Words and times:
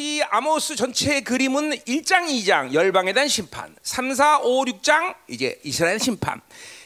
우리 0.00 0.22
아모스 0.22 0.76
전체 0.76 1.20
그림은 1.20 1.72
1장, 1.84 2.24
2장 2.26 2.72
열방에 2.72 3.12
대한 3.12 3.28
심판, 3.28 3.76
3, 3.82 4.14
4, 4.14 4.38
5, 4.38 4.64
6장 4.64 5.14
이제 5.28 5.60
이스라엘 5.62 5.98
심판. 5.98 6.40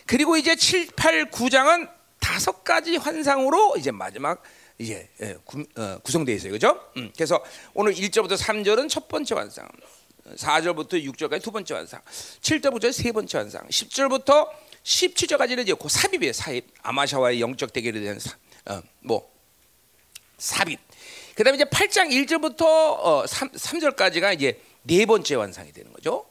그리고 0.04 0.36
이제 0.36 0.56
7, 0.56 0.88
8, 0.96 1.30
9장은 1.30 1.88
다섯 2.18 2.64
가지 2.64 2.96
환상으로 2.96 3.76
이제 3.78 3.92
마지막 3.92 4.42
이제 4.78 5.08
예, 5.22 5.36
구, 5.44 5.64
어, 5.76 6.00
구성되어 6.02 6.34
있어요. 6.34 6.50
그죠? 6.50 6.76
음, 6.96 7.12
그래서 7.14 7.40
오늘 7.72 7.94
1절부터 7.94 8.36
3절은 8.36 8.88
첫 8.88 9.06
번째 9.06 9.36
환상. 9.36 9.68
4절부터 10.34 10.94
6절까지 10.94 11.40
두 11.40 11.52
번째 11.52 11.74
환상, 11.74 12.00
7절부터 12.40 12.90
세 12.90 13.12
번째 13.12 13.38
환상, 13.38 13.68
10절부터 13.68 14.48
17절까지는 14.82 15.60
이제 15.60 15.74
그 15.80 15.88
삽입이에요. 15.88 16.32
삽입. 16.32 16.66
아마샤와의 16.82 17.40
영적 17.40 17.72
대결에 17.72 18.00
대한 18.00 18.18
사, 18.18 18.36
어, 18.64 18.82
뭐 18.98 19.30
삽입. 20.36 20.80
그다음에 21.34 21.56
이제 21.56 21.64
8장 21.64 22.10
1절부터 22.10 22.62
어, 22.62 23.24
3, 23.26 23.50
3절까지가 23.50 24.34
이제 24.34 24.60
네 24.82 25.04
번째 25.06 25.34
완상이 25.34 25.72
되는 25.72 25.92
거죠. 25.92 26.26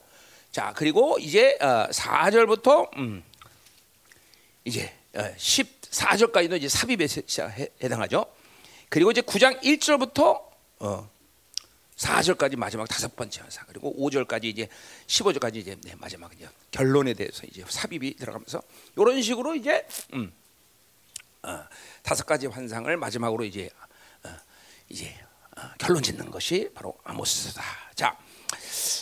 자, 0.52 0.74
그리고 0.76 1.18
이제 1.20 1.58
어, 1.60 1.88
4절부터 1.90 2.96
음, 2.98 3.24
이제 4.64 4.94
어, 5.14 5.24
14절까지도 5.38 6.58
이제 6.58 6.70
삽입에 6.70 7.06
해, 7.06 7.68
해당하죠. 7.84 8.26
그리고 8.90 9.12
이제 9.12 9.22
9장 9.22 9.62
1절부터 9.62 10.42
어, 10.80 11.10
4절까지 11.98 12.56
마지막 12.56 12.88
다섯 12.88 13.16
번째 13.16 13.42
환상 13.42 13.66
그리고 13.68 13.94
5절까지 13.98 14.46
이제 14.46 14.68
15절까지 15.08 15.56
이제 15.58 15.78
네, 15.82 15.96
마지막 15.98 16.32
이제 16.34 16.48
결론에 16.72 17.14
대해서 17.14 17.46
이제 17.46 17.64
삽입이 17.68 18.16
들어가면서 18.16 18.62
이런 18.98 19.22
식으로 19.22 19.56
이제 19.56 19.86
음, 20.14 20.32
어, 21.44 21.64
다섯 22.02 22.26
가지 22.26 22.48
환상을 22.48 22.96
마지막으로 22.98 23.44
이제 23.44 23.70
어, 23.82 23.93
이제 24.90 25.14
어, 25.58 25.62
결론 25.78 26.02
짓는 26.02 26.32
것이 26.32 26.70
바로 26.74 26.96
아모스다. 27.04 27.64
자, 27.96 28.18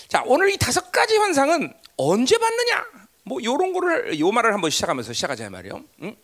자 0.07 0.23
오늘 0.26 0.52
이 0.52 0.57
다섯 0.57 0.91
가지 0.91 1.18
환상은 1.18 1.74
언제 1.98 2.37
받느냐? 2.37 2.85
뭐 3.24 3.40
이런 3.40 3.74
거를 3.74 4.20
요 4.20 4.32
말을 4.32 4.54
한번 4.54 4.70
시작하면서 4.70 5.13
시작하자 5.13 5.49
말이요. 5.49 5.84
응? 6.04 6.15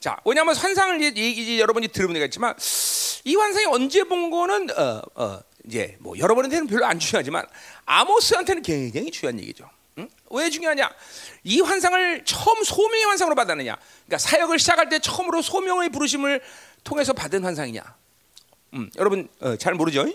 자, 0.00 0.16
왜냐하면 0.24 0.54
환상을 0.54 1.02
이제, 1.02 1.30
이제 1.30 1.58
여러분이 1.58 1.88
들으면 1.88 2.14
되겠지만 2.14 2.54
이 3.24 3.34
환상이 3.34 3.66
언제 3.66 4.04
본 4.04 4.30
거는 4.30 4.70
어, 4.70 5.02
어, 5.14 5.40
이제 5.64 5.96
뭐 6.00 6.18
여러분한테는 6.18 6.66
별로 6.66 6.86
안 6.86 6.98
중요하지만 6.98 7.46
아모스한테는 7.84 8.62
굉장히 8.62 9.10
중요한 9.10 9.40
얘기죠. 9.40 9.68
응? 9.98 10.08
왜 10.30 10.50
중요하냐? 10.50 10.90
이 11.44 11.60
환상을 11.60 12.24
처음 12.24 12.62
소명의 12.62 13.04
환상으로 13.06 13.34
받았느냐? 13.34 13.76
그러니까 14.06 14.18
사역을 14.18 14.58
시작할 14.58 14.88
때 14.88 14.98
처음으로 14.98 15.42
소명의 15.42 15.88
부르심을 15.88 16.42
통해서 16.84 17.12
받은 17.12 17.42
환상이냐? 17.44 17.82
음, 18.74 18.90
여러분 18.96 19.28
어, 19.40 19.56
잘 19.56 19.74
모르죠? 19.74 20.06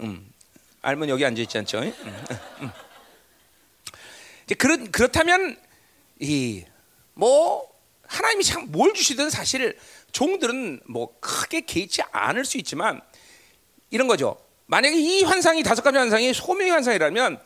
음, 0.00 0.32
알면 0.82 1.08
여기 1.08 1.24
앉아 1.24 1.40
있지 1.42 1.58
않죠? 1.58 1.78
음, 1.80 2.24
음. 2.62 2.70
이제 4.44 4.54
그렇 4.54 4.76
그렇다면 4.90 5.56
이 6.20 6.64
뭐 7.14 7.70
하나님이 8.08 8.44
참 8.44 8.66
뭘 8.72 8.94
주시든 8.94 9.28
사실 9.30 9.78
종들은 10.12 10.80
뭐 10.86 11.14
크게 11.20 11.62
개의치 11.62 12.02
않을 12.10 12.44
수 12.44 12.58
있지만 12.58 13.00
이런 13.90 14.06
거죠. 14.08 14.38
만약에 14.66 14.96
이 14.96 15.22
환상이 15.22 15.62
다섯 15.62 15.82
가지 15.82 15.98
환상이 15.98 16.32
소명의 16.32 16.72
환상이라면 16.72 17.42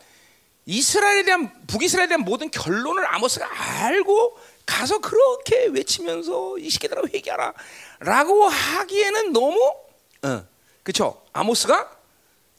이스라엘에 0.65 1.23
대한 1.23 1.51
북이스라엘에 1.67 2.07
대한 2.07 2.21
모든 2.21 2.49
결론을 2.49 3.05
아모스가 3.13 3.47
알고 3.85 4.37
가서 4.67 4.99
그렇게 4.99 5.65
외치면서 5.65 6.59
이 6.59 6.69
시계들아 6.69 7.01
회개하라라고 7.11 8.43
하기에는 8.47 9.33
너무 9.33 9.59
어, 10.23 10.45
그렇죠. 10.83 11.23
아모스가 11.33 11.97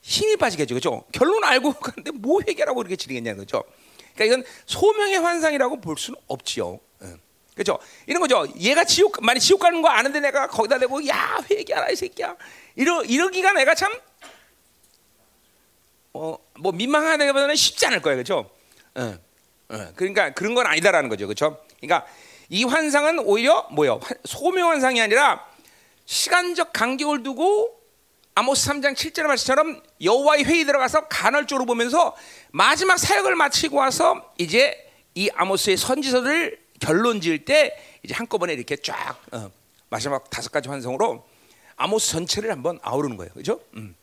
힘이 0.02 0.36
빠지겠죠. 0.36 0.74
그렇죠. 0.74 1.04
결론 1.12 1.44
알고 1.44 1.74
가는데 1.74 2.10
뭐 2.10 2.40
회개라고 2.44 2.80
이렇게 2.80 2.96
지르겠냐는 2.96 3.38
거죠. 3.38 3.62
그러니까 4.14 4.24
이건 4.24 4.44
소명의 4.66 5.20
환상이라고 5.20 5.80
볼 5.80 5.96
수는 5.96 6.18
없지요. 6.26 6.80
그렇죠? 7.58 7.78
이런 8.06 8.20
거죠. 8.20 8.46
얘가 8.60 8.84
지옥 8.84 9.16
많이 9.20 9.40
지옥 9.40 9.60
가는 9.60 9.82
거 9.82 9.88
아는데 9.88 10.20
내가 10.20 10.46
거기다 10.46 10.78
대고 10.78 11.06
야 11.08 11.38
회개하라 11.50 11.90
이 11.90 11.96
새끼야. 11.96 12.36
이러 12.76 13.02
이러기가 13.02 13.52
내가 13.52 13.74
참 13.74 13.92
어, 16.12 16.38
뭐 16.58 16.70
민망하다기보다는 16.72 17.56
쉽지 17.56 17.86
않을 17.86 18.00
거예요, 18.00 18.16
그렇죠? 18.16 18.50
어, 18.94 19.00
어, 19.02 19.18
그러니까 19.68 20.30
그런 20.30 20.54
건 20.54 20.66
아니다라는 20.66 21.08
거죠, 21.08 21.26
그렇죠? 21.26 21.60
그러니까 21.80 22.06
이 22.48 22.64
환상은 22.64 23.18
오히려 23.20 23.68
뭐요? 23.70 24.00
소명 24.24 24.70
환상이 24.70 25.00
아니라 25.00 25.46
시간적 26.06 26.72
간격을 26.72 27.22
두고 27.22 27.78
아모스 28.34 28.70
3장 28.70 28.94
7절 28.94 29.24
말씀처럼 29.24 29.82
여호와의 30.02 30.44
회의 30.44 30.64
들어가서 30.64 31.08
간헐적으로 31.08 31.66
보면서 31.66 32.16
마지막 32.50 32.96
사역을 32.96 33.34
마치고 33.34 33.76
와서 33.76 34.32
이제 34.38 34.90
이 35.14 35.28
아모스의 35.34 35.76
선지서를 35.76 36.58
결론 36.80 37.20
지을 37.20 37.44
때 37.44 37.76
이제 38.02 38.14
한꺼번에 38.14 38.52
이렇게 38.52 38.76
쫙 38.76 39.18
어, 39.32 39.50
마지막 39.90 40.30
다섯 40.30 40.50
가지 40.50 40.68
환상으로 40.68 41.26
아모스 41.76 42.12
전체를 42.12 42.50
한번 42.50 42.78
아우르는 42.82 43.16
거예요. 43.16 43.32
그렇죠? 43.32 43.60
음. 43.74 43.94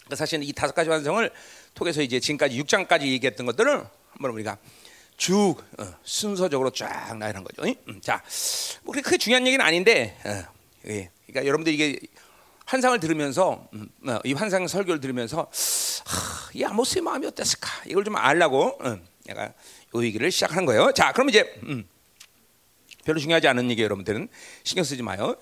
그러니까 0.00 0.16
사실 0.16 0.42
이 0.42 0.52
다섯 0.52 0.74
가지 0.74 0.90
환상을 0.90 1.30
통해서 1.74 2.02
이제 2.02 2.20
지금까지 2.20 2.60
6장까지 2.62 3.02
얘기했던 3.02 3.46
것들을 3.46 3.86
한번 4.10 4.30
우리가 4.32 4.58
쭉 5.16 5.56
어, 5.78 5.94
순서적으로 6.04 6.70
쫙 6.70 7.16
나열한 7.16 7.44
거죠. 7.44 7.62
음, 7.88 8.00
자, 8.00 8.22
뭐 8.82 8.92
그렇게 8.92 9.16
중요한 9.16 9.46
얘기는 9.46 9.64
아닌데, 9.64 10.16
어, 10.24 10.54
예. 10.88 11.10
그러니까 11.26 11.46
여러분들 11.46 11.72
이게 11.72 11.98
환상을 12.66 12.98
들으면서 13.00 13.68
음, 13.72 13.88
어, 14.06 14.18
이 14.24 14.32
환상 14.32 14.66
설교를 14.66 15.00
들으면서 15.00 15.50
하, 16.04 16.50
이 16.52 16.64
아모스의 16.64 17.02
마음이 17.02 17.26
어땠을까 17.26 17.68
이걸 17.86 18.04
좀 18.04 18.16
알라고 18.16 18.78
음, 18.84 19.06
내가 19.24 19.52
이 19.94 20.02
얘기를 20.02 20.30
시작하는 20.30 20.66
거예요. 20.66 20.92
자, 20.92 21.12
그럼 21.12 21.30
이제 21.30 21.54
음, 21.62 21.88
별로 23.04 23.18
중요하지 23.18 23.48
않은 23.48 23.70
얘기 23.70 23.82
여러분들은 23.82 24.28
신경 24.64 24.84
쓰지 24.84 25.02
마요. 25.02 25.36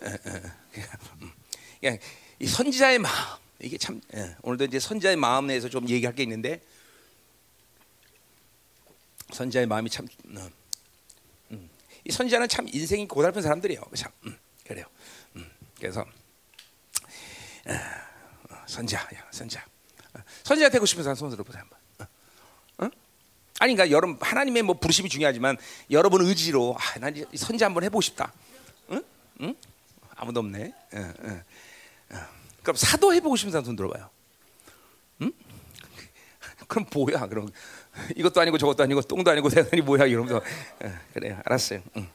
이 2.38 2.46
선지자의 2.46 2.98
마음 2.98 3.38
이게 3.60 3.78
참 3.78 4.00
오늘도 4.42 4.64
이제 4.64 4.78
선지자의 4.78 5.16
마음 5.16 5.46
내에서 5.46 5.68
좀 5.68 5.88
얘기할 5.88 6.14
게 6.14 6.22
있는데 6.22 6.60
선지자의 9.32 9.66
마음이 9.66 9.90
참 9.90 10.06
어, 10.36 10.48
음, 11.52 11.70
이 12.04 12.10
선지자는 12.10 12.48
참 12.48 12.66
인생이 12.68 13.06
고달픈 13.08 13.42
사람들이에요. 13.42 13.82
참 13.94 14.10
음, 14.26 14.38
그래요. 14.64 14.86
음, 15.36 15.50
그래서 15.78 16.00
어, 16.00 16.06
선지자, 18.66 19.08
선지자, 19.30 19.64
어, 20.14 20.18
선지자 20.42 20.70
되고 20.70 20.86
싶은 20.86 21.02
사람 21.02 21.16
손 21.16 21.30
들어보세요 21.30 21.62
한번. 21.62 21.78
아니 23.60 23.74
그러니까 23.74 23.96
여러분 23.96 24.18
하나님의 24.20 24.62
뭐 24.62 24.78
부르심이 24.78 25.08
중요하지만 25.08 25.56
여러분 25.90 26.22
의지로 26.22 26.76
아, 26.78 26.98
난 26.98 27.14
선지 27.36 27.62
한번 27.62 27.84
해보고 27.84 28.00
싶다. 28.00 28.32
응? 28.90 29.02
응? 29.40 29.54
아무도 30.16 30.40
없네. 30.40 30.74
응, 30.94 31.14
응. 31.22 31.42
그럼 32.62 32.76
사도 32.76 33.14
해보고 33.14 33.36
싶은 33.36 33.52
사람 33.52 33.64
손 33.64 33.76
들어봐요. 33.76 34.10
응? 35.22 35.32
그럼 36.66 36.86
뭐야? 36.92 37.28
그럼 37.28 37.48
이것도 38.16 38.40
아니고 38.40 38.58
저것도 38.58 38.82
아니고 38.82 39.02
똥도 39.02 39.30
아니고 39.30 39.48
대단히 39.48 39.82
뭐야? 39.82 40.06
이러면서 40.06 40.40
그래 41.12 41.36
알았어요. 41.44 41.80
응. 41.96 42.08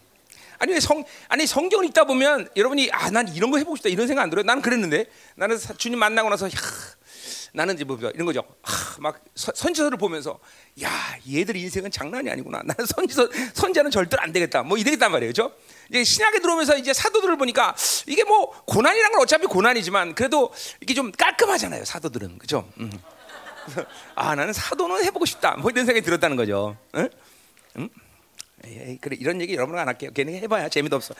아니 0.62 0.80
성 0.82 1.04
아니 1.30 1.48
성경을 1.48 1.86
읽다 1.86 2.04
보면 2.04 2.50
여러분이 2.56 2.90
아 2.92 3.10
난 3.12 3.28
이런 3.30 3.50
거 3.50 3.58
해보고 3.58 3.78
싶다 3.78 3.90
이런 3.90 4.08
생각 4.08 4.24
안 4.24 4.30
들어요. 4.30 4.44
나는 4.44 4.62
그랬는데 4.62 5.06
나는 5.36 5.58
주님 5.78 5.98
만나고 6.00 6.30
나서 6.30 6.48
야, 6.48 6.52
나는 7.54 7.76
이제 7.76 7.84
뭐 7.86 7.98
이런 8.14 8.26
거죠. 8.26 8.44
아, 8.64 8.70
막 9.00 9.24
선지서를 9.36 9.98
보면서 9.98 10.40
야 10.84 10.90
얘들 11.32 11.56
인생은 11.56 11.92
장난이 11.92 12.30
아니구나. 12.30 12.60
나는 12.66 12.86
선지서 12.86 13.30
선지자는 13.54 13.90
절대로 13.90 14.22
안 14.22 14.34
되겠다. 14.34 14.64
뭐 14.64 14.78
이되겠단 14.78 15.12
말이에요, 15.12 15.32
그렇죠? 15.34 15.56
이제 15.90 16.04
신약에 16.04 16.40
들어오면서 16.40 16.78
이제 16.78 16.94
사도들을 16.94 17.38
보니까 17.38 17.74
이게 18.06 18.24
뭐 18.26 18.52
고난이란 18.66 19.14
건 19.14 19.22
어차피 19.22 19.48
고난이지만 19.48 20.14
그래도 20.14 20.52
이게 20.82 20.94
좀 20.94 21.12
깔끔하잖아요, 21.12 21.86
사도들은, 21.86 22.38
그렇죠? 22.38 22.70
음. 22.80 22.92
아 24.16 24.36
나는 24.36 24.54
사도는 24.54 25.04
해보고 25.06 25.26
싶다. 25.26 25.56
뭐 25.58 25.72
이런 25.72 25.86
생각이 25.86 26.06
들었다는 26.06 26.36
거죠. 26.36 26.78
응? 26.96 27.10
응? 27.78 27.90
에이, 28.66 28.98
그래 29.02 29.16
이런 29.20 29.40
얘기 29.42 29.56
여러분 29.56 29.78
안 29.78 29.88
할게요. 29.88 30.12
괜히 30.14 30.36
해봐야 30.36 30.70
재미도 30.70 30.96
없어. 30.96 31.14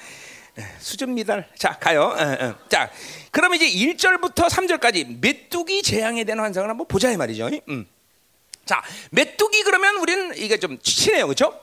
수준 0.80 1.14
미달. 1.14 1.48
자, 1.58 1.78
가요. 1.80 2.16
에, 2.20 2.46
에. 2.46 2.54
자, 2.70 2.92
그럼 3.32 3.54
이제 3.56 3.70
1절부터 3.70 4.50
3절까지 4.50 5.20
메뚜기 5.22 5.84
재앙에 5.84 6.24
대한 6.24 6.40
환상을 6.40 6.70
한번 6.70 6.88
보자 6.88 7.12
이 7.12 7.18
말이죠. 7.18 7.50
음. 7.70 7.88
자, 8.66 8.84
메뚜기 9.12 9.64
그러면 9.64 9.96
우리는 9.98 10.36
이게 10.38 10.58
좀 10.58 10.78
친해요. 10.82 11.28
그렇죠? 11.28 11.58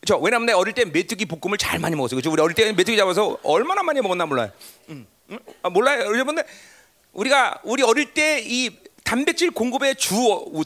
그렇죠? 0.00 0.22
왜냐면 0.22 0.46
내가 0.46 0.58
어릴 0.58 0.74
때 0.74 0.84
메뚜기 0.84 1.26
볶음을 1.26 1.56
잘 1.56 1.78
많이 1.78 1.96
먹었어요. 1.96 2.16
그렇죠? 2.16 2.30
우리 2.30 2.42
어릴 2.42 2.54
때 2.54 2.70
메뚜기 2.72 2.96
잡아서 2.96 3.38
얼마나 3.42 3.82
많이 3.82 4.00
먹었나 4.02 4.26
몰라요. 4.26 4.50
음. 4.90 5.06
음? 5.30 5.38
아, 5.62 5.70
몰라요. 5.70 6.04
여러분들 6.04 6.44
우리가 7.12 7.60
우리 7.64 7.82
어릴 7.82 8.12
때 8.12 8.42
이 8.44 8.70
단백질 9.06 9.52
공급의 9.52 9.94
주, 9.94 10.16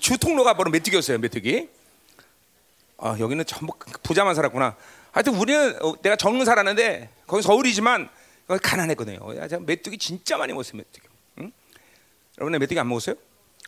주 0.01 0.17
통로가 0.17 0.55
바로 0.55 0.71
메뚜기였어요. 0.71 1.19
메뚜기. 1.19 1.69
아, 2.97 3.17
여기는 3.21 3.45
전부 3.45 3.75
부자만 4.03 4.35
살았구나. 4.35 4.77
하여튼 5.13 5.35
우리는 5.35 5.77
어, 5.83 5.95
내가 6.01 6.17
정릉 6.17 6.47
살았는데 6.47 7.11
거기 7.27 7.43
서울이지만 7.43 8.09
가난했거든요. 8.63 9.21
메뚜기 9.61 9.99
진짜 9.99 10.39
많이 10.39 10.55
먹었어요. 10.55 10.79
메뚜기. 10.79 11.07
응? 11.41 11.53
여러분 12.39 12.59
메뚜기 12.59 12.81
안 12.81 12.89
먹었어요? 12.89 13.15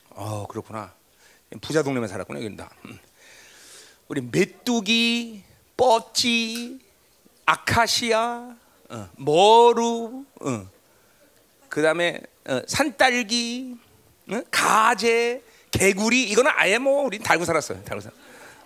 어 0.09 0.47
그렇구나. 0.47 0.95
부자 1.61 1.83
동네만 1.83 2.09
살았구나 2.09 2.39
여기는 2.39 2.57
다. 2.57 2.71
음. 2.87 2.99
우리 4.09 4.23
메뚜기, 4.23 5.43
뻗지, 5.77 6.79
아카시아, 7.45 8.57
어, 8.89 9.09
머루, 9.17 10.25
어. 10.41 10.67
그다음에 11.69 12.21
어, 12.47 12.63
산딸기, 12.67 13.77
어? 14.33 14.43
가재, 14.51 15.43
개구리 15.71 16.25
이거는 16.31 16.51
아예 16.55 16.79
뭐 16.79 17.03
우리 17.03 17.19
달고 17.19 17.45
살았어요. 17.45 17.83
달고 17.85 18.01
살. 18.01 18.13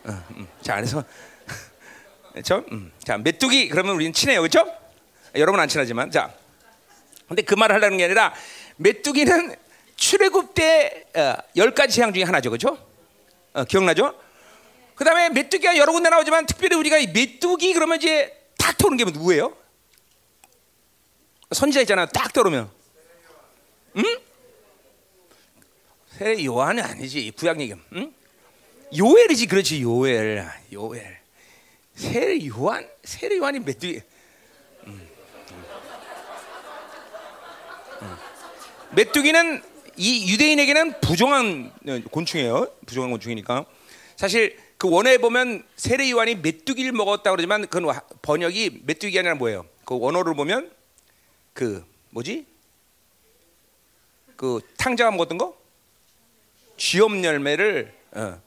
어, 0.04 0.24
음. 0.36 0.48
자 0.62 0.76
그래서 0.76 1.04
그렇죠? 2.32 2.64
음. 2.72 2.92
자 3.02 3.18
메뚜기 3.18 3.68
그러면 3.68 3.94
우리는 3.94 4.12
친해요, 4.12 4.40
그렇죠? 4.40 4.66
여러분 5.34 5.60
안 5.60 5.68
친하지만 5.68 6.10
자. 6.10 6.32
근데 7.28 7.42
그 7.42 7.54
말을 7.54 7.74
하려는 7.74 7.98
게 7.98 8.04
아니라 8.04 8.32
메뚜기는 8.76 9.56
출애굽 9.96 10.54
때열 10.54 11.74
가지 11.74 11.96
재앙 11.96 12.12
중에 12.12 12.22
하나죠, 12.22 12.50
그렇죠? 12.50 12.78
어, 13.52 13.64
기억나죠? 13.64 14.14
그다음에 14.94 15.30
메뚜기가 15.30 15.76
여러 15.76 15.92
군데 15.92 16.08
나오지만 16.08 16.46
특별히 16.46 16.76
우리가 16.76 16.98
이 16.98 17.06
메뚜기 17.08 17.72
그러면 17.72 17.98
이제 17.98 18.32
딱 18.58 18.76
떠오르는 18.78 19.04
게 19.04 19.10
누구예요? 19.10 19.56
선지자 21.52 21.80
있잖아, 21.82 22.06
딱 22.06 22.32
떠오르면, 22.32 22.70
응? 23.96 24.04
세례 26.16 26.42
요한은 26.46 26.82
아니지 26.82 27.30
구약 27.32 27.60
얘기, 27.60 27.74
응? 27.92 28.12
요엘이지, 28.96 29.46
그렇지 29.48 29.82
요엘, 29.82 30.48
요엘. 30.72 31.18
세례 31.94 32.46
요한, 32.46 32.88
세례 33.04 33.36
요한이 33.36 33.58
메뚜기. 33.60 34.00
메뚜기는 38.92 39.62
이 39.98 40.32
유대인에게는 40.32 41.00
부정한 41.02 41.70
곤충이에요. 42.10 42.70
부정한 42.86 43.10
곤충이니까. 43.10 43.66
사실 44.16 44.58
그 44.78 44.88
원어에 44.88 45.18
보면 45.18 45.66
세례 45.76 46.10
요한이 46.10 46.36
메뚜기를 46.36 46.92
먹었다 46.92 47.30
그러지만 47.30 47.66
그 47.66 47.82
번역이 48.22 48.84
메뚜기 48.84 49.18
아니라 49.18 49.34
뭐예요? 49.34 49.66
그 49.84 49.98
원어를 49.98 50.34
보면 50.34 50.70
그 51.52 51.84
뭐지? 52.08 52.46
그 54.36 54.60
탕자가 54.78 55.10
먹었던 55.10 55.36
거? 55.36 55.65
쥐엄 56.76 57.24
열매를 57.24 57.94
어, 58.12 58.40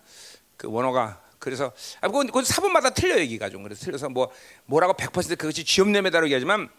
그 0.58 0.68
원어가 0.70 1.22
그래서 1.40 1.72
아 2.02 2.08
그건, 2.08 2.28
그건 2.28 2.44
사본마다 2.44 2.92
틀려 2.92 3.18
얘기가 3.20 3.50
좀 3.50 3.64
그래서 3.64 3.86
틀려서 3.86 4.10
뭐 4.10 4.32
뭐라고 4.66 4.94
100% 4.94 5.38
그것이 5.38 5.64
쥐엄 5.64 5.96
열매다라고 5.96 6.28
얘기하지만 6.28 6.70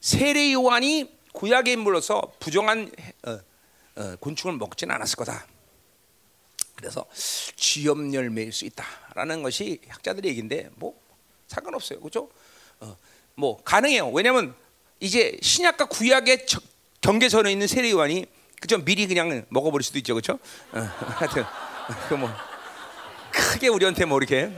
세례 0.00 0.52
요한이 0.52 1.16
구약의 1.32 1.74
인물로서 1.74 2.32
부정한 2.40 2.90
어, 3.26 3.38
어, 3.96 4.16
곤충을 4.20 4.56
먹지는 4.56 4.94
않았을 4.94 5.16
거다. 5.16 5.46
그래서 6.74 7.04
쥐염 7.56 8.14
열매일 8.14 8.52
수 8.52 8.64
있다라는 8.64 9.42
것이 9.42 9.80
학자들의 9.88 10.30
얘기인데 10.30 10.70
뭐 10.76 11.00
상관없어요, 11.48 12.00
그렇죠? 12.00 12.28
어, 12.80 12.96
뭐 13.34 13.62
가능해요. 13.62 14.10
왜냐하면 14.10 14.54
이제 15.00 15.36
신약과 15.42 15.86
구약의 15.86 16.46
저, 16.46 16.60
경계선에 17.00 17.50
있는 17.50 17.66
세례 17.66 17.90
요한이 17.90 18.26
그죠 18.60 18.78
미리 18.84 19.06
그냥 19.06 19.44
먹어버릴 19.48 19.84
수도 19.84 19.98
있죠, 19.98 20.14
그렇죠? 20.14 20.38
어, 20.72 20.80
하여튼 21.16 21.44
그뭐 22.08 22.30
크게 23.30 23.68
우리한테 23.68 24.04
뭐 24.04 24.18
이렇게 24.18 24.50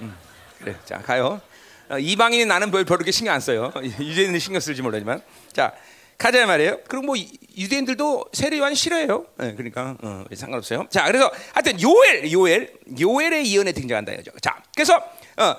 음, 0.00 0.16
그래 0.58 0.76
자 0.84 0.98
가요. 0.98 1.40
어, 1.88 1.98
이방인이 1.98 2.46
나는 2.46 2.70
별 2.70 2.84
별로 2.84 3.08
신경 3.10 3.34
안 3.34 3.40
써요. 3.40 3.72
유대인은 4.00 4.38
신경 4.38 4.60
쓸지 4.60 4.82
몰라지만 4.82 5.22
자 5.52 5.72
가자 6.18 6.44
말이에요. 6.46 6.80
그리고 6.88 7.06
뭐 7.06 7.16
유대인들도 7.56 8.30
세례 8.32 8.58
요한 8.58 8.74
싫어해요. 8.74 9.26
네, 9.36 9.54
그러니까 9.54 9.96
어, 10.02 10.24
상관없어요. 10.34 10.86
자, 10.90 11.04
그래서 11.04 11.30
하여튼 11.52 11.80
요엘, 11.80 12.32
요엘, 12.32 12.72
요엘의 12.98 13.52
예언에 13.52 13.72
등장한다 13.72 14.12
이거죠. 14.12 14.32
자, 14.40 14.62
그래서 14.74 14.96
어, 14.96 15.56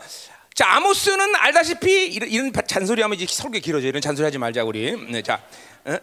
자 0.54 0.76
아모스는 0.76 1.36
알다시피 1.36 2.08
이런, 2.08 2.30
이런 2.30 2.52
잔소리하면 2.66 3.20
이제 3.20 3.32
설교 3.32 3.60
길어져. 3.60 3.88
이런 3.88 4.02
잔소리하지 4.02 4.40
말자 4.40 4.64
우리. 4.64 4.96
네, 5.12 5.22
자, 5.22 5.42
어? 5.86 5.98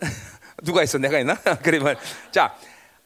누가 0.62 0.82
있어? 0.82 0.98
내가? 0.98 1.22
그래 1.62 1.78
말. 1.78 1.96
자, 2.30 2.54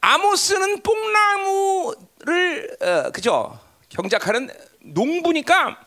아모스는 0.00 0.83
뽕나무를 0.83 2.77
어, 2.81 3.11
그죠? 3.11 3.59
경작하는 3.89 4.50
농부니까 4.81 5.81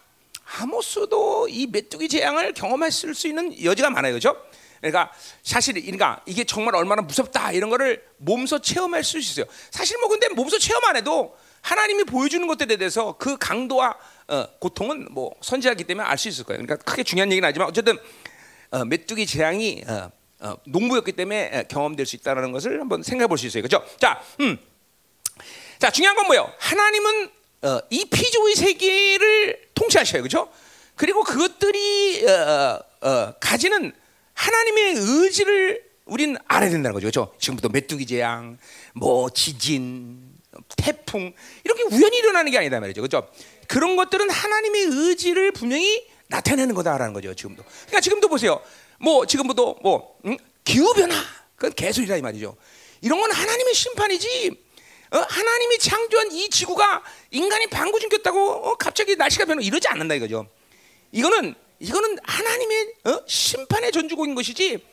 아모스도 0.59 1.47
이 1.49 1.67
메뚜기 1.67 2.09
재앙을 2.09 2.53
경험했을 2.53 3.13
수 3.15 3.27
있는 3.27 3.63
여지가 3.63 3.89
많아요, 3.89 4.13
그렇죠? 4.13 4.35
그러니까 4.81 5.11
사실 5.43 5.75
그러니까 5.75 6.21
이게 6.25 6.43
정말 6.43 6.75
얼마나 6.75 7.03
무섭다 7.03 7.51
이런 7.51 7.69
거를 7.69 8.03
몸소 8.17 8.59
체험할 8.59 9.03
수 9.03 9.19
있어요. 9.19 9.45
사실 9.69 9.97
뭐 9.99 10.09
근데 10.09 10.27
몸소 10.29 10.57
체험 10.57 10.83
안 10.85 10.95
해도 10.95 11.37
하나님이 11.61 12.03
보여주는 12.05 12.45
것들에 12.47 12.77
대해서 12.77 13.15
그 13.19 13.37
강도와 13.37 13.95
어, 14.27 14.47
고통은 14.59 15.07
뭐 15.11 15.31
선지하기 15.41 15.83
때문에 15.83 16.07
알 16.07 16.17
수 16.17 16.27
있을 16.27 16.43
거예요. 16.45 16.63
그러니까 16.63 16.83
크게 16.83 17.03
중요한 17.03 17.31
얘기는 17.31 17.45
아니지만 17.45 17.67
어쨌든 17.69 17.97
어, 18.71 18.83
메뚜기 18.83 19.27
재앙이 19.27 19.83
어, 19.87 20.11
어 20.41 20.55
농부였기 20.65 21.11
때문에 21.13 21.65
경험될 21.69 22.05
수 22.05 22.15
있다는 22.15 22.51
것을 22.51 22.79
한번 22.81 23.03
생각해 23.03 23.27
볼 23.27 23.37
수 23.37 23.45
있어요. 23.47 23.61
그렇죠? 23.63 23.85
자, 23.99 24.21
음. 24.39 24.57
자 25.79 25.91
중요한 25.91 26.15
건 26.15 26.25
뭐예요? 26.27 26.51
하나님은 26.59 27.29
어, 27.63 27.79
이 27.91 28.05
피조의 28.05 28.55
세계를 28.55 29.69
통치하셔요. 29.75 30.23
그렇죠? 30.23 30.49
그리고 30.95 31.23
그것들이 31.23 32.25
어, 32.27 33.33
가지는 33.39 33.91
하나님의 34.33 34.93
의지를 34.97 35.83
우리는 36.05 36.35
알아야 36.47 36.69
된다는 36.69 36.93
거죠. 36.93 37.05
그렇죠? 37.05 37.35
지금부터 37.39 37.69
메뚜기 37.69 38.05
재앙, 38.07 38.57
뭐 38.93 39.29
지진, 39.29 40.19
태풍 40.77 41.33
이렇게 41.63 41.83
우연히 41.83 42.17
일어나는 42.17 42.51
게 42.51 42.57
아니다 42.57 42.79
말이죠. 42.79 43.01
그렇죠? 43.01 43.29
그런 43.67 43.95
것들은 43.95 44.29
하나님의 44.29 44.81
의지를 44.83 45.51
분명히 45.51 46.05
나타내는 46.27 46.73
거다라는 46.75 47.13
거죠. 47.13 47.33
지금도. 47.33 47.63
그러니까 47.63 48.01
지금도 48.01 48.27
보세요. 48.27 48.59
뭐 49.01 49.25
지금부터 49.25 49.75
뭐 49.81 50.17
응? 50.25 50.37
기후 50.63 50.93
변화 50.93 51.15
그건 51.55 51.73
개소리라 51.73 52.17
이 52.17 52.21
말이죠. 52.21 52.55
이런 53.01 53.19
건 53.19 53.31
하나님의 53.31 53.73
심판이지. 53.73 54.51
어? 55.13 55.17
하나님이 55.17 55.77
창조한 55.79 56.31
이 56.31 56.49
지구가 56.49 57.03
인간이 57.31 57.67
방구 57.67 57.99
징겼다고 57.99 58.69
어? 58.69 58.75
갑자기 58.75 59.15
날씨가 59.15 59.45
변하고 59.45 59.61
이러지 59.61 59.87
않는다 59.89 60.15
이거죠. 60.15 60.47
이거는 61.11 61.53
이거는 61.79 62.17
하나님의 62.23 62.93
어? 63.05 63.23
심판의 63.27 63.91
전주곡인 63.91 64.35
것이지, 64.35 64.85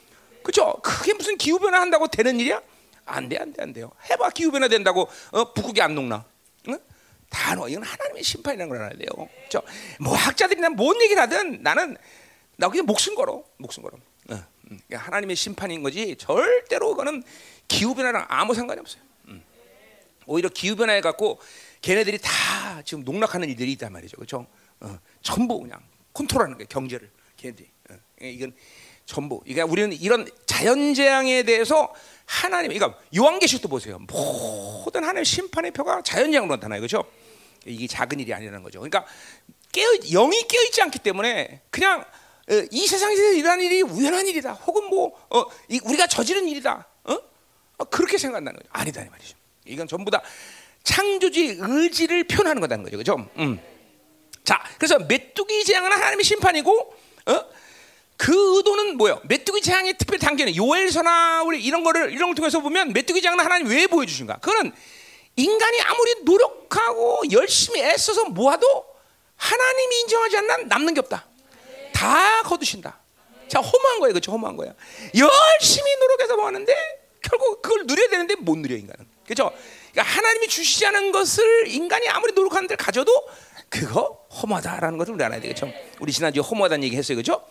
그렇죠? 0.42 0.72
그게 0.82 1.12
무슨 1.12 1.36
기후 1.36 1.58
변화 1.58 1.80
한다고 1.80 2.08
되는 2.08 2.40
일이야? 2.40 2.60
안 3.04 3.28
돼, 3.28 3.36
안 3.36 3.52
돼, 3.52 3.62
안 3.62 3.72
돼요. 3.72 3.92
해봐 4.10 4.30
기후 4.30 4.50
변화 4.50 4.68
된다고 4.68 5.08
어? 5.30 5.52
북극이 5.52 5.80
안 5.80 5.94
녹나? 5.94 6.24
응? 6.68 6.78
단어 7.30 7.68
이건 7.68 7.84
하나님의 7.84 8.24
심판이라는 8.24 8.68
걸 8.68 8.78
알아야 8.78 8.98
돼요. 8.98 9.28
그렇죠? 9.48 9.62
뭐 10.00 10.14
학자들이나 10.14 10.70
뭔 10.70 11.00
얘기를 11.02 11.22
하든 11.22 11.62
나는 11.62 11.96
나 12.58 12.68
그냥 12.68 12.86
목숨 12.86 13.14
걸어, 13.14 13.44
목숨 13.56 13.84
걸어. 13.84 13.96
어, 14.30 14.44
그러니까 14.64 14.98
하나님의 14.98 15.36
심판인 15.36 15.80
거지 15.82 16.16
절대로 16.16 16.90
그거는 16.90 17.22
기후 17.68 17.94
변화랑 17.94 18.26
아무 18.28 18.52
상관이 18.52 18.80
없어요. 18.80 19.00
음. 19.28 19.42
오히려 20.26 20.48
기후 20.48 20.74
변화에 20.74 21.00
갖고 21.00 21.38
걔네들이 21.82 22.18
다 22.20 22.82
지금 22.84 23.04
농락하는 23.04 23.48
일들이 23.48 23.72
있단 23.72 23.92
말이죠, 23.92 24.16
그렇죠? 24.16 24.46
어, 24.80 24.98
전부 25.22 25.60
그냥 25.60 25.80
컨트롤하는 26.12 26.56
거예요. 26.56 26.66
경제를 26.68 27.08
걔네들이. 27.36 27.70
어, 27.90 27.94
이건 28.22 28.52
전부. 29.06 29.38
그러니까 29.40 29.64
우리는 29.64 29.92
이런 29.92 30.28
자연 30.44 30.94
재앙에 30.94 31.44
대해서 31.44 31.94
하나님, 32.26 32.72
그러니까 32.72 33.00
요한계시록도 33.16 33.68
보세요. 33.68 34.00
모든 34.00 35.04
하나님 35.04 35.22
심판의 35.22 35.70
표가 35.70 36.02
자연 36.02 36.32
재앙으로 36.32 36.56
나타나요, 36.56 36.80
그렇죠? 36.80 37.04
이게 37.64 37.86
작은 37.86 38.18
일이 38.18 38.34
아니라는 38.34 38.64
거죠. 38.64 38.80
그러니까 38.80 39.06
깨어 39.70 39.98
영이 40.10 40.48
깨어 40.48 40.62
있지 40.64 40.82
않기 40.82 40.98
때문에 40.98 41.62
그냥 41.70 42.00
어, 42.00 42.04
이 42.70 42.86
세상에서 42.86 43.32
일어난 43.32 43.60
일이 43.60 43.82
우연한 43.82 44.26
일이다, 44.26 44.52
혹은 44.52 44.84
뭐 44.84 45.12
어, 45.30 45.44
우리가 45.84 46.06
저지른 46.06 46.48
일이다, 46.48 46.86
어? 47.04 47.14
어? 47.78 47.84
그렇게 47.84 48.16
생각한다는 48.16 48.58
거죠. 48.58 48.68
아니다 48.72 49.02
이 49.02 49.08
말이죠. 49.08 49.36
이건 49.66 49.86
전부 49.86 50.10
다 50.10 50.22
창조주의 50.82 51.58
의지를 51.60 52.24
표현하는 52.24 52.60
거다는 52.60 52.84
거죠, 52.84 52.96
그렇죠? 52.96 53.28
음. 53.36 53.60
자, 54.44 54.62
그래서 54.78 54.98
메뚜기 54.98 55.64
재앙은 55.64 55.92
하나님의 55.92 56.24
심판이고, 56.24 56.94
어? 57.26 57.44
그 58.16 58.56
의도는 58.56 58.96
뭐요? 58.96 59.20
메뚜기 59.24 59.60
재앙의 59.60 59.96
특별 59.98 60.18
단계는 60.18 60.56
요엘서나 60.56 61.42
우리 61.44 61.62
이런 61.62 61.84
거를 61.84 62.10
이런 62.10 62.30
걸 62.30 62.34
통해서 62.34 62.60
보면 62.60 62.92
메뚜기 62.92 63.20
재앙은 63.20 63.44
하나님 63.44 63.68
왜 63.68 63.86
보여 63.86 64.06
주신가? 64.06 64.38
그거는 64.38 64.72
인간이 65.36 65.80
아무리 65.82 66.14
노력하고 66.24 67.22
열심히 67.30 67.80
애써서 67.80 68.24
모아도 68.24 68.66
하나님이 69.36 70.00
인정하지 70.00 70.36
않는 70.38 70.68
남는 70.68 70.94
게 70.94 71.00
없다. 71.00 71.26
다 71.98 72.42
거두신다. 72.44 73.00
자, 73.48 73.58
허무한 73.60 73.98
거예요, 73.98 74.12
그렇죠? 74.12 74.30
허무한 74.30 74.56
거야. 74.56 74.72
열심히 75.16 75.96
노력해서 75.96 76.36
모았는데 76.36 76.72
결국 77.22 77.60
그걸 77.60 77.86
누려야 77.86 78.08
되는데 78.08 78.36
못 78.36 78.56
누려 78.56 78.76
인간은, 78.76 79.04
그렇죠? 79.24 79.50
그러니까 79.90 80.14
하나님이 80.14 80.46
주시지 80.46 80.86
않은 80.86 81.10
것을 81.10 81.66
인간이 81.66 82.08
아무리 82.08 82.32
노력하는 82.34 82.68
데 82.68 82.76
가져도 82.76 83.12
그거 83.68 84.26
허무하다라는 84.40 84.96
것을 84.96 85.14
우리 85.14 85.24
알아야 85.24 85.40
되겠죠. 85.40 85.68
우리 85.98 86.12
지난주에 86.12 86.40
허무하다는 86.40 86.84
얘기 86.84 86.96
했어요, 86.96 87.16
그죠? 87.16 87.44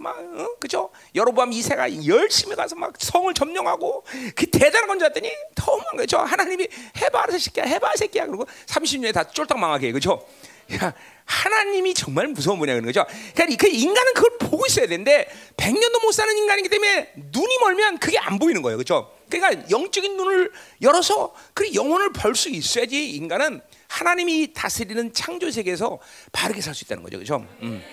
막 0.00 0.18
어? 0.18 0.56
그죠? 0.60 0.90
여로보암 1.14 1.52
이세가 1.52 2.06
열심히 2.06 2.56
가서 2.56 2.74
막 2.74 2.94
성을 2.98 3.32
점령하고 3.32 4.04
그 4.34 4.46
대단한 4.46 4.88
건줄 4.88 5.06
알았더니 5.06 5.30
더만 5.54 5.84
거죠. 5.96 6.18
하나님이 6.18 6.66
해봐 6.96 7.26
이 7.32 7.38
새끼야, 7.38 7.64
해봐 7.64 7.92
이 7.94 7.96
새끼야. 7.96 8.26
그리고 8.26 8.44
30년에 8.66 9.14
다 9.14 9.24
쫄딱 9.24 9.58
망하게 9.58 9.92
그죠? 9.92 10.26
야, 10.74 10.92
하나님이 11.28 11.92
정말 11.92 12.26
무서운 12.28 12.58
분이야 12.58 12.74
그런 12.74 12.86
거죠. 12.86 13.04
그러니까 13.34 13.56
그 13.66 13.68
인간은 13.68 14.14
그걸 14.14 14.38
보고 14.38 14.64
있어야 14.66 14.86
되는데 14.86 15.28
100년도 15.58 16.02
못 16.02 16.12
사는 16.12 16.36
인간이기 16.36 16.70
때문에 16.70 17.12
눈이 17.16 17.58
멀면 17.60 17.98
그게 17.98 18.18
안 18.18 18.38
보이는 18.38 18.62
거예요. 18.62 18.78
그렇죠? 18.78 19.12
그러니까 19.28 19.68
영적인 19.70 20.16
눈을 20.16 20.50
열어서 20.80 21.34
그 21.52 21.74
영혼을 21.74 22.12
벌수 22.14 22.48
있어야지 22.48 23.10
인간은 23.10 23.60
하나님이 23.88 24.54
다스리는 24.54 25.12
창조 25.12 25.50
세계에서 25.50 25.98
바르게 26.32 26.62
살 26.62 26.74
수 26.74 26.84
있다는 26.84 27.02
거죠. 27.02 27.18
그렇죠? 27.18 27.46
음. 27.62 27.84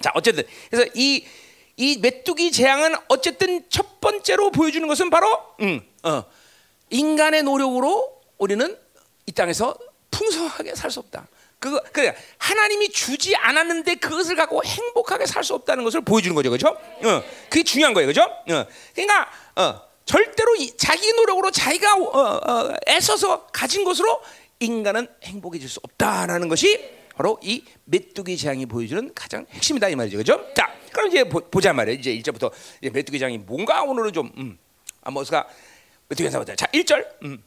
자, 0.00 0.10
어쨌든 0.14 0.44
그래서 0.70 0.90
이, 0.94 1.26
이 1.76 1.98
메뚜기 1.98 2.50
재앙은 2.50 2.94
어쨌든 3.08 3.62
첫 3.68 4.00
번째로 4.00 4.50
보여주는 4.50 4.86
것은 4.88 5.10
바로 5.10 5.28
음, 5.60 5.82
어, 6.02 6.24
인간의 6.88 7.42
노력으로 7.42 8.22
우리는 8.38 8.76
이 9.26 9.32
땅에서 9.32 9.76
풍성하게 10.10 10.74
살 10.74 10.90
수 10.90 11.00
없다. 11.00 11.26
그거 11.64 11.80
그래 11.92 12.14
하나님이 12.36 12.90
주지 12.90 13.34
않았는데 13.34 13.94
그것을 13.94 14.36
갖고 14.36 14.62
행복하게 14.62 15.24
살 15.24 15.42
수 15.44 15.54
없다는 15.54 15.82
것을 15.84 16.02
보여주는 16.02 16.34
거죠, 16.34 16.50
그렇죠? 16.50 16.68
어, 16.68 17.24
그게 17.48 17.62
중요한 17.62 17.94
거예요, 17.94 18.06
그렇죠? 18.06 18.22
어, 18.22 18.66
그러니까 18.94 19.30
어, 19.56 19.80
절대로 20.04 20.56
이, 20.56 20.74
자기 20.76 21.12
노력으로 21.14 21.50
자기가 21.50 21.96
어, 21.96 22.18
어, 22.18 22.74
애써서 22.88 23.46
가진 23.46 23.84
것으로 23.84 24.20
인간은 24.60 25.06
행복해질 25.22 25.68
수 25.68 25.80
없다라는 25.82 26.48
것이 26.48 26.82
바로 27.14 27.38
이 27.42 27.64
메뚜기 27.84 28.36
재앙이 28.36 28.66
보여주는 28.66 29.12
가장 29.14 29.46
핵심이다 29.50 29.88
이 29.88 29.96
말이죠, 29.96 30.18
그렇죠? 30.18 30.46
자, 30.54 30.70
그럼 30.92 31.08
이제 31.08 31.24
보, 31.24 31.60
자 31.62 31.72
말이에요. 31.72 31.98
이제 31.98 32.14
1절부터 32.18 32.52
이제 32.82 32.90
메뚜기 32.90 33.18
재앙이 33.18 33.38
뭔가 33.38 33.82
오늘은 33.82 34.12
좀 34.12 34.30
음, 34.36 34.58
아모스가 35.02 35.46
메뚜기 36.08 36.30
재앙 36.30 36.42
보자. 36.42 36.54
자, 36.56 36.66
1절 36.66 37.06
음, 37.22 37.42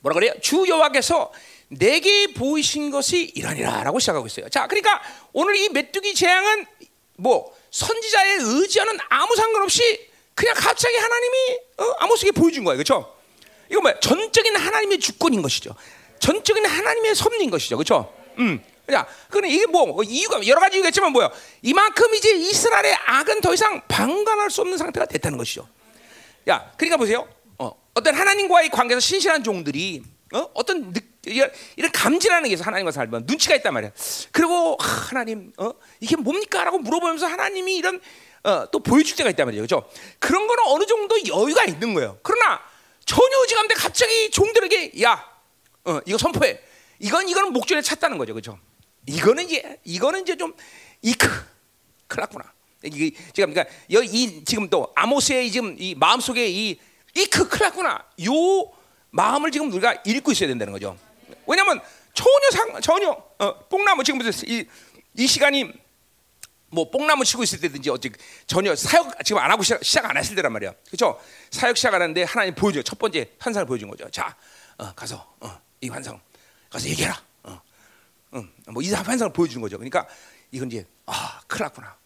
뭐라 0.00 0.14
그래요? 0.14 0.32
주 0.40 0.64
여호와께서 0.68 1.32
내게 1.68 2.28
보이신 2.32 2.90
것이 2.90 3.24
이러니라라고 3.34 3.98
시작하고 3.98 4.26
있어요. 4.26 4.48
자, 4.48 4.66
그러니까 4.66 5.02
오늘 5.32 5.56
이 5.56 5.68
메뚜기 5.68 6.14
재앙은 6.14 6.66
뭐 7.16 7.54
선지자의 7.70 8.38
의지와는 8.40 8.98
아무 9.08 9.36
상관없이 9.36 10.08
그냥 10.34 10.54
갑자기 10.56 10.96
하나님이 10.96 11.36
어? 11.78 11.84
아모스에게 11.98 12.32
보여준 12.32 12.64
거예요, 12.64 12.76
그렇죠? 12.76 13.14
이거 13.70 13.80
뭐야? 13.80 14.00
전적인 14.00 14.56
하나님의 14.56 14.98
주권인 15.00 15.42
것이죠. 15.42 15.74
전적인 16.20 16.64
하나님의 16.64 17.14
섭리인 17.14 17.50
것이죠, 17.50 17.76
그렇죠? 17.76 18.14
음. 18.38 18.62
자, 18.90 19.06
그는 19.28 19.50
이게 19.50 19.66
뭐 19.66 20.02
이유가 20.02 20.44
여러 20.46 20.60
가지 20.60 20.76
이유가 20.76 20.88
있지만 20.88 21.12
뭐야? 21.12 21.30
이만큼 21.62 22.14
이제 22.14 22.30
이스라엘의 22.30 22.94
악은 22.94 23.40
더 23.42 23.52
이상 23.52 23.82
방관할 23.88 24.50
수 24.50 24.62
없는 24.62 24.78
상태가 24.78 25.04
됐다는 25.06 25.36
것이죠. 25.36 25.68
야, 26.48 26.72
그러니까 26.76 26.96
보세요. 26.96 27.28
어, 27.58 27.72
어떤 27.94 28.14
하나님과의 28.14 28.70
관계에서 28.70 29.00
신실한 29.00 29.44
종들이 29.44 30.02
어? 30.32 30.48
어떤 30.54 30.92
느, 30.92 31.00
이런, 31.28 31.92
감지라는 31.92 32.48
게 32.48 32.54
있어 32.54 32.64
하나님과 32.64 32.92
살면 32.92 33.24
눈치가 33.26 33.54
있단 33.56 33.72
말이야. 33.74 33.90
그리고 34.32 34.76
아, 34.80 34.84
하나님, 34.84 35.52
어? 35.58 35.70
이게 36.00 36.16
뭡니까?라고 36.16 36.78
물어보면서 36.78 37.26
하나님이 37.26 37.76
이런 37.76 38.00
어, 38.44 38.70
또 38.70 38.80
보여줄 38.80 39.16
때가 39.16 39.30
있단 39.30 39.46
말이에요, 39.46 39.66
그렇죠? 39.66 39.88
그런 40.18 40.46
거는 40.46 40.64
어느 40.66 40.86
정도 40.86 41.16
여유가 41.26 41.64
있는 41.64 41.94
거예요. 41.94 42.18
그러나 42.22 42.60
전혀 43.04 43.38
없는데 43.38 43.74
갑자기 43.74 44.30
종들에게 44.30 45.02
야, 45.02 45.24
어, 45.84 46.00
이거 46.06 46.18
선포해. 46.18 46.60
이건 46.98 47.28
이거는 47.28 47.52
목전에 47.52 47.82
찼다는 47.82 48.18
거죠, 48.18 48.34
그렇죠? 48.34 48.58
이거는 49.06 49.44
이제 49.44 49.80
이거는 49.84 50.22
이제 50.22 50.36
좀 50.36 50.52
이크 51.02 51.28
클났구나. 52.06 52.52
이게 52.84 53.16
지금 53.32 53.52
그러니까 53.52 53.74
이 53.88 54.44
지금 54.44 54.68
또 54.68 54.92
아모스의 54.94 55.50
지금 55.50 55.76
이 55.78 55.94
마음 55.94 56.20
속에 56.20 56.48
이 56.48 56.78
이크 57.14 57.48
클났구나. 57.48 58.04
요 58.26 58.32
마음을 59.10 59.50
지금 59.50 59.72
우리가 59.72 60.02
읽고 60.04 60.32
있어야 60.32 60.48
된다는 60.48 60.72
거죠. 60.72 60.96
왜냐하면 61.48 61.80
전혀 62.14 62.50
상 62.52 62.80
전혀 62.80 63.10
어, 63.10 63.58
뽕나무 63.68 64.04
지금 64.04 64.20
이, 64.46 64.66
이 65.14 65.26
시간이 65.26 65.72
뭐 66.70 66.90
뽕나무 66.90 67.24
치고 67.24 67.42
있을 67.42 67.60
때든지 67.60 67.88
어찌 67.90 68.10
전혀 68.46 68.76
사역 68.76 69.24
지금 69.24 69.40
안 69.40 69.50
하고 69.50 69.62
시작, 69.62 69.82
시작 69.82 70.04
안 70.10 70.16
했을 70.16 70.36
때란 70.36 70.52
말이야. 70.52 70.72
그렇죠? 70.86 71.18
사역 71.50 71.76
시작 71.76 71.94
안 71.94 72.02
하는데 72.02 72.22
하나님 72.24 72.54
보여줘. 72.54 72.82
첫 72.82 72.98
번째 72.98 73.30
환상을 73.38 73.66
보여준 73.66 73.88
거죠. 73.88 74.08
자, 74.10 74.36
어, 74.76 74.92
가서 74.94 75.34
어, 75.40 75.60
이 75.80 75.88
환상 75.88 76.20
가서 76.70 76.88
얘기해라. 76.88 77.20
어, 77.44 77.60
어, 78.32 78.44
뭐이 78.68 78.92
환상을 78.92 79.32
보여주는 79.32 79.60
거죠. 79.62 79.78
그러니까 79.78 80.06
이건 80.52 80.70
이제 80.70 80.86
아, 81.06 81.40
큰일 81.46 81.64
났구나. 81.64 81.96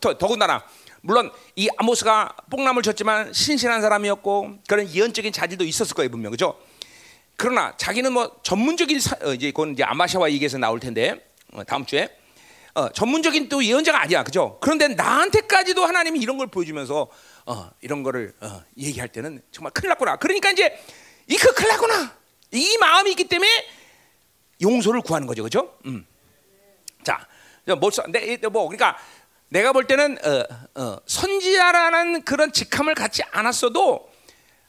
더, 0.00 0.16
더군다나 0.16 0.64
물론 1.02 1.30
이 1.56 1.68
아모스가 1.76 2.36
뽕나무를 2.50 2.82
쳤지만 2.82 3.32
신실한 3.32 3.82
사람이었고 3.82 4.58
그런 4.68 4.88
예언적인 4.88 5.32
자질도 5.32 5.64
있었을 5.64 5.94
거예요 5.94 6.10
분명 6.10 6.30
그죠? 6.30 6.56
그러나 7.36 7.74
자기는 7.76 8.12
뭐 8.12 8.40
전문적인 8.42 8.98
사, 9.00 9.16
어, 9.22 9.34
이제 9.34 9.50
그건 9.50 9.72
이제 9.72 9.84
아마샤와 9.84 10.30
얘기에서 10.32 10.58
나올 10.58 10.80
텐데 10.80 11.26
어, 11.52 11.64
다음 11.64 11.84
주에 11.84 12.08
어, 12.74 12.90
전문적인 12.90 13.48
또 13.48 13.64
예언자가 13.64 14.00
아니야 14.00 14.22
그죠? 14.22 14.58
그런데 14.60 14.88
나한테까지도 14.88 15.84
하나님이 15.84 16.20
이런 16.20 16.38
걸 16.38 16.46
보여주면서 16.46 17.08
어, 17.46 17.70
이런 17.80 18.02
거를 18.02 18.34
어, 18.40 18.62
얘기할 18.76 19.08
때는 19.08 19.42
정말 19.50 19.72
큰일 19.72 19.90
났구나. 19.90 20.16
그러니까 20.16 20.50
이제 20.50 20.78
이거 21.26 21.52
큰일 21.52 21.68
났구나. 21.68 22.14
이 22.52 22.76
마음이 22.78 23.10
있기 23.10 23.24
때문에 23.24 23.48
용서를 24.62 25.00
구하는 25.02 25.26
거죠, 25.26 25.42
그죠? 25.42 25.74
음. 25.86 26.06
자, 27.02 27.26
뭐, 27.66 27.76
뭐 27.76 28.68
그러니까 28.68 28.98
내가 29.48 29.72
볼 29.72 29.86
때는 29.86 30.18
어, 30.24 30.80
어, 30.80 30.98
선지자라는 31.06 32.22
그런 32.22 32.52
직함을 32.52 32.94
갖지 32.94 33.22
않았어도 33.30 34.10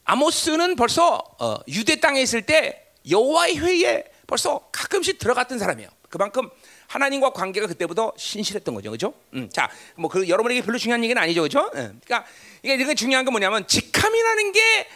아모스는 0.08 0.76
벌써 0.76 1.22
어, 1.40 1.58
유대 1.68 2.00
땅에 2.00 2.22
있을 2.22 2.42
때 2.42 2.88
여호와의 3.10 3.60
회의에 3.60 4.04
벌써 4.26 4.68
가끔씩 4.72 5.20
들어갔던 5.20 5.60
사람이에요. 5.60 5.90
그만큼 6.10 6.50
하나님과 6.88 7.32
관계가 7.32 7.68
그때부터 7.68 8.14
신실했던 8.18 8.74
거죠, 8.74 8.90
그렇죠? 8.90 9.14
음, 9.34 9.50
자, 9.52 9.70
뭐 9.96 10.10
그 10.10 10.28
여러분에게 10.28 10.62
별로 10.62 10.78
중요한 10.78 11.04
얘기는 11.04 11.22
아니죠, 11.22 11.42
그렇죠? 11.42 11.70
음, 11.76 12.00
그러니까 12.04 12.26
이게 12.64 12.76
이게 12.76 12.96
중요한 12.96 13.26
건 13.26 13.34
뭐냐면 13.34 13.68
직함이라는 13.68 14.52
게 14.54 14.88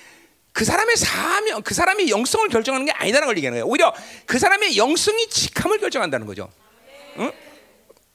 그 0.54 0.66
사람의 0.66 0.98
사명, 0.98 1.62
그 1.62 1.74
사람의 1.74 2.10
영성을 2.10 2.48
결정하는 2.50 2.86
게 2.86 2.92
아니다라는 2.92 3.28
걸 3.28 3.38
얘기하는 3.38 3.56
거예요. 3.56 3.66
오히려 3.66 3.94
그 4.26 4.38
사람의 4.38 4.78
영성이 4.78 5.30
직함을 5.30 5.80
결정한다는 5.80 6.28
거죠. 6.28 6.52
응? 7.18 7.32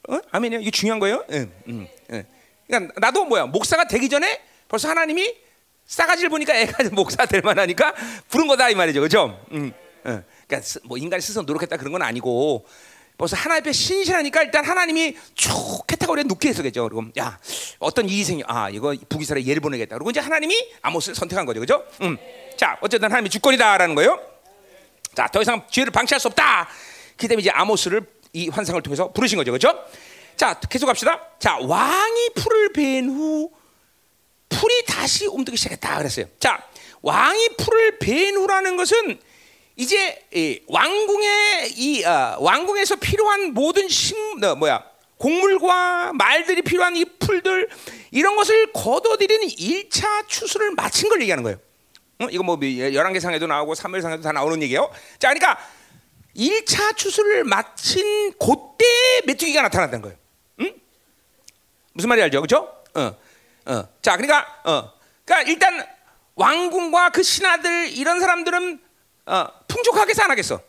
어? 0.09 0.19
아멘이요. 0.31 0.61
이게 0.61 0.71
중요한 0.71 1.01
거예요. 1.01 1.25
응, 1.31 1.51
응, 1.69 1.89
응. 2.13 2.25
그러니까 2.67 2.93
나도 3.01 3.25
뭐야 3.25 3.47
목사가 3.47 3.85
되기 3.85 4.09
전에 4.09 4.41
벌써 4.69 4.89
하나님이 4.89 5.35
싸가지를 5.87 6.31
보니까 6.31 6.55
애가 6.55 6.91
목사 6.95 7.25
될 7.27 7.41
만하니까 7.43 7.95
부른 8.29 8.47
거다 8.47 8.71
이 8.71 8.75
말이죠, 8.75 9.01
그렇죠? 9.01 9.41
응, 9.53 9.73
응. 10.07 10.25
그러니까 10.47 10.81
뭐 10.85 10.99
인간이 10.99 11.21
스스로 11.23 11.45
노력했다 11.45 11.77
그런 11.77 11.93
건 11.93 12.03
아니고 12.03 12.67
벌써 13.19 13.35
하나님 13.37 13.63
앞에 13.63 13.73
신실하니까 13.73 14.43
일단 14.43 14.65
하나님이 14.65 15.17
쭉 15.35 15.87
캐타고리에 15.87 16.25
놓게 16.25 16.49
했었겠죠. 16.51 16.89
그럼 16.89 17.13
야 17.19 17.39
어떤 17.79 18.09
일이 18.09 18.23
생겨, 18.25 18.45
아 18.47 18.69
이거 18.69 18.95
북이스라엘 19.09 19.47
예를 19.47 19.61
보내겠다. 19.63 19.97
그리고 19.97 20.11
이제 20.11 20.21
하나님이 20.21 20.55
아모스를 20.83 21.15
선택한 21.15 21.47
거죠, 21.47 21.61
그렇죠? 21.61 21.85
음. 22.03 22.19
자 22.57 22.77
어쨌든 22.83 23.09
하나님이 23.11 23.31
주권이다라는 23.31 23.95
거예요. 23.95 24.21
자 25.15 25.29
더 25.29 25.41
이상 25.41 25.63
죄를 25.71 25.91
방치할 25.93 26.21
수 26.21 26.29
없다. 26.29 26.69
그 27.17 27.27
때문에 27.27 27.41
이제 27.41 27.51
아모스를 27.51 28.03
이 28.35 28.49
환상을 28.51 28.83
통해서 28.83 29.11
부르신 29.13 29.39
거죠. 29.39 29.51
그렇죠? 29.51 29.83
자, 30.37 30.61
계속 30.69 30.85
갑시다. 30.85 31.19
자, 31.39 31.57
왕이 31.59 32.31
풀을 32.37 32.73
벤후 32.75 33.51
풀이 34.59 34.85
다시 34.87 35.27
움직이기 35.27 35.57
시작했다 35.57 35.99
그랬어요. 35.99 36.27
자, 36.39 36.63
왕이 37.03 37.51
풀을 37.59 37.99
벤 37.99 38.35
후라는 38.37 38.77
것은 38.77 39.21
이제 39.77 40.25
이 40.33 40.61
왕궁의 40.67 41.73
이 41.77 42.05
어, 42.05 42.37
왕궁에서 42.41 42.97
필요한 42.97 43.53
모든 43.53 43.89
식 43.89 44.17
어, 44.43 44.55
뭐야 44.55 44.83
곡물과 45.19 46.15
말들이 46.15 46.63
필요한 46.63 46.97
이 46.97 47.05
풀들 47.05 47.69
이런 48.11 48.37
것을 48.37 48.73
거둬들이는 48.73 49.49
1차 49.49 50.27
추수를 50.27 50.71
마친 50.73 51.11
걸 51.11 51.21
얘기하는 51.21 51.43
거예요. 51.43 51.59
어? 52.21 52.27
이거 52.31 52.43
뭐 52.43 52.59
열왕기상에도 52.63 53.47
나오고 53.47 53.75
사무엘상에도 53.75 54.23
다 54.23 54.33
나오는 54.33 54.63
얘기예요. 54.63 54.91
자, 55.19 55.29
그러니까 55.29 55.59
1차 56.35 56.97
추수를 56.97 57.45
마친 57.45 58.33
그때 58.33 58.87
메뚜기가 59.27 59.61
나타났다는 59.63 60.01
거예요. 60.03 60.17
응? 60.61 60.73
무슨 61.93 62.09
말이 62.09 62.23
알죠? 62.23 62.41
그죠? 62.41 62.73
어, 62.95 63.17
어. 63.67 63.89
자, 64.01 64.17
그러니까, 64.17 64.61
어. 64.65 64.93
그러니까 65.25 65.51
일단 65.51 65.87
왕궁과 66.37 67.11
그 67.11 67.23
신하들 67.23 67.91
이런 67.97 68.21
사람들은 68.21 68.81
어, 69.27 69.47
풍족하게 69.67 70.15
살아겠어. 70.15 70.61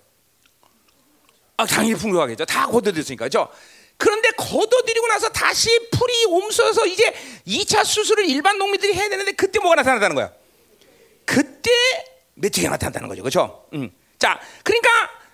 아, 1.58 1.66
당연히 1.66 1.96
풍족하겠죠. 1.96 2.46
다 2.46 2.66
걷어들였으니까, 2.68 3.26
그죠? 3.26 3.50
그런데 3.98 4.30
걷어들이고 4.32 5.08
나서 5.08 5.30
다시 5.30 5.70
풀이 5.92 6.26
옴서서 6.26 6.86
이제 6.86 7.14
2차 7.48 7.84
수술을 7.84 8.30
일반 8.30 8.58
농민들이 8.58 8.94
해야 8.94 9.10
되는데 9.10 9.32
그때 9.32 9.60
뭐가 9.60 9.76
나타났다는 9.76 10.16
거야? 10.16 10.32
그때 11.26 11.72
메뚜기가 12.36 12.70
나타났다는 12.72 13.10
거죠, 13.10 13.24
그죠? 13.24 13.68
음. 13.74 13.92
자, 14.20 14.40
그러니까 14.64 14.90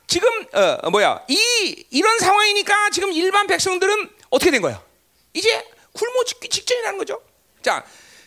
지금 0.08 0.30
어, 0.54 0.90
뭐야 0.90 1.24
이 1.28 1.86
이런 1.90 2.20
상황이니까 2.20 2.90
지금 2.92 3.12
일반 3.12 3.48
백성들은 3.48 4.10
어떻게 4.30 4.52
된 4.52 4.62
거야? 4.62 4.82
이제 5.34 5.66
굶어 5.94 6.24
죽기 6.24 6.50
직전이라는 6.50 6.98
거죠. 6.98 7.22
자, 7.64 7.84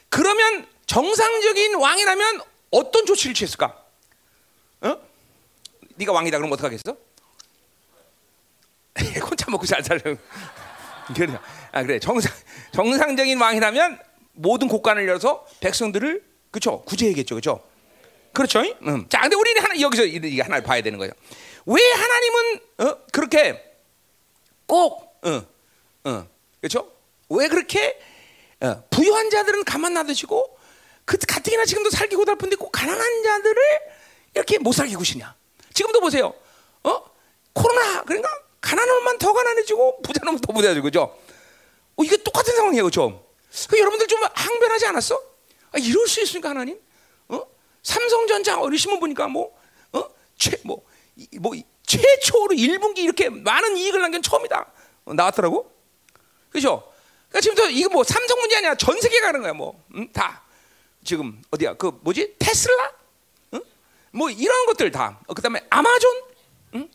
그러면 0.08 0.66
정상적인 0.86 1.74
왕이라면 1.76 2.40
어떤 2.70 3.06
조치를 3.06 3.34
취했을까? 3.34 3.76
어? 4.80 4.96
네가 5.96 6.12
왕이다 6.12 6.38
그러면 6.38 6.54
어떡하겠어? 6.54 6.96
혼자 9.22 9.50
먹고 9.50 9.66
잘 9.66 9.82
살려. 9.84 10.16
그래. 11.14 11.38
아 11.72 11.82
그래. 11.82 11.98
정상 11.98 12.32
정상적인 12.72 13.38
왕이라면 13.40 14.00
모든 14.32 14.68
곳간을 14.68 15.06
열어서 15.06 15.46
백성들을 15.60 16.24
그렇죠 16.50 16.82
구제해야겠죠, 16.82 17.34
그렇죠? 17.34 17.62
그렇죠. 18.32 18.60
음. 18.82 19.06
자, 19.08 19.20
근데 19.20 19.36
우리는 19.36 19.62
하나 19.62 19.78
여기서 19.80 20.04
이게 20.04 20.42
하나를 20.42 20.62
봐야 20.62 20.82
되는 20.82 20.98
거죠. 20.98 21.12
왜 21.66 21.82
하나님은 21.92 22.60
어? 22.78 22.98
그렇게 23.12 23.62
꼭 24.66 25.20
어, 25.24 25.42
어, 26.04 26.26
그렇죠? 26.60 26.90
왜 27.28 27.48
그렇게 27.48 27.88
어, 27.90 28.15
부유한 28.90 29.30
자들은 29.30 29.64
가만 29.64 29.94
놔두시고 29.94 30.58
그 31.04 31.16
가뜩이나 31.18 31.64
지금도 31.64 31.90
살기 31.90 32.16
고달픈데 32.16 32.56
꼭 32.56 32.70
가난한 32.72 33.22
자들을 33.22 33.56
이렇게 34.34 34.58
못 34.58 34.72
살게 34.72 34.96
구시냐? 34.96 35.34
지금도 35.72 36.00
보세요. 36.00 36.34
어? 36.82 37.02
코로나 37.52 38.02
그러니까 38.02 38.28
가난한 38.60 38.88
놈만 38.98 39.18
더 39.18 39.32
가난해지고 39.32 40.02
부자놈은 40.02 40.40
더 40.40 40.52
부자지고 40.52 40.84
그죠? 40.84 41.16
어, 41.96 42.04
이게 42.04 42.16
똑같은 42.16 42.54
상황이에요, 42.56 42.84
그죠? 42.84 43.26
그 43.68 43.78
여러분들 43.78 44.06
좀 44.06 44.20
항변하지 44.34 44.86
않았어? 44.86 45.20
아, 45.72 45.78
이럴 45.78 46.06
수 46.06 46.20
있으니까 46.20 46.50
하나님? 46.50 46.78
어? 47.28 47.46
삼성전자 47.82 48.60
어리시면 48.60 49.00
보니까 49.00 49.28
뭐, 49.28 49.56
어? 49.92 50.04
최, 50.36 50.58
뭐, 50.64 50.84
이, 51.16 51.28
뭐, 51.38 51.54
이, 51.54 51.64
최초로 51.86 52.54
1분기 52.56 52.98
이렇게 52.98 53.30
많은 53.30 53.76
이익을 53.76 54.00
남긴 54.00 54.20
처음이다. 54.20 54.72
어, 55.06 55.14
나왔더라고. 55.14 55.72
그죠? 56.50 56.92
그러니까 57.36 57.40
지금도 57.40 57.70
이거 57.70 57.88
뭐 57.90 58.04
삼성 58.04 58.38
문제 58.40 58.56
아니야. 58.56 58.74
전 58.76 58.98
세계가 59.00 59.26
가는 59.26 59.42
거야, 59.42 59.52
뭐. 59.52 59.84
응? 59.94 60.10
다. 60.12 60.42
지금 61.04 61.42
어디야? 61.50 61.74
그 61.74 61.92
뭐지? 62.00 62.36
테슬라? 62.38 62.92
응? 63.54 63.62
뭐 64.12 64.30
이런 64.30 64.66
것들 64.66 64.90
다. 64.90 65.20
어, 65.26 65.34
그다음에 65.34 65.60
아마존? 65.68 66.22
응? 66.74 66.88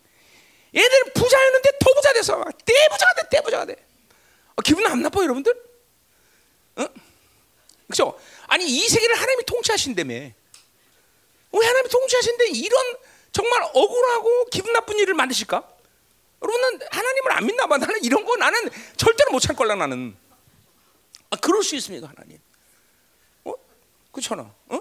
얘들 0.75 1.13
부자였는데 1.13 1.69
더 1.79 1.93
부자 1.93 2.13
돼서 2.13 2.43
떼부자가 2.65 3.13
돼, 3.13 3.29
떼부자가 3.29 3.65
돼. 3.65 3.75
어, 4.55 4.61
기분 4.63 4.85
안 4.87 5.01
나빠, 5.01 5.21
여러분들? 5.21 5.53
응? 6.79 6.87
그죠? 7.87 8.17
아니 8.47 8.65
이 8.65 8.87
세계를 8.87 9.15
하나님이 9.15 9.43
통치하신다며. 9.45 10.13
왜 10.13 11.65
하나님이 11.67 11.89
통치하신데 11.89 12.47
이런 12.49 12.95
정말 13.31 13.61
억울하고 13.73 14.45
기분 14.45 14.73
나쁜 14.73 14.97
일을 14.97 15.13
만드실까? 15.13 15.69
여러분은 16.41 16.79
하나님을 16.89 17.31
안 17.33 17.45
믿나 17.45 17.67
봐. 17.67 17.77
나는 17.77 18.03
이런 18.03 18.25
거 18.25 18.35
나는 18.37 18.69
절대로 18.97 19.31
못 19.31 19.39
참걸라 19.39 19.75
나는. 19.75 20.20
아, 21.31 21.37
그럴 21.37 21.63
수 21.63 21.75
있습니까, 21.77 22.07
하나님? 22.07 22.37
어? 23.45 23.53
그렇잖아. 24.11 24.53
어? 24.67 24.79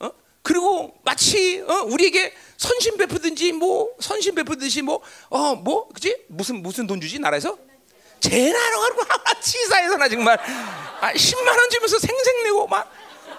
어? 0.00 0.10
그리고 0.42 0.98
마치 1.02 1.60
어? 1.62 1.82
우리에게 1.84 2.34
선심 2.56 2.96
베푸든지 2.98 3.52
뭐 3.52 3.94
선심 4.00 4.34
베푸듯이 4.34 4.82
뭐어뭐 4.82 5.54
뭐, 5.56 5.88
그지 5.88 6.24
무슨 6.28 6.62
무슨 6.62 6.86
돈 6.86 7.00
주지 7.00 7.18
나라에서 7.18 7.56
제나로 8.20 8.96
가고 8.96 9.40
치사해서 9.40 9.96
나 9.96 10.08
정말 10.08 10.38
아, 11.00 11.12
10만 11.12 11.46
원 11.46 11.70
주면서 11.70 11.98
생생내고 11.98 12.66
막 12.66 12.90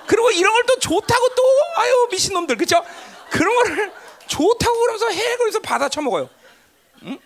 그리고 0.07 0.31
이런 0.31 0.53
걸 0.53 0.63
또 0.67 0.79
좋다고 0.79 1.29
또 1.36 1.43
아유 1.77 2.07
미친 2.12 2.34
놈들 2.34 2.57
그죠? 2.57 2.84
그런 3.31 3.55
거를 3.55 3.91
좋다고 4.27 4.79
그러면서 4.79 5.10
해 5.10 5.38
그래서 5.38 5.60
받아 5.60 5.89
처먹어요. 5.89 6.29
응? 7.03 7.19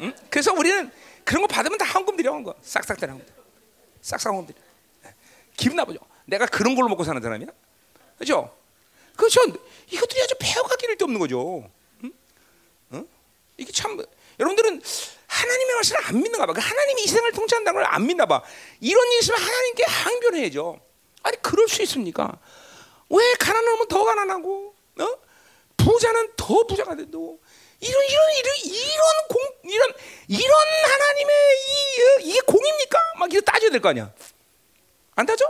응? 0.00 0.14
그래서 0.30 0.52
우리는 0.52 0.90
그런 1.24 1.42
거 1.42 1.48
받으면 1.48 1.78
다 1.78 1.84
황금 1.84 2.16
들여 2.16 2.32
온 2.32 2.42
거. 2.44 2.54
싹싹 2.62 2.98
다 2.98 3.06
황금. 3.08 3.24
싹싹 4.06 4.46
들여. 4.46 4.56
기분 5.56 5.76
나쁘죠. 5.76 5.98
내가 6.26 6.46
그런 6.46 6.76
걸로 6.76 6.88
먹고 6.88 7.02
사는 7.02 7.20
사람이야? 7.20 7.48
그죠? 8.18 8.56
그렇죠. 9.16 9.40
이것들이 9.90 10.22
아주 10.22 10.34
배워가기를 10.38 10.96
데 10.96 11.04
없는 11.04 11.18
거죠. 11.18 11.68
응? 12.04 12.12
응? 12.92 13.08
이게 13.56 13.72
참 13.72 14.00
여러분들은 14.38 14.80
하나님의 15.26 15.74
말씀을 15.74 16.04
안 16.06 16.22
믿는가 16.22 16.46
봐. 16.46 16.52
그 16.52 16.60
하나님이 16.60 17.02
이 17.02 17.06
세상을 17.08 17.32
통치한다는 17.32 17.80
걸 17.82 17.92
안 17.92 18.06
믿나 18.06 18.26
봐. 18.26 18.42
이런 18.80 19.10
일 19.12 19.18
있으면 19.18 19.40
하나님께 19.40 19.84
항변해야죠. 19.84 20.80
아니 21.24 21.36
그럴 21.42 21.66
수 21.66 21.82
있습니까? 21.82 22.38
왜 23.10 23.34
가난하면 23.40 23.88
더 23.88 24.04
가난하고, 24.04 24.74
어? 25.00 25.18
부자는 25.78 26.32
더 26.36 26.64
부자가 26.66 26.94
돼도 26.94 27.40
이런 27.80 28.04
이런 28.04 28.30
이런 28.38 28.56
이런 28.64 29.06
공 29.28 29.70
이런 29.70 29.92
이런 30.28 30.50
하나님의 30.84 31.34
이 31.56 32.02
어, 32.02 32.20
이게 32.22 32.40
공입니까? 32.40 32.98
막 33.18 33.32
이거 33.32 33.40
따져야 33.42 33.70
될 33.70 33.80
거 33.80 33.88
아니야. 33.90 34.12
안 35.14 35.26
따져? 35.26 35.44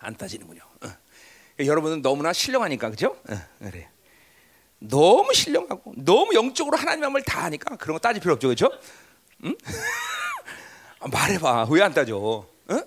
안 0.00 0.14
따지는군요. 0.16 0.60
어. 0.84 0.88
여러분은 1.60 2.02
너무나 2.02 2.32
신령하니까 2.34 2.90
그죠? 2.90 3.16
어, 3.28 3.34
그래. 3.58 3.88
너무 4.80 5.32
신령하고 5.32 5.94
너무 5.96 6.34
영적으로 6.34 6.76
하나님의 6.76 7.10
말을 7.10 7.24
다 7.24 7.44
하니까 7.44 7.76
그런 7.76 7.94
거 7.94 7.98
따질 8.00 8.20
필요 8.20 8.34
없죠, 8.34 8.48
그렇죠? 8.48 8.70
응? 9.44 9.56
말해봐, 11.10 11.68
왜 11.70 11.80
안 11.80 11.94
따져? 11.94 12.46
응? 12.70 12.84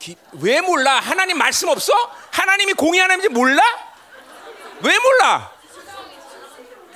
기, 0.00 0.16
왜 0.32 0.62
몰라? 0.62 0.98
하나님 0.98 1.36
말씀 1.36 1.68
없어? 1.68 1.92
하나님이 2.32 2.72
공의 2.72 3.00
하나님인지 3.00 3.28
몰라? 3.28 3.62
왜 4.80 4.98
몰라? 4.98 5.52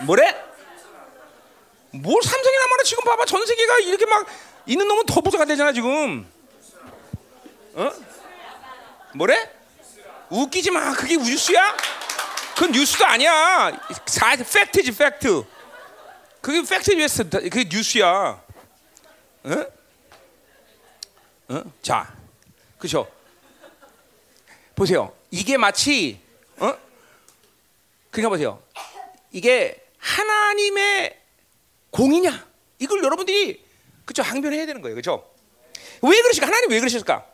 뭐래? 0.00 0.44
뭘 1.90 2.22
삼성이나 2.22 2.66
말해 2.66 2.82
지금 2.82 3.04
봐봐 3.04 3.26
전 3.26 3.46
세계가 3.46 3.78
이렇게 3.80 4.06
막 4.06 4.26
있는 4.66 4.88
놈은 4.88 5.04
더 5.06 5.20
부자가 5.20 5.44
되잖아 5.44 5.72
지금. 5.72 6.26
어? 7.74 7.92
뭐래? 9.14 9.52
웃기지 10.30 10.70
마. 10.70 10.92
그게 10.94 11.16
뉴스야? 11.16 11.76
그건 12.54 12.72
뉴스도 12.72 13.04
아니야. 13.04 13.70
사, 14.06 14.34
팩트지 14.34 14.96
팩트. 14.96 15.44
그게 16.40 16.62
팩트지 16.62 17.30
그게 17.50 17.64
뉴스야. 17.70 18.40
어? 19.44 19.66
어? 21.48 21.62
자, 21.82 22.23
그죠? 22.78 23.10
보세요. 24.74 25.14
이게 25.30 25.56
마치 25.56 26.20
어? 26.58 26.76
그러니까 28.10 28.28
보세요. 28.28 28.62
이게 29.32 29.84
하나님의 29.98 31.20
공이냐? 31.90 32.46
이걸 32.78 33.02
여러분들이 33.02 33.64
그죠? 34.04 34.22
항변해야 34.22 34.66
되는 34.66 34.82
거예요. 34.82 34.94
그죠? 34.94 35.30
왜 36.02 36.20
그러실까? 36.20 36.46
하나님 36.46 36.70
왜 36.70 36.78
그러실까? 36.78 37.26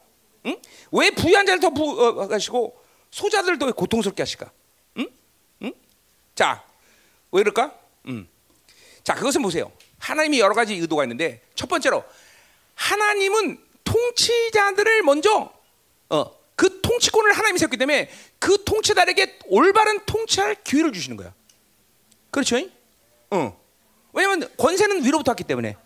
응? 0.47 0.57
왜 0.93 1.11
부유한 1.11 1.45
자를 1.47 1.61
더 1.61 1.71
부하시고 1.71 2.81
소자들 3.11 3.59
더 3.59 3.71
고통스럽게 3.73 4.23
하실까? 4.23 4.51
응? 4.99 5.09
응? 5.63 5.73
자, 6.35 6.65
왜 7.33 7.43
그럴까? 7.43 7.75
음. 8.07 8.29
자, 9.03 9.15
그것은 9.15 9.43
보세요. 9.43 9.73
하나님이 9.99 10.39
여러 10.41 10.55
가지 10.55 10.75
의도가 10.75 11.05
있는데 11.05 11.43
첫 11.55 11.69
번째로 11.69 12.05
하나님은 12.75 13.63
통치자들을 13.91 15.03
먼저 15.03 15.53
어, 16.09 16.37
그 16.55 16.81
통치권을 16.81 17.33
하나님이 17.33 17.59
세웠기 17.59 17.77
때문에 17.77 18.11
그 18.39 18.65
통치자에게 18.65 19.39
올바른 19.47 20.01
통치할 20.07 20.57
기회를 20.63 20.93
주시는 20.93 21.17
거야. 21.17 21.33
그렇죠? 22.31 22.57
어. 23.31 23.59
왜냐하면 24.13 24.49
권세는 24.57 25.05
위로부터 25.05 25.31
왔기 25.33 25.45
때문에 25.45 25.77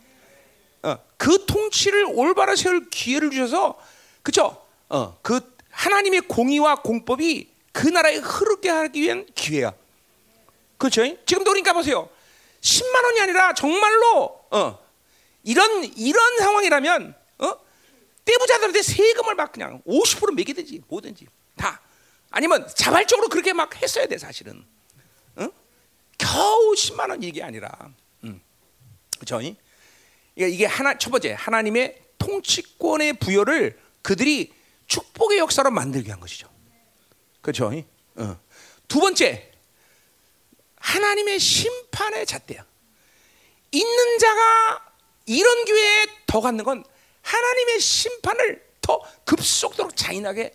어, 0.82 0.98
그 1.16 1.46
통치를 1.46 2.06
올바로 2.08 2.56
세울 2.56 2.88
기회를 2.90 3.30
주셔서 3.30 3.78
그죠? 4.22 4.62
어, 4.88 5.18
그 5.22 5.40
하나님의 5.70 6.22
공의와 6.22 6.76
공법이 6.76 7.48
그 7.72 7.88
나라에 7.88 8.16
흐르게 8.16 8.68
하기 8.68 9.00
위한 9.00 9.26
기회야. 9.34 9.74
그렇죠? 10.78 11.02
지금도 11.24 11.50
그러니까 11.50 11.72
보세요. 11.72 12.08
10만 12.60 13.04
원이 13.04 13.20
아니라 13.20 13.54
정말로 13.54 14.40
어, 14.50 14.78
이런 15.42 15.84
이런 15.96 16.38
상황이라면 16.38 17.14
어? 17.14 17.23
떼부자들한테 18.24 18.82
세금을 18.82 19.34
막 19.34 19.52
그냥 19.52 19.82
50% 19.86 20.34
매기든지 20.34 20.82
뭐든지 20.88 21.26
다 21.56 21.80
아니면 22.30 22.68
자발적으로 22.74 23.28
그렇게 23.28 23.52
막 23.52 23.80
했어야 23.80 24.06
돼 24.06 24.18
사실은. 24.18 24.64
어? 25.36 25.48
겨우 26.18 26.74
10만 26.74 27.10
원 27.10 27.22
이게 27.22 27.42
아니라. 27.42 27.70
음. 28.24 28.40
그렇죠? 29.18 29.40
이게 30.36 30.66
하나 30.66 30.98
첫 30.98 31.10
번째 31.10 31.32
하나님의 31.38 32.02
통치권의 32.18 33.14
부여를 33.14 33.78
그들이 34.02 34.52
축복의 34.86 35.38
역사로 35.38 35.70
만들게 35.70 36.10
한 36.10 36.20
것이죠. 36.20 36.48
그렇죠? 37.40 37.70
어. 38.16 38.40
두 38.88 39.00
번째 39.00 39.52
하나님의 40.76 41.38
심판의 41.38 42.26
잣대야. 42.26 42.64
있는 43.70 44.18
자가 44.18 44.92
이런 45.26 45.64
교회에 45.64 46.06
더 46.26 46.40
갖는 46.40 46.64
건 46.64 46.84
하나님의 47.24 47.80
심판을 47.80 48.64
더 48.80 49.00
급속도로 49.24 49.90
잔인하게 49.92 50.52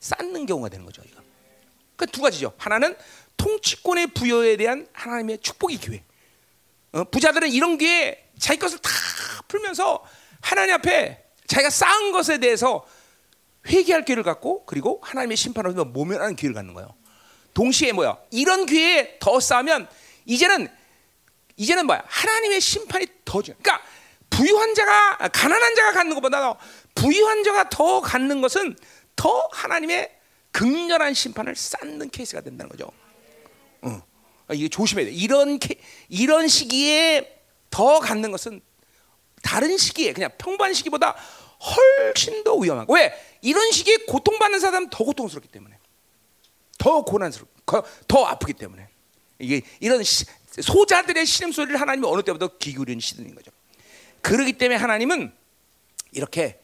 쌓는 0.00 0.44
경우가 0.46 0.68
되는 0.68 0.84
거죠. 0.84 1.02
이거. 1.06 1.22
그두 1.96 2.20
가지죠. 2.20 2.52
하나는 2.58 2.96
통치권의 3.36 4.08
부여에 4.08 4.56
대한 4.56 4.86
하나님의 4.92 5.38
축복의 5.38 5.76
기회. 5.78 6.04
어, 6.92 7.04
부자들은 7.04 7.48
이런 7.50 7.78
기회 7.78 8.28
자기 8.38 8.58
것을 8.58 8.78
다 8.78 8.90
풀면서 9.46 10.04
하나님 10.40 10.74
앞에 10.74 11.24
자기가 11.46 11.70
쌓은 11.70 12.12
것에 12.12 12.38
대해서 12.38 12.86
회개할 13.68 14.04
기회를 14.04 14.22
갖고 14.22 14.64
그리고 14.64 15.00
하나님의 15.02 15.36
심판으로 15.36 15.84
모면하는 15.84 16.34
기회를 16.34 16.54
갖는 16.54 16.74
거예요. 16.74 16.94
동시에 17.54 17.92
뭐야? 17.92 18.18
이런 18.30 18.66
기회에 18.66 19.18
더 19.20 19.38
쌓으면 19.38 19.88
이제는 20.24 20.68
이제는 21.56 21.86
뭐야? 21.86 22.02
하나님의 22.06 22.60
심판이 22.60 23.06
더 23.24 23.42
중. 23.42 23.54
그러니까 23.60 23.86
부유한 24.40 24.74
자가 24.74 25.28
가난한 25.28 25.74
자가 25.74 25.92
갖는 25.92 26.14
것보다 26.14 26.56
부유한 26.94 27.44
자가 27.44 27.68
더 27.68 28.00
갖는 28.00 28.40
것은 28.40 28.74
더 29.14 29.48
하나님의 29.52 30.10
극렬한 30.50 31.12
심판을 31.12 31.54
쌓는 31.54 32.08
케이스가 32.08 32.40
된다는 32.40 32.70
거죠. 32.70 32.90
어. 33.82 34.02
이게 34.52 34.68
조심해야 34.68 35.06
돼. 35.06 35.12
이런 35.12 35.58
케, 35.58 35.74
이런 36.08 36.48
시기에 36.48 37.38
더 37.68 38.00
갖는 38.00 38.32
것은 38.32 38.62
다른 39.42 39.76
시기에 39.76 40.14
그냥 40.14 40.30
평범한 40.38 40.72
시기보다 40.72 41.16
훨씬 41.60 42.42
더 42.42 42.56
위험하고 42.56 42.94
왜 42.94 43.12
이런 43.42 43.70
시기에 43.70 43.98
고통받는 44.08 44.58
사람은 44.58 44.88
더 44.88 45.04
고통스럽기 45.04 45.48
때문에 45.48 45.76
더 46.78 47.02
고난스럽고 47.04 47.82
더 48.08 48.24
아프기 48.24 48.54
때문에 48.54 48.88
이게 49.38 49.60
이런 49.80 50.02
시, 50.02 50.24
소자들의 50.62 51.26
신음 51.26 51.52
소리를 51.52 51.78
하나님이 51.78 52.06
어느 52.06 52.22
때보다 52.22 52.48
기울이는 52.58 53.00
시즌인 53.00 53.34
거죠. 53.34 53.50
그러기 54.22 54.54
때문에 54.54 54.76
하나님은 54.76 55.32
이렇게 56.12 56.60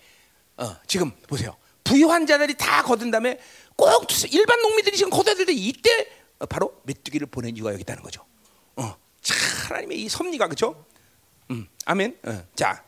어, 0.56 0.76
지금 0.86 1.10
보세요. 1.28 1.56
부유한 1.84 2.26
자들이 2.26 2.54
다 2.54 2.82
거둔 2.82 3.10
다음에 3.10 3.38
꼭 3.76 4.06
일반 4.32 4.60
농민들이 4.62 4.96
지금 4.96 5.10
거둬야 5.10 5.34
될때 5.34 5.52
이때 5.52 6.08
바로 6.48 6.80
메뚜기를 6.84 7.28
보낸 7.28 7.56
이유가 7.56 7.72
여기 7.72 7.82
있다는 7.82 8.02
거죠. 8.02 8.24
어, 8.76 8.96
참 9.20 9.36
하나님의 9.68 10.02
이 10.02 10.08
섭리가 10.08 10.46
그렇죠? 10.46 10.86
음, 11.50 11.66
아멘. 11.84 12.18
어, 12.24 12.44
자, 12.54 12.84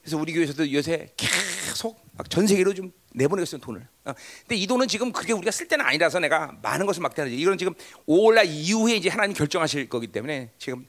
그래서 0.00 0.16
우리 0.16 0.32
교회에서도 0.32 0.72
요새 0.72 1.12
계속 1.16 2.00
전 2.28 2.46
세계로 2.46 2.74
좀 2.74 2.92
내보내고 3.12 3.42
있어요 3.42 3.60
돈을. 3.60 3.86
어, 4.04 4.12
근데 4.42 4.56
이 4.56 4.66
돈은 4.66 4.88
지금 4.88 5.12
그게 5.12 5.32
우리가 5.32 5.50
쓸 5.50 5.68
때는 5.68 5.84
아니라서 5.84 6.20
내가 6.20 6.56
많은 6.62 6.86
것을 6.86 7.02
막대하지. 7.02 7.34
이건 7.36 7.58
지금 7.58 7.74
5월날 8.06 8.46
이후에 8.46 8.96
이제 8.96 9.08
하나님 9.08 9.34
결정하실 9.34 9.88
거기 9.88 10.06
때문에 10.06 10.52
지금 10.58 10.86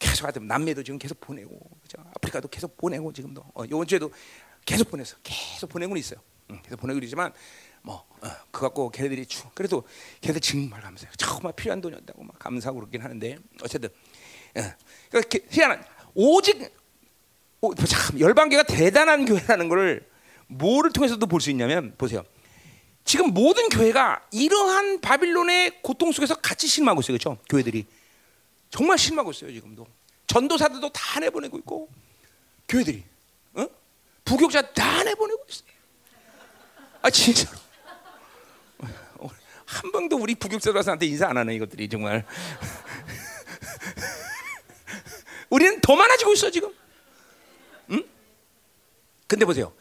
계속 0.00 0.24
하여튼 0.24 0.48
남미도 0.48 0.82
지금 0.82 0.98
계속 0.98 1.20
보내고, 1.20 1.60
그죠? 1.82 2.02
아프리카도 2.16 2.48
계속 2.48 2.76
보내고 2.76 3.12
지금도 3.12 3.44
어, 3.54 3.64
이번 3.64 3.86
주에도 3.86 4.10
계속 4.64 4.90
보내서 4.90 5.16
계속 5.22 5.68
보내고 5.68 5.96
있어요. 5.96 6.18
응, 6.50 6.60
계속 6.62 6.78
보내고 6.80 6.98
있지만 7.04 7.32
뭐 7.82 8.04
어, 8.20 8.28
그 8.50 8.62
갖고 8.62 8.90
걔네들이 8.90 9.26
주, 9.26 9.44
그래도 9.54 9.84
걔네들 10.22 10.40
정말 10.40 10.80
감사해요. 10.80 11.12
정말 11.16 11.52
필요한 11.52 11.80
돈이었다고 11.80 12.24
막 12.24 12.38
감사하고 12.38 12.80
그러긴 12.80 13.02
하는데 13.02 13.38
어쨌든 13.62 13.90
예. 14.56 14.74
그러니까 15.10 15.38
희한한 15.50 15.84
오직 16.14 16.74
오, 17.60 17.74
참 17.74 18.18
열방교가 18.18 18.62
대단한 18.64 19.26
교회라는 19.26 19.68
것을 19.68 20.08
뭐를 20.48 20.92
통해서도 20.92 21.26
볼 21.26 21.40
수 21.40 21.50
있냐면 21.50 21.94
보세요. 21.98 22.24
지금 23.04 23.32
모든 23.32 23.68
교회가 23.68 24.22
이러한 24.32 25.00
바빌론의 25.00 25.82
고통 25.82 26.10
속에서 26.12 26.34
같이 26.36 26.66
실망하고 26.66 27.00
있어요. 27.00 27.16
그렇죠? 27.18 27.38
교회들이 27.48 27.86
정말 28.70 28.96
실망하고 28.98 29.32
있어요. 29.32 29.52
지금도 29.52 29.86
전도사들도 30.26 30.90
다 30.90 31.20
내보내고 31.20 31.58
있고 31.58 31.88
교회들이 32.68 33.04
어? 33.54 33.66
부교자 34.24 34.72
다 34.72 35.02
내보내고 35.02 35.44
있어요. 35.48 35.70
아 37.02 37.10
진짜로 37.10 37.58
한 39.70 39.92
번도 39.92 40.16
우리 40.16 40.34
부교자들한테 40.34 41.06
인사 41.06 41.28
안 41.28 41.36
하는 41.36 41.54
이것들이 41.54 41.88
정말 41.88 42.26
우리는 45.48 45.80
더 45.80 45.94
많아지고 45.94 46.32
있어 46.32 46.50
지금. 46.50 46.74
응? 47.90 48.02
근데 49.26 49.44
보세요. 49.44 49.72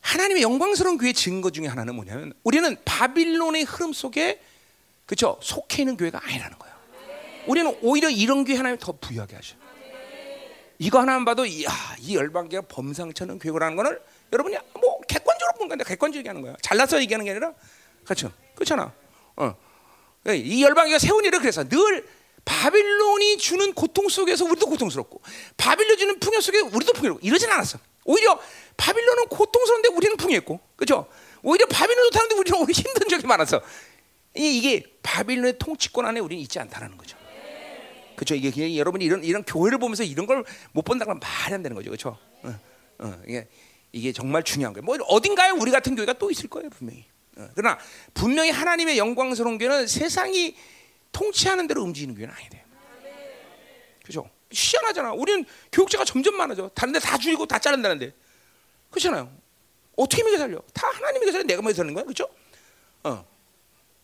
하나님의 0.00 0.42
영광스러운 0.42 0.98
교회 0.98 1.12
증거 1.12 1.50
중에 1.50 1.66
하나는 1.66 1.94
뭐냐면 1.94 2.32
우리는 2.42 2.76
바빌론의 2.84 3.64
흐름 3.64 3.92
속에 3.92 4.42
그렇죠 5.06 5.38
속해 5.42 5.82
있는 5.82 5.96
교회가 5.96 6.20
아니라는 6.24 6.58
거예요. 6.58 6.71
우리는 7.46 7.76
오히려 7.82 8.08
이런 8.08 8.44
교회 8.44 8.56
하나님 8.56 8.78
더 8.78 8.92
부유하게 8.92 9.36
하셔. 9.36 9.56
이거 10.78 11.00
하나만 11.00 11.24
봐도 11.24 11.46
이야 11.46 11.70
이 12.00 12.16
열방계가 12.16 12.66
범상처는 12.66 13.38
교회라는 13.38 13.76
거는 13.76 13.98
여러분이 14.32 14.56
뭐 14.80 15.00
객관적으로 15.06 15.58
본 15.58 15.68
건데 15.68 15.84
객관적으로 15.84 16.18
얘기하는 16.18 16.42
거야. 16.42 16.56
잘나서 16.62 17.00
얘기하는 17.02 17.24
게 17.24 17.30
아니라 17.32 17.52
그렇죠. 18.04 18.32
그렇잖아. 18.54 18.92
어. 19.36 19.54
이 20.28 20.62
열방계가 20.62 20.98
세운 20.98 21.24
일을 21.24 21.40
그래서 21.40 21.68
늘 21.68 22.08
바빌론이 22.44 23.38
주는 23.38 23.72
고통 23.72 24.08
속에서 24.08 24.44
우리도 24.44 24.66
고통스럽고 24.66 25.20
바빌론 25.56 25.96
주는 25.96 26.18
풍요 26.18 26.40
속에 26.40 26.60
우리도 26.60 26.92
풍요롭고 26.94 27.26
이러진 27.26 27.50
않았어. 27.50 27.78
오히려 28.04 28.38
바빌론은 28.76 29.28
고통스러운데 29.28 29.90
우리는 29.90 30.16
풍요했고, 30.16 30.58
그렇죠? 30.76 31.06
오히려 31.42 31.66
바빌론 31.66 32.04
좋다는데 32.10 32.34
우리는 32.34 32.58
오히려 32.58 32.72
힘든 32.72 33.08
적이 33.08 33.26
많았어. 33.26 33.60
이게 34.34 34.84
바빌론의 35.02 35.58
통치권 35.58 36.06
안에 36.06 36.20
우리는 36.20 36.42
있지 36.42 36.58
않다라는 36.58 36.96
거죠. 36.96 37.16
그렇죠? 38.24 38.34
이게 38.34 38.76
여러분이 38.76 39.04
이런 39.04 39.24
이런 39.24 39.42
교회를 39.42 39.78
보면서 39.78 40.04
이런 40.04 40.26
걸 40.26 40.44
못 40.72 40.82
본다는 40.82 41.12
건 41.14 41.20
말이 41.20 41.54
안 41.54 41.62
되는 41.62 41.74
거죠, 41.74 41.90
그렇죠? 41.90 42.16
어, 42.42 42.60
어, 42.98 43.22
이게 43.26 43.48
이게 43.90 44.12
정말 44.12 44.42
중요한 44.42 44.72
거예요. 44.72 44.84
뭐 44.84 44.96
어딘가에 45.08 45.50
우리 45.50 45.70
같은 45.70 45.94
교회가 45.96 46.14
또 46.14 46.30
있을 46.30 46.48
거예요, 46.48 46.70
분명히. 46.70 47.04
어, 47.36 47.48
그러나 47.54 47.78
분명히 48.14 48.50
하나님의 48.50 48.96
영광스러운 48.98 49.58
교회는 49.58 49.86
세상이 49.86 50.56
통치하는 51.12 51.66
대로 51.66 51.82
움직이는 51.82 52.14
교회는 52.14 52.34
아니에요. 52.34 52.62
그죠? 54.04 54.28
희한하잖아. 54.50 55.12
우리는 55.12 55.44
교육자가 55.72 56.04
점점 56.04 56.36
많아져. 56.36 56.68
다른 56.74 56.92
데 56.92 56.98
다 57.00 57.16
줄이고 57.18 57.46
다 57.46 57.58
자른다는데. 57.58 58.12
그렇잖아요. 58.90 59.32
어떻게 59.96 60.22
먹여 60.22 60.38
살려? 60.38 60.58
다 60.72 60.88
하나님이 60.92 61.30
살려. 61.32 61.44
내가 61.44 61.62
먹여 61.62 61.74
사는 61.74 61.92
거야. 61.94 62.04
그죠? 62.04 62.28
어. 63.04 63.24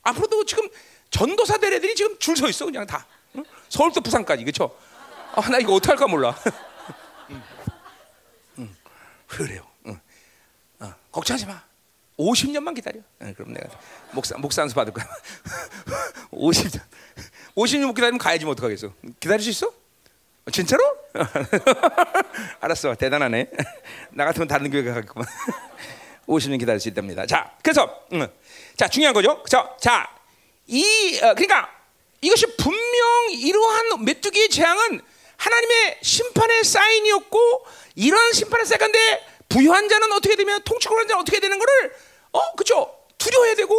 앞으로도 0.03 0.45
지금 0.47 0.69
전도사들 1.11 1.73
애들이 1.75 1.95
지금 1.95 2.19
줄 2.19 2.37
서 2.37 2.49
있어. 2.49 2.65
그냥 2.67 2.87
다. 2.87 3.07
응? 3.69 3.71
서울부터 3.71 4.01
부산까지. 4.01 4.45
그죠? 4.45 4.77
아, 5.35 5.41
나 5.49 5.59
이거 5.59 5.75
어떻게 5.75 5.91
할까 5.93 6.07
몰라. 6.07 6.35
응. 7.31 7.43
응. 8.59 8.77
그래요. 9.27 9.67
응. 9.87 10.01
어. 10.81 10.95
걱정하지 11.13 11.47
마. 11.47 11.63
50년만 12.19 12.75
기다려. 12.75 13.01
네, 13.21 13.33
그럼 13.35 13.53
내가 13.53 13.69
목사 14.13 14.37
목사 14.39 14.63
안수 14.63 14.75
받을 14.75 14.93
거야. 14.93 15.07
50년. 16.33 16.81
50년 17.55 17.95
기다리면 17.95 18.19
가야지 18.19 18.45
뭐 18.45 18.53
어떡하겠어. 18.53 18.93
기다릴 19.21 19.43
수 19.43 19.51
있어? 19.51 19.73
진짜로? 20.51 20.83
알았어. 22.61 22.95
대단하네. 22.95 23.51
나 24.11 24.25
같으면 24.25 24.49
다른 24.49 24.71
교회 24.71 24.83
가겠구만. 24.83 25.29
50년 26.27 26.59
기다릴 26.59 26.81
수 26.81 26.89
있답니다. 26.89 27.25
자, 27.27 27.53
그래서 27.63 28.03
음, 28.13 28.27
자 28.77 28.89
중요한 28.89 29.15
거죠. 29.15 29.43
자, 29.49 29.77
자, 29.81 30.09
이 30.67 30.83
어, 31.23 31.35
그러니까 31.35 31.71
이것이 32.21 32.47
분명 32.57 33.31
이러한 33.31 34.05
메뚜기의 34.05 34.49
재앙은 34.49 35.01
하나님의 35.37 35.99
심판의 36.03 36.65
사인이었고 36.65 37.67
이러한 37.95 38.33
심판의 38.33 38.67
사인인데 38.67 39.27
부유한 39.49 39.89
자는 39.89 40.13
어떻게 40.13 40.37
되면 40.37 40.63
통치권한 40.65 41.09
자는 41.09 41.23
어떻게 41.23 41.41
되는 41.41 41.59
거를 41.59 41.95
어, 42.33 42.55
그죠? 42.57 42.95
두려워해야 43.19 43.55
되고 43.55 43.75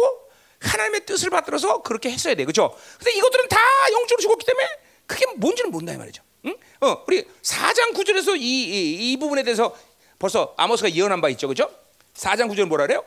하나님의 0.60 1.06
뜻을 1.06 1.30
받들어서 1.30 1.82
그렇게 1.82 2.10
했어야 2.10 2.34
돼, 2.34 2.44
그죠? 2.44 2.76
근데 2.98 3.12
이것들은 3.12 3.48
다 3.48 3.58
영적으로 3.92 4.20
죽었기 4.20 4.46
때문에 4.46 4.68
그게 5.06 5.26
뭔지는 5.36 5.70
모른다 5.70 5.92
이 5.92 5.96
말이죠. 5.96 6.22
응? 6.46 6.56
어, 6.80 7.04
우리 7.06 7.24
4장 7.42 7.94
9절에서 7.94 8.36
이, 8.36 8.40
이, 8.40 9.12
이, 9.12 9.16
부분에 9.16 9.42
대해서 9.42 9.76
벌써 10.18 10.54
아모스가 10.56 10.92
예언한 10.92 11.20
바 11.20 11.28
있죠, 11.30 11.48
그죠? 11.48 11.70
4장 12.14 12.50
9절 12.50 12.66
뭐라 12.66 12.86
그래요? 12.86 13.04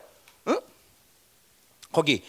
응? 0.48 0.60
거기 1.92 2.24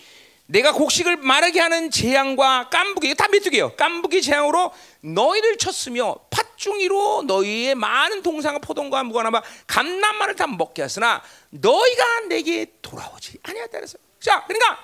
내가 0.48 0.74
곡식을 0.74 1.18
마르게 1.18 1.60
하는 1.60 1.90
재앙과 1.90 2.70
깐부기 2.70 3.16
다 3.16 3.28
메뚜기예요. 3.28 3.76
깐부기 3.76 4.22
재앙으로 4.22 4.72
너희를 5.02 5.58
쳤으며 5.58 6.16
팥중이로 6.30 7.24
너희의 7.24 7.76
많은 7.76 8.22
동상과 8.22 8.60
포동과 8.60 9.04
무관하마 9.04 9.42
감남만을 9.66 10.36
다 10.36 10.46
먹게 10.46 10.84
하으나 10.84 11.24
너희가 11.50 12.20
내게 12.28 12.68
돌아오지 12.82 13.40
아니하다 13.42 13.72
그래서 13.72 13.98
자 14.20 14.44
그러니까 14.46 14.84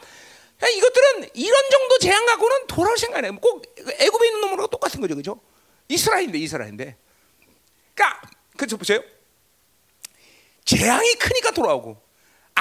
이것들은 0.67 1.29
이런 1.33 1.69
정도 1.69 1.97
재앙 1.99 2.25
갖고는 2.25 2.67
돌아올 2.67 2.97
생각이 2.97 3.25
아니에요. 3.25 3.39
꼭 3.39 3.63
애굽에 3.77 4.27
있는 4.27 4.41
놈으로 4.41 4.67
똑같은 4.67 5.01
거죠, 5.01 5.15
그죠? 5.15 5.39
이스라엘인데 5.87 6.37
이스라엘인데. 6.37 6.97
그러니까 7.93 8.21
그죠 8.57 8.77
보세요. 8.77 9.01
재앙이 10.65 11.15
크니까 11.15 11.51
돌아오고 11.51 12.10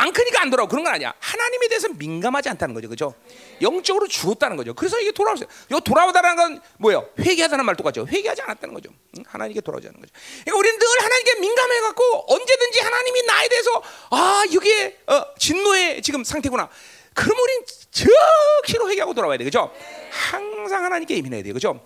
안 0.00 0.14
크니까 0.14 0.40
안 0.40 0.48
돌아오고 0.48 0.70
그런 0.70 0.84
건 0.84 0.94
아니야. 0.94 1.12
하나님에 1.20 1.68
대해서 1.68 1.88
민감하지 1.88 2.48
않다는 2.48 2.74
거죠. 2.74 2.88
그죠? 2.88 3.14
영적으로 3.60 4.08
죽었다는 4.08 4.56
거죠. 4.56 4.72
그래서 4.72 4.98
이게 4.98 5.12
돌아오세요. 5.12 5.46
이거 5.68 5.78
돌아오다라는 5.80 6.36
건 6.36 6.62
뭐예요? 6.78 7.06
회개하다는 7.18 7.66
말 7.66 7.76
똑같죠. 7.76 8.06
회개하지 8.06 8.40
않았다는 8.40 8.74
거죠. 8.74 8.90
하나님께 9.26 9.60
돌아오지 9.60 9.88
않는 9.88 10.00
거죠. 10.00 10.10
그러니까 10.44 10.58
우리는 10.58 10.78
늘 10.78 10.86
하나님께 11.04 11.34
민감해갖고 11.40 12.32
언제든지 12.32 12.80
하나님이 12.80 13.22
나에 13.26 13.48
대해서 13.48 13.82
아, 14.10 14.44
이게 14.48 14.98
어, 15.06 15.22
진노의 15.38 16.00
지금 16.00 16.24
상태구나. 16.24 16.70
그럼 17.12 17.38
우린 17.38 17.64
즉시로 17.90 18.88
회개하고 18.88 19.12
돌아와야 19.12 19.36
돼. 19.36 19.44
그죠? 19.44 19.70
항상 20.10 20.82
하나님께 20.82 21.14
예민해야 21.18 21.42
돼. 21.42 21.52
그죠? 21.52 21.78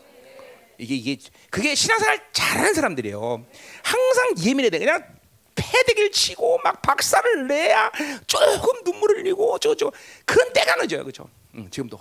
이게 0.79 0.94
이게 0.94 1.18
그게 1.50 1.74
신앙생활 1.74 2.20
잘하는 2.33 2.74
사람들이에요. 2.74 3.44
항상 3.83 4.35
예민해 4.38 4.70
돼. 4.70 4.79
그냥 4.79 5.05
패대기를 5.54 6.10
치고 6.12 6.58
막 6.64 6.82
박살을 6.82 7.46
내야 7.46 7.90
조금 8.26 8.82
눈물을 8.84 9.18
흘리고 9.18 9.58
저저 9.58 9.92
그런 10.24 10.52
때가 10.52 10.76
늦어요, 10.76 11.02
그렇죠? 11.02 11.28
응, 11.54 11.70
지금도 11.70 11.96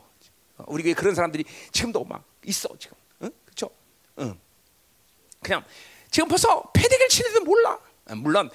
어, 0.57 0.63
우리 0.67 0.83
교회 0.83 0.93
그런 0.93 1.15
사람들이 1.15 1.43
지금도 1.71 2.03
막 2.03 2.23
있어 2.45 2.69
지금, 2.79 2.97
응? 3.23 3.31
그렇죠? 3.45 3.69
응. 4.19 4.37
그냥 5.41 5.63
지금 6.11 6.27
벌써 6.29 6.63
패대기를 6.73 7.09
치는데 7.09 7.39
몰라. 7.41 7.79
아, 8.07 8.15
물론 8.15 8.49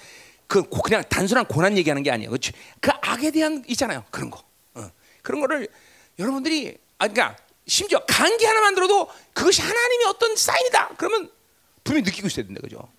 그 0.47 0.63
고- 0.63 0.81
그냥 0.81 1.03
단순한 1.07 1.45
고난 1.45 1.77
얘기하는 1.77 2.03
게 2.03 2.11
아니에요. 2.11 2.29
그렇지? 2.29 2.51
그 2.79 2.91
악에 3.01 3.31
대한 3.31 3.63
있잖아요. 3.67 4.03
그런 4.11 4.29
거. 4.29 4.43
어. 4.75 4.89
그런 5.21 5.41
거를 5.41 5.67
여러분들이 6.17 6.77
아 6.97 7.07
그러니까 7.07 7.37
심지어 7.67 7.99
감기 8.07 8.45
하나 8.45 8.61
만 8.61 8.73
들어도 8.75 9.09
그것이 9.33 9.61
하나님의 9.61 10.07
어떤 10.07 10.35
사인이다. 10.35 10.95
그러면 10.97 11.31
분명히 11.83 12.03
느끼고 12.05 12.27
있어야 12.27 12.45
된다. 12.45 12.61
그죠? 12.61 12.89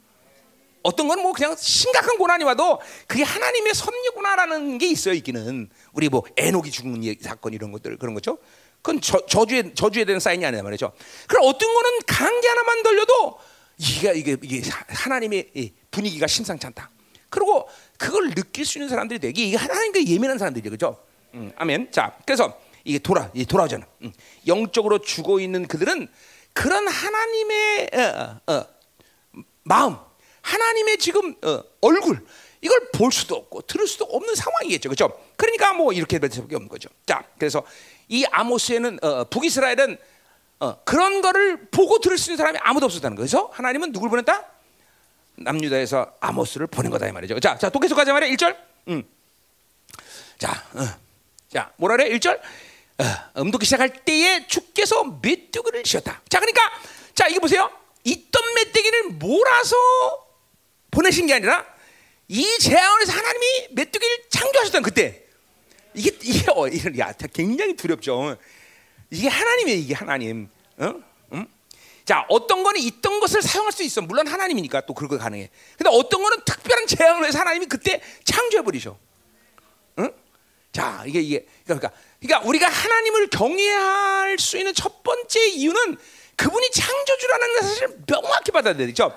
어떤 0.83 1.09
건 1.09 1.21
뭐 1.21 1.33
그냥 1.33 1.55
심각한 1.59 2.17
고난이 2.17 2.45
와도 2.45 2.81
그게 3.07 3.23
하나님의 3.23 3.75
섭리구나라는 3.75 4.79
게 4.79 4.87
있어요. 4.89 5.15
있기는 5.15 5.69
우리 5.93 6.09
뭐 6.09 6.23
에녹이 6.37 6.71
죽는 6.71 7.15
사건 7.21 7.53
이런 7.53 7.73
것들 7.73 7.97
그런 7.99 8.15
거죠. 8.15 8.39
그건 8.83 9.01
저, 9.03 9.25
저주에 9.27 9.75
저주에 9.75 10.05
대한 10.07 10.21
사인이 10.21 10.45
아니란 10.45 10.65
말이죠. 10.65 10.93
그럼 11.29 11.45
어떤 11.47 11.73
거는 11.75 11.91
감기 12.07 12.47
하나만 12.47 12.83
들려도 12.83 13.39
이게 13.77 14.13
이게 14.15 14.37
이게 14.43 14.71
하- 14.71 14.85
하나님의 14.89 15.51
이 15.55 15.73
분위기가 15.91 16.27
심상치 16.27 16.67
않다. 16.67 16.91
그리고 17.29 17.69
그걸 17.99 18.31
느낄 18.35 18.65
수 18.65 18.79
있는 18.79 18.89
사람들이 18.89 19.21
되게 19.21 19.45
이게 19.45 19.57
하나님께 19.57 20.07
예민한 20.07 20.39
사람들이죠, 20.39 20.71
그죠? 20.71 20.99
음, 21.35 21.53
아멘. 21.57 21.93
자, 21.93 22.17
그래서 22.27 22.59
이게 22.85 22.99
돌아, 22.99 23.31
이 23.35 23.45
돌아오잖아. 23.45 23.87
음, 24.03 24.13
영적으로 24.47 24.99
죽어 25.01 25.39
있는 25.41 25.69
그들은 25.69 26.09
그런 26.55 26.89
하나님의 26.89 27.91
어, 27.95 28.41
어, 28.47 28.53
어, 28.55 28.65
마음, 29.63 29.97
하나님의 30.43 30.99
지금 30.99 31.35
어, 31.43 31.63
얼굴 31.81 32.25
이걸 32.63 32.91
볼 32.93 33.11
수도 33.13 33.37
없고 33.37 33.63
들을 33.63 33.87
수도 33.87 34.05
없는 34.05 34.35
상황이겠죠, 34.35 34.89
그렇죠? 34.89 35.19
그러니까 35.37 35.73
뭐 35.73 35.93
이렇게 35.93 36.19
될 36.19 36.31
수밖에 36.31 36.57
없는 36.57 36.69
거죠. 36.69 36.89
자, 37.07 37.25
그래서 37.39 37.63
이 38.09 38.25
아모스에는 38.31 38.99
어, 39.03 39.25
북이스라엘은 39.25 39.97
어, 40.61 40.77
그런 40.85 41.23
거를 41.23 41.69
보고 41.71 41.99
들을 42.01 42.19
수 42.19 42.31
있는 42.31 42.37
사람이 42.37 42.59
아무도 42.61 42.87
없었다는. 42.87 43.17
그래서 43.17 43.49
하나님은 43.53 43.93
누굴 43.93 44.11
보냈다? 44.11 44.45
남유다에서 45.37 46.15
아모스를 46.21 46.67
보낸 46.67 46.91
거다 46.91 47.09
이 47.09 47.13
말이죠. 47.13 47.41
자, 47.41 47.57
자, 47.57 47.71
또 47.71 47.79
계속 47.79 47.95
가자 47.95 48.13
말이야. 48.13 48.31
1절. 48.35 48.57
음. 48.89 49.03
자, 50.39 50.53
어. 50.75 50.87
자, 51.51 51.73
뭐라 51.77 51.97
그래? 51.97 52.11
1절. 52.11 52.39
어, 52.39 53.41
음독기 53.41 53.65
시작할 53.65 54.05
때에 54.05 54.47
주께서 54.47 55.03
메뚜기를 55.23 55.83
지었다. 55.85 56.21
자, 56.29 56.41
그러니까 56.41 56.61
자, 57.15 57.27
이거 57.29 57.41
보세요. 57.41 57.71
있던 58.05 58.55
메뚜기를 58.55 59.05
몰아서 59.13 59.77
보내신 60.91 61.27
게 61.27 61.35
아니라 61.35 61.65
이 62.29 62.45
재앙에서 62.59 63.13
하나님이 63.13 63.69
메뚜기를 63.73 64.25
창조하셨던 64.31 64.83
그때 64.83 65.25
이게 65.95 66.17
이게 66.23 66.51
어, 66.51 66.69
이런 66.69 66.99
야 66.99 67.13
굉장히 67.33 67.75
두렵죠. 67.75 68.37
이게 69.11 69.29
하나님이에요. 69.29 69.79
이게 69.79 69.95
하나님. 69.95 70.49
어? 70.79 70.95
음? 71.33 71.47
자, 72.05 72.25
어떤 72.29 72.63
거는 72.63 72.81
있던 72.81 73.21
것을 73.21 73.43
사용할 73.43 73.73
수 73.73 73.83
있어. 73.83 74.01
물론 74.01 74.27
하나님이니까 74.27 74.83
또 74.83 74.95
그거 74.95 75.19
가능해. 75.19 75.51
근데 75.77 75.91
어떤 75.93 76.23
거는 76.23 76.39
특별한 76.45 76.87
재앙을 76.87 77.27
해서 77.27 77.39
하나님이 77.39 77.67
그때 77.67 78.01
창조해 78.25 78.63
버리셔. 78.63 78.97
응? 79.99 80.13
자, 80.73 81.03
이게 81.07 81.21
이게 81.21 81.47
그러니까 81.65 81.91
그러니까 82.21 82.49
우리가 82.49 82.69
하나님을 82.69 83.29
경외할 83.29 84.39
수 84.39 84.57
있는 84.57 84.73
첫 84.75 85.03
번째 85.03 85.49
이유는 85.49 85.97
그분이 86.37 86.71
창조주라는 86.71 87.61
사실을 87.61 87.99
명확히 88.07 88.53
받아들이죠. 88.53 89.17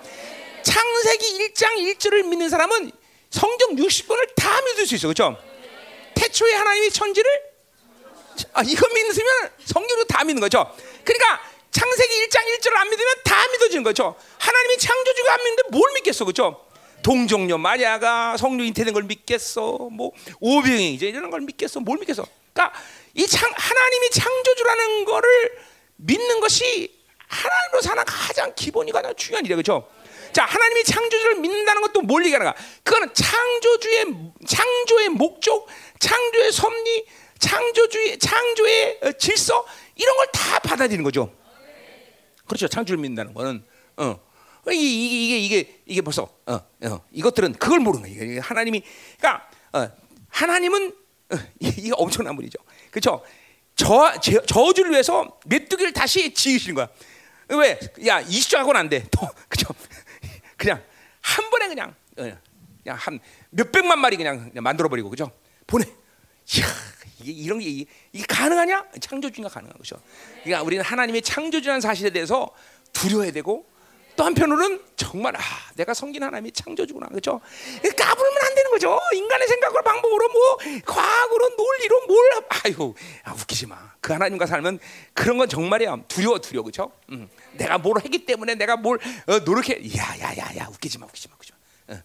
창세기 0.63 1.54
1장 1.54 1.76
1절을 1.78 2.26
믿는 2.26 2.49
사람은 2.49 2.91
성경 3.30 3.76
60권을 3.76 4.36
다 4.36 4.62
믿을 4.62 4.86
수 4.86 4.95
있어. 4.95 5.08
그렇죠? 5.08 5.38
태초에 6.15 6.54
하나님이 6.54 6.89
천지를 6.91 7.30
아, 8.54 8.63
이거 8.65 8.88
믿으면 8.88 9.52
성경으로 9.65 10.06
다 10.06 10.23
믿는 10.23 10.39
거죠. 10.41 10.76
그러니까 11.04 11.41
창세기 11.71 12.28
1장 12.28 12.39
1절을 12.39 12.76
안 12.76 12.89
믿으면 12.89 13.13
다 13.23 13.47
믿어지는 13.52 13.84
거죠. 13.84 14.15
하나님이 14.39 14.78
창조주가 14.78 15.34
안 15.34 15.43
믿는데 15.43 15.63
뭘 15.71 15.91
믿겠어, 15.93 16.26
그렇죠? 16.26 16.65
동정녀 17.04 17.58
마리아가 17.58 18.38
성령 18.38 18.65
잉태된 18.67 18.93
걸 18.93 19.04
믿겠어, 19.04 19.89
뭐 19.91 20.12
오병이 20.39 20.93
이제 20.93 21.08
이런 21.08 21.30
걸 21.30 21.41
믿겠어, 21.41 21.82
뭘 21.82 21.97
믿겠어? 21.99 22.26
그러니까 22.54 22.80
이 23.13 23.28
창, 23.28 23.52
하나님이 23.54 24.10
창조주라는 24.12 25.06
거를 25.06 25.58
믿는 25.97 26.39
것이 26.39 26.91
하나님으로 27.28 27.82
사는 27.82 28.04
가장 28.06 28.54
기본이 28.56 28.91
가장 28.91 29.13
중요한 29.15 29.43
일이에요, 29.45 29.58
그렇죠? 29.58 29.89
자, 30.34 30.46
하나님이 30.46 30.84
창조주를 30.84 31.36
믿는다는 31.36 31.82
것도 31.84 32.02
뭘 32.02 32.26
얘기하는 32.26 32.46
거야? 32.52 32.56
그거는 32.84 33.13
창조주의 33.13 34.06
창조의 34.48 35.10
목적, 35.10 35.67
창조의 36.00 36.52
섭리, 36.52 37.06
창조주의 37.39 38.17
창조의 38.19 39.00
어, 39.04 39.12
질서 39.13 39.65
이런 39.96 40.15
걸 40.17 40.28
다 40.34 40.60
받아들이는 40.60 41.04
거죠. 41.04 41.34
그렇죠. 42.48 42.67
창조를 42.67 43.00
믿는다는 43.02 43.34
거는 43.34 43.63
어. 43.98 44.19
이게 44.67 44.80
이게 44.82 45.38
이게 45.39 45.82
이게, 45.86 46.02
벌써 46.02 46.24
어, 46.46 46.54
어. 46.86 47.02
이것들은 47.12 47.54
그걸 47.54 47.80
모르는 47.80 48.04
거예요. 48.15 48.41
하나님이 48.41 48.82
그러니까 49.19 49.50
어, 49.74 49.89
하나님은 50.30 50.96
어, 51.32 51.36
이게 51.60 51.91
엄청난 51.93 52.36
분이죠. 52.36 52.58
그렇죠? 52.91 53.24
저 53.76 54.19
제- 54.22 54.41
저주를 54.46 54.91
위해서 54.91 55.38
메뚜기를 55.46 55.93
다시 55.93 56.34
지으시는 56.34 56.76
거야. 56.76 56.88
왜? 57.50 57.80
야, 58.08 58.22
20조 58.24 58.58
하고는 58.58 58.80
안 58.80 58.89
돼. 58.89 59.04
또 59.12 59.28
그죠? 59.50 59.67
그냥 60.63 60.82
한 61.19 61.49
번에 61.49 61.67
그냥 61.67 61.93
어, 62.17 62.38
그냥 62.84 62.97
한 62.97 63.19
몇백만 63.49 63.99
마리 63.99 64.15
그냥, 64.15 64.49
그냥 64.49 64.63
만들어 64.63 64.88
버리고 64.88 65.10
그죠? 65.10 65.30
보내. 65.67 65.84
이야, 65.86 66.65
이게 67.19 67.32
이런 67.34 67.60
게 67.60 67.65
이게, 67.65 67.86
이게 68.13 68.26
가능하냐? 68.26 68.86
창조주가 69.02 69.49
가능한 69.49 69.78
거죠. 69.78 70.02
그러니까 70.43 70.63
우리는 70.63 70.84
하나님의 70.84 71.21
창조주라는 71.21 71.82
사실에 71.82 72.12
대해서 72.12 72.49
두려워야 72.93 73.32
되고 73.32 73.65
또 74.15 74.23
한편으로는 74.23 74.82
정말 74.95 75.36
아 75.36 75.41
내가 75.76 75.93
섬긴 75.93 76.23
하나님이 76.23 76.52
창조주구나 76.52 77.08
그죠? 77.08 77.41
까불면 77.97 78.43
안 78.43 78.56
되는 78.56 78.71
거죠. 78.71 78.99
인간의 79.13 79.47
생각으로 79.47 79.82
방법으로 79.84 80.30
뭐 80.30 80.58
과학으로 80.86 81.49
논리로 81.58 82.06
뭘 82.08 82.30
아이고 82.63 82.95
아, 83.23 83.34
웃기지 83.34 83.67
마. 83.67 83.91
그 83.99 84.13
하나님과 84.13 84.45
살면 84.45 84.80
그런 85.13 85.38
건 85.38 85.49
정말이야 85.49 86.04
두려워 86.08 86.39
두려워 86.39 86.63
그죠? 86.63 86.91
음, 87.10 87.28
내가 87.54 87.78
뭘 87.78 88.02
했기 88.04 88.26
때문에 88.26 88.56
내가 88.56 88.78
뭘 88.78 89.00
어, 89.28 89.39
노력해. 89.39 89.80
야야야야 89.96 90.68
웃기지 90.72 91.00
마 91.00 91.06
웃기지 91.06 91.28
마 91.30 91.36
웃기지 91.36 91.54
마. 91.54 91.96
어. 91.96 92.00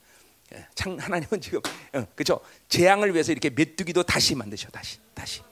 예, 0.55 0.67
창 0.75 0.97
하나님은 0.99 1.41
지금 1.41 1.61
어, 1.93 2.07
그죠? 2.15 2.41
재앙을 2.69 3.13
위해서 3.13 3.33
이렇게 3.33 3.51
메뚜기도 3.51 4.03
다시 4.03 4.35
만드셔 4.35 4.69
다시 4.71 4.99
다시. 5.15 5.43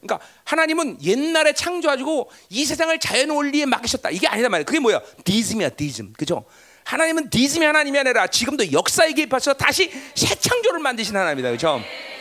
그러니까 0.00 0.26
하나님은 0.44 1.02
옛날에 1.02 1.52
창조하고 1.52 2.30
이 2.50 2.64
세상을 2.64 2.98
자연 3.00 3.30
원리에 3.30 3.66
맡기셨다. 3.66 4.10
이게 4.10 4.28
아니다 4.28 4.48
말이야. 4.48 4.64
그게 4.64 4.78
뭐야? 4.78 5.00
디즘이야 5.24 5.70
디즘. 5.70 6.12
그죠? 6.12 6.44
하나님은 6.84 7.30
디즘이 7.30 7.66
하나님이 7.66 7.98
아니라 7.98 8.28
지금도 8.28 8.70
역사에 8.72 9.12
개입해서 9.12 9.54
다시 9.54 9.90
새 10.14 10.34
창조를 10.36 10.78
만드신 10.80 11.16
하나님이다. 11.16 11.50
그죠? 11.50 11.80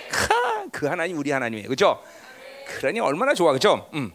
하, 0.10 0.66
그 0.72 0.88
하나님 0.88 1.20
우리 1.20 1.30
하나님이에요. 1.30 1.70
그죠? 1.70 2.02
그러니 2.80 3.00
얼마나 3.00 3.36
좋아. 3.36 3.54
그죠? 3.54 3.88
음. 3.94 4.12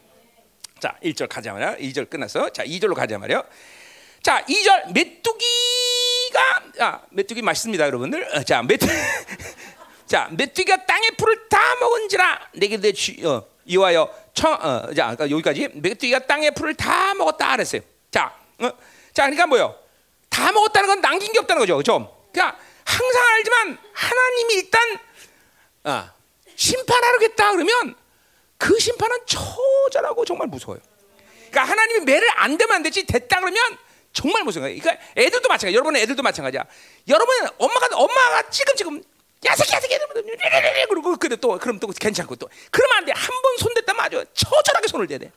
자 0.80 0.96
1절 1.02 1.28
가자 1.28 1.52
말이야 1.52 1.76
2절 1.76 2.10
끝났어 2.10 2.48
자 2.50 2.64
2절로 2.64 2.94
가자 2.94 3.18
말이야 3.18 3.42
자, 4.22 4.44
2절 4.44 4.92
메뚜기가 4.92 6.62
아, 6.80 7.00
메뚜기 7.10 7.42
맛있습니다, 7.42 7.86
여러분들. 7.86 8.36
어, 8.36 8.42
자, 8.42 8.62
메뚜 8.62 8.86
자, 10.06 10.28
메뚜기가 10.32 10.84
땅의 10.84 11.12
풀을 11.16 11.48
다 11.48 11.58
먹은지라 11.76 12.48
내게 12.54 12.76
내 12.76 12.92
주, 12.92 13.12
어, 13.26 13.46
이와여 13.64 14.12
청 14.34 14.52
어, 14.52 14.92
자, 14.94 15.14
그러니까 15.14 15.30
여기까지 15.30 15.68
메뚜기가 15.74 16.20
땅의 16.26 16.52
풀을 16.52 16.74
다 16.74 17.14
먹었다 17.14 17.52
그랬어요. 17.52 17.80
자, 18.10 18.34
어, 18.58 18.68
자, 19.12 19.22
그러니까 19.24 19.46
뭐요? 19.46 19.74
다 20.28 20.52
먹었다는 20.52 20.88
건 20.88 21.00
남긴 21.00 21.32
게 21.32 21.38
없다는 21.38 21.60
거죠. 21.60 21.74
그렇죠? 21.76 22.28
그러니까 22.32 22.58
항상 22.84 23.22
알지만 23.36 23.78
하나님이 23.92 24.54
일단 24.54 24.98
아, 25.84 26.12
심판하겠다 26.56 27.52
그러면 27.52 27.94
그 28.60 28.78
심판은 28.78 29.18
처절하고 29.26 30.24
정말 30.24 30.46
무서워요. 30.48 30.80
그러니까 31.50 31.64
하나님이 31.64 32.04
매를 32.04 32.28
안 32.36 32.56
되면 32.58 32.76
안 32.76 32.82
되지 32.82 33.04
됐다 33.06 33.40
그러면 33.40 33.78
정말 34.12 34.44
무서운 34.44 34.64
거예요. 34.66 34.80
그러니까 34.80 35.04
애들도 35.16 35.48
마찬가지. 35.48 35.74
여러분의 35.74 36.02
애들도 36.02 36.22
마찬가지야. 36.22 36.64
여러분 37.08 37.34
엄마가 37.58 37.88
엄마가 37.96 38.50
지금 38.50 38.76
지금 38.76 39.02
야 39.48 39.56
새끼 39.56 39.74
야 39.74 39.80
새끼 39.80 39.94
이러면 39.94 40.88
그러고 40.88 41.16
그래 41.16 41.36
또 41.36 41.58
그럼 41.58 41.80
또 41.80 41.86
괜찮고 41.88 42.36
또 42.36 42.48
그러면 42.70 42.98
안 42.98 43.04
돼. 43.06 43.12
한 43.12 43.30
번 43.42 43.56
손댔다 43.58 43.94
아주 43.96 44.24
처절하게 44.34 44.88
손을 44.88 45.06
대야 45.06 45.18
돼. 45.18 45.32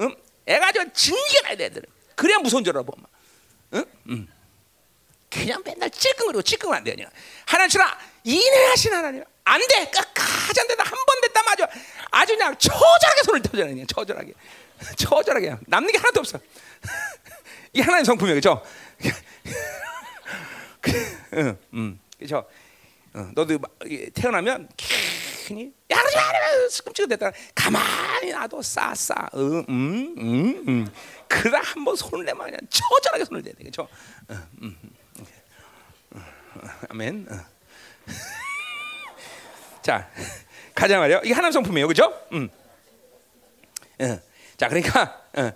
응? 0.00 0.14
애가 0.46 0.68
아주 0.68 0.78
진지게 0.92 1.40
나야 1.42 1.56
돼. 1.56 1.64
애들은. 1.66 1.84
그래야 2.14 2.38
무서운 2.38 2.62
줄 2.62 2.76
알아. 2.76 2.84
엄마. 2.86 3.08
응? 3.74 3.84
응. 4.10 4.28
그냥 5.28 5.60
맨날 5.64 5.90
찔끔거리고 5.90 6.42
찔끔은 6.42 6.76
안 6.76 6.84
돼. 6.84 6.94
그냥 6.94 7.10
하나님처럼 7.46 7.90
인내하신 8.22 8.92
하나님 8.94 9.24
안 9.44 9.60
돼. 9.60 9.90
끝까지 9.90 10.60
안 10.60 10.68
된다. 10.68 10.84
한 10.84 10.94
번 11.06 11.20
됐다 11.22 11.42
마저 11.42 11.68
아주 12.10 12.36
그냥 12.36 12.56
처절하게 12.56 13.22
손을 13.24 13.42
대잖아. 13.42 13.70
그냥 13.70 13.86
처절하게. 13.86 14.32
처절하게 14.96 15.56
남는 15.66 15.92
게 15.92 15.98
하나도 15.98 16.20
없어. 16.20 16.38
이게 17.72 17.82
하나님 17.82 18.04
성품이에요, 18.04 18.40
그렇죠? 18.40 18.62
응, 21.34 21.58
음, 21.74 22.00
그렇죠. 22.18 22.46
어, 23.14 23.30
너도 23.34 23.58
태어나면 24.14 24.68
괜히 24.76 25.72
야 25.90 25.96
그러지 25.98 26.16
마, 26.16 26.22
스금치가 26.70 27.06
됐다. 27.08 27.30
가만히 27.54 28.32
놔둬 28.32 28.62
싸싸. 28.62 29.14
음, 29.34 29.64
음, 29.68 30.14
음, 30.18 30.64
음. 30.68 30.94
그러다 31.28 31.60
한번 31.62 31.96
손을 31.96 32.24
내면 32.24 32.44
그냥 32.46 32.60
처절하게 32.70 33.24
손을 33.24 33.42
대야 33.42 33.54
돼, 33.54 33.64
그렇죠? 33.64 33.88
어, 34.28 34.48
음, 34.62 34.76
아멘. 36.88 37.28
어. 39.84 39.86
자, 39.86 40.08
가자 40.74 40.98
말이요. 40.98 41.20
이게 41.24 41.34
하나님 41.34 41.52
성품이에요, 41.52 41.86
그렇죠? 41.86 42.12
음. 42.32 42.48
어. 44.00 44.18
자, 44.56 44.68
그러니까 44.68 45.22
어. 45.36 45.52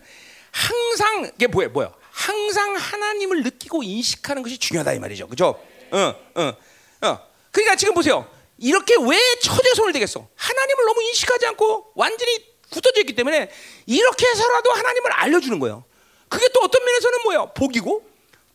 항상 0.50 1.30
이게 1.34 1.46
뭐예요, 1.46 1.70
뭐예요? 1.70 1.94
항상 2.10 2.74
하나님을 2.76 3.42
느끼고 3.42 3.82
인식하는 3.82 4.42
것이 4.42 4.58
중요하다 4.58 4.92
이 4.92 4.98
말이죠, 4.98 5.26
그렇죠? 5.26 5.60
어, 5.90 6.14
어, 6.34 6.52
어. 7.06 7.18
그러니까 7.50 7.76
지금 7.76 7.94
보세요. 7.94 8.28
이렇게 8.58 8.94
왜 9.00 9.16
처제 9.40 9.74
손을 9.76 9.92
대겠어? 9.92 10.28
하나님을 10.34 10.84
너무 10.84 11.02
인식하지 11.02 11.46
않고 11.46 11.92
완전히 11.94 12.44
굳어져 12.70 13.00
있기 13.00 13.14
때문에 13.14 13.50
이렇게 13.86 14.26
해서라도 14.26 14.72
하나님을 14.72 15.12
알려주는 15.12 15.58
거예요. 15.60 15.84
그게 16.28 16.48
또 16.52 16.60
어떤 16.62 16.84
면에서는 16.84 17.22
뭐예요? 17.22 17.52
복이고 17.54 18.04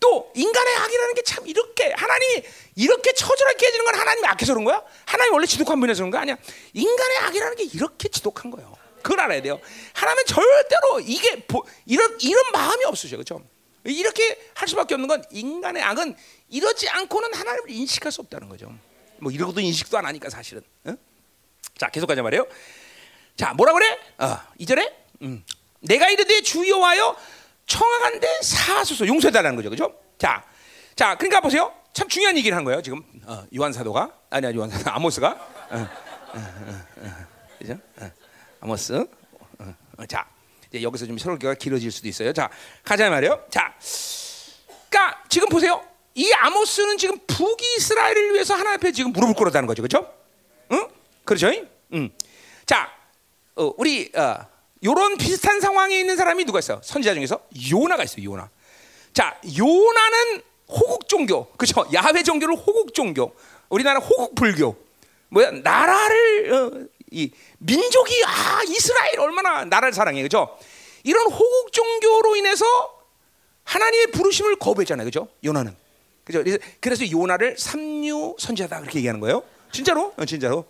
또 0.04 0.30
인간의 0.36 0.76
악이라는 0.76 1.13
게 1.16 1.22
참 1.24 1.48
이렇게 1.48 1.94
하나님이 1.96 2.44
이렇게 2.76 3.13
처절하게 3.13 3.68
해지는 3.68 3.86
건 3.86 3.96
하나님이 3.96 4.28
악해서 4.28 4.54
그런 4.54 4.66
거야? 4.66 4.84
하나님 5.06 5.34
원래 5.34 5.48
지독한 5.48 5.80
분이라서 5.80 6.00
그런 6.00 6.12
거 6.12 6.18
아니야? 6.18 6.36
인간의 6.74 7.18
악이라는 7.20 7.56
게 7.56 7.63
이렇게 7.63 8.10
지독한 8.10 8.52
거예요. 8.52 8.76
그걸 9.02 9.22
알아야 9.22 9.42
돼요. 9.42 9.60
하나님은 9.94 10.26
절대로 10.26 11.00
이게 11.00 11.46
보, 11.48 11.66
이런 11.86 12.18
이런 12.20 12.52
마음이 12.52 12.84
없으셔, 12.86 13.16
그렇죠? 13.16 13.42
이렇게 13.86 14.38
할 14.54 14.68
수밖에 14.68 14.94
없는 14.96 15.08
건 15.08 15.24
인간의 15.32 15.82
악은 15.82 16.16
이러지 16.50 16.89
않고는 16.89 17.34
하나님을 17.34 17.70
인식할 17.70 18.12
수 18.12 18.22
없다는 18.22 18.50
거죠. 18.50 18.72
뭐 19.20 19.32
이러고도 19.32 19.62
인식도 19.62 19.98
안 19.98 20.06
하니까 20.06 20.30
사실은. 20.30 20.62
어? 20.86 20.94
자 21.78 21.88
계속 21.89 22.08
가자 22.08 22.22
말이에요. 22.22 22.46
자 23.38 23.54
뭐라 23.54 23.72
그래? 23.74 23.98
어, 24.20 24.38
이절에 24.58 24.94
음. 25.22 25.44
내가 25.80 26.10
이르되 26.10 26.42
주여와여 26.42 27.18
청하간데 27.65 28.28
사소서 28.41 29.08
용서해달라는 29.08 29.56
거죠, 29.56 29.69
그죠? 29.69 29.93
자, 30.17 30.43
자 30.95 31.15
그러니까 31.15 31.41
보세요. 31.41 31.73
참 31.93 32.08
중요한 32.08 32.36
얘기를 32.38 32.58
한 32.58 32.63
거예요 32.63 32.82
지금 32.82 33.04
어, 33.26 33.45
요한 33.56 33.71
사도가 33.71 34.12
아니야 34.32 34.52
요한 34.56 34.69
사도 34.69 34.89
아모스가 34.89 35.30
어, 35.69 35.88
어, 36.34 36.39
그죠? 37.60 37.78
아모스. 38.60 39.06
자 40.08 40.28
이제 40.69 40.82
여기서 40.82 41.06
좀 41.06 41.17
설교가 41.17 41.54
길어질 41.56 41.91
수도 41.91 42.08
있어요. 42.08 42.34
자 42.34 42.49
가자 42.84 43.10
말이에요. 43.10 43.45
자, 43.49 43.73
그러니까 44.89 45.23
지금 45.30 45.47
보세요. 45.49 45.86
이 46.15 46.32
아모스는 46.32 46.97
지금 46.97 47.17
북이스라엘을 47.28 48.34
위해서 48.34 48.54
하나님 48.54 48.78
앞에 48.78 48.91
지금 48.91 49.12
무릎을 49.12 49.34
꿇었다는 49.36 49.67
거죠, 49.67 49.82
그렇죠? 49.82 50.12
응? 50.71 50.88
그렇죠? 51.26 51.52
응. 51.93 52.10
자, 52.65 52.91
어, 53.56 53.71
우리 53.78 54.12
어, 54.15 54.45
이런 54.84 55.17
비슷한 55.17 55.62
상황에 55.62 55.98
있는 55.98 56.17
사람이 56.17 56.43
누가 56.43 56.60
있어요? 56.60 56.82
선지자 56.84 57.13
중에서 57.13 57.39
요나가 57.72 58.04
있어요, 58.04 58.26
요나. 58.26 58.50
자, 59.13 59.39
요나는 59.58 60.41
호국 60.67 61.08
종교, 61.08 61.46
그렇죠? 61.52 61.88
야훼 61.93 62.24
종교를 62.24 62.56
호국 62.56 62.93
종교. 62.93 63.34
우리나라 63.69 64.00
호국 64.00 64.36
불교. 64.36 64.76
뭐야? 65.30 65.52
나라를 65.52 66.54
어, 66.54 66.88
이 67.12 67.32
민족이 67.60 68.24
아 68.26 68.62
이스라엘 68.67 69.19
얼마나 69.22 69.63
나라를 69.63 69.93
사랑해, 69.93 70.22
그렇죠? 70.22 70.58
이런 71.04 71.32
호국 71.32 71.72
종교로 71.72 72.36
인해서 72.36 72.65
하나님의 73.63 74.08
부르심을 74.08 74.58
거부했잖아요, 74.58 75.10
그렇죠? 75.10 75.30
요나는. 75.46 75.76
그죠? 76.26 76.43
그래서 76.82 77.10
요나를 77.10 77.56
삼류 77.58 78.36
선지자다 78.38 78.82
그렇게 78.82 79.00
얘기하는 79.00 79.22
거예요. 79.22 79.43
진짜로? 79.72 80.13
어, 80.17 80.26
진짜로. 80.26 80.65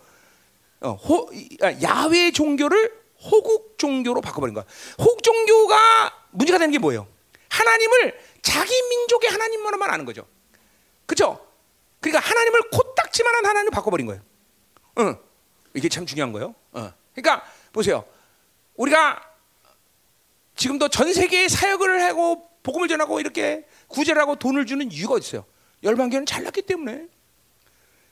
어, 0.80 0.90
호, 0.92 1.30
아, 1.62 1.72
야외 1.82 2.30
종교를 2.30 3.03
호국 3.24 3.78
종교로 3.78 4.20
바꿔버린 4.20 4.54
거야. 4.54 4.64
호국 4.98 5.22
종교가 5.22 6.28
문제가 6.32 6.58
되는 6.58 6.72
게 6.72 6.78
뭐예요? 6.78 7.06
하나님을 7.48 8.18
자기 8.42 8.82
민족의 8.82 9.30
하나님만만 9.30 9.90
아는 9.90 10.04
거죠. 10.04 10.26
그렇죠? 11.06 11.46
그러니까 12.00 12.20
하나님을 12.28 12.70
코딱지만한 12.70 13.46
하나님을 13.46 13.70
바꿔버린 13.70 14.06
거예요. 14.06 14.22
응. 14.98 15.18
이게 15.74 15.88
참 15.88 16.06
중요한 16.06 16.32
거예요. 16.32 16.54
어. 16.72 16.92
그러니까 17.14 17.44
보세요. 17.72 18.04
우리가 18.76 19.22
지금도 20.56 20.88
전 20.88 21.12
세계에 21.12 21.48
사역을 21.48 22.02
하고 22.02 22.48
복음을 22.62 22.88
전하고 22.88 23.20
이렇게 23.20 23.66
구제를 23.88 24.20
하고 24.20 24.36
돈을 24.36 24.66
주는 24.66 24.90
이유가 24.90 25.18
있어요. 25.18 25.44
열방교는 25.82 26.26
잘났기 26.26 26.62
때문에. 26.62 27.08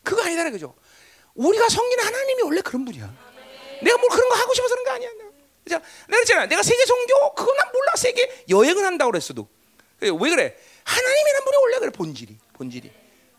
그거 0.03 0.23
아니다는 0.23 0.53
거죠. 0.53 0.75
우리가 1.35 1.69
섬기는 1.69 2.05
하나님이 2.05 2.43
원래 2.43 2.61
그런 2.61 2.85
분이야. 2.85 3.32
내가 3.83 3.97
뭘 3.99 4.09
그런 4.11 4.29
거 4.29 4.35
하고 4.37 4.55
싶어서 4.55 4.75
그런 4.75 4.85
거 4.85 4.91
아니야. 4.93 5.11
자, 5.69 5.79
내가 5.79 6.23
그랬잖아. 6.23 6.47
내가 6.47 6.63
세계 6.63 6.85
선교 6.85 7.35
그건 7.35 7.57
난 7.57 7.73
몰라. 7.73 7.93
세계 7.97 8.45
여행은 8.49 8.85
한다고 8.85 9.11
그랬어도. 9.11 9.49
왜 10.01 10.11
그래? 10.11 10.57
하나님이란 10.85 11.45
분이 11.45 11.57
원래 11.63 11.79
그래 11.79 11.91
본질이. 11.91 12.37
본질이. 12.55 12.91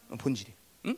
어, 0.10 0.16
본질이. 0.18 0.54
응? 0.86 0.98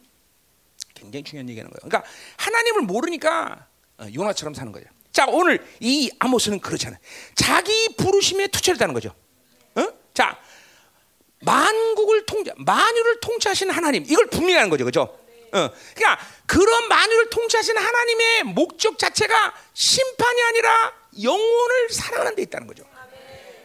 굉장히 0.94 1.24
중요한 1.24 1.50
얘기하는 1.50 1.72
거예요. 1.72 1.90
그러니까 1.90 2.10
하나님을 2.38 2.82
모르니까 2.82 3.68
어, 3.98 4.08
요나처럼 4.14 4.54
사는 4.54 4.72
거죠. 4.72 4.86
자, 5.12 5.26
오늘 5.28 5.66
이 5.80 6.12
아모스는 6.20 6.60
그렇잖아요. 6.60 7.00
자기 7.36 7.96
부르심에 7.96 8.48
투철 8.48 8.76
했다는 8.76 8.94
거죠. 8.94 9.16
어? 9.76 9.88
자, 10.14 10.40
만국을 11.40 12.26
통제, 12.26 12.52
만유를 12.58 13.20
통치하시는 13.22 13.74
하나님 13.74 14.04
이걸 14.08 14.28
분명히 14.28 14.56
하는 14.56 14.70
거죠, 14.70 14.86
그죠? 14.86 15.18
어, 15.56 15.72
그러니까 15.96 16.20
그런 16.46 16.88
만유를 16.90 17.30
통치하시는 17.30 17.82
하나님의 17.82 18.44
목적 18.44 19.00
자체가 19.00 19.54
심판이 19.74 20.42
아니라 20.44 20.94
영혼을 21.24 21.90
사랑하는 21.90 22.36
데 22.36 22.42
있다는 22.42 22.68
거죠. 22.68 22.84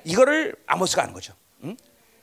이거를 0.04 0.54
아모스가 0.66 1.02
하는 1.02 1.12
거죠. 1.12 1.34
응? 1.64 1.76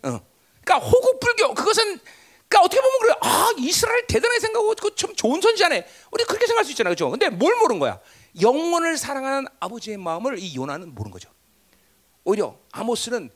어. 0.04 0.22
그러니까 0.64 0.88
호국 0.88 1.20
불교 1.20 1.54
그것은 1.54 2.00
그러니까 2.48 2.62
어떻게 2.66 2.82
보면 2.82 3.00
그래. 3.02 3.14
아 3.22 3.52
이스라엘 3.58 4.08
대단하게 4.08 4.40
생각하고 4.40 4.74
그참 4.76 5.14
좋은 5.16 5.42
선지자네. 5.42 5.86
우리 6.12 6.24
그렇게 6.24 6.48
생각할 6.48 6.64
수 6.64 6.72
있잖아요, 6.72 6.94
그죠? 6.94 7.10
근데 7.10 7.30
뭘 7.30 7.54
모르는 7.58 7.80
거야? 7.80 8.00
영혼을 8.42 8.98
사랑하는 8.98 9.48
아버지의 9.60 9.98
마음을 9.98 10.40
이 10.40 10.56
요나는 10.56 10.96
모르는 10.96 11.12
거죠. 11.12 11.30
오히려 12.24 12.58
아모스는 12.72 13.30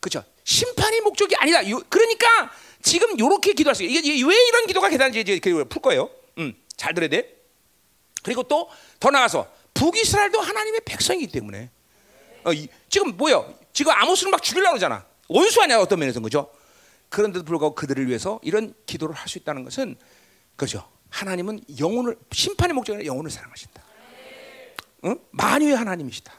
그렇죠. 0.00 0.24
심판이 0.44 1.00
목적이 1.00 1.36
아니다. 1.36 1.68
요, 1.70 1.80
그러니까 1.88 2.50
지금 2.84 3.18
이렇게 3.18 3.54
기도할 3.54 3.74
수 3.74 3.82
있어요. 3.82 3.98
이게, 3.98 4.22
왜 4.24 4.34
이런 4.48 4.66
기도가 4.66 4.88
계단지 4.90 5.20
이제 5.20 5.40
풀 5.40 5.82
거예요. 5.82 6.10
음, 6.38 6.54
잘 6.76 6.92
들어야 6.94 7.08
돼. 7.08 7.34
그리고 8.22 8.42
또 8.44 8.68
더 9.00 9.10
나가서 9.10 9.50
북이스라엘도 9.74 10.40
하나님의 10.40 10.80
백성이기 10.84 11.32
때문에 11.32 11.70
어, 12.44 12.52
이, 12.52 12.68
지금 12.88 13.16
뭐요? 13.16 13.52
지금 13.72 13.92
아모스를 13.92 14.30
막 14.30 14.42
죽이려고 14.42 14.76
하잖아. 14.76 15.04
원수 15.28 15.60
아니야 15.62 15.78
어떤 15.78 15.98
면에서 15.98 16.20
그죠? 16.20 16.50
그런데도 17.08 17.44
불구하고 17.44 17.74
그들을 17.74 18.06
위해서 18.06 18.38
이런 18.42 18.74
기도를 18.86 19.14
할 19.14 19.28
수 19.28 19.38
있다는 19.38 19.64
것은 19.64 19.96
그죠? 20.56 20.88
하나님은 21.10 21.60
영혼을 21.80 22.16
심판의 22.32 22.74
목적이 22.74 23.06
영혼을 23.06 23.30
사랑하신다. 23.30 23.82
어? 25.04 25.14
만유의 25.30 25.76
하나님이시다. 25.76 26.32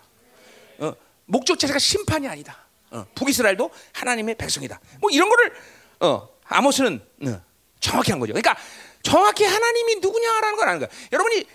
어, 0.80 0.94
목적 1.26 1.58
자체가 1.60 1.80
심판이 1.80 2.28
아니다. 2.28 2.58
어, 2.92 3.06
북이스라엘도 3.16 3.72
하나님의 3.94 4.36
백성이다. 4.36 4.80
뭐 5.02 5.10
이런 5.12 5.30
거를 5.30 5.54
어, 6.02 6.30
아모스는 6.48 7.02
어, 7.28 7.42
정확히 7.80 8.12
한 8.12 8.20
거죠. 8.20 8.34
그러니까 8.34 8.56
정확히 9.04 9.44
하나님이 9.44 9.96
누구냐라는 9.96 10.56
걸 10.56 10.70
아는 10.70 10.80
거야. 10.80 10.90
여러분이 11.12 11.46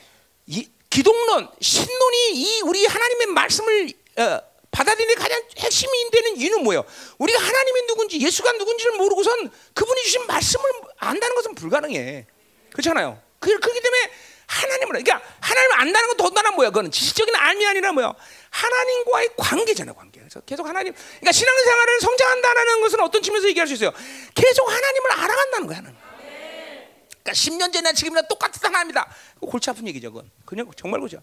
이 0.46 0.68
기독론, 0.88 1.48
신론이 1.60 2.32
이 2.34 2.60
우리 2.62 2.86
하나님의 2.86 3.26
말씀을 3.28 3.92
어, 4.18 4.40
받아들이는 4.70 5.14
가장 5.16 5.42
핵심이 5.58 6.10
되는 6.10 6.36
이유는 6.36 6.62
뭐예요? 6.62 6.84
우리가 7.18 7.40
하나님이 7.40 7.86
누군지 7.86 8.20
예수가 8.20 8.52
누군지를 8.52 8.96
모르고선 8.96 9.50
그분이 9.74 10.02
주신 10.02 10.26
말씀을 10.26 10.64
안다는 10.98 11.34
것은 11.34 11.54
불가능해. 11.54 12.26
그렇잖아요. 12.72 13.20
그, 13.38 13.58
그렇기 13.58 13.80
때문에 13.80 14.10
하나님을 14.50 15.02
그러니까 15.02 15.22
하나님을 15.40 15.80
안다는 15.80 16.08
건 16.08 16.16
더더나 16.16 16.50
뭐야? 16.50 16.70
그거는 16.70 16.90
지식적인 16.90 17.34
알미 17.36 17.66
아니라 17.66 17.92
뭐야? 17.92 18.12
하나님과의 18.50 19.30
관계잖아요, 19.36 19.94
관계. 19.94 20.18
그래서 20.18 20.40
계속 20.40 20.66
하나님, 20.66 20.92
그러니까 20.92 21.32
신앙생활을 21.32 22.00
성장한다는 22.00 22.80
것은 22.80 23.00
어떤 23.00 23.22
측면에서 23.22 23.48
얘기할 23.48 23.68
수 23.68 23.74
있어요? 23.74 23.92
계속 24.34 24.68
하나님을 24.68 25.12
알아간다는 25.12 25.66
거야, 25.68 25.78
하나님. 25.78 25.98
그러니까 27.22 27.32
10년 27.32 27.72
전이나 27.72 27.92
지금이나 27.92 28.22
똑같은 28.22 28.60
하나님이다. 28.64 29.08
골치 29.40 29.70
아픈 29.70 29.86
얘기죠, 29.86 30.10
그건. 30.10 30.28
그냥 30.44 30.68
정말 30.76 31.00
그죠. 31.00 31.22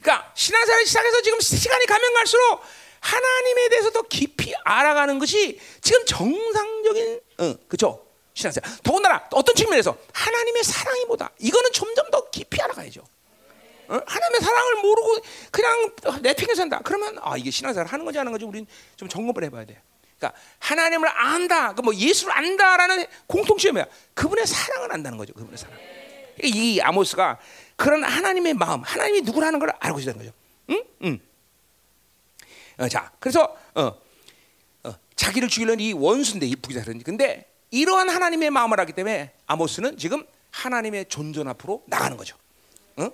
그러니까 0.00 0.32
신앙생활 0.36 0.86
시작해서 0.86 1.20
지금 1.22 1.40
시간이 1.40 1.86
가면 1.86 2.14
갈수록 2.14 2.60
하나님에 3.00 3.68
대해서 3.70 3.90
더 3.90 4.02
깊이 4.02 4.54
알아가는 4.62 5.18
것이 5.18 5.58
지금 5.80 6.04
정상적인, 6.06 7.20
어, 7.38 7.54
그죠? 7.66 8.07
신앙생활. 8.38 8.78
더군다나 8.82 9.26
어떤 9.32 9.54
측면에서 9.54 9.96
하나님의 10.12 10.62
사랑이 10.62 11.04
뭐다. 11.06 11.30
이거는 11.38 11.72
점점 11.72 12.08
더 12.10 12.30
깊이 12.30 12.60
알아가야죠. 12.62 13.00
어? 13.00 14.00
하나님의 14.06 14.40
사랑을 14.40 14.74
모르고 14.82 15.18
그냥 15.50 15.90
내팽겨 16.22 16.54
산다. 16.54 16.80
그러면 16.84 17.18
아 17.20 17.36
이게 17.36 17.50
신앙생활 17.50 17.86
하는 17.88 18.04
거지 18.04 18.18
하는 18.18 18.30
거지 18.30 18.44
우린 18.44 18.66
좀 18.96 19.08
점검을 19.08 19.42
해봐야 19.44 19.64
돼. 19.64 19.80
그러니까 20.18 20.38
하나님을 20.58 21.08
안다, 21.08 21.74
그 21.74 21.82
뭐 21.82 21.94
예수를 21.94 22.36
안다라는 22.36 23.06
공통점이 23.26 23.72
뭐야? 23.72 23.86
그분의 24.14 24.46
사랑을 24.46 24.92
안다는 24.92 25.18
거죠. 25.18 25.32
그분의 25.32 25.56
사랑. 25.58 25.76
그러니까 26.36 26.58
이 26.58 26.80
아모스가 26.80 27.38
그런 27.76 28.04
하나님의 28.04 28.54
마음, 28.54 28.82
하나님이 28.82 29.22
누구라는 29.22 29.58
걸 29.58 29.70
알고 29.80 30.00
있다는 30.00 30.18
거죠. 30.18 30.32
응? 30.70 30.84
응. 31.04 31.20
어, 32.78 32.88
자, 32.88 33.10
그래서 33.18 33.56
어, 33.74 33.92
어, 34.84 34.94
자기를 35.16 35.48
죽이려는 35.48 35.80
이 35.80 35.92
원수인데 35.92 36.46
이 36.46 36.54
부기사는 36.56 37.02
근데 37.02 37.48
이러한 37.70 38.08
하나님의 38.08 38.50
마음을 38.50 38.78
하기 38.80 38.92
때문에 38.92 39.32
아모스는 39.46 39.98
지금 39.98 40.24
하나님의 40.50 41.06
존존 41.08 41.48
앞으로 41.48 41.82
나가는 41.86 42.16
거죠. 42.16 42.36
어? 42.96 43.10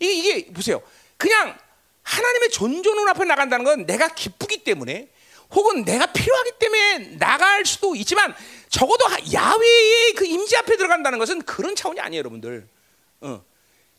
이게, 0.00 0.12
이게 0.38 0.52
보세요. 0.52 0.82
그냥 1.16 1.56
하나님의 2.02 2.50
존존 2.50 3.08
앞에 3.08 3.24
나간다는 3.24 3.64
건 3.64 3.86
내가 3.86 4.08
기쁘기 4.08 4.64
때문에 4.64 5.08
혹은 5.52 5.84
내가 5.84 6.06
필요하기 6.06 6.52
때문에 6.58 6.98
나갈 7.18 7.64
수도 7.64 7.94
있지만 7.94 8.34
적어도 8.68 9.04
야외의 9.32 10.14
그 10.14 10.24
임재 10.24 10.56
앞에 10.58 10.76
들어간다는 10.76 11.18
것은 11.18 11.42
그런 11.42 11.76
차원이 11.76 12.00
아니에요, 12.00 12.20
여러분들. 12.20 12.66
어. 13.20 13.44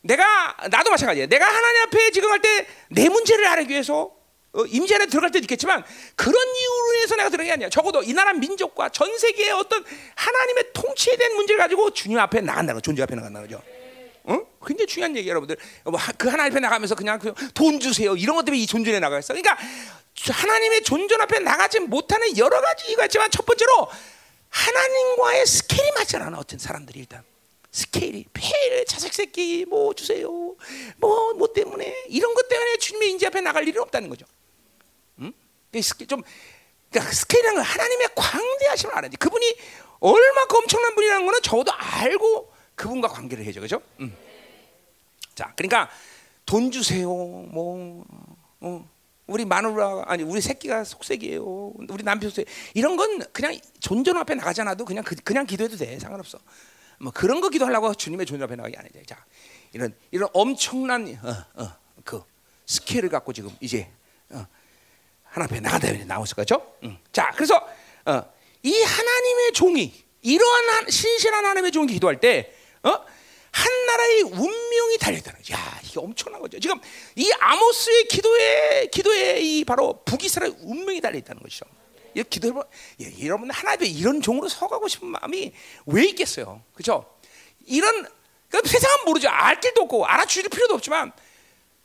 내가 0.02 0.58
나도 0.70 0.90
마찬가지예요. 0.90 1.28
내가 1.28 1.46
하나님 1.48 1.82
앞에 1.84 2.12
지금 2.12 2.30
할 2.32 2.42
때 2.42 2.68
내 2.90 3.08
문제를 3.08 3.46
알기 3.48 3.72
위해서 3.72 4.12
어, 4.54 4.66
임재 4.66 4.96
안에 4.96 5.08
들어갈 5.08 5.32
때도 5.32 5.44
있겠지만 5.46 5.84
그런 6.16 6.36
이유로 6.36 7.02
해서 7.02 7.16
내가 7.16 7.30
들어간 7.30 7.48
게 7.48 7.54
아니야. 7.54 7.70
적어도 7.70 8.04
이 8.04 8.14
나라 8.14 8.34
민족과 8.34 8.90
전 8.90 9.18
세계의 9.18 9.52
어떤 9.52 9.84
하나님의 10.16 10.66
통치에 10.74 11.18
대한 11.18 11.36
문제를 11.36 11.60
가지고 11.60 11.92
주님 11.92 12.20
앞에 12.20 12.42
나간다는 12.42 12.76
거, 12.76 12.82
존재 12.82 13.02
앞에 13.02 13.16
나간다는 13.16 13.48
거죠. 13.48 13.64
어? 14.26 14.40
굉장히 14.66 14.88
중요한 14.88 15.18
얘기예요, 15.18 15.32
여러분들. 15.32 15.58
뭐그 15.86 16.30
하나님 16.30 16.54
앞에 16.54 16.60
나가면서 16.60 16.94
그냥 16.96 17.18
그돈 17.20 17.80
주세요. 17.80 18.16
이런 18.16 18.36
것 18.36 18.46
때문에 18.46 18.62
이 18.62 18.68
존존에 18.68 19.00
나가겠어. 19.00 19.34
그러니까 19.34 19.58
하나님의 20.32 20.84
존존 20.84 21.20
앞에 21.22 21.40
나가지 21.40 21.80
못하는 21.80 22.38
여러 22.38 22.62
가지 22.62 22.90
이유가 22.90 23.06
있지만 23.06 23.32
첫 23.32 23.46
번째로 23.46 23.90
하나님과의 24.50 25.48
스케일이 25.48 25.92
맞지 25.94 26.16
않아. 26.18 26.38
어떤 26.38 26.60
사람들이 26.60 27.00
일단. 27.00 27.24
스케일이 27.72 28.24
폐를 28.32 28.86
자식 28.86 29.12
새끼 29.16 29.66
뭐 29.68 29.96
주세요 29.96 30.30
뭐뭐 30.98 31.34
뭐 31.34 31.52
때문에 31.52 32.06
이런 32.08 32.36
것 32.36 32.48
때문에 32.48 32.78
주님의 32.78 33.10
인지 33.10 33.26
앞에 33.26 33.42
나갈 33.42 33.68
일은 33.68 33.82
없다는 33.82 34.10
거죠. 34.10 34.28
음? 35.74 36.06
좀 36.08 36.24
그러니까 36.90 37.12
건 37.14 37.64
하나님의 37.64 38.10
광대하심을 38.16 38.96
알아야지. 38.96 39.18
그분이 39.18 39.56
얼마큼 40.00 40.58
엄청난 40.58 40.94
분이라는 40.96 41.26
거는 41.26 41.42
적어도 41.42 41.72
알고 41.74 42.54
그분과 42.76 43.08
관계를 43.08 43.46
해죠, 43.46 43.62
그죠? 43.62 43.82
음. 44.00 44.16
자, 45.34 45.54
그러니까 45.56 45.90
돈 46.46 46.72
주세요. 46.72 47.08
뭐 47.08 48.06
어, 48.60 48.90
우리 49.28 49.46
마누라 49.46 50.04
아니 50.06 50.24
우리 50.24 50.42
새끼가 50.42 50.84
속색이에요. 50.84 51.74
우리 51.90 52.04
남편 52.04 52.30
속 52.30 52.46
이런 52.74 52.98
건 52.98 53.24
그냥 53.32 53.58
존전 53.80 54.18
앞에 54.18 54.36
나가지 54.36 54.62
않아도 54.62 54.86
그냥 54.86 55.04
그, 55.04 55.16
냥 55.34 55.46
기도해도 55.46 55.78
돼. 55.78 55.98
상관없어. 56.00 56.40
뭐 57.00 57.12
그런 57.12 57.42
거 57.42 57.50
기도하려고 57.50 57.94
주님의 57.94 58.26
존재 58.26 58.44
앞에 58.44 58.56
나가기 58.56 58.78
아니죠. 58.78 59.00
자, 59.06 59.26
이런 59.72 59.96
이런 60.12 60.30
엄청난 60.34 61.08
어, 61.24 61.64
어, 61.64 61.70
그 62.04 62.22
스케일을 62.66 63.10
갖고 63.10 63.34
지금 63.34 63.50
이제 63.60 63.90
어, 63.90 64.03
하나 65.34 65.46
앞에 65.46 65.60
나가다 65.60 65.92
나왔을 66.06 66.36
거죠. 66.36 66.76
응. 66.84 66.96
자, 67.12 67.32
그래서 67.36 67.56
어, 68.06 68.24
이 68.62 68.82
하나님의 68.84 69.54
종이 69.54 69.92
이러한 70.22 70.90
신실한 70.90 71.44
하나님의 71.44 71.72
종이 71.72 71.92
기도할 71.92 72.20
때, 72.20 72.54
어? 72.84 72.92
한 73.52 73.86
나라의 73.86 74.22
운명이 74.22 74.98
달려있다는 75.00 75.40
거죠. 75.40 75.54
야, 75.56 75.80
이게 75.84 76.00
엄청난 76.00 76.40
거죠. 76.40 76.60
지금 76.60 76.80
이 77.16 77.32
아모스의 77.40 78.06
기도에 78.06 78.88
기도에 78.92 79.40
이 79.42 79.64
바로 79.64 80.04
북이스라엘 80.06 80.54
운명이 80.62 81.02
달려있다는 81.02 81.42
것이죠. 81.42 81.66
이 82.16 82.24
기도해 82.24 82.54
보, 82.54 82.64
예, 83.02 83.26
여러분 83.26 83.50
하나님의 83.50 83.92
이런 83.92 84.22
종으로 84.22 84.48
서가고 84.48 84.88
싶은 84.88 85.08
마음이 85.08 85.52
왜 85.88 86.06
있겠어요, 86.10 86.62
그렇죠? 86.74 87.12
이런 87.66 88.08
그러니까 88.50 88.70
세상은 88.72 89.06
모르죠. 89.06 89.30
알 89.30 89.60
길도 89.60 89.82
없고 89.82 90.06
알아주실 90.06 90.50
필요도 90.50 90.76
없지만 90.76 91.12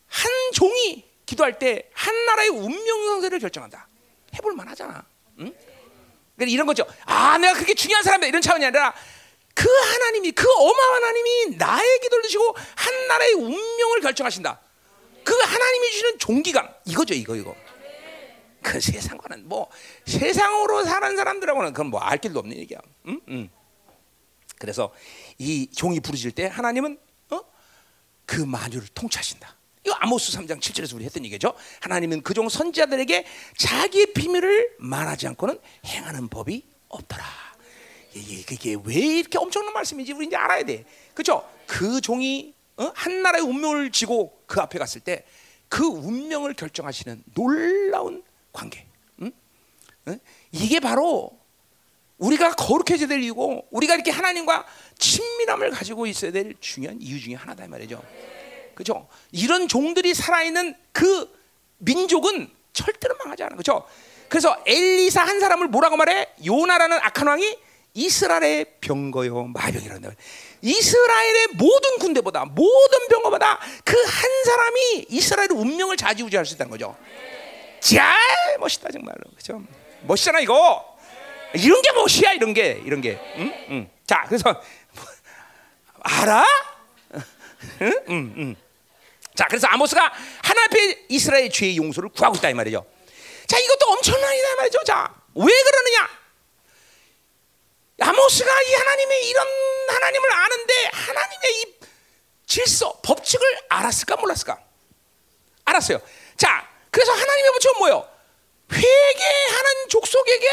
한 0.07 0.31
종이 0.53 1.08
기도할 1.29 1.59
때 1.59 1.91
한 1.93 2.25
나라의 2.27 2.49
운명 2.49 3.05
상세를 3.07 3.39
결정한다. 3.39 3.87
해볼 4.35 4.55
만하잖아. 4.55 5.05
응? 5.41 5.55
그러니까 6.37 6.53
이런 6.55 6.67
거죠. 6.67 6.87
아, 7.05 7.37
내가 7.37 7.53
그렇게 7.53 7.75
중요한 7.75 8.03
사람이다 8.03 8.29
이런 8.29 8.41
차원이 8.41 8.65
아니라 8.65 8.95
그 9.55 9.69
하나님이 9.69 10.33
그 10.33 10.51
어마어마한 10.51 11.03
하나님이 11.03 11.57
나의 11.57 12.01
기도를 12.01 12.23
드시고 12.23 12.57
한 12.77 13.09
나라의 13.09 13.33
운명을 13.35 14.01
결정하신다. 14.01 14.59
그 15.23 15.35
하나님이 15.35 15.91
주시는 15.91 16.19
종기감 16.19 16.67
이거죠, 16.87 17.13
이거 17.13 17.37
이거. 17.37 17.55
그 18.63 18.81
세상과는 18.81 19.49
뭐 19.49 19.69
세상으로 20.07 20.85
사는 20.85 21.15
사람들하고는 21.15 21.73
그건 21.75 21.89
뭐 21.89 22.01
알 22.01 22.17
길도 22.19 22.39
없는 22.39 22.57
얘기야. 22.57 22.79
응? 23.07 23.21
응. 23.29 23.51
그래서 24.59 24.95
이 25.37 25.71
종이 25.71 26.01
부르실 26.01 26.31
때 26.33 26.47
하나님은 26.47 26.99
어? 27.31 27.41
그 28.25 28.41
만유를 28.41 28.89
통치하신다. 28.95 29.58
이거 29.85 29.95
아모스 29.95 30.37
3장 30.39 30.61
7절에서 30.61 30.95
우리 30.97 31.05
했던 31.05 31.25
얘기죠. 31.25 31.55
하나님은 31.81 32.23
그종 32.23 32.49
선지자들에게 32.49 33.25
자기의 33.57 34.13
비밀을 34.13 34.77
말하지 34.79 35.27
않고는 35.29 35.59
행하는 35.87 36.29
법이 36.29 36.65
없더라. 36.89 37.25
이게 38.15 38.77
왜 38.85 38.95
이렇게 38.95 39.39
엄청난 39.39 39.73
말씀인지 39.73 40.13
우리 40.13 40.27
이제 40.27 40.37
알아야 40.37 40.65
돼. 40.65 40.85
그렇죠? 41.15 41.49
그 41.67 42.01
종이 42.01 42.55
어? 42.77 42.91
한 42.95 43.23
나라의 43.23 43.45
운명을 43.45 43.91
지고 43.91 44.41
그 44.47 44.61
앞에 44.61 44.79
갔을 44.79 45.01
때 45.01 45.25
그 45.69 45.85
운명을 45.85 46.55
결정하시는 46.55 47.23
놀라운 47.35 48.23
관계. 48.53 48.87
이게 50.51 50.81
바로 50.81 51.39
우리가 52.17 52.55
거룩해져야 52.55 53.07
될 53.07 53.23
이유고 53.23 53.69
우리가 53.71 53.95
이렇게 53.95 54.11
하나님과 54.11 54.67
친밀함을 54.99 55.71
가지고 55.71 56.07
있어야 56.07 56.33
될 56.33 56.55
중요한 56.59 57.01
이유 57.03 57.21
중에 57.21 57.35
하나다 57.35 57.67
이 57.67 57.69
말이죠. 57.69 58.03
그죠? 58.79 59.09
이런 59.33 59.67
종들이 59.67 60.15
살아있는 60.15 60.77
그 60.93 61.29
민족은 61.79 62.49
절대로 62.73 63.17
망하지 63.17 63.43
않아. 63.43 63.57
그죠? 63.57 63.85
그래서 64.29 64.57
엘리사 64.67 65.21
한 65.25 65.41
사람을 65.41 65.67
뭐라고 65.67 65.97
말해? 65.97 66.29
요나라는 66.47 66.97
악한 67.03 67.27
왕이 67.27 67.59
이스라엘의 67.95 68.67
병거요 68.81 69.47
마병이라는 69.49 70.15
이스라엘의 70.63 71.47
모든 71.55 71.99
군대보다 71.99 72.45
모든 72.45 73.09
병거보다 73.09 73.59
그 73.85 73.97
한 73.97 74.45
사람이 74.45 75.07
이스라엘의 75.09 75.49
운명을 75.57 75.97
좌지우지할 75.97 76.47
수 76.47 76.55
있다는 76.55 76.71
거죠. 76.71 76.97
잘 77.81 78.15
멋있다 78.61 78.91
정말로 78.93 79.19
그죠? 79.37 79.61
멋있잖아 80.03 80.39
이거. 80.39 80.97
이런 81.55 81.83
게 81.83 81.91
멋이야 81.93 82.33
이런 82.35 82.55
게 82.55 82.81
이런 82.85 83.01
게. 83.01 83.19
응? 83.39 83.53
응. 83.71 83.91
자 84.07 84.25
그래서 84.29 84.55
알아? 86.01 86.45
응? 87.83 87.93
응, 88.11 88.35
응. 88.37 88.57
자 89.39 89.47
그래서 89.47 89.69
아모스가 89.69 90.13
하나 90.43 90.65
앞에 90.65 91.07
이스라엘 91.09 91.49
죄의 91.49 91.77
용서를 91.77 92.09
구하고 92.09 92.35
있다 92.35 92.51
이 92.51 92.55
말이죠. 92.55 92.85
자 93.47 93.57
이것도 93.57 93.87
엄청난 93.93 94.35
일이다 94.35 94.57
말이죠. 94.57 94.81
자 94.85 95.15
왜 95.37 95.47
그러느냐? 95.47 96.11
아모스가 98.01 98.63
이 98.63 98.75
하나님의 98.75 99.29
이런 99.29 99.47
하나님을 99.91 100.33
아는데 100.33 100.75
하나님의 100.93 101.51
이 101.53 101.75
질서 102.47 103.01
법칙을 103.05 103.61
알았을까 103.69 104.17
몰랐을까? 104.17 104.59
알았어요. 105.67 106.01
자 106.37 106.69
그래서 106.91 107.13
하나님의 107.13 107.53
법칙은 107.53 107.79
뭐예요? 107.79 108.09
회개하는 108.73 109.89
족속에게 109.89 110.49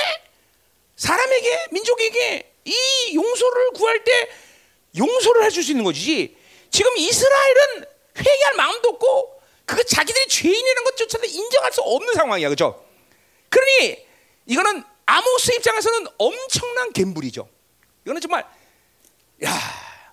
사람에게 0.95 1.65
민족에게 1.71 2.53
이 2.65 3.15
용서를 3.15 3.71
구할 3.71 4.03
때 4.03 4.29
용서를 4.95 5.43
해줄 5.45 5.63
수 5.63 5.71
있는 5.71 5.83
거지. 5.83 6.37
지금 6.69 6.95
이스라엘은 6.97 7.94
회개할 8.17 8.55
마음도 8.55 8.89
없고 8.89 9.41
그 9.65 9.83
자기들이 9.85 10.27
죄인이라는 10.27 10.83
것조차도 10.83 11.25
인정할 11.25 11.71
수 11.71 11.81
없는 11.81 12.13
상황이야, 12.13 12.49
그렇죠? 12.49 12.85
그러니 13.49 14.05
이거는 14.45 14.83
아모스 15.05 15.53
입장에서는 15.53 16.07
엄청난 16.17 16.93
갬불이죠. 16.93 17.47
이거는 18.03 18.21
정말 18.21 18.45
야, 19.43 19.51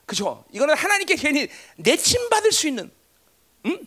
그죠? 0.07 0.44
이거는 0.53 0.74
하나님께 0.74 1.16
괜히 1.16 1.48
내침 1.76 2.28
받을 2.28 2.50
수 2.50 2.66
있는, 2.66 2.90
음, 3.66 3.86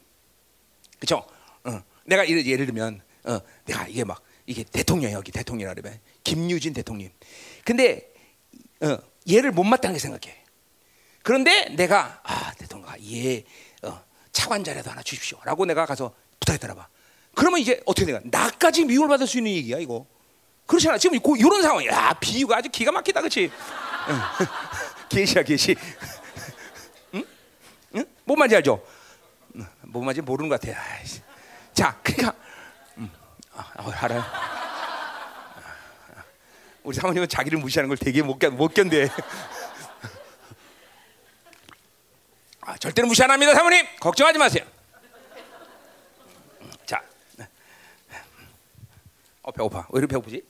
그죠? 0.99 1.26
어, 1.63 1.84
내가 2.05 2.28
예를, 2.28 2.66
들면, 2.66 3.01
어, 3.26 3.39
내가 3.66 3.88
이게 3.88 4.03
막 4.03 4.22
이게 4.45 4.63
대통령 4.63 5.11
여기 5.11 5.32
대통령이라 5.32 5.74
그러면 5.74 5.99
김유진 6.24 6.74
대통령. 6.74 7.09
근데 7.63 8.13
어, 8.82 8.97
얘를 9.30 9.51
못마땅하게 9.51 9.99
생각해. 9.99 10.43
그런데 11.24 11.70
내가 11.70 12.22
아 12.24 12.53
대통령 12.53 12.89
얘 13.11 13.39
어, 13.39 13.43
차관자라도 14.36 14.92
하나 14.92 15.02
주십시오 15.02 15.40
라고 15.46 15.66
내가 15.66 15.86
가서 15.86 16.14
부탁했더라 16.40 16.76
봐. 16.76 16.88
그러면 17.34 17.60
이제 17.60 17.82
어떻게 17.86 18.06
돼가? 18.06 18.20
나까지 18.24 18.86
미움을 18.86 19.08
받을 19.08 19.26
수 19.26 19.38
있는 19.38 19.52
얘기야 19.54 19.80
이거. 19.80 20.06
그렇잖아. 20.68 20.98
지금 20.98 21.20
고, 21.20 21.36
이런 21.36 21.62
상황. 21.62 21.86
야 21.86 22.14
비유가 22.20 22.58
아주 22.58 22.70
기가 22.70 22.92
막히다, 22.92 23.22
그렇지? 23.22 23.52
계시야 25.10 25.44
계시. 25.44 25.76
응? 27.14 27.24
응? 27.96 28.06
뭔 28.26 28.40
말인지 28.40 28.58
알죠? 28.58 28.86
뭔 29.82 30.06
말인지 30.06 30.22
모르는 30.22 30.50
것 30.50 30.60
같아. 30.60 30.78
자, 31.74 31.98
그러니까 32.04 32.34
음, 32.98 33.10
아, 33.54 33.74
알아요. 34.02 34.24
우리 36.84 36.96
사모님은 36.96 37.28
자기를 37.30 37.58
무시하는 37.60 37.88
걸 37.88 37.98
되게 37.98 38.22
못, 38.22 38.38
견, 38.38 38.56
못 38.56 38.74
견뎌. 38.74 39.08
아, 42.66 42.76
절대로 42.78 43.07
무시 43.07 43.22
안 43.24 43.30
합니다, 43.30 43.53
사모님. 43.53 43.86
걱정하지 43.99 44.39
마세요. 44.39 44.66
자, 46.86 47.01
어 49.43 49.51
배고파. 49.51 49.86
왜 49.91 49.99
이렇게 49.99 50.07
배고프지? 50.13 50.43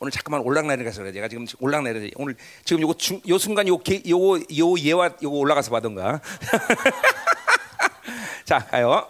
오늘 0.00 0.10
잠깐만 0.10 0.40
올락내리가서 0.40 1.02
그래. 1.02 1.12
제가 1.12 1.28
지금 1.28 1.46
올락내리. 1.60 2.12
오늘 2.16 2.36
지금 2.64 2.82
요거 2.82 2.94
중, 2.94 3.20
요 3.28 3.38
순간 3.38 3.68
요 3.68 3.78
게, 3.78 4.02
요거 4.06 4.40
요 4.58 4.78
예와 4.78 5.10
요거 5.22 5.36
올라가서 5.36 5.70
받던가. 5.70 6.20
자 8.44 8.58
가요. 8.58 9.08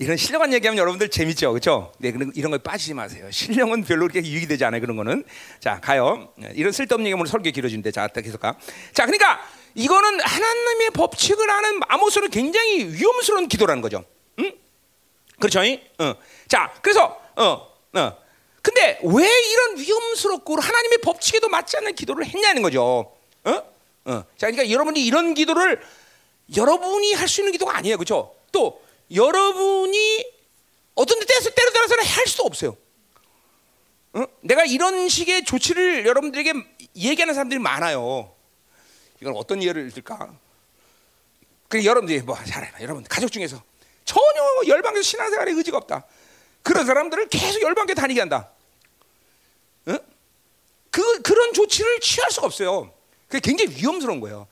이런 0.00 0.16
신령한 0.16 0.50
얘기하면 0.54 0.78
여러분들 0.78 1.10
재밌죠, 1.10 1.50
그렇죠? 1.52 1.92
네, 1.98 2.10
이런 2.34 2.50
거에 2.50 2.56
빠지지 2.56 2.94
마세요. 2.94 3.30
신령은 3.30 3.84
별로 3.84 4.08
그렇게 4.08 4.26
유익이 4.26 4.46
되지 4.46 4.64
않아요, 4.64 4.80
그런 4.80 4.96
거는. 4.96 5.24
자, 5.60 5.78
가요. 5.78 6.32
이런 6.54 6.72
쓸데없는 6.72 7.06
얘기 7.06 7.12
오늘 7.12 7.26
설교 7.26 7.50
길어지는데, 7.50 7.90
자, 7.90 8.08
계속 8.08 8.40
가. 8.40 8.56
자, 8.94 9.04
그러니까 9.04 9.46
이거는 9.74 10.20
하나님의 10.20 10.90
법칙을 10.94 11.50
아는 11.50 11.80
아모스는 11.86 12.30
굉장히 12.30 12.86
위험스러운 12.86 13.46
기도라는 13.46 13.82
거죠. 13.82 14.02
응? 14.38 14.50
그렇죠? 15.38 15.60
어. 15.98 16.14
자, 16.48 16.72
그래서 16.80 17.20
어, 17.36 17.68
어. 17.92 18.16
근데 18.62 18.98
왜 19.02 19.28
이런 19.28 19.76
위험스럽고 19.76 20.58
하나님의 20.58 20.98
법칙에도 21.02 21.50
맞지 21.50 21.76
않는 21.76 21.94
기도를 21.94 22.24
했냐는 22.24 22.62
거죠. 22.62 23.14
어? 23.44 23.50
어. 24.06 24.24
자, 24.38 24.50
그러니까 24.50 24.70
여러분이 24.70 25.04
이런 25.04 25.34
기도를 25.34 25.78
여러분이 26.56 27.12
할 27.12 27.28
수 27.28 27.42
있는 27.42 27.52
기도가 27.52 27.76
아니에요, 27.76 27.98
그렇죠? 27.98 28.34
또 28.50 28.80
여러분이 29.14 30.24
어떤 30.94 31.18
때에서 31.18 31.50
때로 31.50 31.70
따라서는 31.72 32.04
할 32.04 32.26
수도 32.26 32.44
없어요. 32.44 32.76
어? 34.12 34.24
내가 34.40 34.64
이런 34.64 35.08
식의 35.08 35.44
조치를 35.44 36.06
여러분들에게 36.06 36.52
얘기하는 36.96 37.34
사람들이 37.34 37.60
많아요. 37.60 38.34
이건 39.20 39.36
어떤 39.36 39.62
예를 39.62 39.90
들까? 39.90 40.34
그 41.68 41.84
여러분들이 41.84 42.20
뭐 42.22 42.36
잘해, 42.44 42.72
여러분 42.80 43.04
가족 43.04 43.30
중에서 43.30 43.62
전혀 44.04 44.66
열방에서 44.66 45.02
신앙생활에 45.02 45.52
의지가 45.52 45.76
없다. 45.78 46.04
그런 46.62 46.84
사람들을 46.84 47.28
계속 47.28 47.62
열방에 47.62 47.94
다니게 47.94 48.20
한다. 48.20 48.50
어? 49.86 49.96
그 50.90 51.22
그런 51.22 51.52
조치를 51.52 52.00
취할 52.00 52.30
수가 52.30 52.46
없어요. 52.46 52.92
그게 53.28 53.40
굉장히 53.40 53.76
위험스러운 53.76 54.20
거예요. 54.20 54.48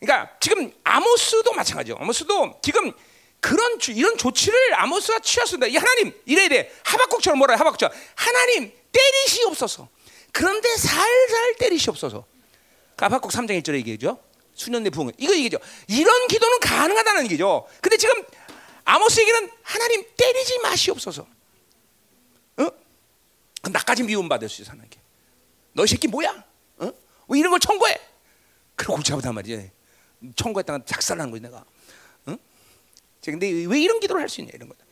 그러니까 0.00 0.34
지금 0.40 0.72
아모스도 0.82 1.52
마찬가지요. 1.52 1.96
아모스도 1.96 2.58
지금 2.62 2.92
그런 3.44 3.78
이런 3.88 4.16
조치를 4.16 4.74
아모스가 4.80 5.18
취했습니다. 5.18 5.66
이 5.66 5.76
하나님 5.76 6.18
이래야 6.24 6.48
돼. 6.48 6.74
하박국처럼 6.82 7.36
뭐라 7.36 7.56
하박국처럼 7.56 7.94
하나님 8.14 8.72
때리시옵소서. 8.90 9.86
그런데 10.32 10.74
살살 10.78 11.56
때리시옵소서. 11.58 12.24
그 12.96 13.04
하박국 13.04 13.30
3장 13.30 13.50
1절에 13.60 13.74
얘기죠. 13.74 14.18
수년 14.54 14.82
내 14.82 14.88
부흥. 14.88 15.12
이거 15.18 15.36
얘기죠. 15.36 15.58
이런 15.88 16.26
기도는 16.26 16.58
가능하다는 16.60 17.24
얘기죠. 17.24 17.68
근데 17.82 17.98
지금 17.98 18.14
아모스 18.86 19.20
얘기는 19.20 19.50
하나님 19.62 20.06
때리지 20.16 20.60
마시옵소서. 20.60 21.26
어? 22.56 22.70
나까지 23.70 24.04
미움받을 24.04 24.48
수 24.48 24.62
있어 24.62 24.72
게. 24.72 24.98
너 25.74 25.84
새끼 25.84 26.08
뭐야? 26.08 26.42
어? 26.78 26.92
왜 27.28 27.38
이런 27.38 27.50
걸 27.50 27.60
청구해? 27.60 28.00
그러고 28.74 29.02
잡으단 29.02 29.34
말이지. 29.34 29.70
청구했다가 30.34 30.86
작살나는 30.86 31.30
거지 31.30 31.42
내가. 31.42 31.62
근데 33.32 33.48
왜 33.66 33.80
이런 33.80 34.00
기도를 34.00 34.20
할 34.22 34.28
수 34.28 34.40
있냐 34.40 34.50
이런 34.54 34.68
거다. 34.68 34.84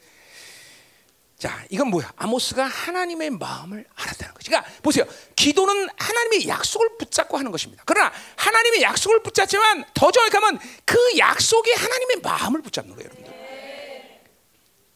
자, 1.38 1.64
이건 1.70 1.88
뭐야? 1.88 2.12
아모스가 2.16 2.64
하나님의 2.64 3.30
마음을 3.30 3.84
알았다는 3.96 4.34
거죠. 4.34 4.50
그러니까 4.50 4.70
보세요. 4.80 5.04
기도는 5.34 5.88
하나님의 5.96 6.46
약속을 6.46 6.98
붙잡고 6.98 7.36
하는 7.36 7.50
것입니다. 7.50 7.82
그러나 7.84 8.12
하나님의 8.36 8.82
약속을 8.82 9.24
붙잡지만 9.24 9.84
더 9.92 10.12
정확하면 10.12 10.60
그 10.84 10.96
약속에 11.18 11.72
하나님의 11.74 12.18
마음을 12.22 12.62
붙잡는 12.62 12.94
거예요, 12.94 13.10
여러분들. 13.10 13.32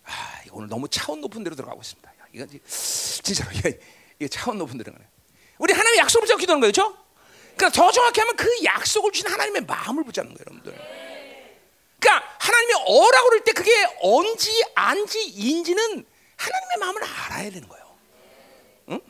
아, 0.05 0.43
오늘 0.53 0.69
너무 0.69 0.89
차원 0.89 1.21
높은 1.21 1.43
데로 1.43 1.57
들어가고 1.57 1.81
있습니다. 1.81 2.15
이건 2.33 2.49
진짜로 2.69 3.51
이게, 3.53 3.81
이게 4.21 4.29
차원 4.29 4.59
높은 4.59 4.79
데로 4.79 4.93
가네. 4.93 5.05
우리 5.59 5.73
하나님의 5.73 5.99
약속을 5.99 6.23
붙잡고 6.27 6.39
기도하는 6.39 6.61
거예요, 6.61 6.73
그렇죠? 6.73 6.97
그러니까 7.57 7.71
더 7.71 7.91
정확히 7.91 8.21
하면 8.21 8.37
그 8.37 8.49
약속을 8.63 9.11
주신 9.11 9.29
하나님의 9.29 9.63
마음을 9.63 10.05
붙잡는 10.05 10.33
거예요, 10.33 10.45
여러분들. 10.47 11.06
그러니까 11.99 12.37
하나님이 12.39 12.75
어라고 12.75 13.29
그럴 13.29 13.45
때 13.45 13.53
그게 13.53 13.71
언지 14.01 14.63
안지 14.75 15.23
인지는 15.29 16.07
하나님의 16.37 16.77
마음을 16.79 17.03
알아야 17.03 17.51
되는 17.51 17.69
거예요. 17.69 17.99
응? 18.91 19.01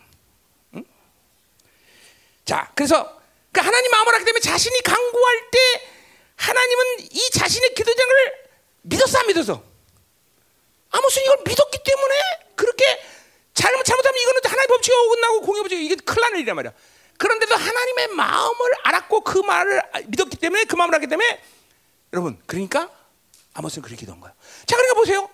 응? 0.75 0.85
자, 2.45 2.71
그래서 2.75 3.21
그 3.53 3.61
하나님 3.61 3.91
마음을 3.91 4.15
알기 4.15 4.25
때문에 4.25 4.41
자신이 4.41 4.81
강구할 4.83 5.51
때 5.51 5.59
하나님은 6.37 6.85
이 7.11 7.31
자신의 7.31 7.75
기도장을 7.75 8.15
믿었어 8.83 9.19
안 9.19 9.27
믿었어? 9.27 9.63
아무튼 10.91 11.23
이걸 11.23 11.39
믿었기 11.45 11.79
때문에 11.83 12.15
그렇게 12.55 12.85
잘못 13.55 13.83
잘못하면 13.85 14.21
이거는 14.21 14.41
하나님의 14.45 14.67
법칙이 14.69 14.97
어긋나고 14.97 15.41
공의 15.43 15.63
법칙이 15.63 15.85
이게 15.87 15.95
큰일 15.97 16.21
나는 16.21 16.39
일이란 16.39 16.57
말이야. 16.57 16.73
그런데도 17.19 17.55
하나님의 17.57 18.09
마음을 18.09 18.71
알았고 18.85 19.23
그 19.23 19.39
말을 19.39 19.83
믿었기 20.07 20.37
때문에 20.37 20.65
그 20.65 20.77
마음을 20.77 20.95
알기 20.95 21.07
때문에 21.07 21.43
여러분, 22.17 22.39
그러니까 22.47 22.91
아모스는 23.53 23.83
그렇게 23.83 24.01
기도한 24.01 24.21
거야. 24.23 24.33
자, 24.67 24.75
그러니까 24.75 24.95
보세요. 24.95 25.29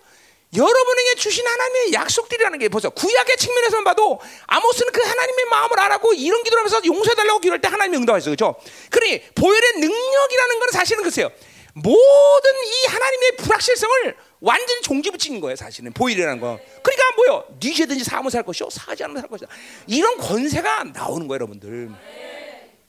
여러분에게 0.54 1.14
주신 1.14 1.46
하나님의 1.46 1.92
약속들이라는 1.94 2.58
게 2.58 2.68
보세요. 2.68 2.90
구약의 2.90 3.36
측면에서만 3.36 3.84
봐도 3.84 4.20
아모스는 4.48 4.92
그 4.92 5.00
하나님의 5.00 5.44
마음을 5.46 5.78
알았고 5.78 6.12
이런 6.12 6.42
기도를 6.42 6.58
하면서 6.58 6.84
용서해달라고 6.84 7.38
기도할 7.38 7.60
때 7.60 7.68
하나님이 7.68 7.98
응답했어요. 7.98 8.34
그렇죠? 8.34 8.60
그러니 8.90 9.22
보혈의 9.34 9.72
능력이라는 9.74 10.58
건 10.58 10.68
사실은 10.72 11.02
글쎄요. 11.04 11.30
모든 11.74 12.50
이 12.66 12.86
하나님의 12.86 13.36
불확실성을 13.36 14.16
완전히 14.40 14.82
종지부친 14.82 15.40
거예요. 15.40 15.56
사실은 15.56 15.92
보혈이라는 15.92 16.40
거. 16.40 16.58
그러니까 16.82 17.12
뭐요? 17.16 17.46
네 17.60 17.72
죄든지 17.72 18.04
사하면 18.04 18.28
살 18.28 18.42
것이요, 18.42 18.68
사하지 18.68 19.04
않으면 19.04 19.22
살 19.22 19.30
것이다. 19.30 19.50
이런 19.86 20.18
권세가 20.18 20.84
나오는 20.92 21.28
거예요, 21.28 21.36
여러분들. 21.36 21.90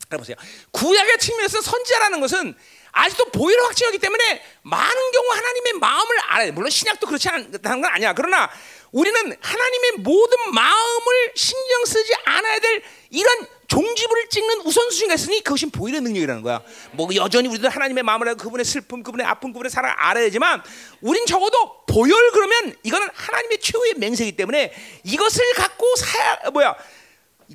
그래 0.09 0.17
보세요. 0.17 0.35
구약의 0.71 1.17
측면에서 1.19 1.61
선지자라는 1.61 2.19
것은 2.19 2.55
아직도 2.93 3.25
보혈을 3.25 3.63
확증하기 3.65 3.97
때문에 3.97 4.41
많은 4.61 5.11
경우 5.11 5.31
하나님의 5.31 5.73
마음을 5.73 6.19
알아야 6.27 6.45
돼. 6.45 6.51
물론 6.51 6.69
신약도 6.69 7.07
그렇지 7.07 7.27
않다는 7.27 7.81
건 7.81 7.85
아니야. 7.85 8.13
그러나 8.13 8.49
우리는 8.91 9.35
하나님의 9.41 9.91
모든 9.99 10.37
마음을 10.53 11.31
신경 11.35 11.85
쓰지 11.85 12.13
않아야 12.25 12.59
될 12.59 12.83
이런 13.09 13.47
종지부를 13.67 14.29
찍는 14.29 14.61
우선순위가 14.61 15.15
있으니 15.15 15.43
그것이 15.43 15.65
보혈의 15.71 16.01
능력이라는 16.01 16.43
거야. 16.43 16.61
뭐 16.91 17.09
여전히 17.15 17.49
우리도 17.49 17.67
하나님의 17.69 18.03
마음을 18.03 18.27
알고 18.29 18.43
그분의 18.43 18.63
슬픔, 18.63 19.01
그분의 19.01 19.25
아픔, 19.25 19.51
그분의 19.51 19.71
사랑을 19.71 19.95
알아야지만 19.97 20.61
우린 21.01 21.25
적어도 21.25 21.83
보혈 21.87 22.31
그러면 22.31 22.75
이거는 22.83 23.09
하나님의 23.11 23.59
최후의 23.59 23.95
맹세이기 23.97 24.35
때문에 24.37 24.71
이것을 25.03 25.53
갖고 25.55 25.95
사 25.95 26.51
뭐야 26.51 26.75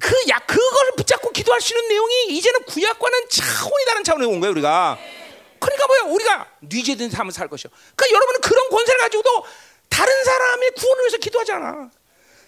그 0.01 0.28
약 0.28 0.47
그걸 0.47 0.93
붙잡고 0.97 1.30
기도할 1.30 1.61
수 1.61 1.72
있는 1.72 1.89
내용이 1.89 2.26
이제는 2.36 2.64
구약과는 2.64 3.28
차원이 3.30 3.84
다른 3.86 4.03
차원에 4.05 4.26
온 4.26 4.41
거예요 4.41 4.51
우리가. 4.53 4.99
그러니까 5.59 5.86
뭐야? 5.86 6.02
우리가 6.14 6.52
뉘제든 6.61 7.11
삶을 7.11 7.32
살 7.32 7.48
것이요. 7.48 7.70
그러니까 7.96 8.16
여러분은 8.16 8.40
그런 8.40 8.68
권세를 8.70 9.00
가지고도 9.00 9.44
다른 9.88 10.24
사람의 10.24 10.70
구원을 10.72 11.02
위해서 11.04 11.16
기도하잖아. 11.18 11.90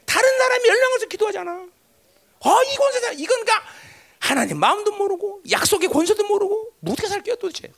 다른 0.06 0.38
사람의 0.38 0.60
멸망을 0.62 0.88
위해서 0.90 1.06
기도하잖아. 1.06 1.50
아, 2.42 2.62
이 2.66 2.76
권세다. 2.76 3.12
이건 3.12 3.44
그러니까 3.44 3.62
하나님 4.18 4.58
마음도 4.58 4.92
모르고 4.92 5.42
약속의 5.50 5.88
권세도 5.88 6.24
모르고 6.24 6.72
뭐 6.80 6.92
어떻게 6.92 7.08
살게요 7.08 7.36
도대체? 7.36 7.72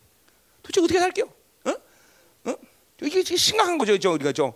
도대체 0.63 0.81
어떻게 0.81 0.99
살게요? 0.99 1.33
어? 1.65 1.71
어? 2.45 2.55
이게 3.03 3.23
심각한 3.37 3.79
거죠, 3.79 3.99
저 3.99 4.11
우리가 4.11 4.33
저. 4.33 4.53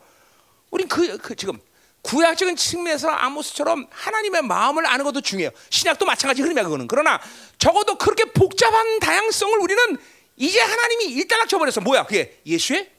우린 0.70 0.89
그, 0.89 1.16
그 1.18 1.35
지금 1.37 1.61
구약적인 2.03 2.55
측면에서 2.55 3.09
아모스처럼 3.09 3.89
하나님의 3.91 4.43
마음을 4.43 4.87
아는 4.87 5.05
것도 5.05 5.20
중요해요. 5.20 5.51
신약도 5.70 6.05
마찬가지 6.05 6.43
흐름이야 6.43 6.64
그거는. 6.64 6.87
그러나 6.87 7.20
적어도 7.59 7.99
그렇게 7.99 8.24
복잡한 8.27 9.01
다양성을 9.01 9.59
우리는 9.59 9.99
이제 10.37 10.61
하나님이 10.61 11.07
일단락 11.07 11.49
쳐버렸어. 11.49 11.80
뭐야? 11.80 12.05
그게 12.05 12.41
예수의 12.45 12.91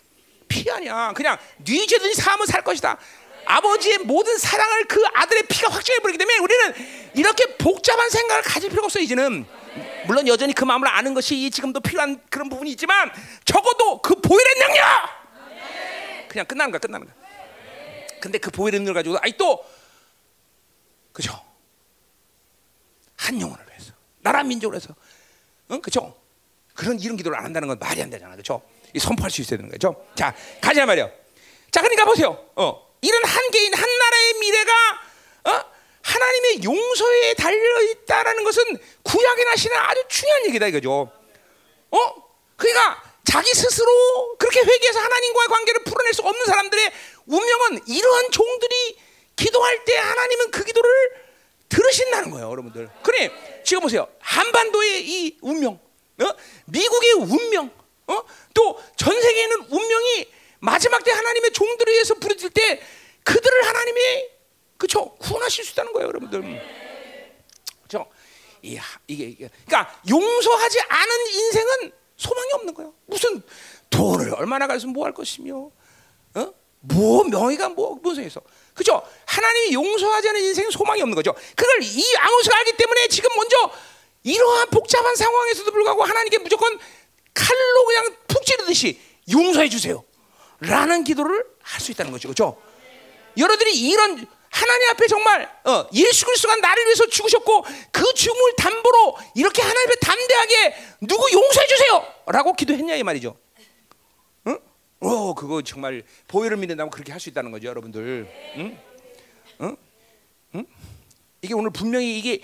피 0.47 0.69
아니야. 0.71 1.13
그냥 1.15 1.37
네 1.63 1.85
죄든지 1.85 2.15
사함은 2.15 2.45
살 2.45 2.63
것이다. 2.63 2.97
아버지의 3.45 3.99
모든 3.99 4.37
사랑을 4.37 4.85
그 4.85 5.01
아들의 5.13 5.43
피가 5.43 5.71
확정해 5.71 5.99
버리기 5.99 6.17
때문에 6.17 6.37
우리는 6.39 6.73
이렇게 7.13 7.57
복잡한 7.57 8.09
생각을 8.09 8.43
가질 8.43 8.69
필요가 8.69 8.85
없어 8.85 8.99
이제는. 8.99 9.45
물론 10.07 10.27
여전히 10.27 10.53
그 10.53 10.63
마음을 10.63 10.87
아는 10.87 11.13
것이 11.13 11.49
지금도 11.51 11.81
필요한 11.81 12.21
그런 12.29 12.49
부분이 12.49 12.71
있지만 12.71 13.11
적어도 13.45 14.01
그 14.01 14.15
보혈의 14.15 14.55
능력 14.55 14.83
그냥 16.29 16.45
끝나는 16.45 16.71
거야 16.71 16.79
끝나는 16.79 17.05
거야. 17.05 17.15
근데 18.19 18.37
그 18.39 18.49
보혈의 18.49 18.79
능력을 18.79 18.95
가지고 18.95 19.17
아이 19.21 19.37
또 19.37 19.63
그죠? 21.13 21.39
한 23.15 23.39
영혼을 23.39 23.63
위해서 23.67 23.93
나라 24.21 24.43
민족을 24.43 24.73
위해서 24.73 24.95
응 25.71 25.81
그죠? 25.81 26.16
그런 26.77 26.99
이런 26.99 27.17
기도를 27.17 27.37
안 27.37 27.45
한다는 27.45 27.67
건 27.67 27.79
말이 27.79 28.01
안 28.01 28.09
되잖아, 28.09 28.33
그렇죠? 28.33 28.61
선포할 28.97 29.31
수 29.31 29.41
있어야 29.41 29.57
되는 29.57 29.69
거죠. 29.69 30.05
자, 30.15 30.33
가자 30.61 30.85
말이요. 30.85 31.11
자, 31.71 31.81
그러니까 31.81 32.05
보세요. 32.05 32.47
어, 32.55 32.87
이런 33.01 33.23
한 33.25 33.51
개인 33.51 33.73
한 33.73 33.97
나라의 33.97 34.33
미래가 34.39 34.73
어? 35.45 35.65
하나님의 36.03 36.63
용서에 36.63 37.33
달려 37.33 37.81
있다라는 37.81 38.43
것은 38.43 38.63
구약이나 39.03 39.55
신의 39.55 39.77
아주 39.77 40.03
중요한 40.07 40.45
얘기다 40.45 40.67
이거죠. 40.67 41.11
어? 41.91 42.15
그러니까 42.55 43.03
자기 43.23 43.53
스스로 43.53 44.35
그렇게 44.37 44.61
회개해서 44.61 44.99
하나님과의 44.99 45.47
관계를 45.49 45.83
풀어낼 45.83 46.13
수 46.13 46.21
없는 46.21 46.45
사람들의 46.45 46.91
운명은 47.25 47.81
이러한 47.87 48.31
종들이 48.31 48.99
기도할 49.35 49.83
때 49.83 49.97
하나님은 49.97 50.51
그 50.51 50.63
기도를 50.63 50.89
들으신다는 51.69 52.29
거예요, 52.31 52.49
여러분들. 52.51 52.89
그래, 53.03 53.31
지금 53.65 53.81
보세요. 53.81 54.07
한반도의 54.19 55.05
이 55.05 55.37
운명, 55.41 55.79
어? 56.21 56.35
미국의 56.65 57.11
운명, 57.13 57.71
어? 58.07 58.23
또 58.53 58.79
전 58.95 59.19
세계에는 59.21 59.67
운명이 59.69 60.27
마지막 60.59 61.03
때 61.03 61.11
하나님의 61.11 61.51
종들에 61.51 61.91
의해서 61.91 62.15
부르질 62.15 62.49
때 62.49 62.81
그들을 63.23 63.67
하나님이 63.67 63.99
그쵸 64.77 65.15
구원하실 65.19 65.65
수 65.65 65.71
있다는 65.73 65.93
거예요, 65.93 66.07
여러분들. 66.07 66.41
그렇죠? 67.87 68.09
이게 68.61 68.79
이게 69.07 69.49
그러니까 69.65 70.01
용서하지 70.09 70.79
않은 70.87 71.27
인생은 71.27 71.91
소망이 72.17 72.51
없는 72.53 72.73
거예요. 72.73 72.93
무슨 73.05 73.41
돈을 73.89 74.33
얼마나 74.33 74.65
가서 74.67 74.87
뭐 74.87 75.05
할 75.05 75.13
것이며, 75.13 75.55
어? 76.35 76.53
뭐 76.79 77.23
명예가 77.23 77.69
뭐 77.69 77.99
무슨 78.01 78.25
있어? 78.25 78.41
그죠? 78.73 79.01
하나님이 79.25 79.73
용서하지 79.73 80.29
않은 80.29 80.41
인생은 80.41 80.71
소망이 80.71 81.01
없는 81.01 81.15
거죠. 81.15 81.33
그걸 81.55 81.81
이 81.83 82.15
아모스가 82.17 82.57
알기 82.57 82.73
때문에 82.77 83.07
지금 83.07 83.29
먼저 83.35 83.71
이러한 84.31 84.69
복잡한 84.69 85.15
상황에서도 85.15 85.71
불구하고 85.71 86.03
하나님께 86.03 86.39
무조건 86.39 86.77
칼로 87.33 87.85
그냥 87.85 88.15
푹 88.27 88.45
찌르듯이 88.45 88.99
용서해 89.31 89.69
주세요. 89.69 90.03
라는 90.59 91.03
기도를 91.03 91.45
할 91.61 91.81
수 91.81 91.91
있다는 91.91 92.11
거죠. 92.11 92.27
그죠? 92.29 92.61
여러분들이 93.37 93.77
이런 93.79 94.25
하나님 94.49 94.89
앞에 94.89 95.07
정말 95.07 95.43
어, 95.65 95.87
예수 95.93 96.25
그리스도가 96.25 96.55
나를 96.57 96.85
위해서 96.85 97.05
죽으셨고 97.05 97.65
그 97.91 98.13
죽음을 98.13 98.53
담보로 98.57 99.17
이렇게 99.35 99.61
하나님 99.61 99.89
앞에 99.89 99.95
담대하게 99.99 100.75
누구 101.01 101.31
용서해 101.31 101.67
주세요라고 101.67 102.53
기도했냐 102.53 102.95
이 102.95 103.03
말이죠. 103.03 103.37
응? 104.47 104.57
어, 105.01 105.35
그거 105.35 105.61
정말 105.61 106.03
보혈을 106.27 106.57
믿는다면 106.57 106.89
그렇게 106.89 107.11
할 107.11 107.19
수 107.21 107.29
있다는 107.29 107.51
거죠, 107.51 107.67
여러분들. 107.67 108.27
응? 108.57 108.79
응? 109.61 109.77
응? 110.55 110.65
이게 111.41 111.53
오늘 111.53 111.69
분명히 111.71 112.17
이게 112.17 112.41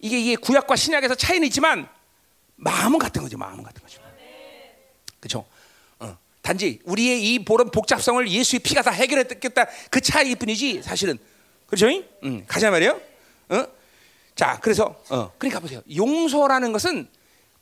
이게 0.00 0.18
이게 0.18 0.36
구약과 0.36 0.76
신약에서 0.76 1.14
차이는 1.14 1.46
있지만 1.48 1.88
마음은 2.56 2.98
같은 2.98 3.22
거죠, 3.22 3.36
마음은 3.38 3.62
같은 3.64 3.82
거죠. 3.82 4.00
그렇죠? 5.20 5.44
어. 5.98 6.16
단지 6.42 6.80
우리의 6.84 7.32
이 7.34 7.44
보름 7.44 7.70
복잡성을 7.70 8.28
예수의 8.28 8.60
피가 8.60 8.82
다 8.82 8.90
해결했겠다 8.90 9.66
그 9.90 10.00
차이일 10.00 10.36
뿐이지 10.36 10.82
사실은 10.82 11.18
그렇죠? 11.66 11.88
음, 12.22 12.44
가자 12.46 12.70
말이요. 12.70 13.00
어? 13.50 13.66
자, 14.34 14.58
그래서 14.62 15.02
어, 15.08 15.32
그러니까 15.38 15.60
보세요. 15.60 15.82
용서라는 15.94 16.72
것은 16.72 17.08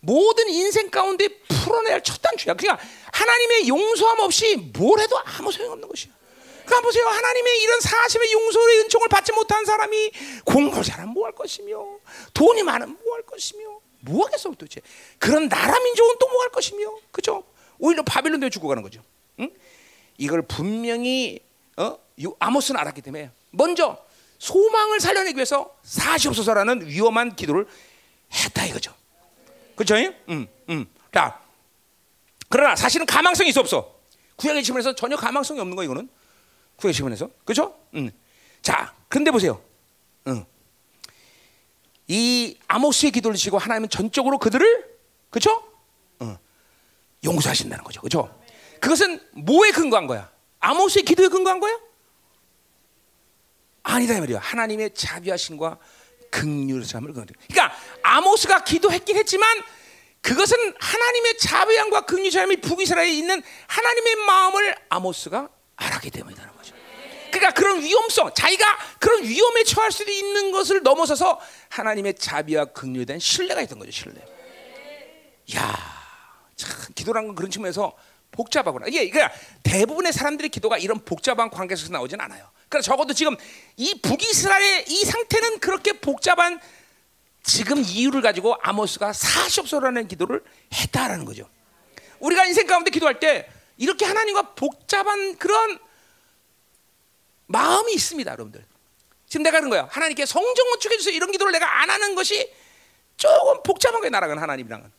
모든 0.01 0.49
인생 0.51 0.91
가운데 0.91 1.27
풀어내야 1.49 1.95
할 1.95 2.03
첫 2.03 2.21
단추야. 2.21 2.55
그러니까 2.55 2.83
하나님의 3.13 3.69
용서함 3.69 4.21
없이 4.21 4.57
뭘 4.57 5.01
해도 5.01 5.19
아무 5.25 5.51
소용없는 5.51 5.89
것이야. 5.89 6.13
그러니까 6.67 6.81
보세요. 6.81 7.07
하나님의 7.07 7.63
이런 7.63 7.81
사심의 7.81 8.33
용서의 8.33 8.81
은총을 8.81 9.09
받지 9.09 9.33
못한 9.33 9.65
사람이 9.65 10.11
공부를 10.45 10.83
잘하면 10.85 11.15
뭐 11.15 11.25
할 11.27 11.33
것이며 11.33 11.85
돈이 12.35 12.63
많으면 12.63 12.99
뭐 13.03 13.15
할 13.15 13.23
것이며 13.23 13.81
뭐 14.01 14.27
하겠어 14.27 14.51
도대체. 14.51 14.81
그런 15.19 15.49
나라 15.49 15.79
민족은 15.81 16.17
또 16.19 16.27
뭐 16.29 16.41
할 16.43 16.51
것이며 16.51 16.91
그죠? 17.13 17.45
오히려 17.79 18.03
바빌론에 18.03 18.51
죽고 18.51 18.69
가는 18.69 18.83
거죠. 18.83 19.03
응? 19.41 19.51
이걸 20.19 20.43
분명히 20.43 21.41
어? 21.77 21.99
아모스는 22.39 22.81
알았기 22.81 23.03
때문에 23.03 23.31
먼저 23.51 23.99
소망을 24.39 25.01
살려내기 25.01 25.37
위해서 25.37 25.75
사시옵소서라는 25.83 26.87
위험한 26.87 27.37
기도를 27.37 27.67
했다 28.33 28.65
이거죠. 28.67 28.93
그렇죠? 29.77 29.95
음, 30.29 30.49
음. 30.71 30.87
자, 31.13 31.41
그러나 32.49 32.75
사실은 32.77 33.07
가망성이 33.07 33.51
있어 33.51 33.61
없어. 33.61 33.95
구약의 34.37 34.63
지문에서 34.63 34.95
전혀 34.95 35.17
가망성이 35.17 35.61
없는 35.61 35.77
거 35.77 35.85
이거는 35.85 36.09
구약의 36.77 36.95
지문에서 36.95 37.31
그렇죠? 37.45 37.79
음. 37.95 38.11
자, 38.63 38.95
근데 39.09 39.31
보세요. 39.31 39.63
음. 40.27 40.45
이 42.09 42.59
아모스의 42.69 43.13
기도를 43.13 43.37
지고 43.37 43.59
하나님은 43.59 43.89
전적으로 43.89 44.39
그들을 44.39 44.97
그렇죠? 45.31 45.63
음. 46.23 46.37
용서하신다는 47.25 47.85
거죠. 47.85 48.01
그렇죠? 48.01 48.41
그것은 48.81 49.21
뭐에 49.33 49.71
근거한 49.71 50.07
거야? 50.07 50.31
아모스의 50.61 51.05
기도에 51.05 51.29
근거한 51.29 51.61
거야? 51.61 51.79
아니다 53.83 54.15
이 54.15 54.21
말이야. 54.21 54.39
하나님의 54.39 54.95
자비하심과 54.95 55.79
극률sam을 56.31 57.13
그러니까 57.49 57.77
아모스가 58.03 58.65
기도했긴 58.65 59.17
했지만 59.17 59.63
그것은 60.21 60.57
하나님의 60.79 61.39
자비함과 61.39 62.01
극률sam이 62.03 62.57
북이스라엘에 62.57 63.13
있는 63.13 63.43
하나님의 63.69 64.17
마음을 64.27 64.75
아모스가 64.89 65.49
알았기 65.77 66.11
거죠. 66.11 66.56
그러니까 67.39 67.61
그런 67.61 67.83
위험성, 67.83 68.33
자기가 68.35 68.65
그런 68.99 69.23
위험에 69.23 69.65
처할 69.65 69.93
수도 69.93 70.11
있는 70.11 70.51
것을 70.51 70.83
넘어서서 70.83 71.41
하나님의 71.69 72.15
자비와 72.15 72.67
극률에 72.67 73.19
신뢰가 73.19 73.63
있던 73.63 73.79
거죠. 73.79 73.91
신뢰. 73.91 74.21
야, 75.55 75.75
참 76.57 76.71
기도라는 76.95 77.29
건 77.29 77.37
그런 77.37 77.51
측면에서 77.51 77.95
복잡하구나. 78.33 78.87
이게 78.89 79.09
그러니까 79.09 79.35
대부분의 79.63 80.13
사람들의 80.13 80.51
기도가 80.51 80.79
이런 80.79 81.05
복잡한 81.05 81.51
관계에서 81.51 81.91
나오진 81.91 82.21
않아요. 82.21 82.51
그러니까 82.69 82.81
적어도 82.83 83.15
지금 83.15 83.37
이 83.77 84.01
북이스라엘의 84.01 84.85
이 84.89 85.05
상태는 85.05 85.61
그렇게 85.61 85.93
복잡한 85.95 86.61
지금 87.43 87.79
이유를 87.79 88.23
가지고 88.23 88.57
아모스가 88.61 89.13
사시옵소라는 89.13 90.09
기도를 90.09 90.43
했다라는 90.75 91.25
거죠. 91.25 91.49
우리가 92.19 92.45
인생 92.47 92.67
가운데 92.67 92.91
기도할 92.91 93.21
때 93.21 93.49
이렇게 93.77 94.05
하나님과 94.05 94.55
복잡한 94.55 95.37
그런 95.37 95.79
마음이 97.47 97.93
있습니다, 97.95 98.31
여러분들. 98.31 98.65
지금 99.29 99.43
내가 99.43 99.59
그런 99.59 99.71
거야. 99.71 99.89
하나님께 99.91 100.27
성정 100.27 100.71
건축해 100.71 100.97
주세요. 100.99 101.15
이런 101.15 101.31
기도를 101.33 101.53
내가 101.53 101.83
안 101.83 101.91
하는 101.91 102.15
것이 102.15 102.53
조금 103.17 103.63
거예요, 103.63 104.11
나랑은 104.11 104.39
하나님이랑은. 104.39 104.93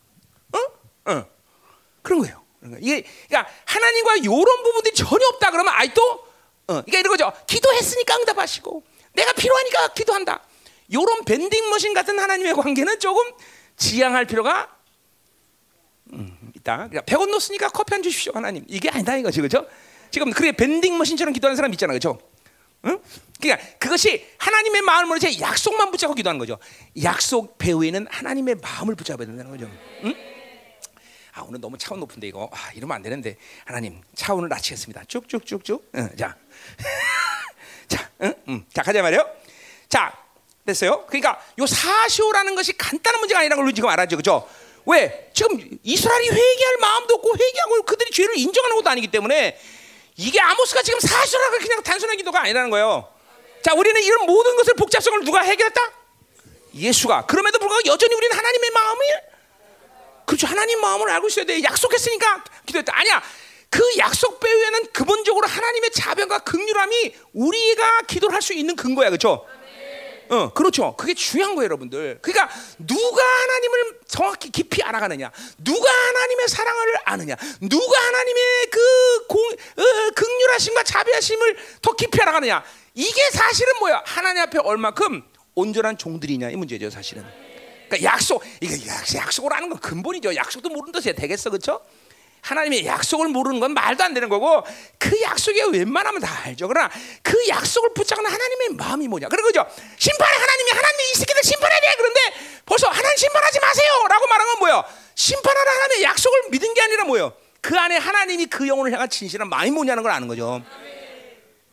어? 0.53 1.11
어. 1.11 1.25
그런 2.01 2.19
거예요. 2.21 2.43
이게 2.79 3.03
그러니까 3.27 3.51
하나님과 3.65 4.17
이런 4.17 4.63
부분들이 4.63 4.93
전혀 4.95 5.25
없다 5.27 5.51
그러면 5.51 5.73
아이 5.75 5.93
또 5.93 6.01
어, 6.67 6.81
그러니까 6.81 6.99
이런 6.99 7.11
거죠. 7.11 7.31
기도했으니까 7.45 8.17
응답하시고 8.17 8.83
내가 9.13 9.33
필요하니까 9.33 9.93
기도한다. 9.93 10.43
이런 10.89 11.23
밴딩 11.25 11.69
머신 11.69 11.93
같은 11.93 12.17
하나님의 12.19 12.53
관계는 12.55 12.99
조금 12.99 13.23
지양할 13.77 14.25
필요가 14.25 14.75
음, 16.13 16.37
있다. 16.55 16.89
그러니까 16.89 17.01
100원 17.01 17.29
넣었으니까 17.29 17.69
커피 17.69 17.93
한 17.93 18.03
주십시오, 18.03 18.31
하나님. 18.33 18.63
이게 18.67 18.89
아니다 18.89 19.15
이거지, 19.17 19.41
그렇죠? 19.41 19.67
지금 20.11 20.31
그게 20.31 20.51
밴딩 20.53 20.97
머신처럼 20.97 21.33
기도하는 21.33 21.55
사람 21.55 21.71
있잖아, 21.73 21.91
그렇죠? 21.91 22.19
응? 22.85 22.99
그러니까 23.39 23.67
그것이 23.77 24.25
하나님의 24.37 24.81
마음을 24.81 25.05
모르지 25.07 25.39
약속만 25.39 25.91
붙잡고 25.91 26.15
기도하는 26.15 26.39
거죠. 26.39 26.57
약속 27.03 27.57
배후에는 27.57 28.07
하나님의 28.09 28.55
마음을 28.55 28.95
붙잡아야 28.95 29.25
된다는 29.25 29.51
거죠. 29.51 29.69
응? 30.03 30.15
아 31.33 31.41
오늘 31.41 31.61
너무 31.61 31.77
차원 31.77 31.99
높은데 31.99 32.27
이거 32.27 32.49
아, 32.51 32.71
이러면 32.73 32.95
안 32.95 33.03
되는데 33.03 33.37
하나님 33.65 34.01
차원을 34.15 34.49
낮추겠습니다. 34.49 35.03
쭉쭉쭉쭉. 35.07 35.91
응, 35.95 36.09
자, 36.17 36.35
자, 37.87 38.09
응, 38.23 38.33
응. 38.47 38.65
자 38.73 38.81
가자 38.81 39.01
말이요. 39.01 39.29
자 39.87 40.11
됐어요. 40.65 41.05
그러니까 41.05 41.39
요 41.59 41.65
사시오라는 41.67 42.55
것이 42.55 42.73
간단한 42.73 43.19
문제가 43.19 43.39
아니라는 43.41 43.63
걸 43.63 43.73
지금 43.73 43.89
알아죠, 43.89 44.17
그죠? 44.17 44.49
왜 44.87 45.29
지금 45.33 45.59
이스라엘이 45.83 46.29
회개할 46.29 46.77
마음도 46.81 47.15
없고 47.15 47.33
회개하고 47.37 47.83
그들이 47.83 48.09
죄를 48.11 48.37
인정하는 48.37 48.75
것도 48.77 48.89
아니기 48.89 49.07
때문에 49.09 49.59
이게 50.17 50.39
아모스가 50.39 50.81
지금 50.81 50.99
사시오라고 50.99 51.57
그냥 51.59 51.83
단순한 51.83 52.17
기도가 52.17 52.41
아니라는 52.41 52.69
거예요. 52.71 53.07
자, 53.63 53.73
우리는 53.73 54.01
이런 54.01 54.25
모든 54.25 54.55
것을 54.55 54.73
복잡성을 54.75 55.23
누가 55.23 55.41
해결했다? 55.41 55.81
예수가. 56.73 57.25
그럼에도 57.27 57.59
불구하고 57.59 57.85
여전히 57.87 58.15
우리는 58.15 58.35
하나님의 58.35 58.69
마음을 58.71 59.05
그렇죠. 60.25 60.47
하나님 60.47 60.81
마음을 60.81 61.09
알고 61.09 61.27
있어야 61.27 61.45
돼. 61.45 61.63
약속했으니까 61.63 62.43
기도했다. 62.65 62.97
아니야. 62.97 63.23
그 63.69 63.81
약속 63.97 64.39
배후에는 64.39 64.87
근본적으로 64.91 65.47
하나님의 65.47 65.91
자변과 65.91 66.39
극률함이 66.39 67.15
우리가 67.33 68.01
기도를 68.03 68.33
할 68.35 68.41
수 68.41 68.53
있는 68.53 68.75
근거야. 68.75 69.09
그렇죠? 69.09 69.45
어, 70.29 70.53
그렇죠. 70.53 70.95
그게 70.95 71.13
중요한 71.13 71.55
거예요, 71.55 71.65
여러분들. 71.65 72.19
그러니까 72.21 72.49
누가 72.79 73.23
하나님을 73.23 73.99
정확히 74.07 74.51
깊이 74.51 74.83
알아가느냐, 74.83 75.31
누가 75.57 75.89
하나님의 75.89 76.47
사랑을 76.47 76.93
아느냐, 77.05 77.35
누가 77.61 78.05
하나님의 78.05 78.43
그 78.71 79.27
공, 79.27 79.41
어, 79.51 80.11
극률하심과 80.15 80.83
자비하심을 80.83 81.57
더 81.81 81.93
깊이 81.93 82.21
알아가느냐. 82.21 82.63
이게 82.93 83.29
사실은 83.31 83.73
뭐야? 83.79 84.03
하나님 84.05 84.41
앞에 84.43 84.59
얼마큼 84.59 85.23
온전한 85.55 85.97
종들이냐 85.97 86.49
이 86.49 86.55
문제죠, 86.55 86.89
사실은. 86.89 87.23
그러니까 87.87 88.11
약속, 88.11 88.43
이게 88.59 88.75
약속을 89.15 89.53
하는 89.53 89.69
건 89.69 89.79
근본이죠. 89.79 90.35
약속도 90.35 90.69
모르는 90.69 90.91
듯이 90.91 91.13
되겠어, 91.13 91.49
그렇죠? 91.49 91.81
하나님의 92.41 92.85
약속을 92.85 93.27
모르는 93.27 93.59
건 93.59 93.73
말도 93.73 94.03
안 94.03 94.13
되는 94.13 94.29
거고 94.29 94.63
그 94.97 95.21
약속에 95.21 95.63
웬만하면 95.71 96.21
다 96.21 96.43
알죠. 96.45 96.67
그러나 96.67 96.89
그 97.21 97.47
약속을 97.47 97.93
붙잡는 97.93 98.29
하나님의 98.29 98.69
마음이 98.75 99.07
뭐냐? 99.07 99.27
그런 99.27 99.43
거죠. 99.43 99.65
심판의 99.97 100.39
하나님이 100.39 100.71
하나님이 100.71 101.03
이 101.13 101.17
새끼들 101.17 101.43
심판해야 101.43 101.79
돼. 101.79 101.87
그런데 101.97 102.19
벌써 102.65 102.87
하나님 102.87 103.17
심판하지 103.17 103.59
마세요라고 103.59 104.27
말한 104.27 104.47
건 104.47 104.59
뭐야? 104.59 104.83
심판하는 105.15 105.71
하나님의 105.71 106.03
약속을 106.03 106.41
믿은 106.51 106.73
게 106.73 106.81
아니라 106.81 107.03
뭐예요? 107.05 107.33
그 107.61 107.77
안에 107.77 107.97
하나님이 107.97 108.45
그 108.45 108.67
영혼을 108.67 108.93
향한 108.93 109.09
진실한 109.09 109.49
마음이 109.49 109.71
뭐냐는 109.71 110.03
걸 110.03 110.11
아는 110.11 110.27
거죠. 110.27 110.63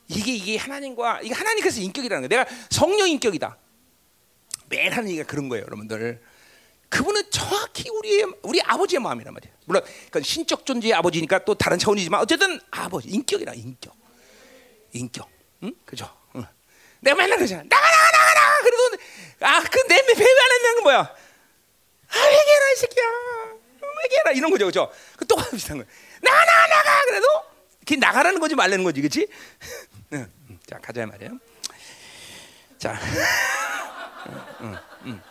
이게 0.08 0.32
이게 0.32 0.56
하나님과 0.56 1.20
이게 1.22 1.34
하나님 1.34 1.60
그래서 1.60 1.80
인격이라는 1.80 2.28
거예요. 2.28 2.44
내가 2.44 2.56
성령 2.70 3.08
인격이다. 3.08 3.56
매일 4.68 4.92
하는 4.92 5.08
얘기가 5.08 5.26
그런 5.26 5.48
거예요, 5.48 5.64
여러분들. 5.66 6.20
그분은 6.88 7.30
정확히 7.30 7.88
우리의 7.90 8.26
우리 8.42 8.60
아버지의 8.62 9.00
마음이란 9.00 9.34
말이에요. 9.34 9.53
물론 9.64 9.82
그건 10.06 10.22
신적 10.22 10.66
존재의 10.66 10.94
아버지니까 10.94 11.44
또 11.44 11.54
다른 11.54 11.78
차원이지만 11.78 12.20
어쨌든 12.20 12.60
아버지 12.70 13.08
인격이라 13.08 13.54
인격, 13.54 13.94
인격, 14.92 15.28
응, 15.62 15.72
그죠? 15.84 16.10
응. 16.36 16.44
내가 17.00 17.16
맨날 17.16 17.38
그러잖아. 17.38 17.62
나가 17.68 17.90
나가 17.90 18.10
나가 18.12 18.34
나가. 18.34 18.60
그래도 18.60 19.02
아그내 19.40 19.94
안에 19.94 20.56
있는 20.56 20.74
건 20.74 20.82
뭐야? 20.84 20.98
아 20.98 22.18
회개라 22.18 22.72
이 22.72 22.76
새끼야. 22.76 23.04
회개라 24.04 24.32
이런 24.34 24.50
거죠, 24.50 24.66
그죠? 24.66 24.92
그또 25.16 25.36
비슷한 25.50 25.78
거. 25.78 25.84
나가 26.20 26.44
나가 26.44 26.66
나가. 26.68 27.04
그래도 27.06 27.26
그 27.86 27.94
나가라는 27.94 28.40
거지 28.40 28.54
말라는 28.54 28.84
거지, 28.84 29.00
그렇지? 29.00 29.26
응. 30.12 30.30
자 30.66 30.78
가자 30.78 31.06
말이에요. 31.06 31.38
자. 32.78 32.98
응, 34.60 34.76
응, 35.06 35.22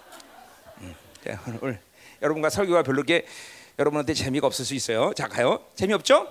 응. 0.82 0.96
자, 1.24 1.42
오늘 1.62 1.80
여러분과 2.22 2.50
설교가 2.50 2.84
별로 2.84 3.04
게 3.04 3.26
여러분한테 3.80 4.14
재미가 4.14 4.48
없을 4.48 4.66
수 4.66 4.76
있어요. 4.76 5.14
자 5.16 5.28
가요. 5.28 5.66
재미없죠? 5.76 6.28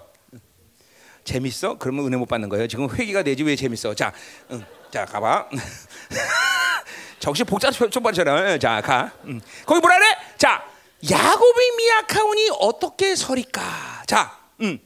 재밌어? 1.24 1.78
그러면 1.78 2.06
은혜 2.06 2.16
못 2.16 2.26
받는 2.26 2.48
거예요. 2.48 2.66
지금 2.66 2.88
회기가 2.90 3.22
되지 3.22 3.42
왜 3.44 3.56
재밌어? 3.56 3.94
자, 3.94 4.12
응. 4.50 4.64
자 4.90 5.04
가봐. 5.04 5.48
정신 7.18 7.46
복잡 7.46 7.70
좀 7.72 8.02
봐잖아. 8.02 8.58
자 8.58 8.80
가. 8.80 9.12
응. 9.26 9.40
거기 9.66 9.80
뭐라 9.80 9.98
그래? 9.98 10.16
자, 10.36 10.64
야곱이 11.08 11.70
미약하오니 11.76 12.50
어떻게 12.60 13.14
서리까? 13.14 14.02
자, 14.06 14.36
음. 14.60 14.78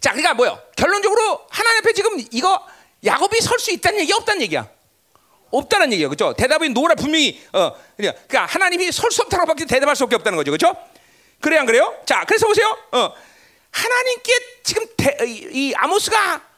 자, 0.00 0.10
그러니까 0.10 0.34
뭐요? 0.34 0.58
결론적으로 0.76 1.46
하나님 1.50 1.78
앞에 1.80 1.92
지금 1.92 2.18
이거 2.32 2.64
야곱이 3.04 3.40
설 3.40 3.58
수 3.58 3.70
있다는 3.72 4.00
얘기 4.00 4.12
없다는 4.12 4.42
얘기야. 4.42 4.68
없다는 5.50 5.92
얘기예요, 5.92 6.08
그렇죠? 6.08 6.32
대답이 6.34 6.68
노라 6.70 6.94
분명히 6.94 7.40
어, 7.52 7.72
그러니까 7.96 8.46
하나님이 8.46 8.92
설 8.92 9.10
수 9.10 9.22
없다고밖에 9.22 9.66
대답할 9.66 9.96
수 9.96 10.04
없다는 10.04 10.36
거죠, 10.36 10.52
그렇죠? 10.52 10.76
그래 11.40 11.58
안 11.58 11.66
그래요? 11.66 11.98
자, 12.06 12.24
그래서 12.26 12.46
보세요. 12.46 12.66
어, 12.92 13.14
하나님께 13.70 14.32
지금 14.62 14.86
대, 14.96 15.16
이, 15.26 15.48
이 15.52 15.74
아모스가 15.74 16.48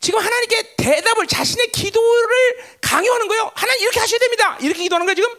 지금 0.00 0.20
하나님께 0.20 0.76
대답을 0.76 1.26
자신의 1.26 1.68
기도를 1.72 2.78
강요하는 2.80 3.26
거예요. 3.28 3.50
하나님 3.54 3.82
이렇게 3.82 3.98
하셔야 4.00 4.18
됩니다. 4.20 4.56
이렇게 4.60 4.82
기도하는 4.84 5.06
거예요, 5.06 5.14
지금? 5.16 5.30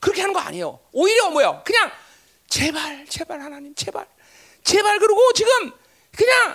그렇게 0.00 0.20
하는 0.20 0.34
거 0.34 0.40
아니에요. 0.40 0.78
오히려 0.92 1.30
뭐요? 1.30 1.62
그냥 1.64 1.90
제발, 2.48 3.06
제발 3.08 3.40
하나님, 3.40 3.74
제발, 3.74 4.06
제발 4.62 4.98
그러고 4.98 5.32
지금 5.32 5.72
그냥 6.16 6.54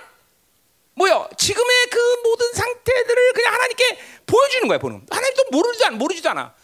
뭐요? 0.94 1.28
지금의 1.36 1.86
그 1.90 1.98
모든 2.22 2.52
상태들을 2.52 3.32
그냥 3.32 3.52
하나님께 3.54 3.98
보여주는 4.26 4.68
거야, 4.68 4.78
보는. 4.78 5.06
하나님도 5.10 5.44
모르지도 5.50 5.86
않아, 5.86 5.96
모르지도 5.96 6.30
않아. 6.30 6.54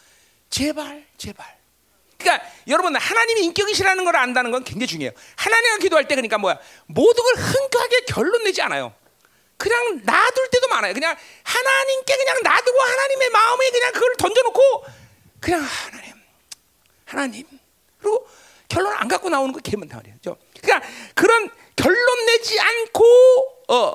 제발, 0.49 1.05
제발. 1.17 1.58
그러니까 2.19 2.45
여러분 2.67 2.95
하나님이 2.95 3.45
인격이시라는 3.45 4.03
걸 4.05 4.15
안다는 4.17 4.51
건 4.51 4.63
굉장히 4.63 4.87
중요해요. 4.87 5.11
하나님과 5.37 5.77
기도할 5.77 6.07
때 6.07 6.15
그러니까 6.15 6.37
뭐야? 6.37 6.59
모든 6.87 7.23
걸 7.23 7.35
흔쾌하게 7.35 8.01
결론 8.07 8.43
내지 8.43 8.61
않아요. 8.61 8.93
그냥 9.57 10.01
놔둘 10.03 10.49
때도 10.51 10.67
많아요. 10.67 10.93
그냥 10.93 11.15
하나님께 11.43 12.17
그냥 12.17 12.37
놔두고 12.43 12.81
하나님의 12.81 13.29
마음에 13.29 13.69
그냥 13.71 13.91
그걸 13.93 14.15
던져놓고 14.17 14.85
그냥 15.39 15.61
하나님, 15.61 16.13
하나님 17.05 17.47
그리고 17.99 18.27
결론 18.67 18.93
안 18.93 19.07
갖고 19.07 19.29
나오는 19.29 19.51
거 19.53 19.59
개만 19.59 19.87
말이죠. 19.87 20.37
그러니까 20.61 20.87
그런 21.15 21.49
결론 21.75 22.25
내지 22.25 22.59
않고 22.59 23.05
어 23.69 23.93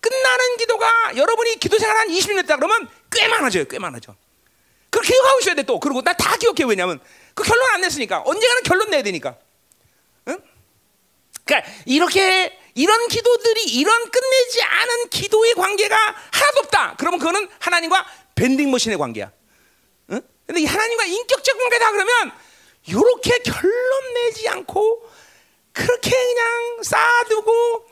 끝나는 0.00 0.56
기도가 0.58 1.16
여러분이 1.16 1.56
기도 1.58 1.78
생활 1.78 1.96
한 1.96 2.08
20년 2.08 2.38
했다 2.38 2.56
그러면 2.56 2.88
꽤 3.10 3.26
많아져요. 3.28 3.64
꽤 3.64 3.78
많아져. 3.78 4.14
그걸 4.90 5.04
기억하고 5.04 5.40
있어야 5.40 5.54
돼 5.54 5.62
또. 5.64 5.80
그리고 5.80 6.02
나 6.02 6.12
다 6.14 6.36
기억해 6.36 6.64
왜냐면 6.64 7.00
그 7.36 7.42
결론 7.42 7.70
안 7.74 7.82
냈으니까 7.82 8.22
언젠가는 8.24 8.62
결론 8.62 8.90
내야 8.90 9.02
되니까. 9.02 9.36
응? 10.28 10.38
그러니까 11.44 11.70
이렇게 11.84 12.58
이런 12.74 13.08
기도들이 13.08 13.64
이런 13.74 14.10
끝내지 14.10 14.62
않은 14.62 15.10
기도의 15.10 15.52
관계가 15.52 15.94
하나도 15.96 16.60
없다. 16.60 16.94
그러면 16.96 17.20
그거는 17.20 17.46
하나님과 17.58 18.06
밴딩 18.34 18.70
머신의 18.70 18.96
관계야. 18.96 19.30
응? 20.12 20.22
근데 20.46 20.62
이 20.62 20.64
하나님과 20.64 21.04
인격적 21.04 21.58
관계다 21.58 21.92
그러면 21.92 22.32
이렇게 22.86 23.38
결론 23.40 24.14
내지 24.14 24.48
않고 24.48 25.06
그렇게 25.72 26.10
그냥 26.10 26.82
쌓아두고 26.82 27.86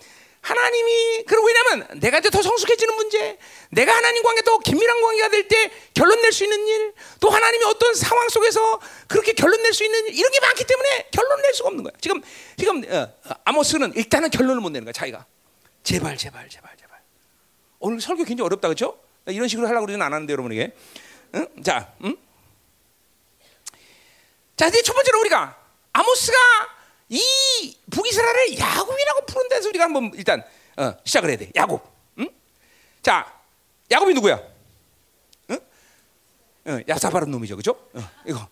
하나님이 0.44 1.24
그리고 1.24 1.46
왜냐면 1.46 2.00
내가 2.00 2.18
이제 2.18 2.28
더 2.28 2.42
성숙해지는 2.42 2.94
문제, 2.96 3.38
내가 3.70 3.96
하나님 3.96 4.22
관계 4.22 4.42
더 4.42 4.58
긴밀한 4.58 5.00
관계가 5.00 5.28
될 5.30 5.48
때 5.48 5.70
결론 5.94 6.20
낼 6.20 6.32
수 6.32 6.44
있는 6.44 6.66
일, 6.66 6.92
또 7.18 7.30
하나님이 7.30 7.64
어떤 7.64 7.94
상황 7.94 8.28
속에서 8.28 8.78
그렇게 9.08 9.32
결론 9.32 9.62
낼 9.62 9.72
수 9.72 9.84
있는 9.84 10.06
일, 10.06 10.14
이런 10.18 10.30
게 10.30 10.40
많기 10.40 10.64
때문에 10.66 11.08
결론 11.12 11.40
낼 11.40 11.54
수가 11.54 11.68
없는 11.70 11.84
거야. 11.84 11.92
지금 11.98 12.20
지금 12.58 12.84
어, 12.92 13.14
아모스는 13.44 13.94
일단은 13.94 14.28
결론을 14.28 14.60
못 14.60 14.68
내는 14.68 14.84
거야, 14.84 14.92
자기가. 14.92 15.24
제발, 15.82 16.18
제발, 16.18 16.46
제발, 16.50 16.76
제발. 16.76 17.00
오늘 17.78 18.00
설교 18.02 18.24
굉장히 18.24 18.44
어렵다, 18.46 18.68
그렇죠? 18.68 18.98
이런 19.26 19.48
식으로 19.48 19.66
하려고 19.66 19.86
그러지는 19.86 20.04
않았는데 20.04 20.32
여러분에게. 20.34 20.72
응? 21.36 21.46
자, 21.64 21.90
응? 22.04 22.16
자, 24.58 24.66
이제 24.68 24.82
첫 24.82 24.92
번째로 24.92 25.20
우리가 25.20 25.56
아모스가 25.92 26.36
이 27.08 27.76
북이스라엘을 27.90 28.58
야곱이라고 28.58 29.26
푸는 29.26 29.48
데서 29.48 29.68
우리가 29.68 29.84
한번 29.84 30.10
일단 30.14 30.42
어, 30.76 30.92
시작을 31.04 31.30
해야 31.30 31.38
돼. 31.38 31.50
야곱. 31.54 31.82
응? 32.18 32.28
자, 33.02 33.32
야곱이 33.90 34.14
누구야? 34.14 34.40
응? 35.50 35.60
어, 36.66 36.80
야사바른 36.88 37.30
놈이죠, 37.30 37.56
그죠? 37.56 37.72
어, 37.94 38.00
이거 38.26 38.46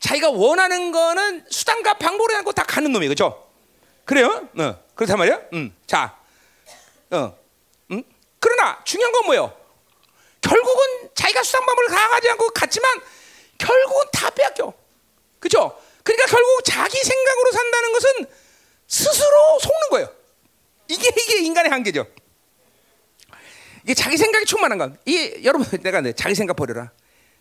자기가 0.00 0.30
원하는 0.30 0.92
거는 0.92 1.46
수단과 1.48 1.94
방법을 1.94 2.34
않고 2.36 2.52
다 2.52 2.64
가는 2.64 2.92
놈이 2.92 3.08
그죠? 3.08 3.48
그래요? 4.04 4.48
어, 4.58 4.84
그렇단 4.94 5.16
말이야. 5.18 5.40
음, 5.54 5.74
자, 5.86 6.18
어, 7.10 7.34
음? 7.90 8.02
그러나 8.38 8.82
중요한 8.84 9.12
건 9.12 9.24
뭐예요? 9.26 9.56
결국은 10.42 11.10
자기가 11.14 11.42
수단 11.42 11.64
방법을 11.64 11.88
가하지 11.88 12.28
않고 12.30 12.48
갔지만 12.50 13.00
결국은 13.56 14.06
다 14.12 14.28
빼앗겨, 14.28 14.74
그죠? 15.38 15.80
그러니까 16.04 16.26
결국 16.26 16.64
자기 16.64 16.96
생각으로 16.98 17.50
산다는 17.52 17.92
것은 17.92 18.26
스스로 18.86 19.58
속는 19.60 19.88
거예요. 19.90 20.14
이게 20.88 21.08
이게 21.08 21.38
인간의 21.38 21.70
한계죠. 21.70 22.06
이게 23.82 23.94
자기 23.94 24.16
생각이 24.16 24.44
충만한 24.44 24.78
건. 24.78 24.98
이 25.06 25.40
여러분 25.44 25.66
내가 25.82 26.00
내 26.02 26.12
자기 26.12 26.34
생각 26.34 26.54
버려라. 26.54 26.92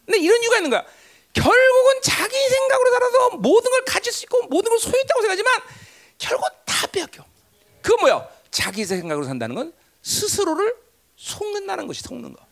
근데 0.06 0.18
이런 0.20 0.42
이유가 0.42 0.58
있는 0.58 0.70
거야. 0.70 0.84
결국은 1.34 2.02
자기 2.04 2.36
생각으로 2.36 2.92
살아서 2.92 3.30
모든 3.38 3.70
걸 3.70 3.86
가질 3.86 4.14
수 4.14 4.24
있고 4.24 4.44
모든 4.48 4.70
걸 4.70 4.80
소유했다고 4.80 5.22
생각하지만 5.22 5.54
결국 6.18 6.48
다 6.66 6.88
빼앗겨. 6.88 7.26
그건 7.82 8.00
뭐야? 8.02 8.30
자기 8.50 8.86
생각으로 8.86 9.26
산다는 9.26 9.56
건 9.56 9.74
스스로를 10.04 10.76
속는다는 11.18 11.88
것이 11.88 12.02
속는 12.02 12.34
거. 12.34 12.46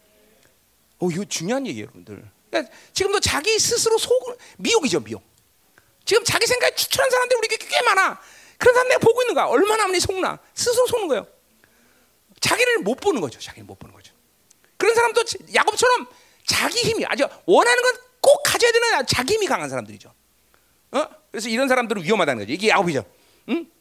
어, 0.99 1.09
이거 1.12 1.24
중요한 1.26 1.66
얘기예요, 1.68 1.86
여러분들. 1.86 2.24
그러니까 2.49 2.74
지금도 2.93 3.20
자기 3.20 3.57
스스로 3.59 3.97
속 3.97 4.38
미혹이죠, 4.57 4.99
미혹. 5.01 5.30
지금 6.05 6.23
자기 6.23 6.45
생각에 6.47 6.73
추천한 6.75 7.09
사람들이 7.09 7.37
우리 7.37 7.47
꽤 7.47 7.81
많아. 7.83 8.19
그런 8.57 8.73
사람 8.75 8.87
내가 8.89 8.99
보고 8.99 9.21
있는 9.21 9.33
거야. 9.35 9.45
얼마나 9.45 9.87
많이 9.87 9.99
속나. 9.99 10.39
스스로 10.53 10.87
속는 10.87 11.07
거예요. 11.07 11.27
자기를 12.39 12.79
못 12.79 12.95
보는 12.95 13.21
거죠. 13.21 13.39
자기를 13.39 13.65
못 13.65 13.77
보는 13.79 13.93
거죠. 13.93 14.13
그런 14.77 14.95
사람도 14.95 15.23
야곱처럼 15.53 16.07
자기 16.45 16.79
힘이 16.79 17.05
아주 17.05 17.27
원하는 17.45 17.81
건 17.83 18.11
꼭 18.21 18.43
가져야 18.43 18.71
되는 18.71 19.03
자기 19.07 19.33
힘이 19.33 19.47
강한 19.47 19.67
사람들이죠. 19.67 20.13
어? 20.91 21.07
그래서 21.31 21.49
이런 21.49 21.67
사람들은 21.67 22.03
위험하다는 22.03 22.43
거죠. 22.43 22.53
이게 22.53 22.69
야곱이죠. 22.69 23.03
응? 23.49 23.71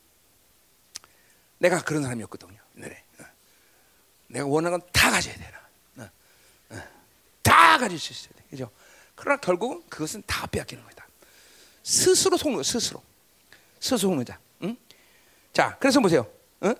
내가 1.58 1.82
그런 1.82 2.02
사람이었거든요. 2.02 2.58
네. 2.72 3.04
어. 3.20 3.24
내가 4.28 4.46
원하는 4.46 4.78
건 4.80 4.88
다 4.94 5.10
가져야 5.10 5.34
되나. 5.34 5.58
어. 5.98 6.10
어. 6.70 6.82
다 7.42 7.76
가질 7.76 7.98
수 7.98 8.14
있어야 8.14 8.32
돼. 8.34 8.44
그죠? 8.48 8.70
그러나 9.14 9.38
결국은 9.38 9.82
그것은 9.90 10.22
다 10.26 10.46
빼앗기는 10.46 10.82
거다. 10.84 10.99
스스로 11.82 12.36
속는 12.36 12.58
거 12.58 12.62
스스로. 12.62 13.02
스스로 13.78 13.98
속는 13.98 14.24
자. 14.24 14.38
응? 14.62 14.76
자, 15.52 15.76
그래서 15.80 16.00
보세요. 16.00 16.30
응? 16.62 16.74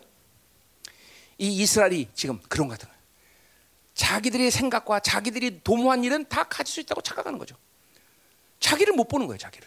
이 1.39 1.63
이스라엘이 1.63 2.09
지금 2.15 2.39
그런 2.49 2.69
것 2.69 2.75
같은 2.75 2.89
거예요. 2.89 3.01
자기들의 3.95 4.51
생각과 4.51 5.01
자기들이 5.01 5.63
도모한 5.63 6.05
일은 6.05 6.25
다 6.29 6.45
가질 6.45 6.73
수 6.73 6.81
있다고 6.81 7.01
착각하는 7.01 7.39
거죠. 7.39 7.57
자기를 8.61 8.95
못 8.95 9.09
보는 9.09 9.27
거예요, 9.27 9.39
자기를. 9.39 9.67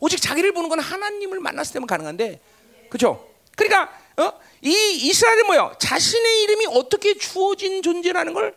오직 0.00 0.20
자기를 0.20 0.52
보는 0.52 0.68
건 0.68 0.80
하나님을 0.80 1.40
만났을 1.40 1.74
때만 1.74 1.86
가능한데, 1.86 2.40
그렇죠? 2.88 3.28
그러니까 3.56 3.92
어? 4.16 4.40
이 4.62 5.08
이스라엘은 5.08 5.46
뭐요? 5.46 5.74
자신의 5.78 6.42
이름이 6.42 6.66
어떻게 6.66 7.16
주어진 7.16 7.82
존재라는 7.82 8.34
걸 8.34 8.56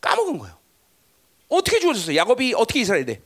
까먹은 0.00 0.38
거예요. 0.38 0.58
어떻게 1.48 1.80
주어졌어요? 1.80 2.16
야곱이 2.16 2.54
어떻게 2.54 2.80
이스라엘 2.80 3.04
돼? 3.04 3.20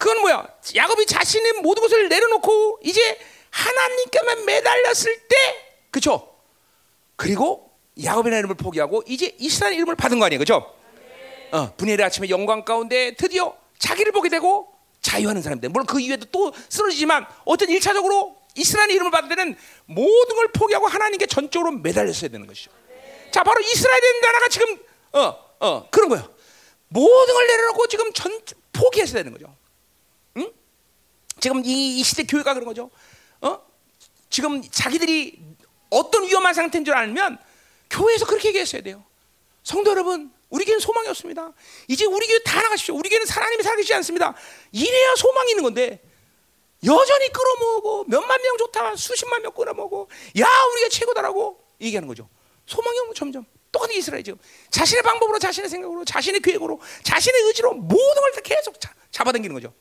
어? 0.00 0.04
그건 0.04 0.20
뭐야? 0.22 0.46
야곱이 0.74 1.04
자신의 1.06 1.52
모든 1.62 1.82
것을 1.82 2.08
내려놓고 2.08 2.80
이제 2.82 3.18
하나님께만 3.50 4.46
매달렸을 4.46 5.28
때, 5.28 5.36
그렇죠? 5.90 6.34
그리고 7.16 7.70
야곱의 8.02 8.38
이름을 8.38 8.56
포기하고 8.56 9.02
이제 9.06 9.34
이스라엘 9.38 9.74
이름을 9.74 9.96
받은 9.96 10.18
거 10.18 10.24
아니에요, 10.24 10.38
그렇죠? 10.38 10.74
어, 11.52 11.74
분열의 11.76 12.06
아침에 12.06 12.30
영광 12.30 12.64
가운데 12.64 13.14
드디어 13.14 13.54
자기를 13.78 14.12
보게 14.12 14.28
되고 14.30 14.72
자유하는 15.02 15.42
사람들. 15.42 15.68
물론 15.68 15.86
그 15.86 16.00
이후에도 16.00 16.26
또 16.26 16.52
쓰러지지만 16.68 17.26
어떤 17.44 17.68
일차적으로 17.68 18.36
이스라엘 18.54 18.90
이름을 18.90 19.10
받을 19.10 19.28
때는 19.28 19.56
모든 19.86 20.36
걸 20.36 20.48
포기하고 20.52 20.86
하나님께 20.86 21.26
전적으로 21.26 21.72
매달렸어야 21.72 22.30
되는 22.30 22.46
것이죠. 22.46 22.70
자, 23.30 23.42
바로 23.42 23.60
이스라엘 23.60 24.00
나라가 24.22 24.48
지금 24.48 24.78
어, 25.12 25.36
어, 25.60 25.88
그런 25.90 26.08
거예요. 26.08 26.28
모든 26.88 27.34
걸 27.34 27.46
내려놓고 27.46 27.86
지금 27.88 28.12
전 28.12 28.40
포기했어야 28.72 29.22
되는 29.22 29.32
거죠. 29.32 29.54
응? 31.40 31.62
지금 31.62 31.64
이, 31.64 31.98
이 31.98 32.02
시대 32.02 32.24
교회가 32.24 32.54
그런 32.54 32.66
거죠. 32.66 32.90
어? 33.40 33.60
지금 34.28 34.62
자기들이 34.62 35.40
어떤 35.88 36.24
위험한 36.24 36.54
상태인 36.54 36.84
줄 36.84 36.94
알면 36.94 37.38
교회에서 37.88 38.26
그렇게 38.26 38.48
얘기했어야 38.48 38.82
돼요. 38.82 39.04
성도 39.64 39.90
여러분, 39.90 40.32
우리 40.50 40.64
교회는 40.64 40.80
소망이 40.80 41.08
없습니다. 41.08 41.52
이제 41.88 42.04
우리 42.04 42.26
교회 42.26 42.38
다 42.44 42.60
나가십시오. 42.62 42.94
우리 42.94 43.08
교회는 43.08 43.26
하나님이 43.28 43.62
살아계시지 43.62 43.94
않습니다. 43.94 44.34
이래야 44.72 45.14
소망이 45.16 45.50
있는 45.52 45.62
건데 45.64 46.00
여전히 46.84 47.28
끌어모으고 47.32 48.04
몇만 48.08 48.42
명 48.42 48.56
좋다, 48.58 48.96
수십만 48.96 49.42
명 49.42 49.52
끌어모으고 49.52 50.08
야 50.40 50.46
우리가 50.72 50.88
최고다라고 50.90 51.60
얘기하는 51.80 52.08
거죠. 52.08 52.28
소망이 52.66 52.98
없는 53.00 53.14
점점 53.14 53.44
똑같은 53.72 53.96
이스라엘 53.96 54.24
지금 54.24 54.38
자신의 54.70 55.02
방법으로, 55.02 55.38
자신의 55.38 55.68
생각으로, 55.68 56.04
자신의 56.04 56.40
계획으로, 56.40 56.80
자신의 57.02 57.42
의지로 57.42 57.74
모든 57.74 57.96
걸 58.14 58.32
다 58.34 58.40
계속 58.40 58.80
자, 58.80 58.92
잡아당기는 59.10 59.54
거죠. 59.54 59.72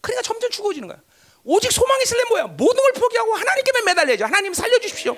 그러니까 0.00 0.22
점점 0.22 0.50
죽어지는 0.50 0.88
거야. 0.88 1.00
오직 1.44 1.72
소망이 1.72 2.02
있을래 2.02 2.22
뭐야? 2.28 2.46
모든 2.48 2.82
걸 2.82 2.92
포기하고 2.92 3.34
하나님께만 3.34 3.84
매달려야죠. 3.86 4.24
하나님 4.24 4.52
살려주십시오. 4.52 5.16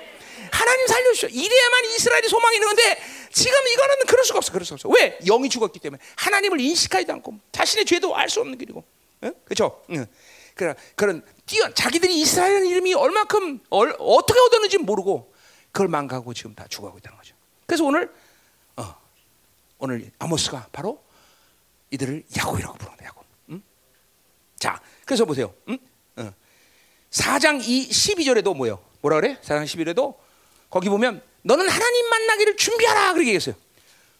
하나님 0.51 0.87
살려주십시오. 0.87 1.29
이래야만 1.29 1.85
이스라엘이 1.85 2.27
소망이 2.29 2.55
있는 2.55 2.67
건데 2.67 3.01
지금 3.31 3.67
이거는 3.67 3.95
그럴 4.07 4.23
수가 4.23 4.37
없어. 4.37 4.51
그럴 4.53 4.65
수가 4.65 4.75
없어. 4.75 4.89
왜? 4.89 5.17
영이 5.25 5.49
죽었기 5.49 5.79
때문에 5.79 6.01
하나님을 6.15 6.59
인식하지도 6.61 7.11
않고 7.13 7.39
자신의 7.51 7.85
죄도 7.85 8.15
알 8.15 8.29
수 8.29 8.39
없는 8.41 8.57
길이고, 8.57 8.83
응? 9.23 9.33
그렇죠? 9.45 9.83
응. 9.91 10.05
그런 10.55 10.75
그런 10.95 11.25
뛰어 11.45 11.73
자기들이 11.73 12.15
이스라엘 12.21 12.65
이름이 12.65 12.93
얼마큼 12.93 13.59
얼, 13.69 13.95
어떻게 13.99 14.39
얻었는지 14.39 14.77
모르고 14.77 15.33
그걸 15.71 15.87
망가고 15.87 16.33
지금 16.35 16.53
다 16.53 16.67
죽어가고 16.69 16.99
있다는 16.99 17.17
거죠. 17.17 17.35
그래서 17.65 17.83
오늘 17.83 18.13
어, 18.77 18.95
오늘 19.79 20.11
아모스가 20.19 20.67
바로 20.71 21.03
이들을 21.89 22.23
야곱이라고 22.37 22.77
부르는 22.77 22.97
야곱. 23.03 23.22
응? 24.63 24.69
자, 24.69 24.81
그래서 25.05 25.25
보세요. 25.25 25.53
응? 25.69 25.77
어. 26.17 26.33
4장 27.11 27.61
2, 27.63 27.89
12절에도 27.89 28.55
뭐요? 28.55 28.83
뭐라 29.01 29.19
그래? 29.19 29.37
4장 29.43 29.63
12절에도 29.65 30.15
거기 30.69 30.89
보면 30.89 31.21
너는 31.43 31.67
하나님 31.67 32.09
만나기를 32.09 32.55
준비하라 32.55 33.13
그렇게 33.13 33.29
얘기했어요. 33.29 33.55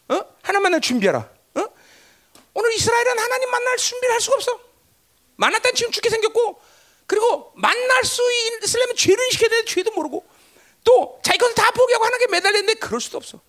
어? 0.09 0.19
하나님 0.41 0.63
만날 0.63 0.81
준비하라. 0.81 1.19
어? 1.55 1.65
오늘 2.53 2.73
이스라엘은 2.73 3.17
하나님 3.19 3.49
만날 3.49 3.77
준비를 3.77 4.13
할 4.13 4.21
수가 4.21 4.35
없어. 4.35 4.59
만났다는 5.37 5.75
지금 5.75 5.91
죽게 5.91 6.09
생겼고 6.09 6.61
그리고 7.07 7.51
만날 7.55 8.03
수 8.03 8.21
있으려면 8.63 8.95
죄를 8.95 9.25
인식해야 9.25 9.49
되는데 9.49 9.71
죄도 9.71 9.91
모르고 9.91 10.25
또 10.83 11.19
자기 11.23 11.37
것을 11.37 11.55
다 11.55 11.71
포기하고 11.71 12.05
하나님께 12.05 12.31
매달렸는데 12.31 12.73
그럴 12.75 12.99
수도 13.01 13.17
없어. 13.17 13.39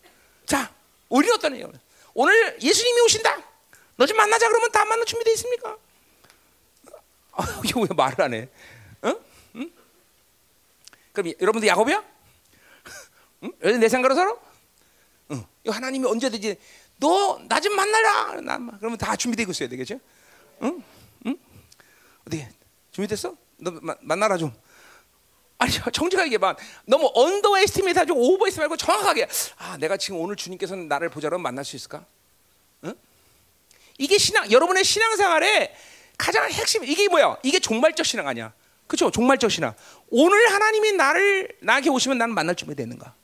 자, 0.46 0.72
우리는 1.08 1.34
어떠냐? 1.34 1.66
오늘 2.14 2.56
예수님이 2.62 3.00
오신다. 3.02 3.42
너 3.96 4.06
좀 4.06 4.16
만나자 4.16 4.48
그러면 4.48 4.70
다 4.72 4.84
만날 4.84 5.04
준비돼 5.04 5.32
있습니까? 5.32 5.76
아, 7.36 7.60
이거 7.64 7.80
왜 7.80 7.88
말을 7.94 8.20
안 8.22 8.34
해? 8.34 8.48
어? 9.02 9.14
응? 9.56 9.70
그럼 11.12 11.32
여러분들 11.40 11.68
야곱이야? 11.68 12.04
응? 13.44 13.52
내 13.80 13.88
생각으로 13.88 14.14
살아? 14.14 14.36
응. 15.30 15.44
하나님이 15.66 16.06
언제든지 16.06 16.56
너 16.98 17.38
나 17.48 17.60
좀 17.60 17.74
만나라. 17.74 18.40
나 18.40 18.58
그러면 18.78 18.96
다 18.98 19.16
준비되고 19.16 19.50
있어야 19.50 19.68
되겠죠? 19.68 19.98
응? 20.62 20.82
응? 21.26 21.36
어디 22.26 22.46
준비됐어? 22.92 23.36
너 23.58 23.70
마, 23.82 23.94
만나라 24.00 24.36
좀. 24.38 24.52
아니 25.58 25.72
정직하게 25.72 26.26
얘기해봐. 26.26 26.56
너무 26.86 27.10
underestimate 27.14 27.98
하고 27.98 28.14
overestimate 28.14 28.60
말고 28.60 28.76
정확하게 28.76 29.28
아 29.56 29.76
내가 29.78 29.96
지금 29.96 30.20
오늘 30.20 30.36
주님께서는 30.36 30.88
나를 30.88 31.08
보자로 31.10 31.38
만날 31.38 31.64
수 31.64 31.76
있을까? 31.76 32.04
응? 32.84 32.94
이게 33.98 34.18
신앙 34.18 34.50
여러분의 34.50 34.84
신앙생활에 34.84 35.74
가장 36.16 36.50
핵심 36.50 36.84
이게 36.84 37.08
뭐야? 37.08 37.36
이게 37.42 37.58
종말적 37.58 38.06
신앙 38.06 38.26
아니야? 38.28 38.52
그렇죠? 38.86 39.10
종말적 39.10 39.50
신앙. 39.50 39.74
오늘 40.08 40.52
하나님이 40.52 40.92
나를 40.92 41.56
나에게 41.60 41.90
오시면 41.90 42.18
나는 42.18 42.34
만날 42.34 42.54
준비 42.54 42.74
되는가? 42.74 43.14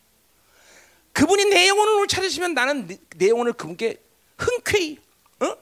그분이 1.12 1.46
내 1.46 1.68
영혼을 1.68 2.06
찾으시면 2.06 2.54
나는 2.54 2.86
내, 2.86 2.98
내 3.16 3.28
영혼을 3.28 3.52
그분께 3.52 4.02
흔쾌히 4.38 4.98
어? 5.40 5.56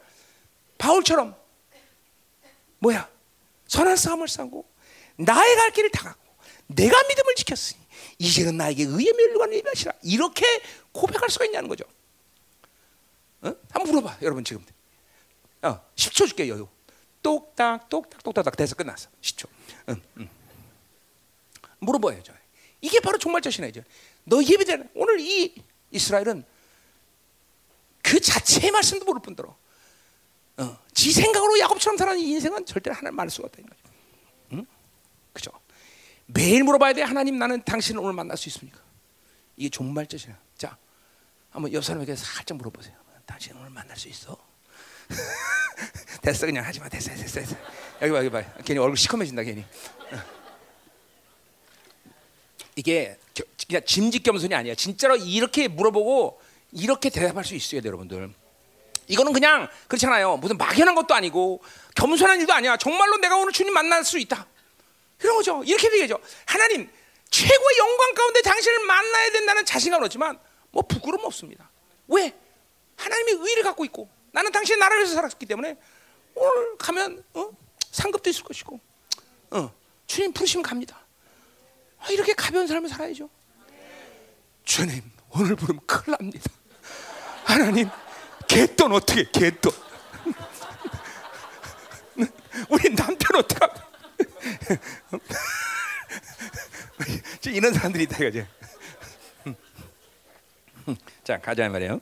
바울처럼 0.78 1.34
뭐야? 2.78 3.08
선한 3.66 3.96
싸움을 3.96 4.28
싸고 4.28 4.64
나의 5.16 5.56
갈 5.56 5.70
길을 5.72 5.90
다가고 5.90 6.20
내가 6.68 7.02
믿음을 7.08 7.34
지켰으니 7.34 7.80
이제는 8.18 8.56
나에게 8.56 8.84
의의 8.84 9.12
멸류관을 9.12 9.54
예비하시라 9.56 9.92
이렇게 10.02 10.44
고백할 10.92 11.28
수가 11.28 11.44
있냐는 11.46 11.68
거죠. 11.68 11.84
어? 13.42 13.54
한번 13.70 13.92
물어봐 13.92 14.18
여러분 14.22 14.44
지금 14.44 14.64
어, 15.62 15.80
10초 15.96 16.26
줄게 16.28 16.48
여유 16.48 16.68
똑딱 17.22 17.88
똑딱 17.88 18.22
똑딱 18.22 18.56
돼서 18.56 18.74
끝났어 18.74 19.08
10초 19.20 19.48
응, 19.88 20.02
응. 20.18 20.28
물어봐야죠 21.80 22.32
이게 22.80 23.00
바로 23.00 23.18
종말적 23.18 23.52
신앙이죠 23.52 23.82
너 24.24 24.42
예비되는 24.42 24.90
오늘 24.94 25.20
이 25.20 25.54
이스라엘은 25.90 26.44
그 28.02 28.20
자체의 28.20 28.70
말씀도 28.70 29.04
모를 29.04 29.20
뿐더러 29.20 29.56
어, 30.58 30.78
지 30.92 31.12
생각으로 31.12 31.58
야곱처럼 31.60 31.96
살아가는 31.96 32.20
인생은 32.20 32.66
절대 32.66 32.90
하나님 32.90 33.16
말할 33.16 33.30
수가 33.30 33.46
없다는 33.46 33.68
거죠. 33.70 33.82
응? 34.52 34.66
그죠? 35.32 35.52
매일 36.26 36.64
물어봐야 36.64 36.94
돼. 36.94 37.02
하나님 37.02 37.38
나는 37.38 37.62
당신을 37.62 38.00
오늘 38.00 38.12
만날 38.12 38.36
수 38.36 38.48
있습니까? 38.48 38.80
이게 39.56 39.68
종말적이야. 39.68 40.36
자, 40.56 40.76
한번 41.50 41.72
옆 41.72 41.84
사람에게 41.84 42.16
살짝 42.16 42.56
물어보세요. 42.56 42.96
당신 43.24 43.56
오늘 43.56 43.70
만날 43.70 43.96
수 43.96 44.08
있어? 44.08 44.36
됐어 46.22 46.46
그냥 46.46 46.64
하지 46.64 46.80
마. 46.80 46.88
됐어, 46.88 47.10
됐어, 47.10 47.40
됐어. 47.40 47.56
여기 48.02 48.12
봐, 48.12 48.18
여기 48.18 48.30
봐. 48.30 48.42
괜히 48.64 48.78
얼굴 48.78 48.96
시커매진다 48.96 49.42
괜히. 49.42 49.64
이게 52.76 53.18
그냥 53.66 53.82
짐짓 53.84 54.22
겸손이 54.22 54.54
아니야. 54.54 54.74
진짜로 54.74 55.16
이렇게 55.16 55.68
물어보고 55.68 56.40
이렇게 56.72 57.10
대답할 57.10 57.44
수 57.44 57.54
있어야 57.54 57.80
돼, 57.80 57.88
여러분들. 57.88 58.32
이거는 59.08 59.32
그냥 59.32 59.68
그렇잖아요. 59.88 60.36
무슨 60.36 60.56
막연한 60.58 60.94
것도 60.94 61.14
아니고 61.14 61.62
겸손한 61.96 62.40
일도 62.40 62.52
아니야. 62.52 62.76
정말로 62.76 63.16
내가 63.16 63.36
오늘 63.36 63.52
주님 63.52 63.72
만날 63.72 64.04
수 64.04 64.18
있다. 64.18 64.46
그런 65.18 65.36
거죠. 65.36 65.64
이렇게 65.64 65.88
되겠죠. 65.90 66.18
하나님 66.46 66.88
최고의 67.30 67.78
영광 67.78 68.14
가운데 68.14 68.42
당신을 68.42 68.84
만나야 68.86 69.32
된다는 69.32 69.64
자신감은 69.64 70.04
없지만 70.06 70.38
뭐 70.70 70.82
부끄러움 70.82 71.24
없습니다. 71.24 71.70
왜? 72.06 72.32
하나님의 72.96 73.34
의를 73.48 73.62
갖고 73.62 73.84
있고 73.86 74.08
나는 74.32 74.52
당신의 74.52 74.78
나라를 74.78 74.98
위해서 75.02 75.14
살았기 75.14 75.46
때문에 75.46 75.76
오늘 76.34 76.76
가면 76.78 77.24
어? 77.34 77.50
상급도 77.90 78.30
있을 78.30 78.44
것이고 78.44 78.80
어, 79.50 79.74
주님 80.06 80.32
부르시면 80.32 80.62
갑니다. 80.62 80.98
아, 81.98 82.08
이렇게 82.10 82.34
가벼운 82.34 82.66
삶을 82.66 82.88
살아야죠. 82.88 83.28
주님 84.64 85.02
오늘 85.30 85.56
부르면 85.56 85.84
큰일 85.86 86.16
납니다. 86.18 86.50
하나님 87.44 87.88
개돈 88.46 88.92
어떻게 88.92 89.24
개돈? 89.30 89.72
우리 92.68 92.94
남편 92.94 93.36
어떡하? 93.36 93.68
이런 97.46 97.72
사람들이 97.72 98.04
있다 98.04 98.18
이거지. 98.18 98.46
자 101.24 101.38
가자 101.38 101.68
말이에요. 101.68 102.00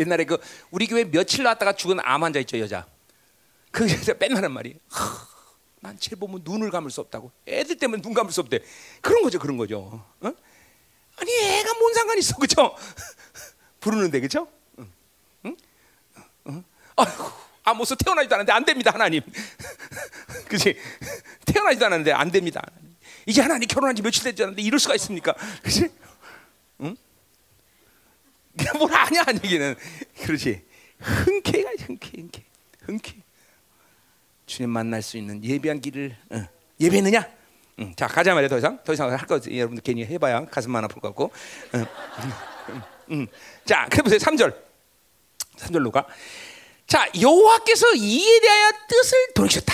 옛날에 0.00 0.24
그 0.24 0.38
우리 0.70 0.86
교회 0.86 1.04
며칠 1.04 1.44
나왔다가 1.44 1.72
죽은 1.74 1.98
암 2.02 2.22
환자 2.22 2.40
있죠 2.40 2.58
여자. 2.58 2.86
그 3.70 3.88
여자 3.90 4.14
하는 4.18 4.50
말이. 4.52 4.78
난쟤 5.80 6.16
보면 6.16 6.42
눈을 6.44 6.70
감을 6.70 6.90
수 6.90 7.00
없다고. 7.00 7.30
애들 7.46 7.76
때문에 7.78 8.02
눈 8.02 8.12
감을 8.12 8.32
수 8.32 8.40
없대. 8.40 8.60
그런 9.00 9.22
거죠, 9.22 9.38
그런 9.38 9.56
거죠. 9.56 10.04
어? 10.20 10.32
아니 11.16 11.32
애가 11.32 11.74
뭔 11.78 11.94
상관 11.94 12.18
있어, 12.18 12.36
그죠? 12.36 12.74
부르는데, 13.80 14.20
그죠? 14.20 14.46
응, 14.78 14.92
응, 15.46 15.56
응? 16.48 16.64
아이고, 16.96 17.30
아모스 17.62 17.96
태어나지도 17.96 18.34
않는데 18.34 18.52
안 18.52 18.64
됩니다, 18.64 18.90
하나님. 18.92 19.22
그렇지? 20.48 20.76
태어나지도 21.46 21.86
않았는데 21.86 22.12
안 22.12 22.30
됩니다. 22.30 22.62
이제 23.26 23.40
하나님 23.40 23.68
결혼한 23.68 23.94
지 23.94 24.02
며칠 24.02 24.24
되지 24.24 24.42
않았는데 24.42 24.62
이럴 24.62 24.78
수가 24.78 24.94
있습니까? 24.96 25.34
그렇지? 25.62 25.88
응? 26.80 26.96
뭘 28.78 28.92
아냐 28.94 29.24
얘기는 29.44 29.76
그렇지. 30.22 30.62
흔쾌가 30.98 31.70
흔쾌 31.86 32.10
흔쾌 32.16 32.42
흔쾌. 32.82 33.14
주님 34.46 34.70
만날 34.70 35.02
수 35.02 35.16
있는 35.16 35.42
예배한 35.44 35.80
길을 35.80 36.16
어. 36.30 36.44
예배느냐? 36.80 37.28
응. 37.78 37.94
자 37.96 38.06
가자 38.06 38.34
말이야 38.34 38.48
더 38.48 38.58
이상 38.58 38.78
더 38.84 38.92
이상 38.92 39.10
할거 39.10 39.40
여러분들 39.50 39.82
괜히 39.82 40.04
해봐야 40.04 40.44
가슴만 40.46 40.84
아플 40.84 41.00
것 41.00 41.08
같고. 41.08 41.30
응. 41.74 41.86
응. 42.70 42.82
응. 43.12 43.26
자 43.64 43.86
그래 43.90 44.02
보세요 44.02 44.18
3절 44.18 44.54
3절로 45.56 45.90
가. 45.92 46.06
자 46.86 47.06
여호와께서 47.20 47.94
이에 47.94 48.40
대하여 48.40 48.72
뜻을 48.88 49.32
돌이켰다. 49.34 49.72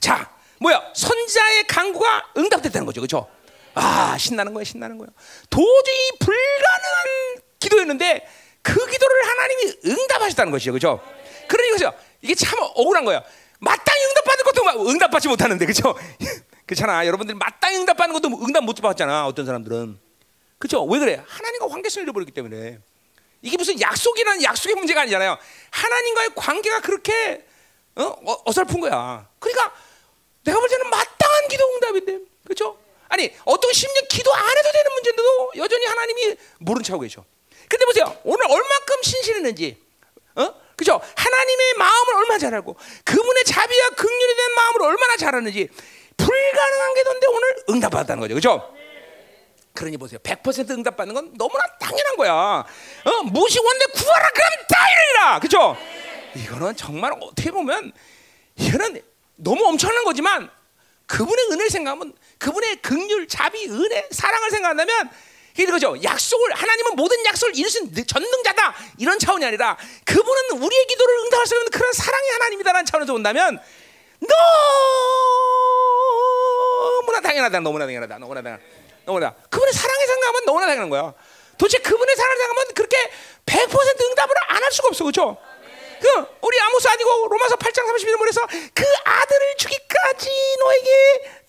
자 0.00 0.34
뭐야 0.60 0.82
선자의 0.94 1.66
강구가 1.66 2.32
응답됐다는 2.36 2.86
거죠, 2.86 3.00
그렇죠? 3.02 3.28
아 3.74 4.16
신나는 4.18 4.54
거야, 4.54 4.64
신나는 4.64 4.96
거야. 4.98 5.08
도저히 5.50 6.10
불가능한 6.20 7.43
기도였는데 7.64 8.26
그 8.62 8.74
기도를 8.86 9.28
하나님이 9.28 9.72
응답하셨다는 9.86 10.52
것이죠, 10.52 10.72
그렇죠? 10.72 11.00
그러니까 11.48 11.94
이게 12.22 12.34
참 12.34 12.58
억울한 12.60 13.04
거야. 13.04 13.22
마땅히 13.58 14.04
응답받을 14.06 14.44
것도 14.44 14.90
응답받지 14.90 15.28
못하는데, 15.28 15.64
그렇죠? 15.66 15.94
그렇잖아. 16.66 17.06
여러분들 17.06 17.34
마땅히 17.34 17.78
응답받는 17.78 18.14
것도 18.14 18.44
응답 18.44 18.64
못 18.64 18.74
받잖아. 18.76 19.26
어떤 19.26 19.44
사람들은 19.44 19.98
그렇죠? 20.58 20.84
왜 20.84 20.98
그래? 20.98 21.22
하나님과 21.26 21.68
관계성을 21.68 22.04
잃어버리기 22.04 22.32
때문에 22.32 22.78
이게 23.42 23.56
무슨 23.58 23.78
약속이라는 23.78 24.42
약속의 24.42 24.76
문제가 24.76 25.02
아니잖아요. 25.02 25.36
하나님과의 25.70 26.30
관계가 26.34 26.80
그렇게 26.80 27.44
어? 27.96 28.16
어설픈 28.46 28.80
거야. 28.80 29.28
그러니까 29.38 29.74
내가 30.42 30.58
볼 30.58 30.68
때는 30.68 30.88
마땅한 30.90 31.48
기도 31.48 31.64
응답인데, 31.74 32.18
그렇죠? 32.44 32.78
아니 33.08 33.30
어떤 33.44 33.72
심지어 33.72 34.02
기도 34.08 34.32
안 34.34 34.44
해도 34.56 34.72
되는 34.72 34.92
문제인데도 34.92 35.52
여전히 35.56 35.84
하나님이 35.84 36.36
모른 36.58 36.82
척 36.82 36.94
하고 36.94 37.02
계셔. 37.02 37.24
근데 37.68 37.84
보세요, 37.84 38.16
오늘 38.24 38.44
얼마큼 38.50 39.02
신실했는지, 39.02 39.78
어? 40.36 40.54
그죠? 40.76 41.00
하나님의 41.16 41.74
마음을 41.78 42.14
얼마나 42.16 42.38
잘 42.38 42.54
알고 42.54 42.76
그분의 43.04 43.44
자비와 43.44 43.90
긍휼에 43.90 44.34
대한 44.36 44.54
마음을 44.54 44.82
얼마나 44.82 45.16
잘 45.16 45.34
아는지 45.34 45.68
불가능한 46.16 46.94
게 46.94 47.04
돈데 47.04 47.26
오늘 47.28 47.56
응답받았다는 47.70 48.20
거죠, 48.20 48.34
그죠? 48.34 48.74
그러니 49.72 49.96
보세요, 49.96 50.18
100% 50.20 50.70
응답받는 50.70 51.14
건 51.14 51.34
너무나 51.36 51.64
당연한 51.80 52.16
거야. 52.16 52.32
어? 52.32 53.22
무시 53.24 53.58
원대 53.58 53.86
구하라 53.86 54.30
그럼 54.30 54.50
다 54.68 54.78
이르리라, 54.90 55.38
그죠? 55.40 55.76
이거는 56.36 56.76
정말 56.76 57.12
어떻게 57.20 57.50
보면 57.50 57.92
이거는 58.56 59.02
너무 59.36 59.64
엄청난 59.66 60.04
거지만 60.04 60.50
그분의 61.06 61.46
은혜를 61.50 61.70
생각하면 61.70 62.14
그분의 62.38 62.76
긍휼, 62.76 63.26
자비, 63.28 63.68
은혜, 63.68 64.08
사랑을 64.10 64.50
생각한다면 64.50 65.10
그죠? 65.54 65.94
약속을 66.02 66.52
하나님은 66.54 66.96
모든 66.96 67.24
약속을 67.26 67.56
이루신 67.56 67.94
전능자다 68.06 68.74
이런 68.98 69.18
차원이 69.18 69.44
아니라 69.44 69.76
그분은 70.04 70.62
우리의 70.62 70.86
기도를 70.86 71.16
응답할 71.24 71.46
수 71.46 71.54
있는 71.54 71.70
그런 71.70 71.92
사랑의 71.92 72.30
하나님이다라는 72.30 72.86
차원에서 72.86 73.12
본다면 73.12 73.60
너무나 77.00 77.20
당연하다, 77.20 77.60
너무나 77.60 77.86
당연하다, 77.86 78.18
너무나 78.18 78.42
당연, 78.42 78.60
너무나 79.04 79.34
그분의 79.50 79.72
사랑의 79.72 80.06
생각하면 80.06 80.44
너무나 80.46 80.66
당연한 80.66 80.90
거야. 80.90 81.14
도대체 81.58 81.78
그분의 81.78 82.16
사랑을 82.16 82.36
생각하면 82.36 82.74
그렇게 82.74 82.96
100% 83.46 84.10
응답을 84.10 84.34
안 84.48 84.62
할 84.64 84.72
수가 84.72 84.88
없어, 84.88 85.04
그렇죠? 85.04 85.36
그 86.00 86.08
우리 86.40 86.60
아모스 86.60 86.88
아니고 86.88 87.28
로마서 87.28 87.56
8장 87.56 87.84
31절에서 87.86 88.48
그 88.74 88.84
아들을 89.04 89.56
주기까지 89.58 90.30
너에게 90.58 90.90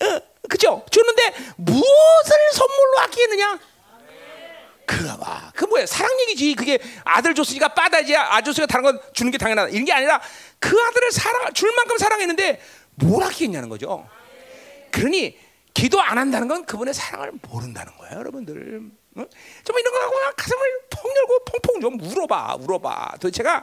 어, 0.04 0.20
그죠? 0.48 0.84
줬는데 0.90 1.34
무엇을 1.56 2.52
선물로 2.52 2.98
아끼겠느냐? 3.00 3.58
그봐. 4.86 5.52
그 5.54 5.64
뭐야? 5.64 5.86
사랑 5.86 6.10
얘기지. 6.20 6.54
그게 6.54 6.78
아들 7.04 7.34
줬으니까 7.34 7.68
빠다지. 7.68 8.16
아줬으니까 8.16 8.66
다른 8.66 8.84
건 8.84 9.00
주는 9.12 9.30
게 9.30 9.38
당연하다. 9.38 9.70
이런 9.70 9.84
게 9.84 9.92
아니라 9.92 10.20
그 10.58 10.80
아들을 10.80 11.12
사랑 11.12 11.52
줄 11.52 11.72
만큼 11.74 11.98
사랑했는데 11.98 12.60
뭘 12.94 13.24
아끼겠냐는 13.24 13.68
거죠. 13.68 14.08
그러니 14.90 15.38
기도 15.74 16.00
안 16.00 16.16
한다는 16.16 16.48
건 16.48 16.64
그분의 16.64 16.94
사랑을 16.94 17.32
모른다는 17.42 17.94
거예요, 17.98 18.18
여러분들. 18.18 18.80
응? 19.18 19.26
좀 19.64 19.78
이런 19.78 19.92
거 19.92 20.00
하고 20.00 20.14
가슴을 20.36 20.60
통 20.88 21.10
열고 21.14 21.44
퐁퐁 21.44 21.80
좀 21.80 22.00
울어봐, 22.00 22.56
울어봐. 22.60 23.16
도대체가 23.20 23.62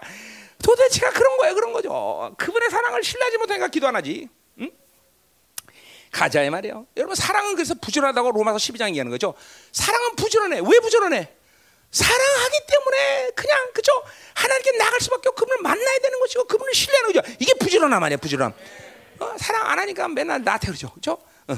도대체가 0.63 1.11
그런 1.11 1.37
거예요, 1.37 1.55
그런 1.55 1.73
거죠. 1.73 2.35
그분의 2.37 2.69
사랑을 2.69 3.03
신뢰하지 3.03 3.37
못하니까 3.37 3.67
기도 3.69 3.87
안 3.87 3.95
하지. 3.95 4.29
응? 6.13 6.19
가자의 6.19 6.49
말이에요. 6.49 6.85
여러분 6.97 7.15
사랑은 7.15 7.55
그래서 7.55 7.73
부지런하다고 7.73 8.31
로마서 8.31 8.57
12장 8.57 8.89
얘기하는 8.89 9.11
거죠. 9.11 9.33
사랑은 9.71 10.15
부지런해. 10.15 10.59
왜 10.59 10.79
부지런해? 10.79 11.29
사랑하기 11.91 12.57
때문에 12.67 13.31
그냥 13.35 13.71
그죠? 13.73 13.91
하나님께 14.33 14.77
나갈 14.77 14.99
수밖에 14.99 15.29
없고 15.29 15.45
그분을 15.45 15.61
만나야 15.61 15.99
되는 16.01 16.19
것이고 16.19 16.45
그분을 16.45 16.73
신뢰하는 16.73 17.13
거죠. 17.13 17.33
이게 17.39 17.53
부지런함 17.55 18.01
아니야, 18.03 18.17
부지런. 18.17 18.53
어, 19.19 19.35
사랑 19.37 19.69
안 19.69 19.79
하니까 19.79 20.07
맨날 20.07 20.43
나한테 20.43 20.67
그러죠, 20.67 20.91
그죠? 20.91 21.19
어. 21.47 21.53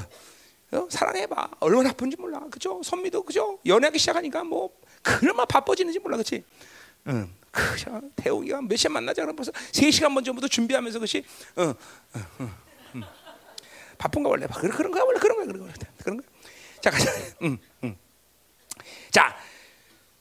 어, 0.72 0.88
사랑해봐. 0.90 1.48
얼마나 1.60 1.88
나쁜지 1.88 2.16
몰라, 2.18 2.40
그죠? 2.50 2.82
선미도 2.84 3.22
그죠? 3.22 3.58
연애하기 3.64 3.98
시작하니까 3.98 4.44
뭐 4.44 4.70
얼마나 5.22 5.46
바빠지는지 5.46 6.00
몰라, 6.00 6.16
그렇지? 6.16 6.44
응. 7.08 7.34
그죠? 7.50 8.02
태우기가 8.16 8.60
몇 8.60 8.76
시간 8.76 8.92
만나자 8.92 9.22
그러면 9.22 9.36
벌써 9.36 9.52
3시간 9.52 10.12
먼저부터 10.12 10.48
준비하면서 10.48 10.98
어, 10.98 11.62
어, 11.62 11.74
어, 12.14 12.20
음. 12.40 12.65
바쁜가 13.98 14.28
원래 14.28 14.46
그런 14.46 14.90
거야 14.92 15.02
원래 15.02 15.18
그런 15.18 15.36
거야 15.36 15.46
그런 15.46 15.60
거야 15.60 15.72
그런 16.02 16.16
거야. 16.18 16.28
자 16.80 16.90
가자. 16.90 17.10
음, 17.42 17.58
음. 17.84 17.96
자, 19.10 19.36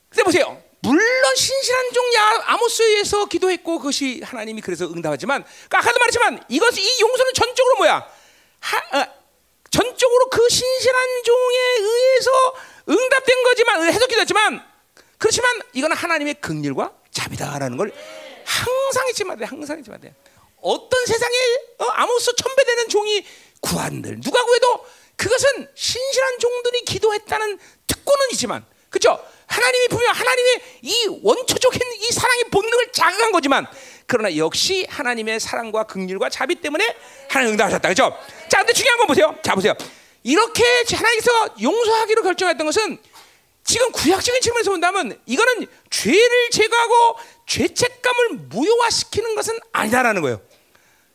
근데 0.10 0.24
보세요. 0.24 0.62
물론 0.82 1.36
신실한 1.36 1.92
종 1.94 2.06
아모스에서 2.46 3.26
기도했고 3.26 3.80
그것이 3.80 4.22
하나님이 4.24 4.62
그래서 4.62 4.86
응답하지만 4.86 5.44
그러니까 5.44 5.80
아까도 5.80 6.00
말했지만 6.00 6.46
이것 6.48 6.78
이 6.78 7.02
용서는 7.02 7.34
전적으로 7.34 7.76
뭐야? 7.78 8.08
하, 8.60 8.78
어, 9.00 9.08
전적으로 9.72 10.30
그 10.30 10.48
신실한 10.48 11.24
종에 11.24 11.58
의해서 11.80 12.32
응답된 12.88 13.44
거지만 13.44 13.84
해석기도 13.92 14.22
했지만 14.22 14.64
그렇지만 15.18 15.60
이거는 15.74 15.98
하나님의 15.98 16.36
긍휼과 16.36 16.94
자비다라는 17.12 17.78
걸 17.78 17.92
항상 18.46 19.10
잊지 19.10 19.24
말아야 19.24 19.40
돼. 19.40 19.46
항상 19.46 19.80
잊지 19.80 19.90
말아야 19.90 20.12
돼. 20.12 20.16
어떤 20.62 21.06
세상에 21.06 21.36
어, 21.80 21.86
아모스 21.86 22.36
천배되는 22.36 22.90
종이 22.90 23.26
구한들 23.62 24.22
누가 24.22 24.44
구해도 24.44 24.86
그것은 25.16 25.68
신실한 25.74 26.40
종들이 26.40 26.82
기도했다는 26.82 27.60
특권은 27.88 28.26
있지만 28.34 28.66
그렇죠? 28.90 29.22
하나님이 29.48 29.88
분명 29.90 30.14
하나님의 30.14 30.62
이 30.82 31.20
원초적인 31.24 31.82
이 32.02 32.12
사랑의 32.12 32.46
본능을 32.46 32.92
자극한 32.92 33.32
거지만 33.32 33.68
그러나 34.08 34.36
역시 34.38 34.86
하나님의 34.90 35.40
사랑과 35.40 35.84
긍휼과 35.84 36.30
자비 36.30 36.56
때문에 36.56 36.96
하나님 37.30 37.54
응답하셨다. 37.54 37.90
그렇죠? 37.90 38.18
자, 38.50 38.60
근데 38.60 38.74
중요한 38.74 39.00
건 39.00 39.08
보세요. 39.08 39.36
자, 39.44 39.56
보세요. 39.56 39.74
이렇게 40.24 40.64
하나님께서 40.92 41.56
용서하기로 41.62 42.24
결정했던 42.24 42.66
것은 42.66 43.00
지금 43.64 43.92
구약적인 43.92 44.42
측면에서 44.42 44.72
본다면 44.72 45.20
이거는 45.26 45.68
죄를 45.90 46.50
제거하고 46.52 47.18
죄책감을 47.48 48.30
무효화시키는 48.50 49.36
것은 49.36 49.60
아니다라는 49.72 50.22
거예요. 50.22 50.42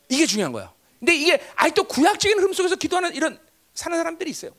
이게 0.08 0.26
중요한 0.26 0.52
거예요. 0.52 0.72
근데 1.00 1.14
이게 1.16 1.40
아직도 1.56 1.84
구약적인 1.84 2.38
흐름 2.38 2.52
속에서 2.52 2.76
기도하는 2.76 3.14
이런 3.14 3.40
사는 3.74 3.96
사람들이 3.96 4.30
있어요. 4.30 4.52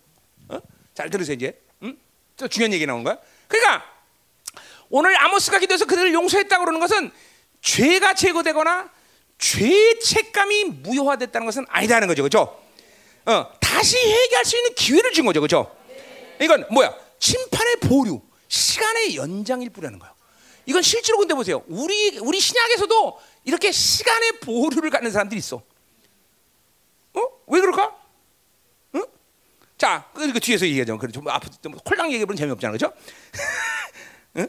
어? 0.50 0.60
잘 0.94 1.10
들으세요 1.10 1.36
이제. 1.36 1.62
음? 1.84 1.98
또 2.36 2.48
중요한 2.48 2.74
얘기 2.74 2.86
나온 2.86 3.04
거야. 3.04 3.18
그러니까 3.48 3.86
오늘 4.90 5.16
아모스가 5.24 5.60
기도해서 5.60 5.86
그들을 5.86 6.14
용서했다고 6.14 6.66
그러는 6.66 6.80
것은 6.80 7.12
죄가 7.62 8.16
제거되거나 8.16 8.90
죄책감이 9.38 10.66
무효화됐다는 10.66 11.46
것은 11.46 11.66
아니다는 11.70 12.08
거죠, 12.08 12.24
그렇죠? 12.24 12.60
어, 13.26 13.52
다시 13.60 13.98
회개할 13.98 14.44
수 14.44 14.58
있는 14.58 14.74
기회를 14.76 15.12
준 15.14 15.26
거죠, 15.26 15.40
그렇죠? 15.40 15.76
이건 16.42 16.66
뭐야? 16.72 16.94
심판의 17.20 17.76
보류, 17.78 18.22
시간의 18.48 19.16
연장일 19.16 19.70
뿐이라는 19.70 20.00
거예요. 20.00 20.14
이건 20.66 20.82
실제로 20.82 21.20
근데 21.20 21.34
보세요. 21.36 21.64
우리 21.68 22.18
우리 22.20 22.40
신약에서도 22.40 23.20
이렇게 23.46 23.72
시간의 23.72 24.40
보류를 24.42 24.90
갖는 24.90 25.12
사람들이 25.12 25.38
있어. 25.40 25.62
어? 27.14 27.22
왜 27.48 27.60
그럴까? 27.60 27.96
응? 28.96 29.06
자, 29.78 30.10
그, 30.14 30.32
그 30.32 30.40
뒤에서 30.40 30.66
얘기하죠. 30.68 30.98
그래 30.98 31.12
좀 31.12 31.28
앞으로 31.28 31.52
좀 31.62 31.74
콜랑 31.74 32.08
얘기해보면 32.08 32.38
재미없잖아, 32.38 32.78
그렇죠? 32.78 32.94
응? 34.38 34.48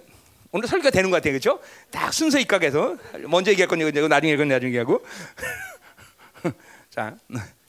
오늘 0.53 0.69
설교가 0.69 0.91
되는 0.91 1.11
것 1.11 1.17
같아요, 1.17 1.33
그렇죠? 1.33 1.61
딱 1.91 2.13
순서 2.13 2.39
입각해서 2.39 2.97
먼저 3.29 3.51
얘기할 3.51 3.69
건 3.69 3.81
얘기하고 3.81 4.09
나중에 4.09 4.33
얘기할 4.33 4.47
건 4.47 4.49
나중에 4.49 4.69
얘기하고. 4.69 5.05
자, 6.91 7.17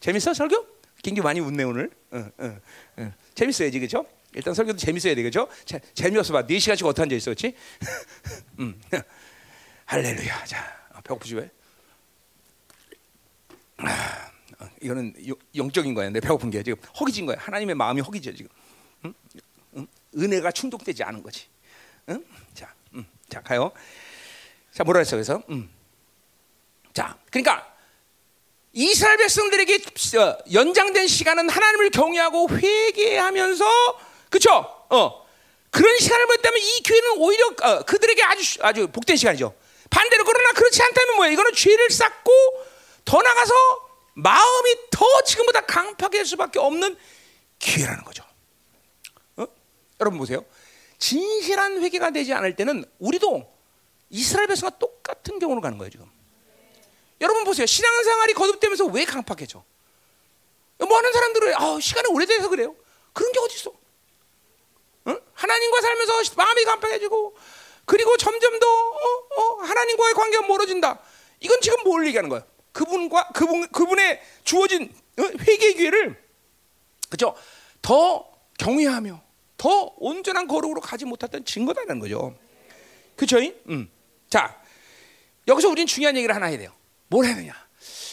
재밌어 0.01 0.33
설교? 0.33 0.67
굉장히 1.01 1.23
많이 1.23 1.39
웃네 1.39 1.63
오늘. 1.63 1.89
응, 2.13 2.31
응, 2.41 2.61
응. 2.99 3.13
재밌어야지, 3.35 3.79
그렇죠? 3.79 4.05
일단 4.33 4.53
설교도 4.53 4.77
재밌어야 4.77 5.15
되겠죠? 5.15 5.47
자, 5.65 5.79
재미없어 5.93 6.33
봐. 6.33 6.45
4시간씩 6.45 6.85
어떻게 6.85 7.03
앉아 7.03 7.15
있어, 7.15 7.31
그렇지? 7.31 7.55
음. 8.59 8.81
할렐루야. 9.85 10.45
자, 10.45 10.87
배고프지 11.03 11.35
왜? 11.35 11.49
아, 13.77 13.85
어, 13.85 14.32
이거는 14.81 15.13
요- 15.27 15.35
영적인 15.55 15.93
거야. 15.93 16.09
내 16.09 16.19
배고픈 16.19 16.49
게 16.49 16.61
지금 16.63 16.79
허기진 16.99 17.25
거야. 17.25 17.37
하나님의 17.39 17.75
마음이 17.75 18.01
허기져 18.01 18.33
지금. 18.33 18.49
응? 19.05 19.13
응? 19.77 19.87
은혜가 20.17 20.51
충족되지 20.51 21.03
않은 21.03 21.23
거지. 21.23 21.47
응? 22.09 22.23
자, 22.53 22.73
음, 22.93 23.05
자 23.29 23.41
가요. 23.41 23.71
자 24.71 24.83
뭐라 24.83 24.99
했어 24.99 25.15
그래서? 25.15 25.41
음. 25.49 25.69
자, 26.93 27.17
그러니까 27.31 27.73
이스라엘 28.73 29.17
백성들에게 29.17 29.75
어, 30.19 30.37
연장된 30.51 31.07
시간은 31.07 31.49
하나님을 31.49 31.89
경외하고 31.91 32.49
회개하면서 32.49 33.65
그쵸? 34.29 34.51
어 34.89 35.23
그런 35.69 35.97
시간을 35.97 36.25
보냈다면 36.27 36.59
이 36.59 36.83
교회는 36.83 37.09
오히려 37.17 37.47
어, 37.61 37.83
그들에게 37.83 38.23
아주 38.23 38.63
아주 38.63 38.87
복된 38.87 39.15
시간이죠. 39.15 39.55
반대로 39.89 40.23
그러나 40.23 40.51
그렇지 40.53 40.81
않다면 40.81 41.15
뭐야? 41.17 41.29
이거는 41.31 41.53
죄를 41.53 41.89
쌓고 41.91 42.31
더 43.05 43.21
나가서 43.21 43.53
마음이 44.13 44.75
더 44.91 45.05
지금보다 45.23 45.61
강팍해 45.61 46.17
질 46.17 46.25
수밖에 46.25 46.59
없는 46.59 46.97
기회라는 47.59 48.03
거죠. 48.03 48.23
어? 49.37 49.45
여러분 49.99 50.19
보세요. 50.19 50.45
진실한 50.99 51.81
회개가 51.81 52.11
되지 52.11 52.33
않을 52.33 52.55
때는 52.55 52.85
우리도 52.99 53.51
이스라엘 54.09 54.47
백성과 54.47 54.77
똑같은 54.77 55.39
경우로 55.39 55.61
가는 55.61 55.77
거예요 55.77 55.89
지금. 55.89 56.09
여러분 57.21 57.43
보세요. 57.43 57.65
신앙생활이 57.65 58.33
거듭되면서 58.33 58.85
왜 58.85 59.05
강팍해져? 59.05 59.63
뭐 60.79 60.97
하는 60.97 61.13
사람들은 61.13 61.55
아, 61.55 61.79
시간이 61.79 62.07
오래돼서 62.09 62.49
그래요. 62.49 62.75
그런 63.13 63.31
게 63.31 63.39
어디 63.39 63.55
있어? 63.55 63.71
응? 65.07 65.19
하나님과 65.33 65.81
살면서 65.81 66.13
마음이 66.35 66.63
강팍해지고 66.65 67.35
그리고 67.85 68.17
점점 68.17 68.59
더 68.59 68.67
어, 68.67 69.27
어, 69.35 69.55
하나님과의 69.61 70.13
관계가 70.13 70.47
멀어진다. 70.47 70.99
이건 71.39 71.59
지금 71.61 71.83
뭘 71.83 72.05
얘기하는 72.07 72.29
거야? 72.29 72.45
그분과 72.73 73.29
그분 73.29 73.67
그분의 73.69 74.21
주어진 74.43 74.93
어, 75.19 75.23
회개 75.23 75.73
기회를 75.73 76.21
그죠? 77.09 77.35
더 77.81 78.27
경외하며 78.57 79.21
더 79.57 79.93
온전한 79.97 80.47
거룩으로 80.47 80.81
가지 80.81 81.05
못했던 81.05 81.45
증거다라는 81.45 81.99
거죠. 81.99 82.35
그렇죠? 83.15 83.37
음. 83.69 83.89
자, 84.29 84.59
여기서 85.47 85.69
우리는 85.69 85.87
중요한 85.87 86.17
얘기를 86.17 86.33
하나 86.35 86.47
해야 86.47 86.57
돼요. 86.57 86.73
뭘 87.07 87.25
해야 87.25 87.35
되냐? 87.35 87.53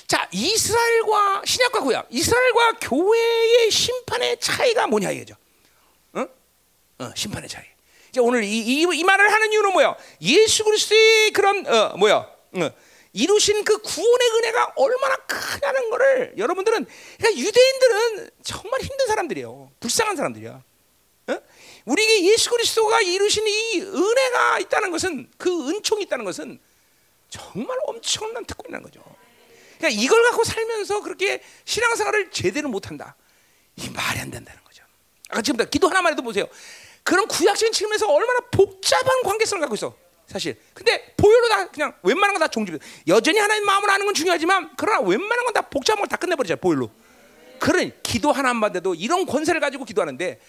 자, 0.06 0.28
이스라엘과 0.32 1.42
신약과 1.44 1.80
구약, 1.80 2.06
이스라엘과 2.10 2.72
교회의 2.80 3.70
심판의 3.70 4.38
차이가 4.40 4.86
뭐냐 4.86 5.10
이거죠. 5.12 5.34
어? 6.12 6.26
어, 6.98 7.12
심판의 7.14 7.48
차이. 7.48 7.64
이제 8.10 8.20
오늘 8.20 8.42
이, 8.44 8.58
이, 8.58 8.82
이 8.82 9.04
말을 9.04 9.32
하는 9.32 9.52
이유는 9.52 9.72
뭐야? 9.72 9.96
예수 10.22 10.64
그리스도의 10.64 11.30
그런 11.30 11.66
어, 11.66 11.96
뭐야? 11.96 12.16
어, 12.16 12.70
이루신 13.12 13.64
그 13.64 13.78
구원의 13.78 14.28
은혜가 14.30 14.74
얼마나 14.76 15.16
크냐는 15.16 15.90
거를 15.90 16.34
여러분들은 16.38 16.86
그러니까 17.18 17.40
유대인들은 17.40 18.30
정말 18.42 18.80
힘든 18.80 19.06
사람들이에요. 19.06 19.72
불쌍한 19.80 20.16
사람들이야. 20.16 20.62
어? 21.28 21.42
우리에게 21.86 22.24
예수 22.26 22.50
그리스도가 22.50 23.00
이루신 23.00 23.46
이 23.46 23.80
은혜가 23.80 24.60
있다는 24.60 24.90
것은 24.90 25.28
그 25.36 25.70
은총이 25.70 26.02
있다는 26.04 26.24
것은 26.24 26.60
정말 27.28 27.76
엄청난 27.84 28.44
특권이라는 28.44 28.84
거죠. 28.84 29.02
그러니까 29.78 30.00
이걸 30.00 30.22
갖고 30.24 30.44
살면서 30.44 31.02
그렇게 31.02 31.42
신앙생활을 31.64 32.30
제대로 32.30 32.68
못한다. 32.68 33.16
이 33.76 33.88
말이 33.90 34.20
안 34.20 34.30
된다는 34.30 34.62
거죠. 34.64 34.84
아까 35.30 35.42
지금 35.42 35.64
기도 35.68 35.88
하나만 35.88 36.12
해도 36.12 36.22
보세요. 36.22 36.46
그런 37.02 37.26
구약적인 37.26 37.72
측면에서 37.72 38.06
얼마나 38.12 38.40
복잡한 38.50 39.22
관계성을 39.22 39.60
갖고 39.60 39.74
있어. 39.74 39.96
사실. 40.30 40.56
근데 40.74 41.12
보혈로 41.16 41.48
다 41.48 41.66
그냥 41.68 41.92
웬만한 42.04 42.34
건 42.34 42.40
다 42.40 42.46
종집. 42.48 42.78
여전히 43.08 43.38
하나님 43.40 43.64
마음을 43.66 43.90
아는 43.90 44.06
건 44.06 44.14
중요하지만 44.14 44.70
그러나 44.76 45.00
웬만한 45.00 45.44
건 45.44 45.52
다 45.52 45.62
복잡한 45.62 46.00
걸 46.00 46.08
다 46.08 46.16
끝내버리잖아 46.16 46.60
보혈로. 46.60 46.88
그런 47.58 47.92
기도 48.02 48.30
하나만 48.32 48.72
돼도 48.72 48.94
이런 48.94 49.26
권세를 49.26 49.60
가지고 49.60 49.84
기도하는데 49.84 50.40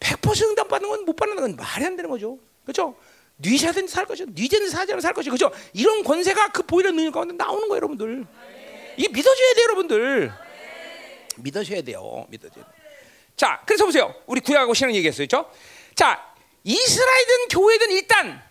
100% 0.00 0.42
응답 0.48 0.68
받는 0.68 0.88
건 0.88 1.04
못 1.04 1.14
받는 1.14 1.36
건 1.36 1.56
말이 1.56 1.84
안 1.84 1.94
되는 1.96 2.10
거죠. 2.10 2.38
그렇죠? 2.64 2.96
뉘셔든 3.36 3.86
살 3.86 4.06
것이죠. 4.06 4.30
뉘제는 4.34 4.70
사자는 4.70 5.00
살 5.00 5.12
것이죠. 5.12 5.30
그렇죠? 5.36 5.54
이런 5.74 6.02
권세가 6.02 6.48
그 6.52 6.62
보혈의 6.62 6.92
능력 6.92 7.12
가운데 7.12 7.34
나오는 7.34 7.68
거예요, 7.68 7.76
여러분들. 7.76 8.26
이게 8.96 9.08
믿어줘야 9.08 9.54
돼요, 9.54 9.64
여러분들. 9.64 10.32
믿어줘야 11.36 11.82
돼요. 11.82 12.26
믿어줘야 12.30 12.64
돼요. 12.64 12.74
자, 13.36 13.62
그래서 13.64 13.84
보세요. 13.84 14.12
우리 14.26 14.40
구약하고 14.40 14.74
신앙 14.74 14.92
얘기했어요. 14.96 15.28
그렇죠? 15.28 15.48
자, 15.94 16.34
이스라엘든 16.64 17.48
교회든 17.50 17.90
일단 17.92 18.42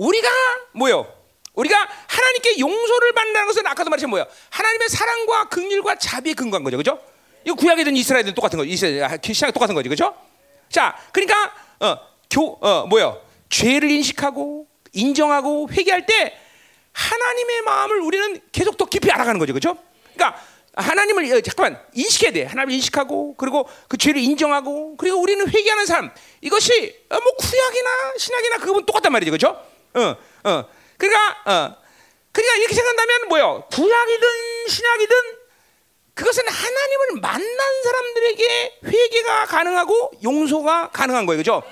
우리가 0.00 0.28
뭐요? 0.72 1.06
우리가 1.52 1.76
하나님께 2.06 2.58
용서를 2.58 3.12
받는다는 3.12 3.46
것은 3.48 3.66
아까도 3.66 3.90
말했지만 3.90 4.10
뭐야? 4.10 4.26
하나님의 4.48 4.88
사랑과 4.88 5.48
긍휼과 5.48 5.96
자비에 5.96 6.32
근거한 6.32 6.64
거죠. 6.64 6.78
그렇죠? 6.78 7.02
이거 7.44 7.54
구약이든 7.54 7.96
이스라엘든 7.96 8.34
똑같은 8.34 8.58
거. 8.58 8.64
이스라엘 8.64 9.18
신앙 9.22 9.52
똑같은 9.52 9.74
거지. 9.74 9.90
그렇죠? 9.90 10.14
자, 10.70 10.96
그러니까 11.12 11.52
어, 11.80 11.98
교 12.30 12.58
어, 12.62 12.86
뭐요? 12.86 13.20
죄를 13.50 13.90
인식하고 13.90 14.66
인정하고 14.92 15.68
회개할 15.70 16.06
때 16.06 16.38
하나님의 16.92 17.62
마음을 17.62 18.00
우리는 18.00 18.40
계속 18.52 18.78
더 18.78 18.86
깊이 18.86 19.10
알아가는 19.10 19.38
거죠. 19.38 19.52
그렇죠? 19.52 19.76
그러니까 20.14 20.40
하나님을 20.76 21.24
어, 21.30 21.40
잠깐만 21.42 21.82
인식해야 21.92 22.32
돼. 22.32 22.44
하나님을 22.44 22.72
인식하고 22.74 23.34
그리고 23.36 23.68
그 23.86 23.98
죄를 23.98 24.22
인정하고 24.22 24.96
그리고 24.96 25.18
우리는 25.18 25.46
회개하는 25.46 25.84
삶 25.84 26.10
이것이 26.40 26.96
어, 27.10 27.20
뭐 27.20 27.32
구약이나 27.36 27.90
신약이나 28.16 28.58
그건 28.58 28.86
똑같단 28.86 29.12
말이죠, 29.12 29.30
그렇죠? 29.30 29.69
어, 29.94 30.16
어. 30.44 30.64
그러니까 30.96 31.30
어, 31.46 31.76
그러니까 32.32 32.56
이렇게 32.56 32.74
생각한다면 32.74 33.28
뭐요? 33.28 33.64
구약이든 33.72 34.28
신약이든 34.68 35.16
그것은 36.14 36.46
하나님을 36.46 37.20
만난 37.22 37.82
사람들에게 37.82 38.80
회개가 38.84 39.46
가능하고 39.46 40.12
용서가 40.22 40.90
가능한 40.90 41.26
거예요, 41.26 41.42
그렇죠? 41.42 41.62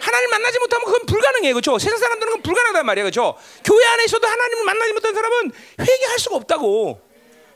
하나님 0.00 0.28
만나지 0.30 0.58
못하면 0.58 0.84
그건 0.84 1.06
불가능해요, 1.06 1.54
그렇죠? 1.54 1.78
세상 1.78 1.98
사람들은 1.98 2.42
불가능하단 2.42 2.84
말이에요, 2.84 3.04
그렇죠? 3.04 3.38
교회 3.64 3.84
안에 3.86 4.04
있어도 4.04 4.26
하나님을 4.28 4.64
만나지 4.64 4.92
못한 4.92 5.14
사람은 5.14 5.52
회개할 5.80 6.18
수가 6.18 6.36
없다고. 6.36 7.00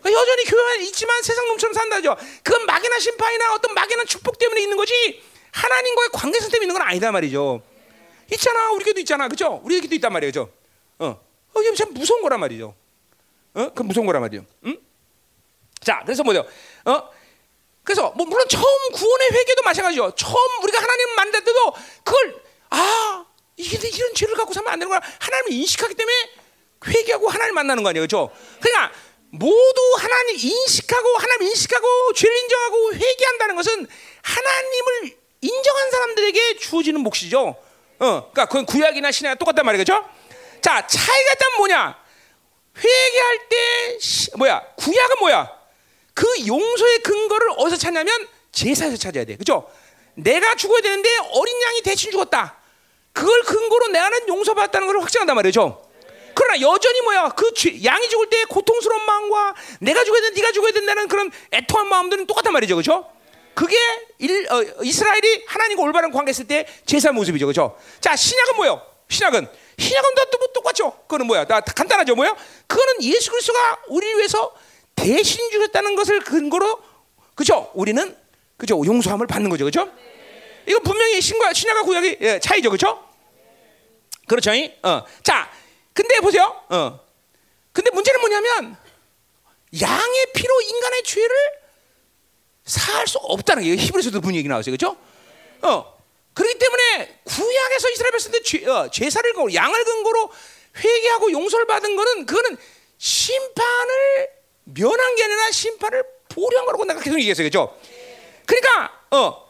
그러니까 0.00 0.22
여전히 0.22 0.44
교회 0.44 0.72
안에 0.72 0.84
있지만 0.84 1.22
세상 1.22 1.46
놈처럼 1.48 1.74
산다죠. 1.74 2.16
그건 2.42 2.64
막연한 2.64 2.98
심판이나 2.98 3.52
어떤 3.52 3.74
막연한 3.74 4.06
축복 4.06 4.38
때문에 4.38 4.62
있는 4.62 4.76
거지 4.78 5.22
하나님과의 5.52 6.08
관계성 6.12 6.50
때문에 6.50 6.64
있는 6.64 6.78
건 6.78 6.88
아니다 6.88 7.12
말이죠. 7.12 7.60
있잖아, 8.32 8.70
우리 8.72 8.84
교도 8.84 9.00
있잖아, 9.00 9.26
그렇죠? 9.26 9.60
우리 9.64 9.80
교도 9.80 9.94
있단 9.94 10.12
말이에요, 10.12 10.32
그렇죠? 10.32 10.52
어, 10.98 11.20
어, 11.54 11.60
이게 11.60 11.74
참 11.74 11.92
무서운 11.92 12.22
거란 12.22 12.40
말이죠. 12.40 12.74
어, 13.54 13.70
그 13.74 13.82
무서운 13.82 14.06
거란 14.06 14.22
말이죠. 14.22 14.44
응? 14.66 14.78
자, 15.80 16.02
그래서 16.04 16.22
뭐죠? 16.22 16.46
어, 16.84 17.10
그래서 17.88 18.10
뭐 18.10 18.26
물론 18.26 18.46
처음 18.48 18.92
구원의 18.92 19.30
회개도 19.32 19.62
마찬가지죠. 19.62 20.14
처음 20.14 20.62
우리가 20.62 20.82
하나님 20.82 21.14
만날 21.16 21.42
때도 21.42 21.72
그걸 22.04 22.42
아 22.68 23.24
이게 23.56 23.88
이런 23.88 24.12
죄를 24.14 24.34
갖고 24.34 24.52
살면 24.52 24.70
안 24.70 24.78
되는 24.78 24.90
거야. 24.90 25.00
하나님을 25.18 25.52
인식하기 25.52 25.94
때문에 25.94 26.14
회개하고 26.86 27.30
하나님 27.30 27.54
만나는 27.54 27.82
거 27.82 27.88
아니에요, 27.88 28.06
그렇죠? 28.06 28.30
그러니까 28.60 28.92
모두 29.30 29.80
하나님 29.98 30.36
인식하고 30.36 31.16
하나님 31.16 31.48
인식하고 31.48 32.12
죄를 32.12 32.36
인정하고 32.36 32.94
회개한다는 32.94 33.56
것은 33.56 33.86
하나님을 34.22 35.16
인정한 35.40 35.90
사람들에게 35.90 36.58
주어지는 36.58 37.00
몫이죠. 37.00 37.56
어, 38.00 38.30
그러니까 38.30 38.46
그건 38.46 38.66
구약이나 38.66 39.10
신약 39.10 39.38
똑같단 39.38 39.64
그렇죠? 39.64 40.08
자, 40.60 40.86
차이가 40.86 41.32
있다면 41.34 41.56
뭐냐? 41.58 41.98
회개할 42.76 43.48
때 43.48 43.98
시, 43.98 44.30
뭐야? 44.36 44.62
구약은 44.76 45.16
뭐야? 45.20 45.50
그 46.14 46.26
용서의 46.46 46.98
근거를 47.00 47.50
어디서 47.58 47.76
찾냐면 47.76 48.26
제사에서 48.52 48.96
찾아야 48.96 49.24
돼. 49.24 49.36
그죠? 49.36 49.70
내가 50.14 50.54
죽어야 50.54 50.80
되는데 50.80 51.08
어린 51.32 51.62
양이 51.62 51.82
대신 51.82 52.10
죽었다. 52.10 52.56
그걸 53.12 53.42
근거로 53.42 53.88
나는 53.88 54.28
용서받았다는 54.28 54.86
걸 54.86 55.00
확증한단 55.00 55.34
말이죠. 55.36 55.84
그러나 56.34 56.60
여전히 56.60 57.00
뭐야? 57.02 57.30
그 57.30 57.52
죄, 57.54 57.82
양이 57.84 58.08
죽을 58.08 58.30
때 58.30 58.44
고통스러운 58.44 59.04
마음과 59.04 59.54
내가 59.80 60.04
죽어야 60.04 60.22
돼, 60.22 60.30
네가 60.30 60.52
죽어야 60.52 60.72
된다는 60.72 61.08
그런 61.08 61.30
애통한 61.52 61.88
마음들은 61.88 62.26
똑같단 62.26 62.52
말이죠. 62.52 62.76
그죠? 62.76 63.10
그게 63.58 63.76
일, 64.18 64.46
어, 64.52 64.62
이스라엘이 64.84 65.42
하나님과 65.48 65.82
올바른 65.82 66.12
관계했을 66.12 66.46
때 66.46 66.64
제사 66.86 67.10
모습이죠. 67.10 67.44
그죠? 67.48 67.76
자, 68.00 68.14
신약은 68.14 68.54
뭐요? 68.54 68.80
신약은 69.08 69.48
신약은 69.76 70.10
또 70.30 70.52
똑같죠. 70.52 70.92
그거는 71.02 71.26
뭐야? 71.26 71.44
나 71.44 71.60
간단하죠, 71.60 72.14
뭐야? 72.14 72.36
그거는 72.68 73.02
예수 73.02 73.32
그리스도가 73.32 73.80
우리를 73.88 74.18
위해서 74.18 74.54
대신 74.94 75.50
주셨다는 75.50 75.96
것을 75.96 76.20
근거로 76.20 76.80
그죠? 77.34 77.72
우리는 77.74 78.16
그죠? 78.56 78.80
용서함을 78.86 79.26
받는 79.26 79.50
거죠, 79.50 79.64
그죠? 79.64 79.90
이거 80.68 80.78
분명히 80.78 81.20
신과 81.20 81.52
신약과 81.52 81.82
구약의 81.82 82.18
예, 82.20 82.38
차이죠, 82.38 82.70
그죠? 82.70 83.04
그렇죠? 84.28 84.52
어, 84.84 85.02
자, 85.24 85.50
근데 85.92 86.20
보세요. 86.20 86.62
어, 86.68 87.00
근데 87.72 87.90
문제는 87.90 88.20
뭐냐면 88.20 88.76
양의 89.80 90.26
피로 90.32 90.60
인간의 90.60 91.02
죄를 91.02 91.67
사할 92.68 93.06
수 93.06 93.18
없다는 93.18 93.64
게 93.64 93.76
히브리서도 93.76 94.20
분위기 94.20 94.46
나왔어요, 94.46 94.72
그죠? 94.72 94.96
어, 95.62 95.98
그렇기 96.34 96.58
때문에 96.58 97.20
구약에서 97.24 97.90
이스라엘 97.90 98.12
백성들 98.12 98.42
죄, 98.44 98.64
어, 98.66 98.90
제사를 98.90 99.32
근거로 99.32 99.52
양을 99.52 99.84
근거로 99.84 100.30
회개하고 100.76 101.32
용서를 101.32 101.66
받은 101.66 101.96
거는 101.96 102.26
그거는 102.26 102.56
심판을 102.98 104.28
면한 104.64 105.16
게 105.16 105.24
아니라 105.24 105.50
심판을 105.50 106.04
보류한 106.28 106.66
거라고 106.66 106.84
내가 106.84 107.00
계속 107.00 107.18
얘기했어요, 107.18 107.46
그죠? 107.46 107.76
그러니까 108.44 108.92
어 109.10 109.48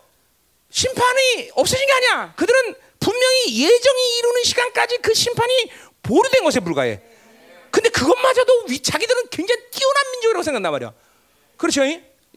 심판이 0.70 1.50
없어진 1.54 1.86
게 1.86 1.92
아니야. 1.92 2.32
그들은 2.36 2.74
분명히 3.00 3.62
예정이 3.64 4.18
이루는 4.18 4.42
시간까지 4.44 4.98
그 4.98 5.12
심판이 5.12 5.70
보류된 6.02 6.44
것에 6.44 6.60
불과해. 6.60 7.00
근데 7.70 7.88
그것마저도 7.90 8.64
위, 8.68 8.80
자기들은 8.80 9.28
굉장히 9.30 9.60
뛰어난 9.70 10.10
민족이라고 10.12 10.42
생각한단 10.42 10.72
말이야. 10.72 10.92
그렇죠? 11.56 11.82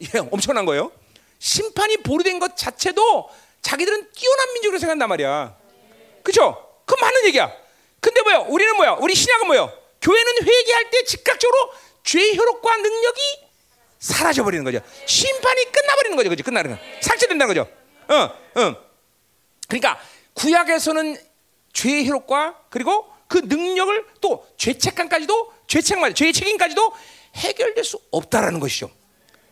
예, 0.02 0.18
엄청난 0.18 0.64
거예요. 0.64 0.90
심판이 1.38 1.98
보류된 1.98 2.38
것 2.38 2.56
자체도 2.56 3.28
자기들은 3.62 4.10
뛰어난 4.12 4.52
민족으로 4.54 4.78
생각한단 4.78 5.08
말이야. 5.08 5.56
그죠? 6.22 6.80
그건 6.84 7.00
맞는 7.06 7.26
얘기야. 7.26 7.52
근데 8.00 8.22
뭐야? 8.22 8.38
우리는 8.38 8.76
뭐야? 8.76 8.92
우리 9.00 9.14
신약은 9.14 9.46
뭐야? 9.46 9.72
교회는 10.00 10.32
회개할 10.42 10.90
때 10.90 11.04
즉각적으로 11.04 11.72
죄의 12.02 12.36
효력과 12.36 12.76
능력이 12.76 13.20
사라져 14.00 14.42
버리는 14.42 14.64
거죠. 14.64 14.80
심판이 15.06 15.70
끝나버리는 15.70 16.16
거죠. 16.16 16.28
그죠? 16.30 16.42
끝나는 16.42 16.72
거. 16.76 16.82
삭제된다는 17.00 17.54
거죠. 17.54 17.70
어, 18.08 18.60
어. 18.60 18.76
그러니까 19.68 20.00
구약에서는 20.34 21.16
죄의 21.72 22.08
효력과 22.08 22.60
그리고 22.68 23.06
그 23.28 23.38
능력을 23.38 24.06
또 24.20 24.46
죄책감까지도 24.56 25.52
죄책만 25.68 26.14
죄의 26.14 26.32
책임까지도 26.32 26.92
해결될 27.36 27.84
수 27.84 28.00
없다라는 28.10 28.60
것이죠. 28.60 28.90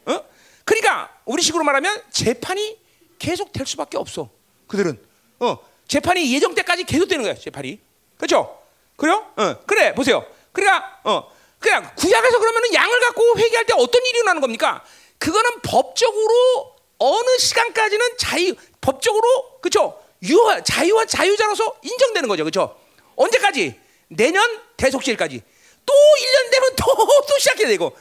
어? 0.07 0.25
그러니까 0.71 1.13
우리 1.25 1.43
식으로 1.43 1.65
말하면 1.65 2.01
재판이 2.13 2.79
계속 3.19 3.53
될 3.53 3.67
수밖에 3.67 3.99
없어. 3.99 4.31
그들은 4.69 5.01
어 5.41 5.59
재판이 5.89 6.33
예정 6.33 6.55
때까지 6.55 6.85
계속 6.85 7.09
되는 7.09 7.25
거야. 7.25 7.35
재판이 7.35 7.81
그렇죠? 8.17 8.57
그래요? 8.95 9.27
어 9.37 9.57
그래 9.67 9.93
보세요. 9.97 10.25
그러니까 10.53 11.01
어 11.03 11.29
그냥 11.59 11.91
구약에서 11.97 12.39
그러면은 12.39 12.73
양을 12.73 13.01
갖고 13.01 13.37
회개할 13.37 13.67
때 13.67 13.73
어떤 13.77 14.01
일이 14.07 14.19
일어나는 14.19 14.41
겁니까? 14.41 14.85
그거는 15.19 15.61
법적으로 15.63 16.77
어느 16.99 17.39
시간까지는 17.39 18.17
자유 18.17 18.55
법적으로 18.81 19.59
그렇죠? 19.61 20.01
유화 20.23 20.63
자유와 20.63 21.07
자유자로서 21.07 21.79
인정되는 21.83 22.29
거죠. 22.29 22.45
그렇죠? 22.45 22.79
언제까지? 23.17 23.77
내년 24.07 24.61
대속실까지. 24.77 25.43
또 25.85 25.93
1년 25.93 26.51
되면 26.53 26.77
또, 26.77 26.85
또 26.95 27.39
시작해야 27.41 27.67
되고. 27.67 27.97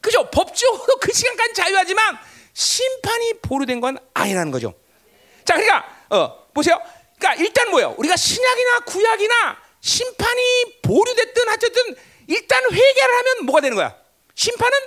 그죠? 0.00 0.28
법적으로 0.30 0.96
그 1.00 1.12
시간까지 1.12 1.54
자유하지만 1.54 2.18
심판이 2.52 3.34
보류된 3.42 3.80
건 3.80 3.98
아니라는 4.14 4.50
거죠. 4.50 4.74
자, 5.44 5.54
그러니까, 5.54 5.86
어, 6.10 6.48
보세요. 6.52 6.80
그러니까 7.18 7.42
일단 7.42 7.70
뭐예요? 7.70 7.94
우리가 7.98 8.16
신약이나 8.16 8.78
구약이나 8.80 9.58
심판이 9.80 10.80
보류됐든 10.82 11.48
하여튼 11.48 11.70
일단 12.26 12.62
회개를 12.64 13.14
하면 13.18 13.44
뭐가 13.46 13.60
되는 13.60 13.76
거야? 13.76 13.94
심판은 14.34 14.78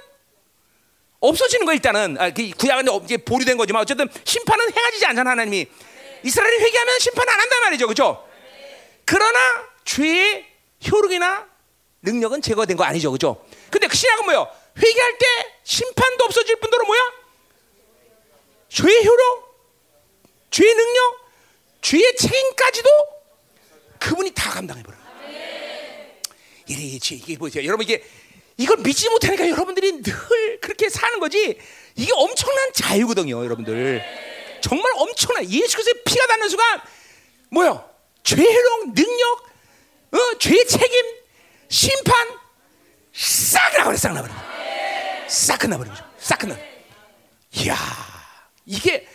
없어지는 1.19 1.65
거 1.65 1.73
일단은 1.73 2.17
아, 2.19 2.31
그 2.31 2.49
구약은 2.51 2.85
이제 3.05 3.17
보류된 3.17 3.57
거지만 3.57 3.81
어쨌든 3.81 4.09
심판은 4.23 4.75
행하지 4.75 5.05
않잖아 5.05 5.31
하나님이 5.31 5.67
이스라엘이 6.23 6.57
회개하면 6.63 6.99
심판 6.99 7.27
안 7.29 7.39
한단 7.39 7.61
말이죠, 7.61 7.87
그렇죠? 7.87 8.27
그러나 9.05 9.39
죄의 9.85 10.45
효력이나 10.89 11.47
능력은 12.01 12.41
제거된 12.41 12.75
거 12.77 12.83
아니죠, 12.83 13.11
그렇죠? 13.11 13.45
근데 13.69 13.87
그 13.87 13.95
신약은 13.95 14.25
뭐요? 14.25 14.47
회개할 14.77 15.17
때 15.17 15.25
심판도 15.63 16.25
없어질 16.25 16.55
뿐더러 16.57 16.85
뭐야? 16.85 17.01
죄의 18.69 19.05
효력, 19.05 19.55
죄의 20.49 20.73
능력, 20.73 21.17
죄의 21.81 22.15
책임까지도 22.15 22.89
그분이 23.99 24.31
다 24.31 24.49
감당해 24.49 24.81
버려. 24.83 24.97
이게 26.67 27.15
이게 27.15 27.37
보세요, 27.37 27.65
여러분 27.65 27.83
이게 27.83 28.03
이걸 28.57 28.77
믿지 28.77 29.09
못하니까 29.09 29.49
여러분들이 29.49 30.01
늘 30.01 30.59
그렇게 30.61 30.89
사는 30.89 31.19
거지. 31.19 31.59
이게 31.95 32.11
엄청난 32.13 32.73
자유거든요, 32.73 33.43
여러분들. 33.43 34.03
정말 34.61 34.91
엄청난 34.95 35.43
예수 35.51 35.77
그리스도의 35.77 36.03
피가 36.05 36.25
닿는 36.27 36.49
순간 36.49 36.81
뭐요? 37.49 37.89
죄력, 38.23 38.93
능력, 38.93 39.43
어, 40.11 40.37
죄 40.39 40.63
책임, 40.65 41.05
심판 41.69 42.15
싹 43.13 43.77
나버려, 43.77 43.97
싹 43.97 44.13
나버려. 44.13 44.52
싹 45.33 45.57
끝나버린 45.57 45.91
거죠. 45.91 46.07
싹 46.19 46.37
끝나. 46.37 46.55
이야, 47.53 47.75
이게 48.65 49.07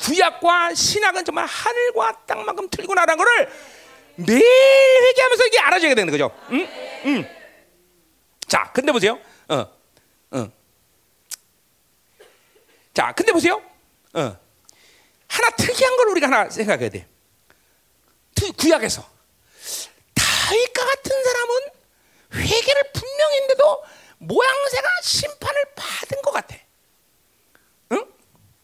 구약과 0.00 0.74
신약은 0.74 1.26
정말 1.26 1.44
하늘과 1.44 2.24
땅만큼 2.24 2.70
틀리고 2.70 2.94
나라는 2.94 3.18
거를 3.18 3.52
매일 4.16 4.42
회개하면서 4.42 5.46
이게 5.46 5.60
알아줘야 5.60 5.94
되는 5.94 6.10
거죠. 6.10 6.34
응? 6.52 6.68
응. 7.04 7.28
자, 8.48 8.70
근데 8.72 8.92
보세요. 8.92 9.20
어, 9.48 9.66
어. 10.30 10.52
자, 12.94 13.12
근데 13.12 13.32
보세요. 13.32 13.60
어. 14.14 14.38
하나 15.28 15.50
특이한 15.50 15.96
걸 15.98 16.08
우리가 16.08 16.28
하나 16.28 16.48
생각해야 16.48 16.88
돼. 16.88 17.06
구약에서 18.56 19.06
다윗과 20.14 20.86
같은 20.86 21.24
사람은 21.24 21.60
회개를 22.32 22.82
분명히 22.94 23.34
했는데도 23.34 23.84
모양새가 24.18 24.88
심판을 25.02 25.64
받은 25.74 26.22
것 26.22 26.30
같아. 26.32 26.56
응? 27.92 28.04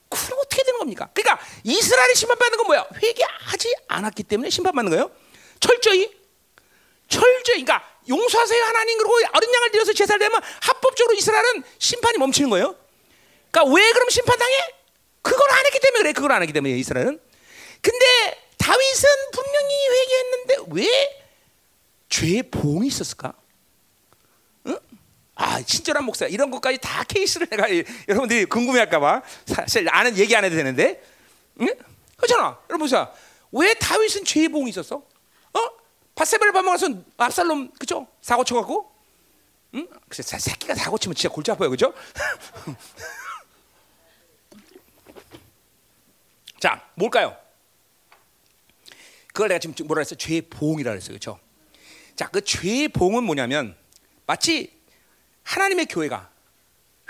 그럼 0.08 0.38
어떻게 0.40 0.62
되는 0.62 0.78
겁니까? 0.78 1.10
그러니까 1.12 1.44
이스라엘이 1.64 2.14
심판받는 2.14 2.58
건 2.58 2.66
뭐야? 2.66 2.86
회개하지 3.02 3.74
않았기 3.88 4.22
때문에 4.24 4.50
심판받는 4.50 4.90
거예요. 4.90 5.10
철저히, 5.60 6.10
철저히. 7.08 7.64
그러니까 7.64 7.88
용서하세요 8.08 8.64
하나님 8.64 8.98
그러고 8.98 9.14
어린 9.32 9.54
양을 9.54 9.70
들여서 9.70 9.92
제사를 9.92 10.18
되면 10.18 10.40
합법적으로 10.60 11.16
이스라엘은 11.16 11.62
심판이 11.78 12.18
멈추는 12.18 12.50
거예요. 12.50 12.76
그러니까 13.50 13.74
왜 13.74 13.92
그럼 13.92 14.08
심판당해? 14.10 14.74
그걸 15.22 15.50
안 15.52 15.66
했기 15.66 15.78
때문에 15.78 16.02
그래. 16.02 16.12
그걸 16.12 16.32
안 16.32 16.42
했기 16.42 16.52
때문에 16.52 16.74
이스라엘은. 16.78 17.20
근데 17.80 18.46
다윗은 18.58 19.08
분명히 19.32 19.88
회개했는데 19.88 20.56
왜 20.70 21.22
죄의 22.08 22.42
보응이 22.50 22.88
있었을까? 22.88 23.34
응? 25.40 25.44
아 25.44 25.62
친절한 25.62 26.04
목사 26.04 26.26
이런 26.26 26.50
것까지 26.50 26.78
다 26.78 27.04
케이스를 27.04 27.46
내가 27.48 27.66
여러분들이 28.09 28.44
궁금해할까봐 28.46 29.22
사실 29.46 29.88
아는 29.88 30.16
얘기 30.18 30.36
안 30.36 30.44
해도 30.44 30.56
되는데, 30.56 31.02
응? 31.60 31.68
그렇잖아. 32.16 32.59
여러분 32.68 32.84
보세요. 32.84 33.12
왜 33.52 33.74
다윗은 33.74 34.24
죄의 34.24 34.48
보응이 34.48 34.70
있었어? 34.70 34.96
어? 34.96 35.60
바세바를 36.14 36.52
밥먹어서 36.52 36.88
압살롬 37.16 37.72
그죠? 37.78 38.06
사고 38.20 38.44
쳐갖고, 38.44 38.92
응? 39.74 39.88
그래서 40.09 40.38
새끼가 40.38 40.74
사고 40.74 40.98
치면 40.98 41.14
진짜 41.14 41.32
골치 41.32 41.50
아파요, 41.50 41.70
그죠? 41.70 41.92
자, 46.60 46.86
뭘까요? 46.94 47.36
그걸 49.28 49.48
내가 49.48 49.59
지금 49.59 49.74
뭐라 49.86 50.00
했어? 50.00 50.14
죄의 50.14 50.42
보응이라 50.42 50.90
그랬어요, 50.92 51.09
그렇죠? 51.09 51.40
자, 52.14 52.28
그 52.28 52.42
죄의 52.42 52.88
보응은 52.88 53.24
뭐냐면 53.24 53.74
마치 54.26 54.81
하나님의 55.44 55.86
교회가 55.86 56.31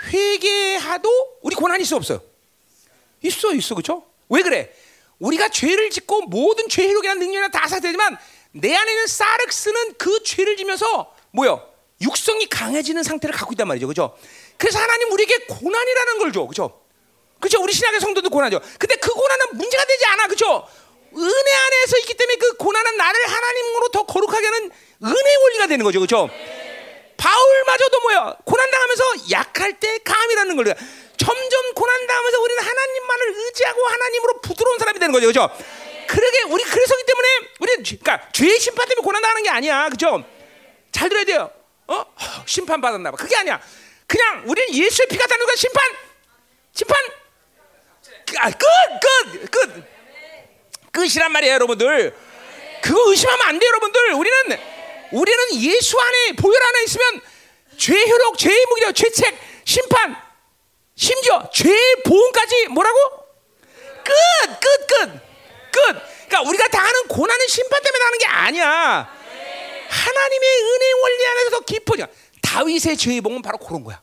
회개하도 0.01 1.37
우리 1.41 1.55
고난이 1.55 1.83
있어 1.83 1.95
없어요? 1.95 2.21
있어, 3.21 3.53
있어, 3.53 3.75
그렇죠? 3.75 4.05
왜 4.29 4.41
그래? 4.41 4.73
우리가 5.19 5.49
죄를 5.49 5.89
짓고 5.89 6.23
모든 6.23 6.67
죄 6.67 6.87
회력이나 6.87 7.13
능력이나 7.13 7.49
다 7.49 7.67
사되지만 7.67 8.17
내 8.51 8.75
안에는 8.75 9.07
사륵스는 9.07 9.93
그 9.97 10.23
죄를 10.23 10.57
지면서 10.57 11.15
뭐요? 11.31 11.67
육성이 12.01 12.47
강해지는 12.47 13.03
상태를 13.03 13.33
갖고 13.33 13.53
있단 13.53 13.67
말이죠, 13.67 13.87
그렇죠? 13.87 14.17
그래서 14.57 14.79
하나님 14.79 15.11
우리에게 15.11 15.45
고난이라는 15.45 16.17
걸 16.19 16.33
줘, 16.33 16.41
그렇죠? 16.41 16.81
그렇죠? 17.39 17.61
우리 17.61 17.73
신약의 17.73 17.99
성도도 17.99 18.29
고난이죠. 18.29 18.59
근데 18.77 18.95
그 18.95 19.13
고난은 19.13 19.45
문제가 19.53 19.85
되지 19.85 20.05
않아, 20.05 20.27
그렇죠? 20.27 20.67
은혜 21.15 21.53
안에서 21.53 21.97
있기 21.99 22.15
때문에 22.15 22.37
그 22.37 22.53
고난은 22.57 22.97
나를 22.97 23.25
하나님으로 23.27 23.89
더 23.89 24.05
거룩하게 24.05 24.47
하는 24.47 24.71
은혜의 25.03 25.37
원리가 25.43 25.67
되는 25.67 25.83
거죠. 25.83 25.99
그렇죠? 25.99 26.29
바울마저도 27.17 27.99
뭐야? 28.01 28.35
고난 28.43 28.69
당하면서 28.69 29.31
약할 29.31 29.79
때 29.79 29.97
감이라는 29.99 30.55
걸 30.55 30.65
점점 31.17 31.73
고난 31.73 32.07
당하면서 32.07 32.41
우리는 32.41 32.63
하나님만을 32.63 33.33
의지하고 33.35 33.87
하나님으로 33.87 34.41
부드러운 34.41 34.79
사람이 34.79 34.99
되는 34.99 35.13
거죠. 35.13 35.27
그렇죠? 35.27 35.49
그러게 36.07 36.41
우리 36.49 36.63
그래서기 36.63 37.03
때문에 37.05 37.27
우리 37.59 37.75
그러니까 37.83 38.29
죄의 38.31 38.59
심판 38.59 38.87
때문에 38.87 39.03
고난 39.03 39.21
당하는 39.21 39.43
게 39.43 39.49
아니야. 39.49 39.85
그렇죠? 39.85 40.23
잘 40.91 41.09
들어야 41.09 41.23
돼요. 41.25 41.51
어? 41.87 42.05
심판 42.45 42.81
받았나 42.81 43.11
봐. 43.11 43.17
그게 43.17 43.35
아니야. 43.35 43.61
그냥 44.07 44.43
우리는 44.45 44.73
예수의 44.73 45.07
피가 45.07 45.25
닿는 45.27 45.45
건 45.45 45.55
심판 45.55 45.83
심판 46.73 46.97
아, 48.39 48.49
끝, 48.49 48.65
끝, 49.01 49.51
끝. 49.51 49.93
끝이란 50.91 51.31
말이에요, 51.31 51.53
여러분들. 51.55 52.15
그거 52.81 53.09
의심하면 53.09 53.47
안 53.47 53.59
돼요, 53.59 53.69
여러분들. 53.69 54.13
우리는 54.13 54.57
우리는 55.13 55.61
예수 55.61 55.99
안에 55.99 56.31
보혈 56.33 56.61
안에 56.61 56.83
있으면 56.85 57.21
죄 57.77 57.93
효력, 57.93 58.37
죄의 58.37 58.65
무기력, 58.69 58.95
죄책, 58.95 59.37
심판, 59.63 60.15
심지어 60.95 61.49
죄의 61.53 62.03
보험까지 62.03 62.67
뭐라고? 62.67 62.97
끝, 64.03 64.59
끝, 64.59 64.87
끝, 64.87 65.11
끝. 65.71 66.01
그러니까 66.27 66.41
우리가 66.49 66.67
당하는 66.67 67.07
고난은 67.07 67.47
심판 67.47 67.81
때문에 67.81 68.03
하는 68.03 68.17
게 68.17 68.25
아니야. 68.25 69.23
하나님의 69.89 70.49
은혜 70.61 70.91
원리 71.01 71.25
안에서 71.27 71.49
더 71.51 71.59
깊어져. 71.61 72.07
다윗의 72.41 72.97
죄의 72.97 73.21
봉은 73.21 73.41
바로 73.43 73.57
그런 73.59 73.83
거야. 73.83 74.01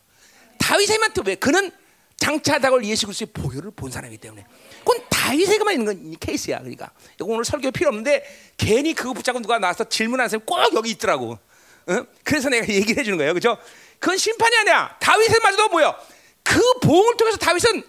다윗에게만 0.59 1.13
왜 1.27 1.35
그는 1.35 1.73
장차 2.17 2.59
다가올 2.59 2.85
예수 2.85 3.07
그리스도의 3.07 3.31
보혈을 3.33 3.73
본 3.73 3.91
사람이기 3.91 4.19
때문에 4.19 4.47
그건 4.81 5.05
다윗에게만 5.11 5.75
있는 5.75 5.87
건 5.87 6.13
이 6.13 6.17
케이스야. 6.19 6.59
그러니까 6.59 6.91
이거 7.17 7.27
오늘 7.27 7.45
설교 7.45 7.71
필요 7.71 7.89
없는데 7.89 8.25
괜히 8.57 8.95
그거 8.95 9.13
붙잡고 9.13 9.41
누가 9.41 9.59
나와서 9.59 9.85
질문하는 9.85 10.29
사람이 10.29 10.45
꼭 10.47 10.75
여기 10.75 10.91
있더라고. 10.91 11.39
어? 11.87 12.07
그래서 12.25 12.49
내가 12.49 12.67
얘기를 12.73 12.99
해주는 12.99 13.17
거예요. 13.19 13.35
그죠? 13.35 13.57
그건 13.99 14.17
심판이 14.17 14.57
아니야. 14.59 14.97
다윗에마저도 15.01 15.69
뭐요? 15.69 15.95
그 16.43 16.61
보응을 16.81 17.17
통해서 17.17 17.37
다윗은 17.39 17.83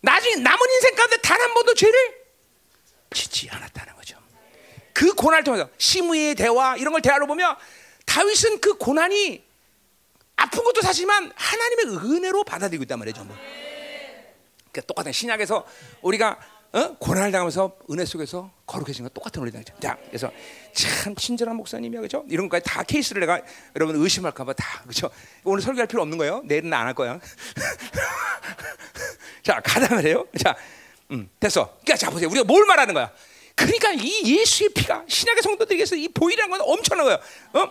나중에 0.00 0.36
남은 0.36 0.58
인생 0.74 0.94
가운데 0.96 1.16
단 1.18 1.40
한 1.40 1.54
번도 1.54 1.74
죄를 1.74 1.94
짓지 3.12 3.48
않았다는 3.50 3.94
거죠. 3.94 4.18
그 4.92 5.12
고난을 5.14 5.44
통해서 5.44 5.68
시므의 5.78 6.34
대화 6.34 6.76
이런 6.76 6.92
걸 6.92 7.00
대화로 7.00 7.26
보면 7.26 7.56
다윗은 8.06 8.60
그 8.60 8.74
고난이 8.74 9.42
아픈 10.36 10.64
것도 10.64 10.82
사실만 10.82 11.32
하나님의 11.34 11.96
은혜로 11.96 12.44
받아들이고 12.44 12.82
있단 12.84 12.98
말이에요. 12.98 13.14
전부. 13.14 13.34
그러니까 14.74 14.82
똑같은 14.88 15.12
신약에서 15.12 15.64
우리가 16.02 16.36
어? 16.72 16.96
고난을 16.98 17.30
당하면서 17.30 17.76
은혜 17.92 18.04
속에서 18.04 18.50
거룩해진 18.66 19.04
건 19.04 19.10
똑같은 19.14 19.40
원리다. 19.40 19.60
자, 19.80 19.96
그래서 20.08 20.28
참 20.72 21.14
친절한 21.14 21.54
목사님이야, 21.54 22.00
그죠? 22.00 22.24
이런 22.28 22.48
것까지 22.48 22.68
다 22.68 22.82
케이스를 22.82 23.20
내가 23.20 23.40
여러분 23.76 23.94
의심할까봐 23.94 24.54
다, 24.54 24.82
그죠? 24.84 25.08
오늘 25.44 25.62
설교할 25.62 25.86
필요 25.86 26.02
없는 26.02 26.18
거예요. 26.18 26.42
내일은 26.44 26.72
안 26.72 26.86
할 26.88 26.94
거야. 26.94 27.20
자, 29.44 29.60
가다 29.64 29.94
말이에요. 29.94 30.26
자, 30.42 30.56
음, 31.12 31.30
됐어. 31.38 31.66
그러니까 31.82 31.96
자 31.96 32.10
보세요. 32.10 32.28
우리가 32.28 32.42
뭘 32.44 32.66
말하는 32.66 32.92
거야? 32.92 33.12
그러니까 33.54 33.92
이 33.92 34.36
예수의 34.40 34.70
피가 34.70 35.04
신약의 35.06 35.42
성도들에게서 35.44 35.94
이 35.94 36.08
보이라는 36.08 36.50
건 36.50 36.60
엄청난 36.62 37.04
거예요. 37.06 37.20
어? 37.52 37.70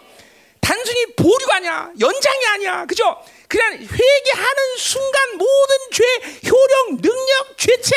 단순히 0.63 1.05
보류가 1.17 1.55
아니야, 1.55 1.91
연장이 1.99 2.45
아니야, 2.53 2.85
그죠? 2.85 3.21
그냥 3.49 3.73
회개하는 3.73 4.77
순간 4.77 5.37
모든 5.37 5.77
죄, 5.91 6.03
효력, 6.49 7.01
능력, 7.01 7.57
죄책, 7.57 7.93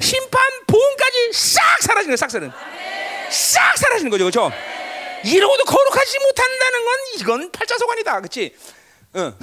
심판, 0.00 0.40
보험까지 0.66 1.32
싹 1.34 1.82
사라지는 1.82 2.12
거야, 2.12 2.16
싹 2.16 2.30
사라지는. 2.30 2.56
싹 3.30 3.76
사라지는 3.76 4.10
거죠, 4.10 4.24
그죠? 4.24 4.50
이러고도 5.24 5.64
거룩하지 5.64 6.18
못한다는 6.20 6.84
건 6.84 6.94
이건 7.20 7.52
팔자소관이다, 7.52 8.20
그렇지? 8.20 8.56
어. 9.14 9.34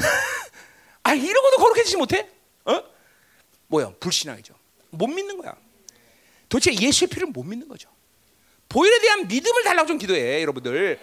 아, 1.03 1.13
이러고도 1.13 1.57
거룩해지지 1.57 1.97
못해? 1.97 2.27
어? 2.65 2.83
뭐야? 3.67 3.91
불신앙이죠. 3.99 4.55
못 4.89 5.07
믿는 5.07 5.37
거야. 5.37 5.55
도대체 6.49 6.73
예수의 6.73 7.09
피를 7.09 7.27
못 7.27 7.43
믿는 7.43 7.67
거죠. 7.67 7.89
보혈에 8.69 8.99
대한 8.99 9.27
믿음을 9.27 9.63
달라고 9.63 9.87
좀 9.87 9.97
기도해, 9.99 10.41
여러분들. 10.41 10.99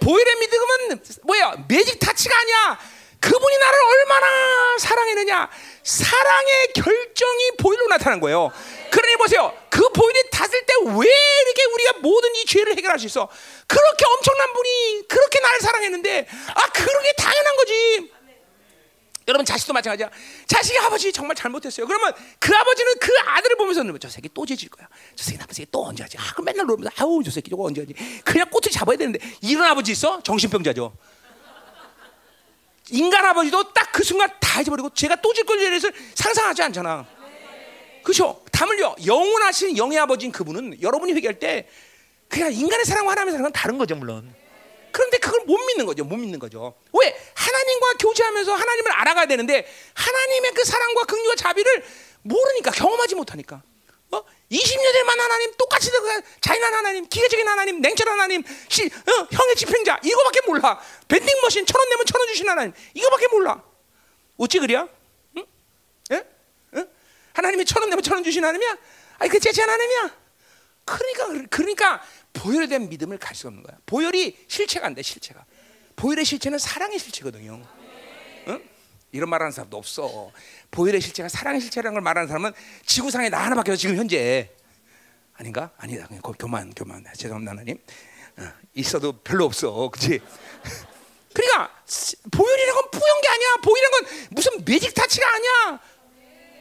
보혈의 0.00 0.36
믿음은 0.36 1.00
뭐야? 1.24 1.54
매직 1.68 1.98
타치가 2.00 2.36
아니야. 2.38 2.78
그분이 3.20 3.58
나를 3.58 3.78
얼마나 3.84 4.78
사랑했느냐. 4.78 5.50
사랑의 5.82 6.72
결정이 6.74 7.50
보혈로 7.58 7.86
나타난 7.88 8.18
거예요. 8.20 8.50
그러니 8.90 9.16
보세요. 9.16 9.54
그 9.68 9.86
보혈이 9.90 10.30
닿을 10.30 10.50
때 10.66 10.74
왜 10.80 11.06
이렇게 11.06 11.64
우리가 11.64 11.92
모든 11.98 12.34
이 12.36 12.46
죄를 12.46 12.76
해결할 12.76 12.98
수 12.98 13.06
있어? 13.06 13.28
그렇게 13.66 14.04
엄청난 14.06 14.52
분이 14.54 15.02
그렇게 15.08 15.40
나를 15.40 15.60
사랑했는데, 15.60 16.26
아, 16.54 16.66
그러게 16.72 17.12
당연한 17.18 17.56
거지. 17.56 18.10
여러분 19.30 19.46
자식도 19.46 19.72
마찬가지야. 19.72 20.10
자식이 20.46 20.78
아버지 20.80 21.12
정말 21.12 21.34
잘못했어요. 21.36 21.86
그러면 21.86 22.12
그 22.38 22.54
아버지는 22.54 22.92
그 23.00 23.12
아들을 23.26 23.56
보면서 23.56 23.98
저 23.98 24.08
새끼 24.08 24.28
또 24.34 24.44
죄질 24.44 24.68
거야. 24.68 24.86
저 25.16 25.24
새끼 25.24 25.38
나쁜 25.38 25.54
새끼 25.54 25.70
또 25.70 25.86
언제 25.86 26.02
하지? 26.02 26.18
아, 26.18 26.32
그럼 26.32 26.46
맨날 26.46 26.66
놀면서 26.66 26.90
아우 26.98 27.22
저 27.24 27.30
새끼 27.30 27.48
저거 27.50 27.64
언제 27.64 27.80
하지? 27.80 27.94
그냥 28.24 28.50
꼬투리 28.50 28.72
잡아야 28.72 28.96
되는데 28.98 29.18
이런 29.40 29.64
아버지 29.64 29.92
있어? 29.92 30.20
정신병자죠. 30.22 30.92
인간 32.90 33.24
아버지도 33.24 33.72
딱 33.72 33.90
그 33.92 34.04
순간 34.04 34.30
다 34.40 34.60
잊어버리고 34.60 34.90
제가 34.94 35.16
또 35.20 35.32
질 35.34 35.44
거에 35.44 35.58
대해서 35.58 35.88
상상하지 36.14 36.62
않잖아. 36.62 37.06
그렇죠? 38.02 38.42
담을요. 38.52 38.94
영원하신 39.04 39.76
영의 39.76 39.98
아버지인 39.98 40.32
그분은 40.32 40.80
여러분이 40.80 41.12
회개할 41.14 41.38
때 41.38 41.68
그냥 42.28 42.52
인간의 42.52 42.84
사랑과 42.84 43.10
하나님의 43.12 43.32
사랑은 43.32 43.52
다른 43.52 43.76
거죠, 43.78 43.96
물론. 43.96 44.32
그런데 44.92 45.18
그걸 45.18 45.44
못 45.46 45.56
믿는 45.58 45.86
거죠. 45.86 46.04
못 46.04 46.16
믿는 46.16 46.38
거죠. 46.38 46.74
왜? 46.92 47.16
하나님과 47.34 47.92
교제하면서 48.00 48.52
하나님을 48.54 48.92
알아가야 48.92 49.26
되는데 49.26 49.66
하나님의 49.94 50.52
그 50.52 50.64
사랑과 50.64 51.04
긍휼과 51.04 51.34
자비를 51.36 51.84
모르니까 52.22 52.70
경험하지 52.72 53.14
못하니까. 53.14 53.62
어? 54.12 54.24
20년 54.50 54.92
전만 54.92 55.20
하나님 55.20 55.52
똑같이 55.56 55.90
자인한 56.40 56.74
하나님, 56.74 57.06
기계적인 57.08 57.46
하나님, 57.46 57.80
냉철한 57.80 58.18
하나님, 58.18 58.42
시, 58.68 58.84
어? 58.86 59.28
형의 59.30 59.54
집행자 59.56 60.00
이거밖에 60.02 60.40
몰라. 60.46 60.80
밴딩 61.06 61.40
머신 61.42 61.64
천 61.64 61.78
원 61.80 61.88
내면 61.88 62.04
천 62.06 62.20
원 62.20 62.28
주신 62.28 62.48
하나님 62.48 62.72
이거밖에 62.94 63.28
몰라. 63.28 63.62
어찌 64.36 64.58
그래야? 64.58 64.88
응? 65.36 65.46
예? 66.12 66.24
응? 66.74 66.88
하나님이 67.34 67.64
천 67.64 67.82
원 67.82 67.90
내면 67.90 68.02
천 68.02 68.14
원 68.14 68.24
주신 68.24 68.42
하나님이야? 68.44 68.76
아니 69.18 69.30
그 69.30 69.38
제치 69.38 69.60
하나님이야. 69.60 70.18
그러니까 70.84 71.46
그러니까 71.50 72.02
보혈에 72.32 72.66
대한 72.66 72.88
믿음을 72.88 73.18
갈 73.18 73.34
수가 73.34 73.48
없는 73.48 73.62
거야. 73.62 73.76
보혈이 73.86 74.36
실체가 74.48 74.86
안 74.86 74.94
돼, 74.94 75.02
실체가. 75.02 75.44
보혈의 75.96 76.24
실체는 76.24 76.58
사랑의 76.58 76.98
실체거든요. 76.98 77.62
응? 78.48 78.62
이런 79.12 79.28
말하는 79.28 79.52
사람도 79.52 79.76
없어. 79.76 80.30
보혈의 80.70 81.00
실체가 81.00 81.28
사랑의 81.28 81.60
실체라는 81.60 81.94
걸 81.94 82.02
말하는 82.02 82.28
사람은 82.28 82.52
지구상에 82.86 83.28
나 83.28 83.44
하나밖에 83.44 83.72
없어 83.72 83.80
지금 83.80 83.96
현재. 83.96 84.50
아닌가? 85.34 85.70
아니다. 85.76 86.06
그냥 86.06 86.22
교만, 86.38 86.72
교만. 86.74 87.04
죄송합니다, 87.16 87.52
하나님. 87.52 87.78
어, 88.38 88.52
있어도 88.74 89.12
별로 89.20 89.44
없어, 89.46 89.88
그렇지? 89.90 90.20
그러니까 91.32 91.82
보혈이라는 92.30 92.74
건 92.74 92.90
뿌연 92.90 93.20
게 93.20 93.28
아니야. 93.28 93.56
보혈이라는 93.62 93.98
건 93.98 94.28
무슨 94.30 94.64
매직 94.64 94.94
타치가 94.94 95.26
아니야. 95.34 95.80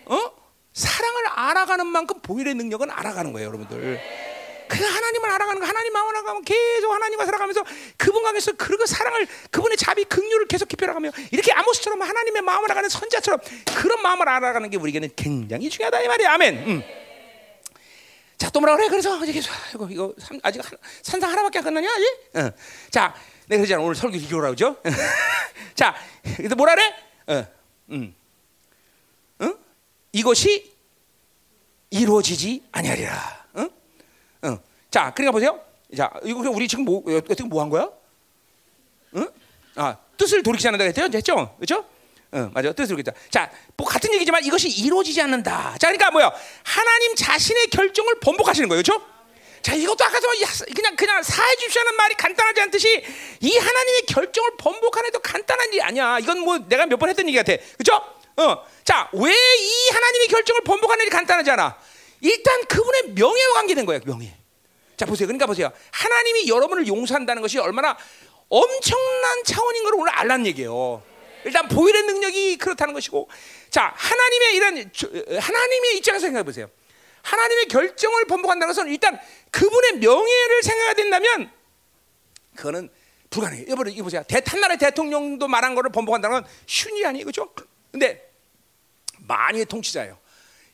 어? 0.06 0.40
사랑을 0.74 1.28
알아가는 1.28 1.86
만큼 1.88 2.20
보혈의 2.22 2.56
능력은 2.56 2.90
알아가는 2.90 3.34
거예요, 3.34 3.48
여러분들. 3.50 4.00
그 4.70 4.84
하나님을 4.84 5.30
알아가는 5.32 5.60
거, 5.60 5.68
하나님 5.68 5.92
마음을 5.92 6.16
알아가면 6.16 6.44
계속 6.44 6.94
하나님과 6.94 7.26
살아가면서 7.26 7.66
그분 7.98 8.24
강에서 8.24 8.52
그 8.54 8.78
사랑을 8.86 9.28
그분의 9.50 9.78
자비, 9.78 10.06
긍휼을 10.06 10.48
계속 10.48 10.68
깊혀나가며 10.68 11.10
이렇게 11.32 11.52
아모스처럼 11.52 12.00
하나님의 12.02 12.44
마음을 12.44 12.66
알아가는 12.66 12.88
선자처럼 12.88 13.40
그런 13.76 14.02
마음을 14.04 14.30
알아가는 14.30 14.70
게 14.70 14.78
우리에게는 14.78 15.10
굉장히 15.16 15.70
중요하다 15.70 16.02
이 16.02 16.08
말이야. 16.08 16.34
아멘. 16.34 16.58
음. 16.68 16.84
자, 18.38 18.50
또 18.52 18.60
뭐라 18.60 18.78
그래? 18.78 18.88
그래서 18.88 19.22
이제 19.24 19.34
계속 19.34 19.52
이거 19.74 19.88
이거 19.90 20.14
아직 20.44 20.62
산상 21.02 21.32
하나밖에 21.32 21.60
안 21.60 21.64
끝나냐? 21.66 21.90
예? 21.90 22.40
어. 22.40 22.52
자, 22.92 23.14
내가 23.48 23.62
그러잖아. 23.62 23.82
오늘 23.82 23.96
설교 23.96 24.18
이거라 24.18 24.52
그죠? 24.52 24.78
자, 25.74 25.96
그래서 26.38 26.56
뭐라 26.56 26.76
그래? 26.76 26.96
어. 27.28 27.48
음. 27.90 28.16
응? 29.42 29.58
이것이 30.14 30.72
이루어지지 31.90 32.64
아니하리라. 32.72 33.39
응? 34.46 34.50
응. 34.52 34.58
자, 34.92 35.12
그러니까 35.14 35.32
보세요. 35.32 35.60
자, 35.96 36.12
이거 36.24 36.40
우리 36.52 36.68
지금 36.68 36.86
뭐 36.86 37.04
어떻게 37.06 37.44
뭐 37.44 37.62
한 37.62 37.70
거야? 37.70 37.90
응? 39.16 39.28
아, 39.76 39.98
뜻을 40.18 40.44
돌이키지 40.44 40.68
않는다 40.68 40.86
했죠? 40.86 41.04
했죠? 41.18 41.56
그렇죠? 41.58 41.86
응, 42.36 42.52
맞아. 42.54 42.72
뜻을 42.74 42.96
돌이키자. 42.96 43.12
자, 43.32 43.52
뭐 43.76 43.88
같은 43.88 44.14
얘기지만 44.14 44.44
이것이 44.46 44.70
이루어지지 44.70 45.20
않는다. 45.22 45.78
자, 45.80 45.88
그러니까 45.88 46.12
뭐야? 46.12 46.32
하나님 46.64 47.16
자신의 47.16 47.68
결정을 47.68 48.20
번복하시는 48.20 48.70
거예요, 48.70 48.84
그렇죠? 48.84 49.04
자, 49.62 49.74
이것도 49.74 50.04
아까 50.06 50.20
전 50.20 50.32
그냥 50.76 50.96
그냥 50.96 51.22
사해 51.24 51.56
주시는 51.56 51.96
말이 51.96 52.16
간단하지 52.16 52.62
않듯이 52.62 53.04
이 53.42 53.58
하나님의 53.58 54.02
결정을 54.04 54.52
번복하는 54.58 55.12
도 55.12 55.20
간단한 55.20 55.68
일이 55.70 55.82
아니야. 55.82 56.20
이건 56.20 56.40
뭐 56.40 56.60
내가 56.60 56.86
몇 56.86 56.98
번 56.98 57.10
했던 57.10 57.28
얘기 57.28 57.38
같아, 57.38 57.54
그렇죠? 57.78 57.96
어, 58.38 58.66
자, 58.86 59.10
왜 59.14 59.32
이 59.34 59.90
하나님의 59.92 60.28
결정을 60.28 60.62
번복하는 60.64 61.04
일이 61.04 61.10
간단하지 61.12 61.52
않아? 61.52 61.78
일단 62.22 62.66
그분의 62.66 63.14
명예와 63.14 63.54
관계된 63.56 63.86
거예요, 63.86 64.02
명예. 64.06 64.36
자, 64.98 65.06
보세요. 65.06 65.28
그러니까 65.28 65.46
보세요. 65.46 65.72
하나님이 65.92 66.50
여러분을 66.50 66.88
용서한다는 66.88 67.42
것이 67.42 67.58
얼마나 67.58 67.98
엄청난 68.50 69.44
차원인 69.46 69.84
걸 69.84 69.94
오늘 69.96 70.12
알란 70.12 70.46
얘기예요. 70.46 71.02
일단 71.46 71.70
보일의 71.70 72.04
능력이 72.04 72.58
그렇다는 72.58 72.94
것이고, 72.94 73.30
자, 73.70 73.94
하나님의 73.96 74.56
이런 74.56 74.92
하나님의 75.40 75.98
입장에서 75.98 76.26
생각해 76.26 76.44
보세요. 76.44 76.70
하나님의 77.22 77.68
결정을 77.68 78.26
번복한다는 78.26 78.74
것은 78.74 78.90
일단 78.90 79.20
그분의 79.52 80.00
명예를 80.00 80.64
생각해야 80.64 80.94
된다면, 80.96 81.52
그거는 82.56 82.90
불가능해요. 83.30 83.68
여러분, 83.68 83.90
이거 83.90 84.04
보세요. 84.04 84.24
대탄나라의 84.28 84.80
대통령도 84.80 85.48
말한 85.48 85.76
거를 85.76 85.92
번복한다는 85.92 86.42
건 86.42 86.52
쉬운 86.66 86.98
일이 86.98 87.06
아니에요, 87.06 87.26
그렇죠? 87.26 87.54
근데 87.92 88.30
만유의 89.20 89.66
통치자예요. 89.66 90.18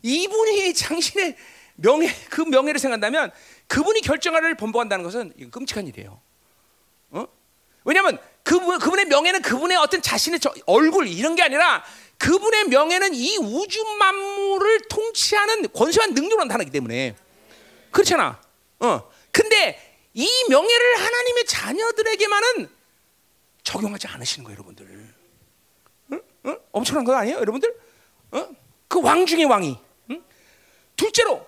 이분이 0.06 0.74
당신의 0.76 1.36
명예 1.78 2.14
그 2.30 2.42
명예를 2.42 2.80
생각한다면 2.80 3.32
그분이 3.68 4.02
결정을 4.02 4.56
번복한다는 4.56 5.04
것은 5.04 5.34
끔찍한 5.50 5.88
일이에요. 5.88 6.22
어? 7.10 7.28
왜냐하면 7.84 8.20
그분 8.44 8.78
그분의 8.78 9.06
명예는 9.06 9.42
그분의 9.42 9.78
어떤 9.78 10.04
자신의 10.04 10.40
얼굴 10.68 11.08
이런 11.08 11.36
게 11.36 11.42
아니라 11.42 11.84
그분의 12.20 12.66
명예는 12.66 13.16
이 13.16 13.38
우주 13.38 13.84
만물을 13.98 14.82
통치하는 14.90 15.74
권세한 15.74 16.14
능력으로 16.14 16.46
나타나기 16.46 16.70
때문에 16.70 17.16
그렇잖아. 17.90 18.40
어. 18.80 19.12
근데 19.32 20.00
이 20.14 20.30
명예를 20.50 20.98
하나님의 20.98 21.46
자녀들에게만은 21.46 22.70
적용하지 23.64 24.08
않으시는 24.08 24.44
거예요, 24.46 24.56
여러분들. 24.58 25.14
응? 26.12 26.22
어? 26.44 26.58
엄청난 26.72 27.04
거 27.04 27.16
아니에요, 27.16 27.38
여러분들? 27.40 27.76
어? 28.34 28.48
그 28.88 29.00
왕 29.00 29.26
중의 29.26 29.46
왕이. 29.46 29.85
응? 30.96 31.06
둘째로 31.06 31.46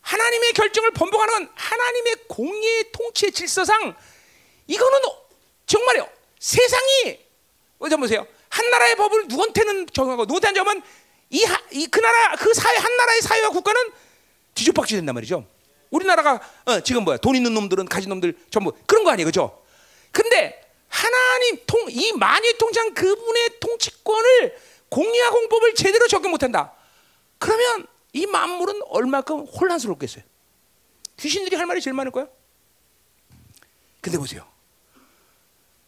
하나님의 0.00 0.52
결정을 0.52 0.90
번복하는 0.92 1.34
건 1.34 1.52
하나님의 1.54 2.16
공의의 2.28 2.92
통치 2.92 3.30
질서상 3.32 3.94
이거는 4.66 4.98
정말요 5.66 6.08
세상이 6.38 7.20
어좀 7.78 8.00
보세요 8.00 8.26
한 8.48 8.70
나라의 8.70 8.96
법을 8.96 9.28
누구한테는 9.28 9.86
적용하고 9.92 10.22
누구한테 10.24 10.48
적용하면 10.48 10.82
이그 11.30 12.00
나라 12.00 12.36
그 12.36 12.54
사회 12.54 12.76
한 12.76 12.96
나라의 12.96 13.20
사회와 13.20 13.50
국가는 13.50 13.92
뒤죽박죽 14.54 14.96
된단 14.96 15.14
말이죠. 15.14 15.46
우리나라가 15.90 16.40
어, 16.64 16.80
지금 16.80 17.04
뭐야 17.04 17.18
돈 17.18 17.36
있는 17.36 17.52
놈들은 17.54 17.86
가진 17.86 18.08
놈들 18.08 18.36
전부 18.50 18.72
그런 18.86 19.04
거 19.04 19.10
아니에요, 19.10 19.26
그죠? 19.26 19.62
근데 20.10 20.60
하나님 20.88 21.58
통 21.66 21.78
이 21.90 22.12
만유 22.12 22.58
통장 22.58 22.92
그분의 22.94 23.60
통치권을 23.60 24.58
공의와 24.88 25.30
공법을 25.30 25.74
제대로 25.74 26.06
적용 26.06 26.30
못한다. 26.30 26.72
그러면 27.38 27.86
이 28.12 28.26
만물은 28.26 28.80
얼마큼 28.86 29.40
혼란스럽겠어요. 29.46 30.24
귀신들이 31.18 31.56
할 31.56 31.66
말이 31.66 31.80
제일 31.80 31.94
많을 31.94 32.12
거야. 32.12 32.28
근데 34.00 34.18
보세요. 34.18 34.46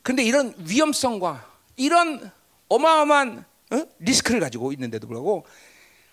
근데 0.03 0.23
이런 0.25 0.55
위험성과 0.59 1.49
이런 1.77 2.31
어마어마한 2.69 3.45
어? 3.73 3.87
리스크를 4.01 4.41
가지고 4.41 4.73
있는데도 4.73 5.07
불구하고 5.07 5.47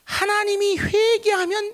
하나님이 0.04 0.78
회개하면 0.78 1.74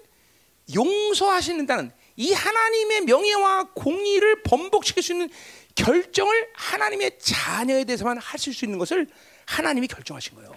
용서하시는다는 0.74 1.92
이 2.16 2.32
하나님의 2.32 3.02
명예와 3.02 3.72
공의를 3.74 4.44
번복시킬 4.44 5.04
수 5.04 5.12
있는 5.14 5.30
결정을 5.76 6.50
하나님의 6.54 7.20
자녀에 7.20 7.84
대해서만 7.84 8.18
하실 8.18 8.54
수 8.54 8.66
있는 8.66 8.78
것을 8.80 9.08
하나님이 9.46 9.88
결정하신 9.88 10.36
거예요. 10.36 10.56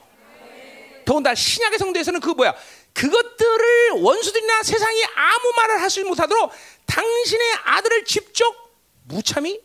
더군다나 1.05 1.35
신약의 1.35 1.79
성도에서는 1.79 2.21
그 2.21 2.31
뭐야? 2.31 2.55
그것들을 2.97 3.91
원수들이나 4.01 4.63
세상이 4.63 5.05
아무 5.15 5.53
말을 5.57 5.83
할수 5.83 6.03
못하도록 6.03 6.51
당신의 6.87 7.55
아들을 7.65 8.05
직접 8.07 8.55
무참히 9.05 9.61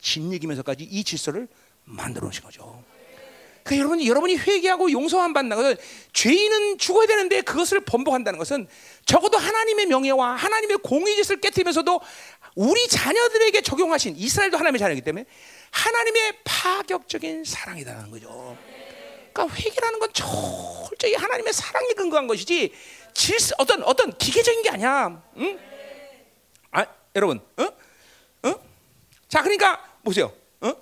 짓이기면서까지 0.00 0.84
이 0.84 1.04
질서를 1.04 1.46
만들어 1.84 2.24
놓으신 2.24 2.42
거죠. 2.42 2.82
그러니까 3.62 3.78
여러분이 3.78 4.08
여러분이 4.08 4.36
회개하고 4.36 4.90
용서함 4.90 5.32
받는 5.32 5.76
죄인은 6.12 6.78
죽어야 6.78 7.06
되는데 7.06 7.42
그것을 7.42 7.80
번복한다는 7.84 8.36
것은 8.36 8.66
적어도 9.06 9.38
하나님의 9.38 9.86
명예와 9.86 10.34
하나님의 10.34 10.78
공의 10.78 11.14
짓을 11.14 11.40
깨뜨리면서도 11.40 12.00
우리 12.56 12.88
자녀들에게 12.88 13.60
적용하신 13.60 14.16
이스라엘도 14.16 14.58
하나님의 14.58 14.80
자녀이기 14.80 15.02
때문에 15.02 15.24
하나님의 15.70 16.38
파격적인 16.42 17.44
사랑이라는 17.44 18.10
거죠. 18.10 18.58
그러니까 19.32 19.54
회개라는 19.54 19.98
건 19.98 20.12
철저히 20.12 21.14
하나님의 21.14 21.52
사랑에 21.52 21.88
근거한 21.94 22.26
것이지 22.26 22.72
질서 23.14 23.54
어떤 23.58 23.82
어떤 23.82 24.16
기계적인 24.16 24.62
게 24.62 24.70
아니야. 24.70 25.22
응? 25.36 25.58
아 26.70 26.86
여러분, 27.16 27.40
어? 27.56 27.62
어? 28.48 28.54
자 29.28 29.42
그러니까 29.42 29.82
보세요. 30.04 30.32
어? 30.60 30.72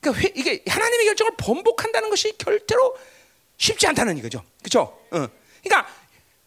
그러니까 0.00 0.22
회, 0.22 0.32
이게 0.34 0.62
하나님의 0.66 1.06
결정을 1.06 1.32
번복한다는 1.36 2.10
것이 2.10 2.36
절대로 2.38 2.96
쉽지 3.56 3.86
않다는 3.88 4.16
이거죠. 4.18 4.44
그렇죠? 4.60 4.80
어. 5.10 5.28
그러니까 5.62 5.94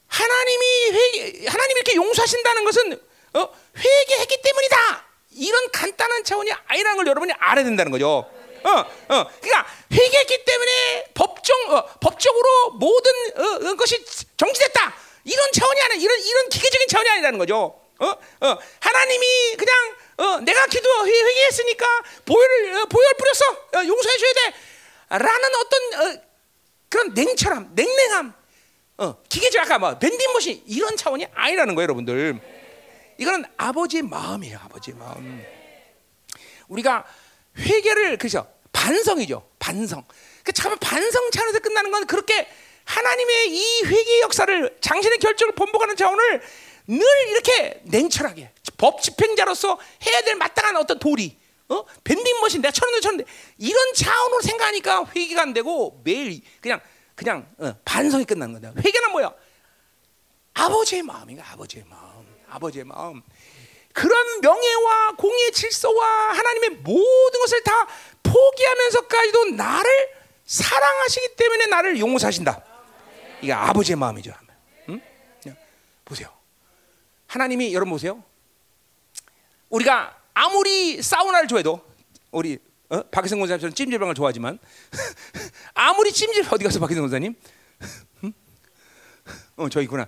하나님이 0.08 0.92
회개, 0.92 1.48
하나님이 1.48 1.80
이렇게 1.80 1.96
용서하신다는 1.96 2.64
것은 2.66 3.02
어? 3.34 3.50
회개했기 3.76 4.42
때문이다. 4.42 5.06
이런 5.36 5.72
간단한 5.72 6.24
차원이 6.24 6.52
아니라는 6.52 6.98
걸 6.98 7.08
여러분이 7.08 7.34
알아야 7.34 7.64
된다는 7.64 7.92
거죠. 7.92 8.30
어, 8.64 8.70
어, 8.70 9.30
그러니까 9.42 9.68
회개했기 9.92 10.46
때문에 10.46 11.06
법정, 11.14 11.76
어, 11.76 11.86
법적으로 12.00 12.72
모든 12.72 13.12
어, 13.36 13.70
어, 13.70 13.76
것이 13.76 14.04
정지됐다. 14.38 14.96
이런 15.26 15.52
차원이 15.54 15.82
아니라 15.82 15.96
이런 15.96 16.20
이런 16.20 16.50
기계적인 16.50 16.88
차원이 16.88 17.10
아니라는 17.10 17.40
거죠. 17.40 17.80
어, 18.00 18.08
어, 18.08 18.58
하나님이 18.80 19.56
그냥 19.58 19.96
어, 20.18 20.40
내가 20.42 20.66
기도 20.68 20.90
회개했으니까 21.06 21.86
보혈을 22.26 22.76
어, 22.76 22.86
보혈 22.86 23.14
뿌렸어 23.18 23.52
어, 23.52 23.88
용서해 23.88 24.18
줘야 24.18 24.34
돼 24.34 24.54
라는 25.10 25.56
어떤 25.56 25.94
어, 25.94 26.22
그런 26.90 27.14
냉철함, 27.14 27.72
냉랭함, 27.74 28.34
어, 28.98 29.24
기계적 29.28 29.64
아까 29.64 29.80
뭐 29.80 29.98
밴딩머신 29.98 30.64
이런 30.68 30.96
차원이 30.96 31.26
아니라는 31.34 31.76
거예요, 31.76 31.84
여러분들. 31.84 32.40
이거는 33.18 33.46
아버지의 33.58 34.04
마음이에요, 34.04 34.60
아버지의 34.66 34.98
마음. 34.98 35.44
우리가 36.68 37.06
회개를 37.58 38.18
그죠 38.18 38.48
반성이죠, 38.72 39.48
반성. 39.60 40.04
그 40.44 40.52
참 40.52 40.78
반성 40.80 41.32
차원에서 41.32 41.60
끝나는 41.60 41.92
건 41.92 42.06
그렇게 42.06 42.48
하나님의 42.86 43.50
이 43.56 43.84
회개 43.86 44.22
역사를 44.22 44.78
당신의 44.82 45.20
결정을 45.20 45.54
번복하는 45.56 45.96
차원을 45.96 46.42
늘 46.88 47.02
이렇게 47.30 47.82
냉철하게 47.86 48.52
법 48.78 49.02
집행자로서 49.02 49.80
해야 50.06 50.22
될 50.24 50.36
마땅한 50.36 50.76
어떤 50.76 51.00
도리, 51.00 51.38
어? 51.70 51.86
밴딩머신 52.04 52.62
내가 52.62 52.72
천원을 52.74 53.00
쳤는데 53.00 53.32
이런 53.58 53.94
차원으로 53.94 54.42
생각하니까 54.42 55.06
회개가 55.16 55.42
안 55.44 55.54
되고 55.54 56.02
매일 56.04 56.42
그냥 56.60 56.82
그냥 57.16 57.48
어, 57.60 57.74
반성이 57.86 58.26
끝나는 58.26 58.60
거다. 58.60 58.74
회개는 58.82 59.12
뭐야? 59.12 59.32
아버지의 60.56 61.04
마음인가 61.04 61.50
아버지의 61.52 61.86
마음, 61.88 62.26
아버지의 62.50 62.84
마음. 62.84 63.22
그런 63.94 64.42
명예와 64.42 65.14
공의 65.18 65.52
질서와 65.52 66.34
하나님의 66.34 66.70
모든 66.82 67.40
것을 67.42 67.64
다 67.64 67.88
포기하면서까지도 68.24 69.46
나를 69.52 70.10
사랑하시기 70.46 71.36
때문에 71.36 71.66
나를 71.68 72.00
용서하신다. 72.00 72.64
이게 73.42 73.54
아버지의 73.54 73.96
마음이죠. 73.96 74.34
응? 74.90 75.02
보세요. 76.04 76.30
하나님이 77.28 77.74
여러분 77.74 77.92
보세요. 77.92 78.24
우리가 79.70 80.20
아무리 80.34 81.02
사우나를 81.02 81.48
좋아해도 81.48 81.82
우리 82.32 82.58
어? 82.90 83.02
박희성 83.04 83.40
권사님처럼 83.40 83.74
찜질방을 83.74 84.16
좋아하지만 84.16 84.60
아무리 85.74 86.12
찜질 86.12 86.46
어디 86.52 86.64
가서 86.64 86.80
박희성 86.80 87.04
권사님? 87.04 87.36
어 89.56 89.70
저기 89.70 89.84
있구나. 89.86 90.08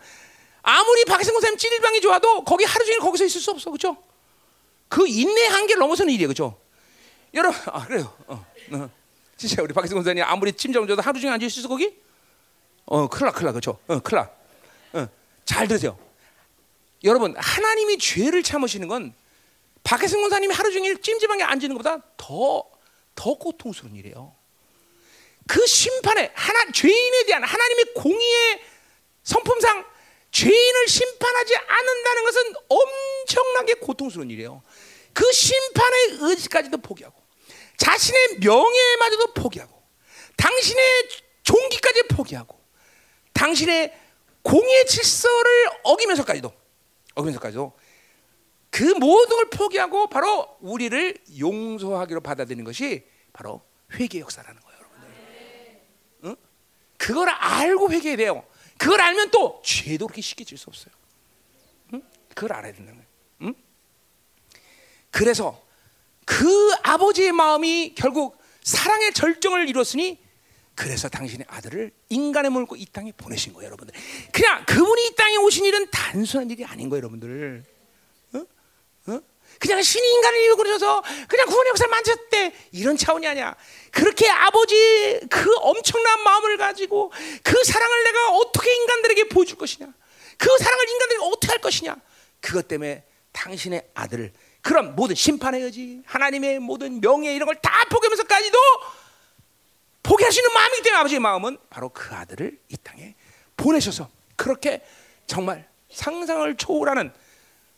아무리 0.68 1.06
박희성 1.06 1.36
권사님 1.36 1.58
찜질방이 1.60 2.02
좋아도 2.02 2.44
거기 2.44 2.66
하루 2.66 2.84
종일 2.86 3.00
거기서 3.00 3.24
있을 3.26 3.40
수 3.40 3.52
없어, 3.52 3.70
그렇죠? 3.70 3.96
그 4.90 5.08
인내 5.08 5.46
한계를 5.46 5.80
넘어서는 5.80 6.12
일이에요, 6.12 6.28
그렇죠? 6.28 6.60
여러분, 7.36 7.60
아 7.68 7.86
그래요. 7.86 8.12
어, 8.28 8.46
어. 8.72 8.90
진짜 9.38 9.62
우리 9.62 9.74
박희성 9.74 9.96
권사님 9.98 10.24
아무리 10.24 10.52
찜질방 10.54 10.88
좋아도 10.88 11.04
하루 11.04 11.20
종일 11.20 11.34
앉아 11.34 11.46
있을 11.46 11.62
수 11.62 11.68
거기? 11.68 11.96
어, 12.86 13.08
클라 13.08 13.32
클라 13.32 13.52
그렇죠? 13.52 13.78
어, 13.88 14.00
클라. 14.00 14.28
어, 14.94 15.08
잘 15.46 15.68
들으세요. 15.68 16.00
여러분, 17.04 17.36
하나님이 17.38 18.00
죄를 18.00 18.42
참으시는 18.42 18.88
건 18.88 19.14
박혜승 19.84 20.20
권사님이 20.20 20.52
하루 20.52 20.72
종일 20.72 21.00
찜질방에 21.00 21.44
앉는 21.44 21.70
것보다 21.76 22.00
더, 22.18 22.64
더 23.14 23.34
고통스러운 23.36 23.96
일이에요. 23.96 24.34
그 25.46 25.64
심판에, 25.68 26.32
하나, 26.34 26.72
죄인에 26.72 27.26
대한 27.28 27.44
하나님의 27.44 27.94
공의의 27.94 28.62
성품상 29.24 29.86
죄인을 30.36 30.88
심판하지 30.90 31.56
않는다는 31.56 32.24
것은 32.26 32.54
엄청나게 32.68 33.76
고통스러운 33.76 34.30
일이에요. 34.30 34.62
그 35.14 35.32
심판의 35.32 36.18
의지까지도 36.20 36.80
포기하고, 36.80 37.16
자신의 37.78 38.40
명예마저도 38.42 39.34
포기하고, 39.34 39.82
당신의 40.36 41.10
종기까지 41.44 42.04
포기하고, 42.10 42.60
당신의 43.32 43.98
공의 44.42 44.86
질서를 44.88 45.70
어기면서까지도, 45.84 46.52
어기면서까지도 47.14 47.72
그 48.70 48.84
모든 48.84 49.38
걸 49.38 49.50
포기하고 49.50 50.10
바로 50.10 50.58
우리를 50.60 51.18
용서하기로 51.40 52.20
받아들이는 52.20 52.66
것이 52.66 53.08
바로 53.32 53.62
회개 53.94 54.20
역사라는 54.20 54.62
거예요, 54.62 54.80
여러분들. 54.80 55.82
응? 56.26 56.36
그걸 56.98 57.30
알고 57.30 57.90
회개해야 57.90 58.18
돼요. 58.18 58.46
그걸 58.78 59.02
알면 59.02 59.32
또 59.32 59.62
죄도 59.64 60.08
그렇게 60.08 60.22
쉽게 60.22 60.44
질 60.44 60.58
수 60.58 60.66
없어요. 60.70 60.94
응? 61.94 62.02
그걸 62.34 62.54
알아야 62.54 62.74
된다는 62.74 62.96
거예요. 62.96 63.10
응? 63.44 63.54
그래서 65.12 65.64
그 66.26 66.74
아버지의 66.84 67.32
마음이 67.32 67.94
결국 67.96 68.38
사랑의 68.64 69.14
절정을 69.14 69.70
이뤘으니 69.70 70.20
그래서 70.74 71.08
당신의 71.08 71.46
아들을 71.48 71.92
인간의 72.10 72.52
몸을 72.52 72.68
이 72.76 72.86
땅에 72.88 73.12
보내신 73.14 73.54
거예요, 73.54 73.68
여러분들. 73.68 73.96
그냥 74.34 74.66
그분이 74.66 75.08
이 75.08 75.16
땅에 75.16 75.38
오신 75.38 75.64
일은 75.66 75.90
단순한 75.90 76.50
일이 76.50 76.66
아닌 76.66 76.90
거예요, 76.90 77.00
여러분들. 77.04 77.64
그냥 79.60 79.82
신이 79.82 80.08
인간을 80.14 80.40
이루고셔서 80.42 81.04
그냥 81.28 81.46
구원의 81.48 81.70
역사를 81.70 81.90
만졌대 81.90 82.54
이런 82.72 82.98
차원이 82.98 83.28
아니야. 83.28 83.56
그렇게 83.92 84.30
아버지 84.30 85.20
그 85.30 85.56
엄청난 85.58 86.22
마음을 86.24 86.58
가지고 86.58 87.12
그 87.44 87.64
사랑을 87.64 88.04
내가 88.04 88.32
어떻게 88.38 88.74
인간들에게 88.74 89.30
보여줄 89.30 89.58
것이냐. 89.58 89.88
그 90.38 90.58
사랑을 90.58 90.90
인간들에게 90.90 91.26
어떻게 91.26 91.48
할 91.48 91.60
것이냐. 91.60 91.96
그것 92.42 92.68
때문에 92.68 93.04
당신의 93.32 93.90
아들을 93.94 94.34
그런 94.62 94.96
모든 94.96 95.16
심판의 95.16 95.62
여지, 95.62 96.02
하나님의 96.06 96.60
모든 96.60 97.00
명예 97.02 97.34
이런 97.36 97.46
걸 97.46 97.56
다 97.62 97.86
포기하면서까지도 97.90 98.58
있는 100.46 100.54
마음이기 100.54 100.84
때문에 100.84 101.00
아버지의 101.00 101.20
마음은 101.20 101.58
바로 101.70 101.90
그 101.90 102.14
아들을 102.14 102.60
이 102.70 102.78
땅에 102.78 103.16
보내셔서 103.58 104.10
그렇게 104.36 104.86
정말 105.28 105.68
상상을 105.92 106.56
초월하는 106.58 107.14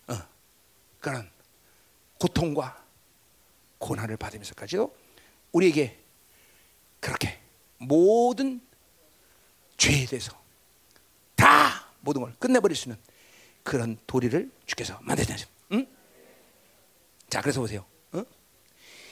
어, 0.07 0.13
그런 0.99 1.29
고통과 2.19 2.83
고난을 3.79 4.17
받으면서까지도 4.17 4.95
우리에게 5.51 5.97
그렇게 6.99 7.39
모든 7.77 8.61
죄에 9.77 10.05
대해서 10.05 10.31
다 11.35 11.87
모든 12.01 12.21
걸 12.21 12.33
끝내버릴 12.39 12.75
수 12.75 12.89
있는 12.89 13.01
그런 13.63 13.97
도리를 14.07 14.49
주께서 14.65 14.97
만드셨죠. 15.01 15.47
응? 15.73 15.87
자, 17.29 17.41
그래서 17.41 17.59
보세요. 17.59 17.85
응? 18.15 18.25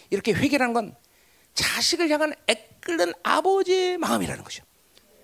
이렇게 0.10 0.34
회개라는 0.34 0.74
건 0.74 0.96
자식을 1.54 2.10
향한 2.10 2.34
애끓는 2.48 3.14
아버지의 3.24 3.98
마음이라는. 3.98 4.44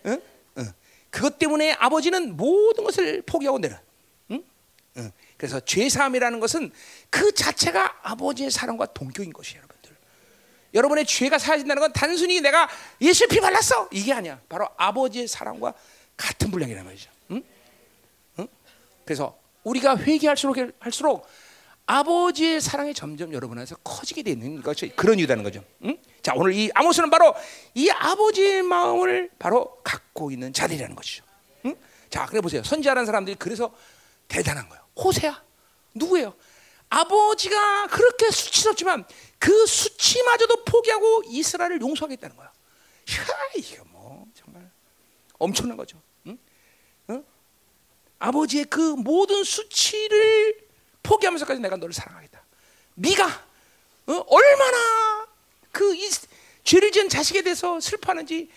응? 0.05 0.21
응. 0.57 0.73
그것 1.09 1.37
때문에 1.39 1.73
아버지는 1.73 2.35
모든 2.35 2.83
것을 2.83 3.21
포기하고 3.23 3.59
내려. 3.59 3.77
그래서 5.41 5.59
죄사함이라는 5.59 6.39
것은 6.39 6.71
그 7.09 7.33
자체가 7.33 8.01
아버지의 8.03 8.51
사랑과 8.51 8.85
동격인 8.85 9.33
것이에요, 9.33 9.57
여러분들. 9.57 9.97
여러분의 10.75 11.07
죄가 11.07 11.39
사라진다는 11.39 11.81
건 11.81 11.91
단순히 11.93 12.41
내가 12.41 12.69
예수 13.01 13.27
피 13.27 13.39
발랐어 13.39 13.89
이게 13.91 14.13
아니야. 14.13 14.39
바로 14.47 14.69
아버지의 14.77 15.27
사랑과 15.27 15.73
같은 16.15 16.51
분량이란 16.51 16.85
말이죠. 16.85 17.09
응? 17.31 17.43
응? 18.37 18.47
그래서 19.03 19.35
우리가 19.63 19.97
회개할수록 19.97 20.57
할수록 20.79 21.27
아버지의 21.87 22.61
사랑이 22.61 22.93
점점 22.93 23.33
여러분 23.33 23.57
안에서 23.57 23.77
커지게 23.77 24.21
되는 24.21 24.61
것이 24.61 24.89
그런 24.95 25.17
이유라는 25.17 25.43
거죠. 25.43 25.63
응? 25.85 25.97
자 26.21 26.33
오늘 26.35 26.53
이 26.53 26.69
아모스는 26.75 27.09
바로 27.09 27.33
이 27.73 27.89
아버지의 27.89 28.61
마음을 28.61 29.31
바로 29.39 29.81
갖고 29.83 30.29
있는 30.29 30.53
자들이라는 30.53 30.95
것이죠. 30.95 31.23
응? 31.65 31.75
자 32.11 32.27
그래 32.27 32.41
보세요. 32.41 32.61
선지하는 32.61 33.07
사람들이 33.07 33.37
그래서 33.39 33.73
대단한 34.27 34.69
거예요. 34.69 34.81
호세야 35.03 35.43
누구예요? 35.93 36.35
아버지가 36.89 37.87
그렇게 37.87 38.29
수치스럽지만 38.31 39.05
그 39.39 39.65
수치마저도 39.65 40.65
포기하고 40.65 41.23
이스라엘을 41.27 41.81
용서하겠다는 41.81 42.35
거야. 42.35 42.47
야 42.47 43.25
이거 43.55 43.83
뭐 43.85 44.25
정말 44.35 44.69
엄청난 45.39 45.77
거죠. 45.77 46.01
응? 46.27 46.37
응? 47.09 47.25
아버지의 48.19 48.65
그 48.65 48.79
모든 48.79 49.43
수치를 49.43 50.57
포기하면서까지 51.01 51.61
내가 51.61 51.77
너를 51.77 51.93
사랑하겠다. 51.93 52.45
네가 52.95 53.25
어? 54.07 54.25
얼마나 54.27 55.27
그 55.71 55.95
이, 55.95 56.09
죄를 56.63 56.91
지은 56.91 57.09
자식에 57.09 57.41
대해서 57.41 57.79
슬퍼하는지 57.79 58.49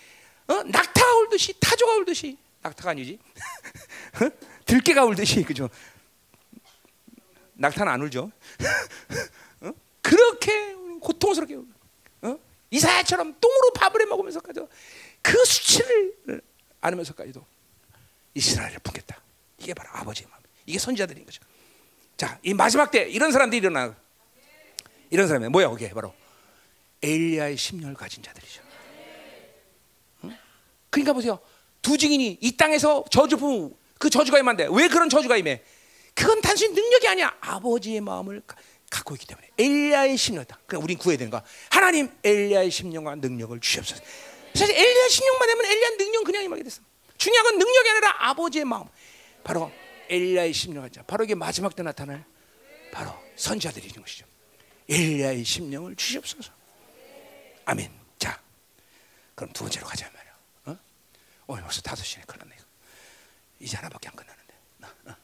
어? 0.47 0.63
낙타가 0.63 1.15
울듯이 1.19 1.53
타조가 1.59 1.93
울듯이 1.93 2.37
낙타가 2.61 2.91
아니지 2.91 3.17
어? 4.21 4.29
들깨가 4.65 5.05
울듯이 5.05 5.43
그죠? 5.43 5.69
낙타는 7.55 7.91
안 7.91 8.01
울죠. 8.01 8.31
어? 9.61 9.71
그렇게 10.01 10.73
고통스럽게 10.99 11.57
어? 12.21 12.39
이사야처럼 12.69 13.35
똥으로 13.39 13.73
밥을 13.73 14.01
해 14.01 14.05
먹으면서까지도 14.05 14.69
그 15.21 15.45
수치를 15.45 16.41
안으면서까지도 16.81 17.45
이스라엘을 18.33 18.79
품겠다. 18.79 19.21
이게 19.57 19.73
바로 19.73 19.89
아버지의 19.93 20.27
마음. 20.29 20.41
이게 20.65 20.77
선지자들인 20.77 21.25
거죠. 21.25 21.41
자, 22.17 22.39
이 22.43 22.53
마지막 22.53 22.91
때 22.91 23.09
이런 23.09 23.31
사람들이 23.31 23.59
일어나. 23.59 23.95
이런 25.09 25.27
사람이 25.27 25.49
뭐야? 25.49 25.69
그게 25.69 25.89
바로 25.89 26.13
엘리야의 27.01 27.57
심령을 27.57 27.95
가진 27.95 28.23
자들이죠. 28.23 28.61
응? 30.25 30.37
그러니까 30.89 31.13
보세요. 31.13 31.39
두 31.81 31.97
증인이 31.97 32.39
이 32.41 32.57
땅에서 32.57 33.05
저주 33.11 33.37
부그 33.37 34.09
저주가 34.09 34.39
임한데 34.39 34.67
왜 34.71 34.87
그런 34.87 35.07
저주가 35.07 35.37
임해? 35.37 35.63
그건 36.15 36.41
단순히 36.41 36.73
능력이 36.73 37.07
아니야. 37.07 37.35
아버지의 37.41 38.01
마음을 38.01 38.41
갖고 38.89 39.13
있기 39.15 39.27
때문에 39.27 39.49
엘리야의 39.57 40.17
심령이다. 40.17 40.59
그러니까 40.65 40.83
우린 40.83 40.97
구해야 40.97 41.17
되는 41.17 41.29
거. 41.29 41.41
하나님 41.69 42.09
엘리야의 42.23 42.71
심령과 42.71 43.15
능력을 43.15 43.59
주시옵소서. 43.59 44.01
사실 44.53 44.73
엘리야 44.73 45.09
심령만 45.09 45.47
되면 45.47 45.65
엘리야 45.65 45.89
능력 45.97 46.23
그냥 46.23 46.43
임하게 46.43 46.63
됐어. 46.63 46.81
중요한 47.17 47.43
건 47.43 47.57
능력이 47.57 47.89
아니라 47.89 48.29
아버지의 48.29 48.65
마음. 48.65 48.85
바로 49.43 49.71
엘리야의 50.09 50.53
심령을 50.53 50.89
자. 50.91 51.03
바로 51.03 51.23
이게 51.25 51.35
마지막 51.35 51.75
때 51.75 51.83
나타날 51.83 52.23
바로 52.91 53.13
선자들이 53.35 53.87
있는 53.87 54.01
것이죠. 54.01 54.25
엘리야의 54.89 55.43
심령을 55.43 55.95
주시옵소서. 55.95 56.51
아멘. 57.65 57.91
자, 58.17 58.39
그럼 59.33 59.51
두 59.51 59.63
번째로 59.63 59.85
가자 59.87 60.09
말이야. 60.11 60.35
어? 60.65 60.77
오늘 61.47 61.63
벌써 61.63 61.81
다섯 61.81 62.03
시네 62.03 62.23
큰일 62.25 62.39
났네. 62.47 62.55
이제 63.59 63.75
하나밖에 63.77 64.07
안 64.09 64.15
끝나는데. 64.15 64.53
어? 64.83 64.87
어. 64.87 64.89
나 65.03 65.17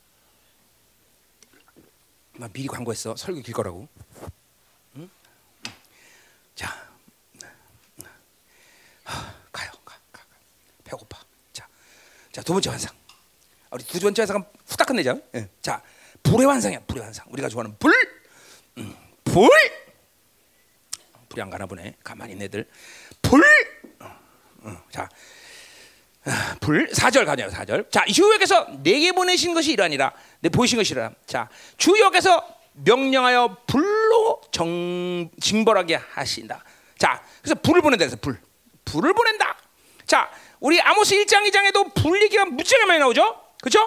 미리 2.50 2.68
광고했어. 2.68 3.16
설교 3.16 3.42
길 3.42 3.54
거라고. 3.54 3.88
응? 4.96 5.10
자, 6.56 6.68
하, 9.04 9.34
가요. 9.52 9.72
가, 9.86 9.96
가, 10.12 10.22
가. 10.24 10.26
배고파. 10.84 11.20
자, 11.54 11.68
자 12.32 12.42
두 12.42 12.54
번째 12.54 12.70
환상. 12.70 12.96
우리 13.72 13.84
두 13.84 14.00
번째 14.00 14.22
환상은 14.22 14.44
후딱 14.68 14.88
끝내자. 14.88 15.16
예. 15.36 15.50
자, 15.62 15.82
불의 16.24 16.46
환상이야. 16.48 16.82
불의 16.88 17.04
환상. 17.04 17.26
우리가 17.30 17.50
좋아하는 17.50 17.76
불. 17.78 17.94
음, 18.78 18.96
불. 19.24 19.50
불이 21.30 21.42
안 21.42 21.50
가나 21.50 21.66
보네. 21.66 21.96
가만히 22.04 22.34
있는 22.34 22.46
애들. 22.48 22.70
불. 23.22 23.42
어, 24.00 24.06
어, 24.64 24.84
자. 24.92 25.10
아, 26.62 26.66
불 26.66 26.88
4절 26.90 27.26
가냐 27.26 27.48
4절. 27.48 27.92
자 27.92 28.06
주여께서 28.06 28.68
내게 28.84 29.12
보내신 29.12 29.54
것이 29.54 29.72
이러하니라. 29.74 30.12
내 30.42 30.50
보이신 30.50 30.78
것이라 30.78 31.12
자 31.26 31.50
주여께서 31.78 32.46
명령하여 32.74 33.58
불로 33.68 34.42
정, 34.52 35.30
징벌하게 35.40 35.96
하신다. 35.96 36.64
자 36.98 37.22
그래서 37.42 37.56
불을 37.62 37.82
보낸다 37.82 38.06
그래서 38.06 38.18
불. 38.22 38.40
불을 38.86 39.14
보낸다. 39.14 39.58
자 40.06 40.30
우리 40.60 40.80
아모스 40.80 41.16
1장 41.16 41.50
2장에도 41.50 41.94
불 41.96 42.22
얘기가 42.22 42.46
무지하게 42.46 42.86
많이 42.86 43.00
나오죠? 43.00 43.42
그렇죠 43.62 43.80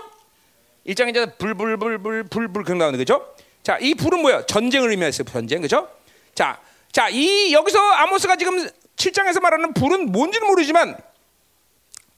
1장 0.86 1.12
2장 1.12 1.38
불불불불불불 1.38 2.64
그런 2.64 2.78
나오는 2.78 2.98
거죠 2.98 3.34
자 3.62 3.78
이 3.80 3.94
불은 3.94 4.20
뭐야 4.20 4.44
전쟁을 4.46 4.90
의미했어요 4.90 5.24
전쟁 5.24 5.60
그렇죠 5.60 5.88
자 6.34 6.58
자 6.92 7.08
이 7.10 7.52
여기서 7.52 7.78
아모스가 7.78 8.36
지금 8.36 8.68
7장에서 8.96 9.40
말하는 9.40 9.74
불은 9.74 10.12
뭔지는 10.12 10.46
모르지만 10.46 10.96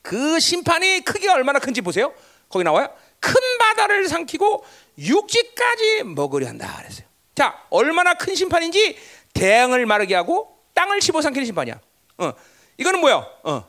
그 0.06 0.38
심판이 0.38 1.00
크기가 1.00 1.34
얼마나 1.34 1.58
큰지 1.58 1.80
보세요. 1.80 2.14
거기 2.48 2.62
나와요. 2.62 2.88
큰 3.18 3.34
바다를 3.58 4.06
삼키고 4.06 4.64
육지까지 4.96 6.04
먹으려 6.04 6.46
한다 6.46 6.76
그랬어요. 6.78 7.08
자, 7.34 7.66
얼마나 7.70 8.14
큰 8.14 8.36
심판인지 8.36 8.96
대양을 9.34 9.84
마르게 9.84 10.14
하고 10.14 10.60
땅을 10.74 11.00
씹어 11.00 11.22
삼키는 11.22 11.44
심판이야. 11.46 11.80
어, 12.18 12.32
이거는 12.76 13.00
뭐야? 13.00 13.16
어, 13.16 13.68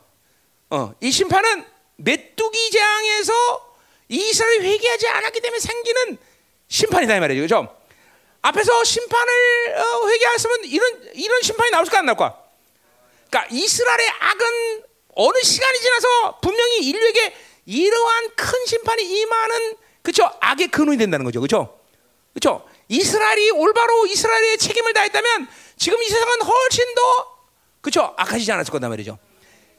어, 0.70 0.94
이 1.00 1.10
심판은 1.10 1.64
메뚜기 1.96 2.70
재앙에서 2.70 3.74
이스라엘이 4.08 4.68
회개하지 4.68 5.08
않았기 5.08 5.40
때문에 5.40 5.58
생기는 5.58 6.18
심판이다 6.68 7.16
이 7.16 7.20
말이죠, 7.20 7.42
그죠? 7.42 7.76
앞에서 8.42 8.84
심판을 8.84 9.32
어, 9.76 10.08
회개했으면 10.08 10.64
이런 10.66 11.10
이런 11.14 11.42
심판이 11.42 11.72
나올까 11.72 11.98
안 11.98 12.06
나올까? 12.06 12.40
그러니까 13.28 13.52
이스라엘의 13.52 14.08
악은 14.20 14.87
어느 15.18 15.42
시간이 15.42 15.80
지나서 15.80 16.38
분명히 16.40 16.78
인류에게 16.86 17.34
이러한 17.66 18.30
큰 18.36 18.66
심판이 18.66 19.02
임하는 19.02 19.76
그렇죠 20.02 20.30
악의 20.40 20.68
근원이 20.68 20.96
된다는 20.96 21.24
거죠, 21.24 21.40
그렇죠? 21.40 21.80
그렇죠? 22.32 22.64
이스라엘이 22.86 23.50
올바로 23.50 24.06
이스라엘의 24.06 24.58
책임을 24.58 24.92
다했다면 24.92 25.48
지금 25.76 26.00
이 26.00 26.06
세상은 26.06 26.40
훨씬 26.42 26.94
더 26.94 27.02
그렇죠 27.80 28.14
악하지 28.16 28.50
않았을 28.52 28.70
거단 28.70 28.90
말이죠. 28.90 29.18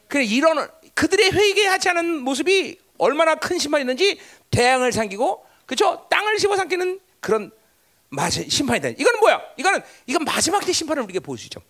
그래 0.09 0.25
이런 0.25 0.69
그들의 0.93 1.31
회개하지 1.31 1.89
않은 1.89 2.19
모습이 2.21 2.77
얼마나 2.97 3.35
큰 3.35 3.57
심판이 3.57 3.83
있는지 3.83 4.19
대양을 4.51 4.91
삼키고 4.91 5.45
그렇죠 5.65 6.05
땅을 6.09 6.37
씹어 6.37 6.57
삼키는 6.57 6.99
그런 7.21 7.51
심판이다. 8.49 8.89
이거는 8.89 9.19
뭐야? 9.21 9.41
이거는 9.55 9.81
이건 10.05 10.25
마지막 10.25 10.65
때 10.65 10.73
심판을 10.73 11.03
우리가 11.03 11.21
볼 11.21 11.37
수 11.37 11.45
있죠. 11.45 11.61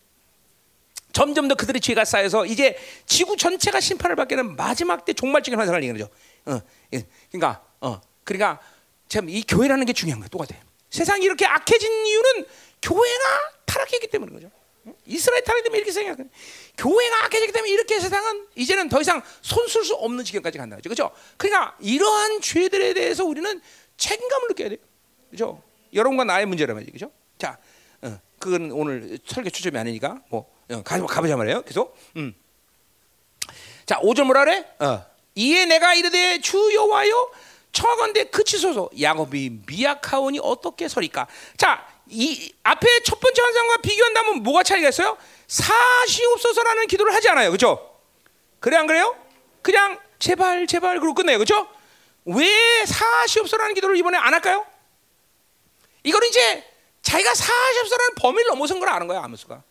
점점 1.13 1.47
더 1.47 1.55
그들의 1.55 1.81
죄가 1.81 2.05
쌓여서 2.05 2.45
이제 2.45 2.77
지구 3.05 3.35
전체가 3.35 3.79
심판을 3.79 4.15
받게 4.15 4.35
되는 4.35 4.55
마지막 4.55 5.05
때 5.05 5.13
종말적인 5.13 5.57
환상을 5.57 5.81
얘기하는 5.83 6.01
거죠. 6.01 6.13
어, 6.45 6.61
예. 6.93 7.05
그러니까 7.31 7.63
어, 7.81 7.99
그러니까 8.23 8.59
참 9.07 9.27
이 9.27 9.43
교회라는 9.43 9.85
게 9.85 9.93
중요한 9.93 10.19
거예요. 10.19 10.29
똑같아요. 10.29 10.61
세상이 10.91 11.25
이렇게 11.25 11.45
악해진 11.45 12.05
이유는 12.05 12.45
교회가 12.81 13.23
타락했기 13.65 14.07
때문인 14.07 14.35
거죠. 14.35 14.51
이스라엘 15.05 15.43
타락이 15.43 15.63
때문에 15.63 15.77
이렇게 15.79 15.91
생각해요. 15.91 16.27
교회가 16.77 17.25
악해졌기 17.25 17.51
때문에 17.51 17.71
이렇게 17.71 17.99
세상은 17.99 18.47
이제는 18.55 18.89
더 18.89 19.01
이상 19.01 19.21
손쓸 19.41 19.83
수 19.83 19.93
없는 19.95 20.23
지경까지 20.23 20.57
간다. 20.57 20.77
그렇죠? 20.81 21.11
그러니까 21.37 21.75
이러한 21.79 22.41
죄들에 22.41 22.93
대해서 22.93 23.25
우리는 23.25 23.61
책임감을 23.97 24.47
느껴야 24.49 24.69
돼요. 24.69 24.77
그렇죠? 25.29 25.63
여러분과 25.93 26.23
나의 26.23 26.45
말이죠. 26.45 26.91
그렇죠? 26.91 27.11
자, 27.37 27.57
어, 28.01 28.19
그건 28.39 28.71
오늘 28.71 29.19
설교 29.25 29.49
초점이 29.49 29.77
아니니까 29.77 30.21
뭐 30.29 30.49
어, 30.71 30.83
가, 30.83 31.05
가보자 31.05 31.35
말이에요. 31.35 31.63
계속. 31.63 31.97
음. 32.15 32.33
자, 33.85 33.99
5절 34.01 34.23
뭐라 34.23 34.45
그래? 34.45 34.65
어. 34.79 35.05
이에 35.35 35.65
내가 35.65 35.93
이르되 35.93 36.39
주 36.41 36.73
여호와여 36.73 37.31
청하건대 37.71 38.25
그치소서 38.25 38.89
야곱이 38.99 39.61
미약하오니 39.65 40.39
어떻게 40.41 40.87
서리까? 40.87 41.27
자, 41.57 41.87
이 42.07 42.53
앞에 42.63 42.87
첫 43.03 43.19
번째 43.19 43.41
환상과 43.41 43.77
비교한다면 43.77 44.43
뭐가 44.43 44.63
차이가 44.63 44.89
있어요? 44.89 45.17
사시옵소서라는 45.47 46.87
기도를 46.87 47.13
하지 47.13 47.29
않아요. 47.29 47.49
그렇죠? 47.49 47.97
그래 48.59 48.77
안 48.77 48.87
그래요? 48.87 49.15
그냥 49.61 49.99
제발 50.17 50.67
제발 50.67 50.99
그러고 50.99 51.15
끝내요. 51.15 51.37
그렇죠? 51.37 51.67
왜 52.25 52.85
사시옵소서라는 52.85 53.73
기도를 53.75 53.97
이번에 53.97 54.17
안 54.17 54.33
할까요? 54.33 54.65
이거는 56.03 56.27
이제 56.27 56.65
자기가 57.01 57.33
사시옵소서라는 57.33 58.15
범위를 58.15 58.49
넘어선 58.49 58.79
걸 58.79 58.89
아는 58.89 59.07
거야, 59.07 59.23
아무수가. 59.23 59.63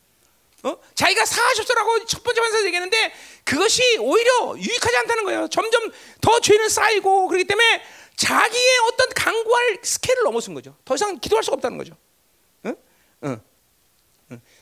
어? 0.65 0.77
자기가 0.95 1.25
사하셨어라고 1.25 2.05
첫 2.07 2.23
번째 2.23 2.41
반사 2.41 2.59
얘기했는데 2.67 3.13
그것이 3.45 3.99
오히려 3.99 4.57
유익하지 4.57 4.97
않다는 4.97 5.25
거예요. 5.25 5.49
점점 5.49 5.91
더 6.21 6.41
죄는 6.41 6.69
쌓이고 6.69 7.29
그렇기 7.29 7.45
때문에 7.45 7.83
자기의 8.17 8.79
어떤 8.93 9.09
강구할 9.11 9.79
스케일을 9.83 10.25
넘어선 10.25 10.55
거죠. 10.55 10.77
더 10.85 10.97
이상 10.97 11.19
기도할 11.21 11.45
수가 11.45 11.55
없다는 11.55 11.79
거죠. 11.79 11.95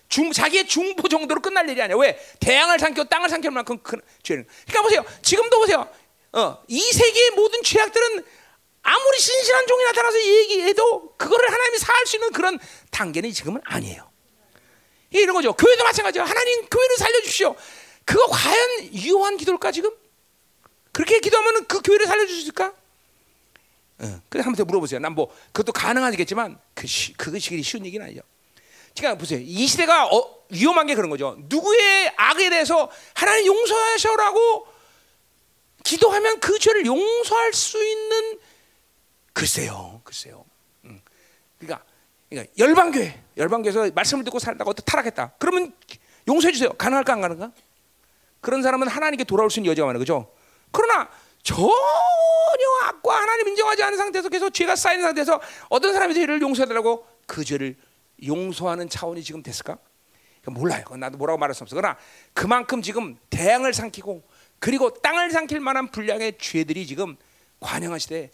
중, 0.09 0.32
자기의 0.32 0.66
중보 0.66 1.09
정도로 1.09 1.40
끝날 1.40 1.68
일이 1.68 1.81
아니야. 1.81 1.97
왜? 1.97 2.18
대양을 2.40 2.78
삼키고 2.78 3.09
땅을 3.09 3.28
삼킬 3.28 3.51
만큼 3.51 3.78
큰 3.82 4.01
죄는. 4.23 4.47
그러니까 4.66 4.82
보세요. 4.82 5.05
지금도 5.23 5.59
보세요. 5.59 5.89
어, 6.32 6.62
이 6.68 6.81
세계의 6.81 7.31
모든 7.31 7.62
죄악들은 7.62 8.24
아무리 8.82 9.18
신실한 9.18 9.66
종이 9.66 9.85
나타나서 9.85 10.20
얘기해도 10.20 11.14
그거를 11.16 11.51
하나님이 11.52 11.78
사할 11.78 12.06
수 12.06 12.16
있는 12.16 12.31
그런 12.32 12.59
단계는 12.90 13.32
지금은 13.32 13.60
아니에요. 13.64 14.09
이런 15.22 15.34
거죠. 15.34 15.52
교회도 15.52 15.84
마찬가지예요. 15.84 16.24
하나님 16.26 16.66
교회를 16.66 16.97
살려주십시오. 16.97 17.55
그거 18.05 18.26
과연 18.26 18.94
유효한 18.94 19.36
기도일까 19.36 19.72
지금? 19.72 19.90
그렇게 20.93 21.20
기도하면 21.20 21.66
그 21.66 21.82
교회를 21.82 22.06
있을까? 22.30 22.72
어, 23.98 24.20
그래 24.28 24.43
한번 24.43 24.56
더 24.56 24.64
물어보세요. 24.64 25.01
난 25.01 25.12
뭐 25.12 25.34
그것도 25.52 25.72
가능하겠지만 25.72 26.59
그 26.74 26.86
시, 26.86 27.12
그것이 27.14 27.62
쉬운 27.62 27.84
얘기는 27.84 28.05
아니죠. 28.05 28.22
그러니까 28.97 29.18
보세요. 29.18 29.40
이 29.43 29.66
시대가 29.66 30.06
어, 30.06 30.47
위험한 30.48 30.86
게 30.86 30.94
그런 30.94 31.10
거죠. 31.10 31.36
누구의 31.38 32.14
악에 32.16 32.48
대해서 32.48 32.90
하나님 33.14 33.47
용서하셔라고 33.47 34.66
기도하면 35.84 36.40
그 36.40 36.59
죄를 36.59 36.86
용서할 36.86 37.52
수 37.52 37.84
있는 37.84 38.38
글쎄요, 39.34 40.01
글쎄요. 40.02 40.45
음. 42.27 42.31
그러니까, 42.31 42.53
그러니까 42.53 42.53
열방교회, 42.59 43.23
열방교회에서 43.36 43.90
말씀을 43.94 44.24
듣고 44.24 44.39
살다가 44.39 44.70
어떻게 44.70 44.85
타락했다. 44.90 45.35
그러면 45.39 45.73
용서해 46.28 46.53
주세요. 46.53 46.70
가능할까 46.73 47.12
안 47.12 47.20
가능가? 47.20 47.53
그런 48.40 48.62
사람은 48.62 48.89
하나님께 48.89 49.24
돌아올 49.24 49.51
수 49.51 49.61
있는 49.61 49.70
여지가 49.70 49.86
많아요, 49.86 49.98
그죠? 49.98 50.32
그러나 50.73 51.09
전혀 51.43 51.69
악과 52.86 53.20
하나님 53.20 53.48
인정하지 53.48 53.82
않은 53.85 53.98
상태에서 53.98 54.28
계속 54.28 54.51
죄가 54.51 54.74
쌓이는 54.77 55.03
상태에서 55.05 55.40
어떤 55.69 55.93
사람의 55.93 56.15
죄를 56.15 56.40
용서해달라고 56.43 57.07
그 57.27 57.44
죄를 57.44 57.77
용서하는 58.24 58.89
차원이 58.89 59.23
지금 59.23 59.43
됐을까? 59.43 59.78
몰라요. 60.48 60.85
나도 60.97 61.19
뭐라고 61.19 61.39
말할 61.39 61.55
수 61.55 61.65
없어. 61.65 61.74
그러나 61.74 61.97
그만큼 62.32 62.82
지금 62.82 63.16
대양을 63.31 63.74
삼키고 63.74 64.23
그리고 64.59 64.90
땅을 64.90 65.31
삼킬 65.31 65.61
만한 65.61 65.90
분량의 65.90 66.39
죄들이 66.39 66.86
지금 66.86 67.16
관영한 67.61 67.98
시대에 67.98 68.31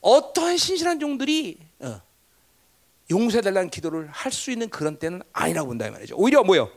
어떠한 0.00 0.56
신실한 0.56 0.98
종들이 1.00 1.58
어, 1.80 2.00
용서해달라는 3.10 3.70
기도를 3.70 4.08
할 4.08 4.32
수 4.32 4.50
있는 4.50 4.68
그런 4.68 4.98
때는 4.98 5.22
아니라고 5.32 5.68
본다 5.68 5.86
이 5.86 5.90
말이죠. 5.90 6.16
오히려 6.16 6.42
뭐요? 6.42 6.70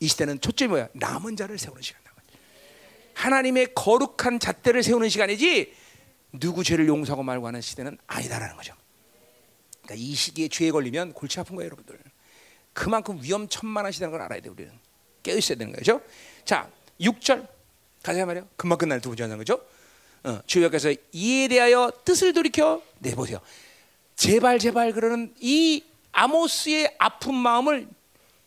이 0.00 0.08
시대는 0.08 0.40
초점이 0.40 0.68
뭐야? 0.70 0.88
남은 0.92 1.36
자를 1.36 1.58
세우는 1.58 1.82
시간. 1.82 2.02
하나님의 3.14 3.74
거룩한 3.74 4.40
잣대를 4.40 4.82
세우는 4.82 5.08
시간이지 5.08 5.74
누구 6.32 6.64
죄를 6.64 6.88
용서하고 6.88 7.22
말고 7.22 7.46
하는 7.46 7.60
시대는 7.60 7.98
아니다라는 8.06 8.56
거죠. 8.56 8.74
그러니까 9.82 9.94
이 9.96 10.14
시기에 10.14 10.48
죄에 10.48 10.70
걸리면 10.70 11.12
골치 11.12 11.38
아픈 11.38 11.56
거예요, 11.56 11.66
여러분들. 11.66 11.98
그만큼 12.72 13.18
위험천만한 13.22 13.92
시대라는 13.92 14.12
걸 14.12 14.22
알아야 14.22 14.40
돼 14.40 14.48
우리는 14.48 14.72
깨어 15.22 15.36
있어야 15.36 15.58
되는 15.58 15.72
거죠. 15.72 16.00
자, 16.44 16.68
6절 17.00 17.46
가자 18.02 18.24
말이요. 18.24 18.48
금방 18.56 18.78
끝날 18.78 19.00
두 19.00 19.10
번째 19.10 19.24
하는 19.24 19.36
거죠. 19.36 19.60
어, 20.24 20.40
주여께서 20.46 20.92
이에 21.12 21.48
대하여 21.48 21.92
뜻을 22.04 22.32
돌이켜 22.32 22.82
내 22.98 23.14
보세요. 23.14 23.40
제발 24.16 24.58
제발 24.58 24.92
그러는 24.92 25.34
이 25.40 25.84
아모스의 26.12 26.94
아픈 26.98 27.34
마음을 27.34 27.88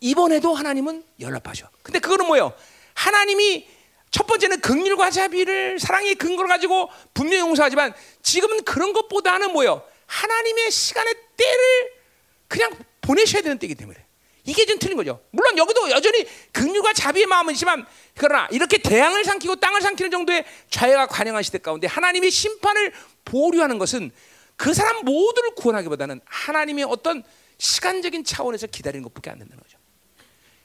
이번에도 0.00 0.54
하나님은 0.54 1.04
연락하셔. 1.20 1.68
근데 1.82 1.98
그거는 1.98 2.26
뭐예요? 2.26 2.52
하나님이 2.94 3.66
첫 4.10 4.26
번째는 4.26 4.60
극률과 4.60 5.10
자비를 5.10 5.78
사랑의 5.78 6.14
근거를 6.14 6.48
가지고 6.48 6.90
분명히 7.12 7.40
용서하지만 7.40 7.92
지금은 8.22 8.64
그런 8.64 8.92
것보다는 8.92 9.52
뭐예요? 9.52 9.82
하나님의 10.06 10.70
시간의 10.70 11.14
때를 11.36 11.92
그냥 12.48 12.70
보내셔야 13.00 13.42
되는 13.42 13.58
때이기 13.58 13.74
때문에 13.74 14.06
이게 14.44 14.64
좀 14.64 14.78
틀린 14.78 14.96
거죠. 14.96 15.20
물론 15.30 15.58
여기도 15.58 15.90
여전히 15.90 16.24
극률과 16.52 16.92
자비의 16.92 17.26
마음은 17.26 17.52
있지만 17.54 17.84
그러나 18.16 18.48
이렇게 18.52 18.78
대양을 18.78 19.24
삼키고 19.24 19.56
땅을 19.56 19.82
삼키는 19.82 20.10
정도의 20.10 20.44
자유가 20.70 21.06
관영한 21.06 21.42
시대 21.42 21.58
가운데 21.58 21.88
하나님의 21.88 22.30
심판을 22.30 22.92
보류하는 23.24 23.78
것은 23.78 24.12
그 24.56 24.74
사람 24.74 25.04
모두를 25.04 25.54
구원하기보다는 25.54 26.20
하나님의 26.24 26.84
어떤 26.84 27.22
시간적인 27.58 28.24
차원에서 28.24 28.66
기다리는 28.66 29.02
것밖에 29.04 29.30
안 29.30 29.38
된다는 29.38 29.62
거죠. 29.62 29.78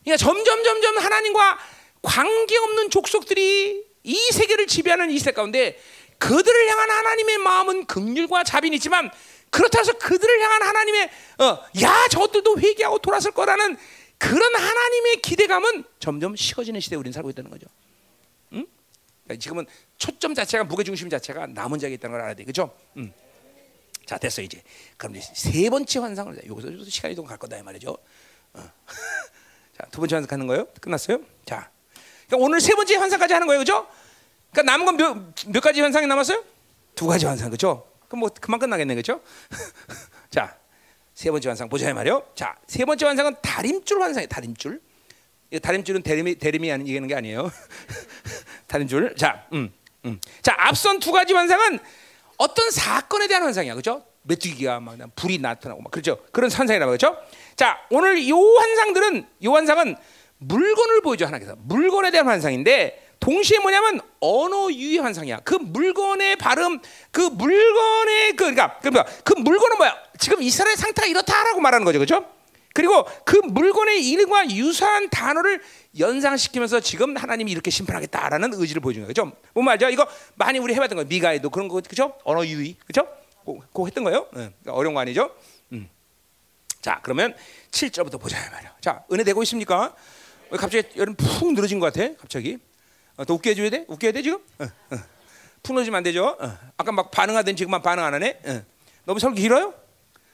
그러니까 0.04 0.18
점점 0.18 0.64
점점 0.64 0.98
하나님과 0.98 1.60
관계 2.02 2.58
없는 2.58 2.90
족속들이 2.90 3.86
이 4.04 4.16
세계를 4.32 4.68
지배하는 4.68 5.12
이 5.12 5.20
시대 5.20 5.32
가운데 5.32 5.80
그들을 6.18 6.70
향한 6.70 6.90
하나님의 6.92 7.38
마음은 7.40 7.86
극률과 7.86 8.44
자비는 8.44 8.76
있지만 8.78 9.12
그렇다 9.50 9.84
서 9.84 9.94
그들을 9.94 10.42
향한 10.42 10.64
하나님의 10.64 11.10
어, 11.40 11.64
야 11.82 12.08
저것들도 12.10 12.60
회개하고 12.60 13.00
돌아설 13.00 13.32
거라는 13.34 13.78
그런 14.18 14.56
하나님의 14.56 15.22
기대감은 15.22 15.84
점점 16.00 16.36
식어지는 16.36 16.80
시대에 16.80 16.98
우리는 16.98 17.12
살고 17.12 17.32
있다는 17.32 17.50
거죠. 17.50 17.68
응? 18.54 18.66
그러니까 19.24 19.42
지금은 19.42 19.66
초점 19.98 20.36
자체가 20.36 20.64
무게 20.64 20.84
중심 20.84 21.10
자체가 21.10 21.48
남은 21.48 21.80
자에 21.80 21.92
있다는 21.94 22.14
걸 22.14 22.22
알아야 22.22 22.36
돼, 22.36 22.44
그죠? 22.44 22.76
응. 22.98 23.12
자 24.06 24.18
됐어 24.18 24.42
이제. 24.42 24.62
그럼 24.98 25.16
이제 25.16 25.32
세 25.34 25.70
번째 25.70 26.00
환상을 26.00 26.42
여기서 26.48 26.90
시간이 26.90 27.16
좀 27.16 27.26
갈 27.26 27.38
거다 27.38 27.58
이 27.58 27.64
말이죠. 27.64 27.98
어. 28.54 28.72
자두 29.78 30.00
번째 30.00 30.16
환상 30.16 30.28
가는 30.28 30.48
거예요? 30.48 30.68
끝났어요? 30.82 31.20
자. 31.46 31.70
그러니까 32.28 32.46
오늘 32.46 32.62
세 32.62 32.76
번째 32.76 32.96
환상까지 32.96 33.34
하는 33.34 33.48
거예요, 33.48 33.60
그죠? 33.60 33.88
그러니까 34.52 34.72
남은 34.72 34.86
건몇몇 34.86 35.62
가지 35.64 35.82
환상이 35.82 36.08
남았어요? 36.08 36.44
두 36.96 37.08
가지 37.08 37.26
환상, 37.26 37.50
그죠? 37.50 37.88
그럼 38.08 38.22
뭐 38.22 38.30
그만 38.30 38.60
끝나겠네, 38.60 38.96
그죠? 38.96 39.22
자, 40.30 40.58
세 41.14 41.32
번째 41.32 41.50
환상 41.50 41.70
보자 41.70 41.94
말이요. 41.94 42.26
자, 42.36 42.56
세 42.68 42.86
번째 42.86 43.06
환상은 43.06 43.36
다림줄 43.42 44.02
환상이에요. 44.02 44.28
다림줄. 44.28 44.82
다림줄은 45.62 46.02
대림이 46.04 46.36
대림이 46.36 46.72
아닌 46.72 46.88
얘기하는 46.88 47.08
게 47.10 47.16
아니에요. 47.16 47.52
다림줄. 48.68 49.16
자, 49.18 49.46
음, 49.54 49.74
음. 50.06 50.20
자, 50.42 50.56
앞선 50.58 51.00
두 51.00 51.12
가지 51.12 51.34
환상은 51.34 51.80
어떤 52.42 52.72
사건에 52.72 53.28
대한 53.28 53.44
환상이야, 53.44 53.76
그죠? 53.76 54.04
메뚜기가 54.24 54.80
막 54.80 54.98
불이 55.16 55.38
나타나고 55.38 55.84
막 55.84 55.92
그렇죠. 55.92 56.18
그런 56.32 56.52
환상이라 56.52 56.88
그렇죠. 56.88 57.16
자, 57.56 57.78
오늘 57.92 58.18
이 58.18 58.32
환상들은 58.32 59.28
이 59.42 59.48
환상은 59.48 59.96
물건을 60.40 61.02
보여줘 61.02 61.28
하나님께서 61.28 61.56
물건에 61.60 62.10
대한 62.10 62.28
환상인데 62.28 63.10
동시에 63.20 63.60
뭐냐면 63.60 64.02
언어 64.20 64.72
유희 64.72 64.98
환상이야. 64.98 65.42
그 65.44 65.54
물건의 65.54 66.38
발음, 66.38 66.80
그 67.12 67.22
물건의 67.22 68.32
그 68.32 68.46
그러니까 68.46 68.80
그러니까 68.80 69.06
그 69.24 69.34
물건은 69.34 69.78
뭐야? 69.78 69.96
지금 70.18 70.42
이스라엘 70.42 70.76
상태가 70.76 71.08
이렇다라고 71.08 71.62
말하는 71.62 71.86
거죠, 71.86 72.00
그렇죠? 72.00 72.26
그리고 72.74 73.06
그 73.26 73.38
물건의 73.38 74.08
이름과 74.10 74.52
유사한 74.52 75.10
단어를 75.10 75.62
연상시키면서 76.00 76.80
지금 76.80 77.18
하나님이 77.18 77.52
이렇게 77.52 77.70
심판하겠다라는 77.70 78.54
의지를 78.54 78.82
보여주는 78.82 79.06
거죠. 79.08 79.32
뭔 79.54 79.66
말이죠? 79.66 79.90
이거 79.90 80.08
많이 80.36 80.60
우리 80.60 80.74
해봤던 80.76 80.96
거예요. 80.96 81.08
미가에도 81.08 81.50
그런 81.50 81.68
거 81.68 81.82
그죠? 81.82 82.18
언어 82.24 82.46
유희 82.46 82.78
그죠? 82.86 83.08
그거 83.46 83.86
했던 83.86 84.04
거예요. 84.04 84.28
네. 84.34 84.52
어려운 84.68 84.94
거 84.94 85.02
아니죠? 85.02 85.36
음. 85.74 85.90
자, 86.82 87.00
그러면 87.04 87.36
7절부터 87.72 88.20
보자 88.22 88.38
말이야. 88.52 88.76
자, 88.80 89.04
은혜 89.12 89.24
되고 89.24 89.42
있습니까? 89.44 89.94
갑자기 90.52 90.88
여름 90.98 91.16
푹 91.16 91.54
늘어진 91.54 91.80
것 91.80 91.92
같아. 91.92 92.14
갑자기. 92.18 92.58
어, 93.18 93.26
더 93.26 93.34
웃게 93.34 93.52
해줘야 93.52 93.70
돼? 93.70 93.86
웃게 93.88 94.08
해야 94.08 94.12
돼 94.14 94.22
지금? 94.22 94.40
어, 94.60 94.64
어. 94.64 94.98
푹 95.64 95.74
늘어지면 95.74 95.98
안 95.98 96.04
되죠. 96.04 96.38
어. 96.40 96.58
아까 96.78 96.92
막 96.92 97.12
반응하던 97.12 97.56
지금만 97.56 97.82
반응 97.82 98.04
안 98.04 98.14
하네. 98.14 98.40
어. 98.46 98.64
너무 99.06 99.20
설교 99.20 99.36
길어요? 99.36 99.74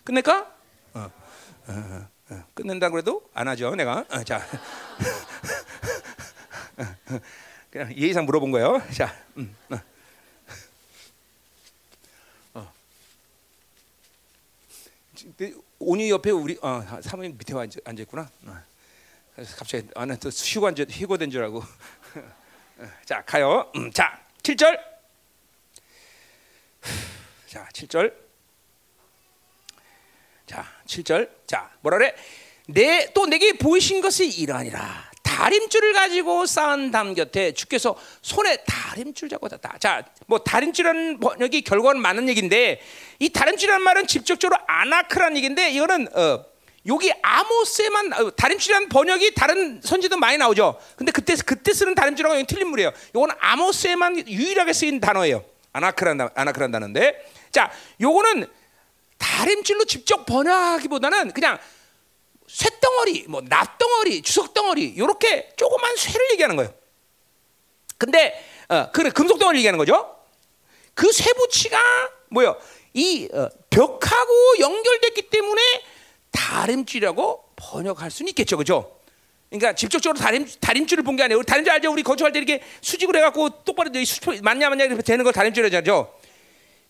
끝낼까? 0.04 0.48
어. 0.94 1.12
어, 1.68 2.08
어. 2.30 2.44
끝낸다 2.54 2.90
그래도 2.90 3.30
안 3.34 3.48
하죠. 3.48 3.74
내가. 3.76 4.06
어, 4.10 4.24
자, 4.24 4.46
그냥 7.72 7.96
예의상 7.96 8.26
물어본 8.26 8.52
거예요. 8.52 8.82
자, 8.94 9.16
음, 9.38 9.56
어. 12.54 12.74
오니 15.80 16.10
옆에 16.10 16.32
우리 16.32 16.58
어, 16.62 16.84
사모님 17.02 17.38
밑에 17.38 17.54
앉아, 17.58 17.80
앉아 17.86 18.02
있구나. 18.04 18.30
어. 18.46 18.58
갑자기 19.58 19.88
아는 19.96 20.18
또 20.20 20.30
휴고 20.30 20.68
앉아 20.68 20.84
휴고된 20.90 21.30
줄 21.30 21.44
알고 21.44 21.64
자, 23.06 23.24
가요. 23.24 23.72
음, 23.76 23.92
자, 23.92 24.22
7절. 24.44 24.80
자, 27.48 27.68
7절. 27.72 28.27
자, 30.48 30.66
7절. 30.88 31.30
자, 31.46 31.70
뭐라 31.82 31.98
그래? 31.98 32.16
내 32.68 33.08
또 33.14 33.26
내게 33.26 33.54
보이신 33.54 34.02
것이 34.02 34.28
이러하니라. 34.28 35.08
다림줄을 35.24 35.94
가지고 35.94 36.46
쌓은 36.46 36.90
담 36.92 37.14
곁에 37.14 37.52
주께서 37.54 37.96
손에 38.22 38.58
다림줄 38.66 39.30
잡고 39.30 39.50
다 39.50 39.76
자, 39.80 40.04
뭐 40.26 40.40
다림줄이라는 40.40 41.20
번역이 41.20 41.62
결과는 41.62 42.02
많은 42.02 42.28
얘기인데 42.30 42.82
이 43.20 43.30
다림줄이라는 43.30 43.84
말은 43.84 44.08
직접적으로 44.08 44.60
아나크라는 44.68 45.38
얘기인데 45.38 45.70
이거는 45.72 46.08
어 46.18 46.46
여기 46.88 47.12
아모스에만 47.22 48.14
어, 48.14 48.32
다림줄이라는 48.32 48.90
번역이 48.90 49.34
다른 49.36 49.82
선지도 49.84 50.18
많이 50.18 50.38
나오죠. 50.38 50.80
근데 50.96 51.12
그때 51.12 51.36
그때 51.46 51.74
쓰는 51.74 51.94
다림줄하고 51.94 52.42
틀린 52.46 52.70
물이에요. 52.70 52.92
이거는 53.10 53.36
아모스에만 53.40 54.28
유일하게 54.28 54.74
쓰인 54.74 55.00
단어예요. 55.00 55.44
아나크란 55.74 56.30
아나크란 56.34 56.72
단어인데 56.72 57.14
자, 57.52 57.72
요거는 58.02 58.48
다림줄로 59.18 59.86
직접 59.86 60.26
번역하기보다는 60.26 61.32
그냥 61.34 61.58
쇳덩어리, 62.48 63.26
뭐 63.28 63.42
납덩어리, 63.42 64.22
주석덩어리 64.22 64.84
이렇게 64.84 65.50
조그만 65.58 65.96
쇠를 65.96 66.32
얘기하는 66.34 66.56
거예요. 66.56 66.74
근데 67.98 68.42
어, 68.70 68.90
그래 68.92 69.10
금속덩어리 69.10 69.58
얘기하는 69.60 69.78
거죠. 69.78 70.16
그 70.94 71.12
쇠붙이가 71.12 71.78
뭐요? 72.30 72.58
이 72.94 73.28
어, 73.34 73.50
벽하고 73.70 74.60
연결됐기 74.60 75.30
때문에 75.30 75.62
다림줄이라고 76.32 77.50
번역할 77.56 78.12
수는 78.12 78.30
있겠죠, 78.30 78.58
그죠? 78.58 78.98
그러니까 79.50 79.74
직접적으로 79.74 80.20
다림 80.20 80.46
다림줄을 80.60 81.04
본 81.04 81.16
게 81.16 81.24
아니에요. 81.24 81.42
다림줄 81.44 81.72
알죠? 81.72 81.92
우리 81.92 82.04
건축할 82.04 82.32
때 82.34 82.40
이렇게 82.40 82.62
수직으로 82.82 83.18
해갖고 83.20 83.64
똑바로 83.64 83.90
수평 84.06 84.38
맞냐 84.44 84.70
맞냐 84.70 84.86
이렇게 84.86 85.02
되는 85.02 85.24
걸 85.24 85.34
다림줄이라죠. 85.34 86.17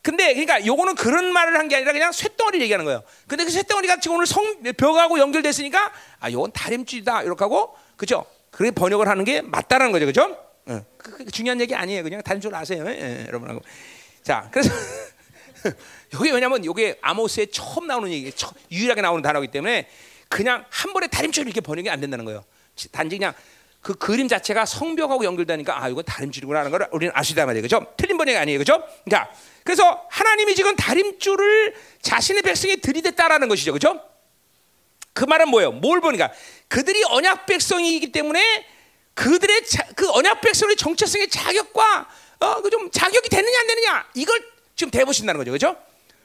근데 0.02 0.34
그러니까 0.34 0.66
요거는 0.66 0.96
그런 0.96 1.34
말을 1.34 1.58
한 1.58 1.68
게 1.68 1.76
아니라 1.76 1.92
그냥 1.92 2.12
쇳덩어리 2.12 2.62
얘기하는 2.62 2.86
거예요. 2.86 3.04
근데 3.28 3.44
그 3.44 3.52
쇳덩어리가 3.52 4.00
지금 4.00 4.16
오늘 4.18 4.26
성 4.26 4.62
벽하고 4.78 5.20
연결됐으니까 5.20 5.92
아 6.20 6.32
요건 6.32 6.52
다림줄이다 6.54 7.24
이렇게 7.24 7.44
하고 7.44 7.76
그죠? 7.98 8.26
그렇게 8.52 8.72
번역을 8.72 9.08
하는 9.08 9.24
게 9.26 9.42
맞다라는 9.42 9.92
거죠, 9.92 10.06
그죠? 10.06 10.38
어, 10.68 10.86
그, 10.98 11.18
그 11.18 11.32
중요한 11.32 11.60
얘기 11.60 11.76
아니에요. 11.76 12.04
그냥 12.04 12.22
다림줄 12.22 12.54
아세요, 12.56 12.86
예, 12.88 13.26
여러분하고. 13.28 13.62
자, 14.24 14.50
그래서 14.52 14.70
여기 16.14 16.32
왜냐면 16.32 16.64
요게 16.64 17.00
아모스에 17.02 17.48
처음 17.48 17.88
나오는 17.88 18.10
얘기, 18.12 18.32
처, 18.32 18.52
유일하게 18.72 19.02
나오는 19.02 19.22
단어이기 19.22 19.52
때문에 19.52 19.88
그냥 20.30 20.66
한 20.70 20.94
번에 20.94 21.08
다림줄 21.08 21.46
이렇게 21.46 21.62
번역이 21.62 21.90
안 21.90 22.00
된다는 22.00 22.26
거예요. 22.26 22.44
단지 22.92 23.18
그냥 23.18 23.34
그 23.82 23.94
그림 23.94 24.28
자체가 24.28 24.66
성벽하고 24.66 25.24
연결되니까 25.24 25.82
아 25.82 25.88
이건 25.90 26.04
다림줄이구나 26.04 26.60
하는 26.60 26.72
걸 26.72 26.88
우리는 26.92 27.12
아시다 27.16 27.46
말이에요. 27.46 27.62
그죠? 27.62 27.86
틀린 27.96 28.18
번역이 28.18 28.38
아니에요. 28.38 28.60
그죠? 28.60 28.84
자, 29.10 29.32
그래서 29.64 30.06
하나님이 30.10 30.56
지금 30.56 30.76
다림줄을 30.76 31.76
자신의 32.02 32.42
백성에 32.42 32.78
들이댔다라는 32.78 33.48
것이죠. 33.48 33.74
그죠? 33.74 34.02
그 35.14 35.26
말은 35.26 35.50
뭐예요? 35.50 35.72
뭘 35.72 36.02
보니까 36.02 36.32
그들이 36.68 37.04
언약 37.06 37.46
백성이기 37.46 38.12
때문에 38.12 38.66
그들의 39.14 39.66
자, 39.66 39.88
그 39.96 40.10
언약 40.12 40.42
백성의 40.42 40.76
정체성의 40.76 41.30
자격과 41.30 42.08
어, 42.40 42.62
그 42.62 42.70
좀 42.70 42.92
자격이 42.92 43.30
되느냐 43.30 43.60
안 43.60 43.68
되느냐 43.68 44.06
이걸 44.14 44.46
지금 44.76 44.92
대보신다는 44.92 45.40
거죠. 45.40 45.52
그죠? 45.52 45.76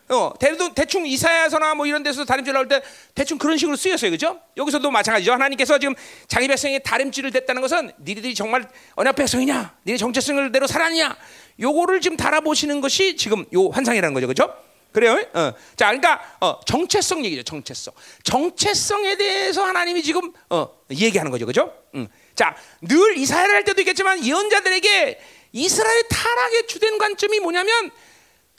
어, 0.08 0.32
대도 0.38 0.74
대충 0.74 1.06
이사야서나 1.06 1.74
뭐 1.74 1.86
이런 1.86 2.02
데서 2.02 2.24
다림줄 2.24 2.52
나올 2.52 2.68
때 2.68 2.82
대충 3.14 3.38
그런 3.38 3.56
식으로 3.56 3.76
쓰였어요. 3.76 4.10
그죠? 4.10 4.40
여기서도 4.56 4.90
마찬가지죠. 4.90 5.32
하나님께서 5.32 5.78
지금 5.78 5.94
자기 6.28 6.48
백성에 6.48 6.80
다림줄을 6.80 7.30
댔다는 7.30 7.62
것은 7.62 7.92
니들이 8.04 8.34
정말 8.34 8.68
언약 8.96 9.16
백성이냐? 9.16 9.76
니네 9.86 9.96
정체성을 9.98 10.52
대로 10.52 10.66
살았냐? 10.66 11.16
요거를 11.60 12.00
지금 12.00 12.16
달아보시는 12.16 12.80
것이 12.80 13.16
지금 13.16 13.44
요 13.54 13.68
환상이라는 13.68 14.12
거죠. 14.14 14.26
그죠? 14.26 14.54
그래요? 14.92 15.18
어. 15.32 15.52
자, 15.74 15.86
그러니까 15.86 16.20
어, 16.40 16.60
정체성 16.66 17.24
얘기죠. 17.24 17.42
정체성. 17.42 17.94
정체성에 18.24 19.16
대해서 19.16 19.64
하나님이 19.64 20.02
지금 20.02 20.32
어, 20.50 20.68
얘기하는 20.90 21.30
거죠. 21.30 21.46
그죠? 21.46 21.72
음. 21.94 22.06
자, 22.34 22.54
늘 22.82 23.16
이스라엘 23.16 23.50
할 23.50 23.64
때도 23.64 23.80
있겠지만 23.80 24.24
예언자들에게 24.24 25.20
이스라엘 25.52 26.02
타락의 26.08 26.66
주된 26.66 26.98
관점이 26.98 27.40
뭐냐면 27.40 27.90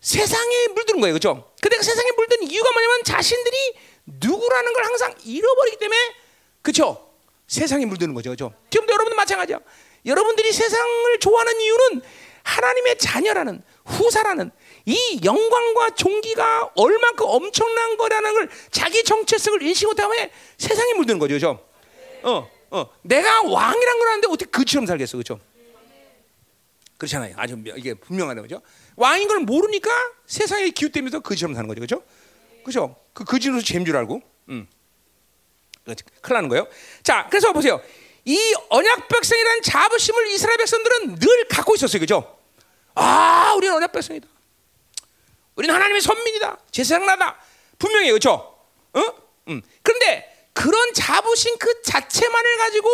세상에 0.03 0.67
물드는 0.75 0.99
거예요. 0.99 1.13
그죠? 1.13 1.49
근데 1.61 1.77
그 1.77 1.83
세상에 1.83 2.11
물든 2.17 2.43
이유가 2.43 2.69
뭐냐면 2.71 3.03
자신들이 3.05 3.57
누구라는 4.05 4.73
걸 4.73 4.83
항상 4.83 5.15
잃어버리기 5.23 5.77
때문에 5.77 5.97
그죠? 6.61 7.09
세상에 7.47 7.85
물드는 7.85 8.13
거죠. 8.13 8.31
그죠? 8.31 8.53
지금도 8.69 8.91
여러분도 8.91 9.15
마찬가지야. 9.15 9.59
여러분들이 10.05 10.51
세상을 10.51 11.19
좋아하는 11.19 11.59
이유는 11.61 12.01
하나님의 12.43 12.97
자녀라는 12.97 13.63
후사라는 13.85 14.51
이 14.85 15.21
영광과 15.23 15.91
종기가 15.91 16.71
얼만큼 16.75 17.25
엄청난 17.25 17.95
거라는 17.95 18.33
걸 18.33 18.49
자기 18.71 19.05
정체성을 19.05 19.61
인식 19.63 19.85
못하면 19.85 20.29
세상에 20.57 20.93
물드는 20.95 21.17
거죠. 21.19 21.33
그죠? 21.35 21.65
어, 22.23 22.51
어. 22.71 22.89
내가 23.03 23.41
왕이란 23.43 23.99
걸 23.99 24.07
아는데 24.09 24.27
어떻게 24.27 24.51
그처럼 24.51 24.85
살겠어. 24.85 25.15
그죠? 25.15 25.39
그렇잖아요. 26.97 27.35
아주 27.37 27.57
이게 27.77 27.93
분명하다 27.93 28.41
그죠? 28.41 28.61
왕인 28.95 29.27
걸 29.27 29.39
모르니까 29.39 29.89
세상에 30.25 30.69
기웃대면서 30.69 31.19
거지처럼 31.21 31.55
사는 31.55 31.67
거죠, 31.67 31.81
그죠? 31.81 32.03
그죠? 32.63 32.95
그 33.13 33.23
거지로 33.23 33.61
잼줄 33.61 33.95
알고, 33.97 34.21
음, 34.49 34.67
큰일 36.21 36.35
나는 36.35 36.49
거예요. 36.49 36.67
자, 37.03 37.27
그래서 37.29 37.51
보세요. 37.51 37.81
이 38.25 38.37
언약 38.69 39.07
백성이라는 39.09 39.61
자부심을 39.63 40.27
이스라엘 40.27 40.57
백성들은 40.57 41.15
늘 41.19 41.47
갖고 41.49 41.75
있었어요, 41.75 41.99
그죠? 41.99 42.39
아, 42.95 43.53
우리는 43.57 43.75
언약 43.75 43.91
백성이다. 43.91 44.27
우리는 45.55 45.73
하나님의 45.73 46.01
선민이다. 46.01 46.57
제사장나다. 46.71 47.37
분명히 47.77 48.11
그죠? 48.11 48.57
어? 48.93 49.01
음. 49.49 49.61
그런데 49.81 50.47
그런 50.53 50.93
자부심 50.93 51.57
그 51.57 51.81
자체만을 51.81 52.57
가지고 52.57 52.89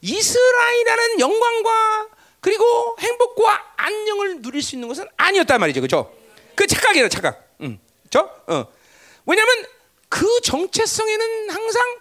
이스라엘이라는 0.00 1.20
영광과 1.20 2.08
그리고 2.42 2.96
행복과 2.98 3.72
안녕을 3.76 4.42
누릴 4.42 4.62
수 4.62 4.74
있는 4.74 4.88
것은 4.88 5.06
아니었단 5.16 5.60
말이죠. 5.60 5.80
그죠? 5.80 6.12
그 6.56 6.66
착각이에요, 6.66 7.08
착각. 7.08 7.54
음. 7.60 7.78
저? 8.10 8.28
어. 8.48 8.66
왜냐면 9.24 9.64
그 10.08 10.26
정체성에는 10.42 11.50
항상 11.50 12.00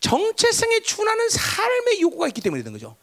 정체성에 0.00 0.80
준하는 0.80 1.28
삶의 1.30 2.02
요구가 2.02 2.28
있기 2.28 2.42
때문에 2.42 2.62
되는 2.62 2.78
거죠. 2.78 2.96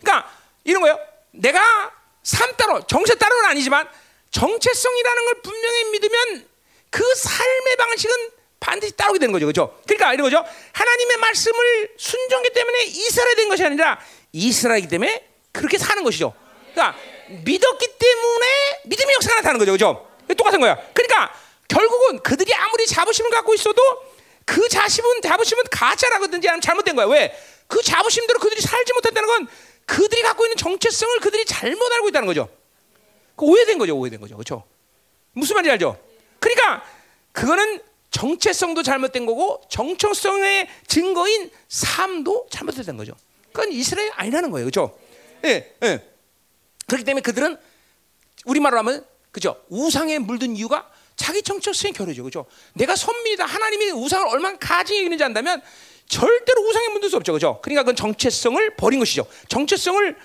그러니까 0.00 0.28
이런 0.64 0.82
거예요. 0.82 0.98
내가 1.30 1.92
삶 2.24 2.52
따로, 2.56 2.84
정체 2.84 3.14
따로는 3.14 3.44
아니지만 3.50 3.88
정체성이라는 4.32 5.24
걸 5.26 5.42
분명히 5.42 5.84
믿으면 5.92 6.48
그 6.90 7.14
삶의 7.14 7.76
방식은 7.76 8.30
반드시 8.58 8.96
따르게 8.96 9.20
되는 9.20 9.32
거죠. 9.32 9.46
그죠? 9.46 9.80
그러니까 9.86 10.14
이런 10.14 10.24
거죠. 10.24 10.44
하나님의 10.72 11.16
말씀을 11.18 11.94
순종하기 11.96 12.52
때문에 12.52 12.84
이스라엘 12.86 13.36
된 13.36 13.48
것이 13.48 13.64
아니라 13.64 14.00
이스라엘이기 14.32 14.88
때문에 14.88 15.33
그렇게 15.54 15.78
사는 15.78 16.02
것이죠. 16.02 16.34
그러니까 16.72 16.98
믿었기 17.28 17.86
때문에 17.98 18.46
믿음의 18.86 19.14
역사가 19.14 19.36
나타나는 19.36 19.60
거죠. 19.60 19.72
그죠? 19.72 20.34
똑같은 20.36 20.60
거야. 20.60 20.76
그러니까 20.92 21.32
결국은 21.68 22.18
그들이 22.18 22.52
아무리 22.54 22.86
자부심을 22.86 23.30
갖고 23.30 23.54
있어도 23.54 23.80
그 24.44 24.68
자심은 24.68 25.22
자부심은 25.22 25.64
가짜라든지 25.70 26.48
아니면 26.48 26.60
잘못된 26.60 26.96
거야. 26.96 27.06
왜? 27.06 27.34
그 27.68 27.80
자부심대로 27.82 28.40
그들이 28.40 28.60
살지 28.60 28.92
못한다는 28.92 29.28
건 29.28 29.48
그들이 29.86 30.22
갖고 30.22 30.44
있는 30.44 30.56
정체성을 30.56 31.20
그들이 31.20 31.44
잘못 31.44 31.92
알고 31.92 32.08
있다는 32.08 32.26
거죠. 32.26 32.48
그 33.36 33.46
오해된 33.46 33.78
거죠. 33.78 33.96
오해된 33.96 34.20
거죠. 34.20 34.34
그렇죠? 34.34 34.64
무슨 35.32 35.54
말인지 35.54 35.70
알죠? 35.70 35.98
그러니까 36.40 36.84
그거는 37.32 37.80
정체성도 38.10 38.82
잘못된 38.82 39.24
거고 39.24 39.62
정체성의 39.68 40.68
증거인 40.88 41.50
삶도 41.68 42.48
잘못된 42.50 42.96
거죠. 42.96 43.14
그건 43.52 43.72
이스라엘 43.72 44.10
아니라는 44.14 44.50
거예요. 44.50 44.64
그렇죠? 44.66 44.98
예, 45.44 45.74
예. 45.82 46.08
그렇기 46.86 47.04
때문에 47.04 47.22
그들은 47.22 47.56
우리말로 48.44 48.78
하면 48.78 49.04
그죠? 49.32 49.60
우상에 49.68 50.18
물든 50.18 50.56
이유가 50.56 50.90
자기 51.16 51.42
정체성의 51.42 51.92
결여죠. 51.92 52.24
그죠? 52.24 52.46
내가 52.74 52.96
선민이다. 52.96 53.44
하나님이 53.44 53.90
우상을 53.90 54.26
얼마나 54.28 54.56
가증히 54.58 55.00
여기는지 55.00 55.24
안다면 55.24 55.62
절대로 56.08 56.62
우상에 56.62 56.88
물들 56.88 57.10
수 57.10 57.16
없죠. 57.16 57.32
그죠? 57.32 57.60
그러니까 57.62 57.82
그건 57.82 57.96
정체성을 57.96 58.76
버린 58.76 58.98
것이죠. 58.98 59.26
정체성을 59.48 60.16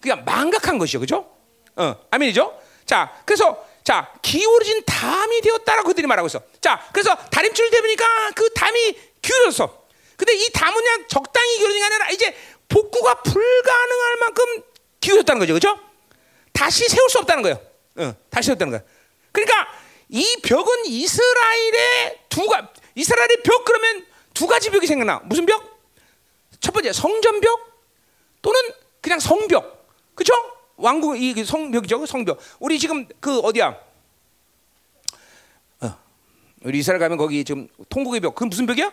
그냥 0.00 0.24
망각한 0.24 0.78
것이죠. 0.78 1.00
그죠? 1.00 1.30
어, 1.76 1.96
아멘이죠? 2.10 2.58
자, 2.84 3.20
그래서 3.24 3.66
자, 3.82 4.12
기울어진 4.22 4.82
담이 4.84 5.40
되었다라고 5.42 5.88
그들이 5.88 6.06
말하고 6.06 6.26
있어. 6.26 6.42
자, 6.60 6.88
그래서 6.92 7.14
다림줄 7.14 7.70
대보니까 7.70 8.30
그 8.34 8.52
담이 8.52 8.98
기울었어. 9.22 9.86
근데 10.16 10.34
이 10.34 10.50
담은 10.52 10.74
그냥 10.74 11.04
적당히 11.08 11.58
기울어진 11.58 11.80
게 11.80 11.84
아니라 11.84 12.10
이제 12.10 12.34
복구가 12.68 13.22
불가능할 13.22 14.16
만큼 14.20 14.44
기울었다는 15.00 15.40
거죠. 15.40 15.54
그죠? 15.54 15.78
다시 16.52 16.88
세울 16.88 17.08
수 17.10 17.18
없다는 17.18 17.42
거예요. 17.42 17.60
어, 17.96 18.14
다시 18.30 18.46
세웠다는 18.46 18.72
거예요. 18.72 18.86
그러니까 19.32 19.68
이 20.08 20.40
벽은 20.42 20.86
이스라엘의 20.86 22.20
두가 22.28 22.72
이스라엘의 22.94 23.42
벽 23.42 23.64
그러면 23.64 24.06
두 24.34 24.46
가지 24.46 24.70
벽이 24.70 24.86
생겨나. 24.86 25.20
무슨 25.24 25.46
벽? 25.46 25.80
첫 26.60 26.72
번째 26.72 26.92
성전벽 26.92 27.60
또는 28.42 28.60
그냥 29.00 29.20
성벽. 29.20 29.86
그죠? 30.14 30.32
왕궁 30.76 31.16
이 31.16 31.44
성벽이죠, 31.44 32.00
그 32.00 32.06
성벽. 32.06 32.38
우리 32.58 32.78
지금 32.78 33.06
그 33.20 33.38
어디야? 33.40 33.78
어, 35.80 35.98
우리 36.62 36.78
이스라엘 36.78 36.98
가면 36.98 37.18
거기 37.18 37.44
지금 37.44 37.68
통곡의 37.88 38.20
벽. 38.20 38.34
그 38.34 38.44
무슨 38.44 38.66
벽이야? 38.66 38.92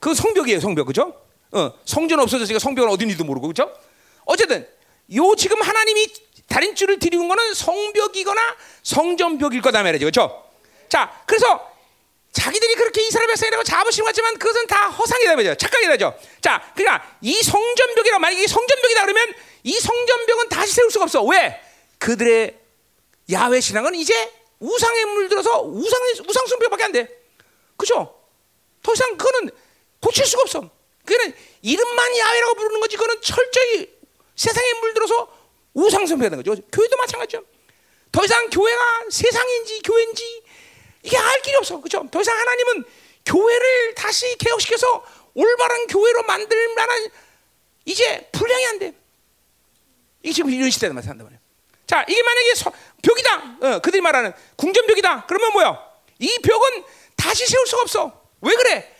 그 0.00 0.14
성벽이에요, 0.14 0.60
성벽, 0.60 0.86
그죠? 0.86 1.23
어, 1.54 1.72
성전 1.84 2.20
없어졌으니까 2.20 2.58
성벽은 2.58 2.90
어딘지도 2.90 3.24
모르고, 3.24 3.48
그죠? 3.48 3.72
어쨌든 4.24 4.68
요 5.14 5.34
지금 5.36 5.62
하나님이 5.62 6.12
다림줄을 6.48 6.98
드리는 6.98 7.26
거는 7.28 7.54
성벽이거나 7.54 8.40
성전벽일 8.82 9.62
거다 9.62 9.82
말이죠, 9.82 10.06
그죠? 10.06 10.44
자, 10.88 11.22
그래서 11.26 11.72
자기들이 12.32 12.74
그렇게 12.74 13.06
이스라엘 13.06 13.28
백성이라고 13.28 13.62
자부심 13.62 14.04
갖지만 14.04 14.36
그것은 14.38 14.66
다 14.66 14.88
허상이다 14.88 15.36
말이죠. 15.36 15.54
착각이다죠. 15.54 16.18
자, 16.40 16.72
그러니까 16.74 17.16
이 17.20 17.32
성전벽이라 17.34 18.18
만약에 18.18 18.42
이 18.42 18.46
성전벽이다 18.48 19.02
그러면 19.02 19.32
이 19.62 19.72
성전벽은 19.72 20.48
다시 20.48 20.72
세울 20.72 20.90
수가 20.90 21.04
없어. 21.04 21.22
왜? 21.22 21.60
그들의 21.98 22.58
야훼 23.32 23.60
신앙은 23.60 23.94
이제 23.94 24.32
우상에 24.58 25.04
물들어서 25.04 25.62
우상의 25.62 26.14
우상 26.26 26.46
숭배밖에 26.46 26.84
안 26.84 26.92
돼. 26.92 27.08
그죠? 27.76 28.20
더 28.82 28.92
이상 28.92 29.16
그거는 29.16 29.50
고칠 30.00 30.26
수가 30.26 30.42
없어. 30.42 30.70
그는 31.04 31.34
이름만 31.62 32.16
야훼라고 32.18 32.54
부르는 32.54 32.80
거지. 32.80 32.96
그거는 32.96 33.20
철저히 33.22 33.88
세상에 34.36 34.72
물들어서 34.80 35.28
우상 35.74 36.06
숭배하는 36.06 36.42
거죠. 36.42 36.60
교회도 36.72 36.96
마찬가지죠. 36.96 37.44
더 38.12 38.24
이상 38.24 38.48
교회가 38.50 39.04
세상인지 39.10 39.80
교회인지 39.82 40.42
이게 41.02 41.16
알 41.18 41.42
길이 41.42 41.56
없어. 41.56 41.80
그죠? 41.80 42.06
더 42.10 42.20
이상 42.20 42.38
하나님은 42.38 42.84
교회를 43.26 43.94
다시 43.94 44.36
개혁시켜서 44.38 45.04
올바른 45.34 45.86
교회로 45.88 46.22
만들 46.22 46.74
만한 46.74 47.08
이제 47.84 48.28
분량이 48.32 48.66
안 48.66 48.78
돼. 48.78 48.94
이게 50.22 50.32
지금 50.32 50.50
이런 50.50 50.70
시대에 50.70 50.88
산단 50.90 51.18
말이야. 51.18 51.38
자, 51.86 52.04
이게 52.08 52.22
만약에 52.22 52.54
서, 52.54 52.72
벽이다. 53.02 53.58
어, 53.60 53.78
그들이 53.80 54.00
말하는 54.00 54.32
궁전벽이다. 54.56 55.26
그러면 55.26 55.52
뭐야? 55.52 55.78
이 56.18 56.38
벽은 56.42 56.84
다시 57.16 57.46
세울 57.46 57.66
수가 57.66 57.82
없어. 57.82 58.22
왜 58.40 58.54
그래? 58.54 58.93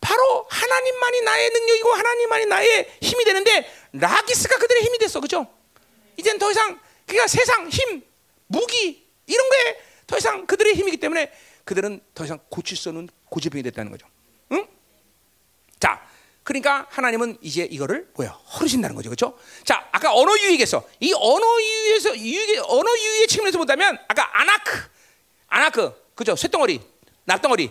바로 0.00 0.46
하나님만이 0.48 1.20
나의 1.22 1.50
능력이고 1.50 1.92
하나님만이 1.92 2.46
나의 2.46 2.98
힘이 3.00 3.24
되는데 3.24 3.70
라기스가 3.92 4.56
그들의 4.58 4.82
힘이 4.82 4.98
됐어. 4.98 5.20
그죠? 5.20 5.46
이젠 6.16 6.38
더 6.38 6.50
이상 6.50 6.80
그러니까 7.06 7.28
세상 7.28 7.68
힘, 7.68 8.02
무기 8.46 9.06
이런 9.26 9.48
거에 9.48 9.80
더 10.06 10.16
이상 10.16 10.46
그들의 10.46 10.74
힘이기 10.74 10.96
때문에 10.98 11.32
그들은 11.64 12.00
더 12.14 12.24
이상 12.24 12.38
고칠 12.48 12.76
수 12.76 12.88
없는 12.88 13.08
고질병이 13.28 13.62
됐다는 13.62 13.90
거죠. 13.90 14.06
응? 14.52 14.66
자, 15.78 16.04
그러니까 16.42 16.86
하나님은 16.90 17.38
이제 17.42 17.62
이거를 17.62 18.08
뭐야 18.14 18.30
허르신다는 18.30 18.96
거죠, 18.96 19.08
그렇죠? 19.08 19.38
자, 19.64 19.88
아까 19.92 20.14
언어 20.14 20.36
유익에서 20.36 20.84
이 21.00 21.12
언어 21.14 21.60
유익에서 21.60 22.16
유익의 22.16 22.58
언어 22.58 22.90
유익의 22.90 23.28
측면에서 23.28 23.58
본다면 23.58 23.98
아까 24.08 24.40
아나크, 24.40 24.88
아나크, 25.48 26.12
그죠? 26.14 26.34
쇳덩어리, 26.34 26.80
낙덩어리 27.24 27.70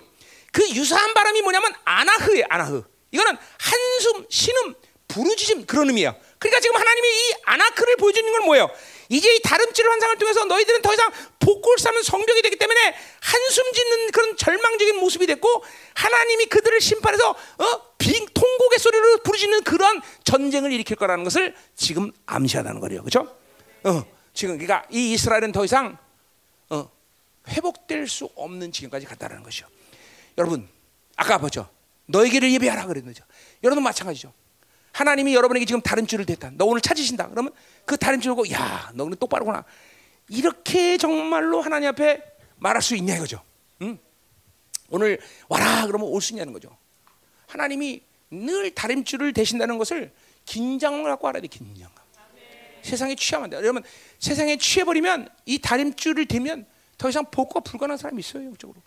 그 0.51 0.67
유사한 0.71 1.13
발음이 1.13 1.41
뭐냐면 1.41 1.73
아나흐예, 1.85 2.45
아나흐. 2.49 2.83
이거는 3.11 3.37
한숨, 3.59 4.25
신음, 4.29 4.75
부르짖음 5.07 5.65
그런 5.65 5.87
의미야. 5.87 6.15
그러니까 6.37 6.61
지금 6.61 6.75
하나님이 6.77 7.07
이 7.07 7.33
아나크를 7.45 7.97
보여주는 7.97 8.31
건 8.31 8.45
뭐예요? 8.45 8.69
이제 9.09 9.35
이 9.35 9.41
다름질 9.41 9.89
환상을 9.89 10.17
통해서 10.17 10.45
너희들은 10.45 10.81
더 10.83 10.93
이상 10.93 11.11
복골 11.39 11.79
삼는 11.79 12.03
성벽이 12.03 12.43
되기 12.43 12.57
때문에 12.57 12.95
한숨 13.19 13.73
짓는 13.73 14.11
그런 14.11 14.37
절망적인 14.37 14.99
모습이 14.99 15.25
됐고 15.25 15.63
하나님이 15.95 16.45
그들을 16.45 16.79
심판해서 16.79 17.31
어? 17.31 17.89
빙 17.97 18.25
통곡의 18.33 18.79
소리로 18.79 19.17
부르짖는 19.23 19.63
그런 19.63 20.01
전쟁을 20.23 20.71
일으킬 20.71 20.95
거라는 20.95 21.23
것을 21.23 21.55
지금 21.75 22.11
암시하다는 22.27 22.79
거예요. 22.79 23.03
그렇죠? 23.03 23.35
어, 23.83 24.05
지금 24.33 24.57
그러니까 24.57 24.87
이 24.91 25.13
이스라엘은 25.13 25.51
더 25.51 25.65
이상 25.65 25.97
어, 26.69 26.89
회복될 27.47 28.07
수 28.07 28.29
없는 28.35 28.71
지경까지 28.71 29.07
갔다라는 29.07 29.43
것이죠. 29.43 29.67
여러분 30.39 30.67
아까 31.15 31.37
보죠. 31.37 31.69
너에게를 32.07 32.51
예배하라 32.53 32.87
그랬죠. 32.87 33.23
여러분 33.63 33.83
마찬가지죠. 33.83 34.33
하나님이 34.93 35.35
여러분에게 35.35 35.65
지금 35.65 35.81
다른 35.81 36.07
줄을 36.07 36.25
댔다. 36.25 36.51
너 36.55 36.65
오늘 36.65 36.81
찾으신다. 36.81 37.29
그러면 37.29 37.53
그 37.85 37.97
다른 37.97 38.19
줄 38.21 38.31
보고 38.31 38.49
야, 38.51 38.89
너는 38.95 39.17
똑바로구나. 39.17 39.63
이렇게 40.29 40.97
정말로 40.97 41.61
하나님 41.61 41.89
앞에 41.89 42.23
말할 42.57 42.81
수 42.81 42.95
있냐 42.95 43.15
이거죠. 43.15 43.43
응? 43.81 43.99
오늘 44.89 45.19
와라 45.47 45.85
그러면 45.85 46.07
올 46.07 46.21
수 46.21 46.33
있냐는 46.33 46.53
거죠. 46.53 46.75
하나님이 47.47 48.01
늘 48.31 48.73
다림줄을 48.73 49.33
대신다는 49.33 49.77
것을 49.77 50.11
긴장을 50.45 51.03
갖고 51.03 51.27
알아야 51.27 51.41
돼. 51.41 51.47
긴장. 51.47 51.89
세상에 52.81 53.13
취하면 53.15 53.45
안 53.45 53.49
돼. 53.49 53.57
여러분 53.57 53.83
세상에 54.19 54.57
취해버리면 54.57 55.29
이 55.45 55.59
다림줄을 55.59 56.25
대면 56.27 56.65
더 56.97 57.09
이상 57.09 57.25
복구가 57.29 57.59
불가능한 57.59 57.97
사람이 57.97 58.19
있어요. 58.19 58.45
영적으로. 58.45 58.81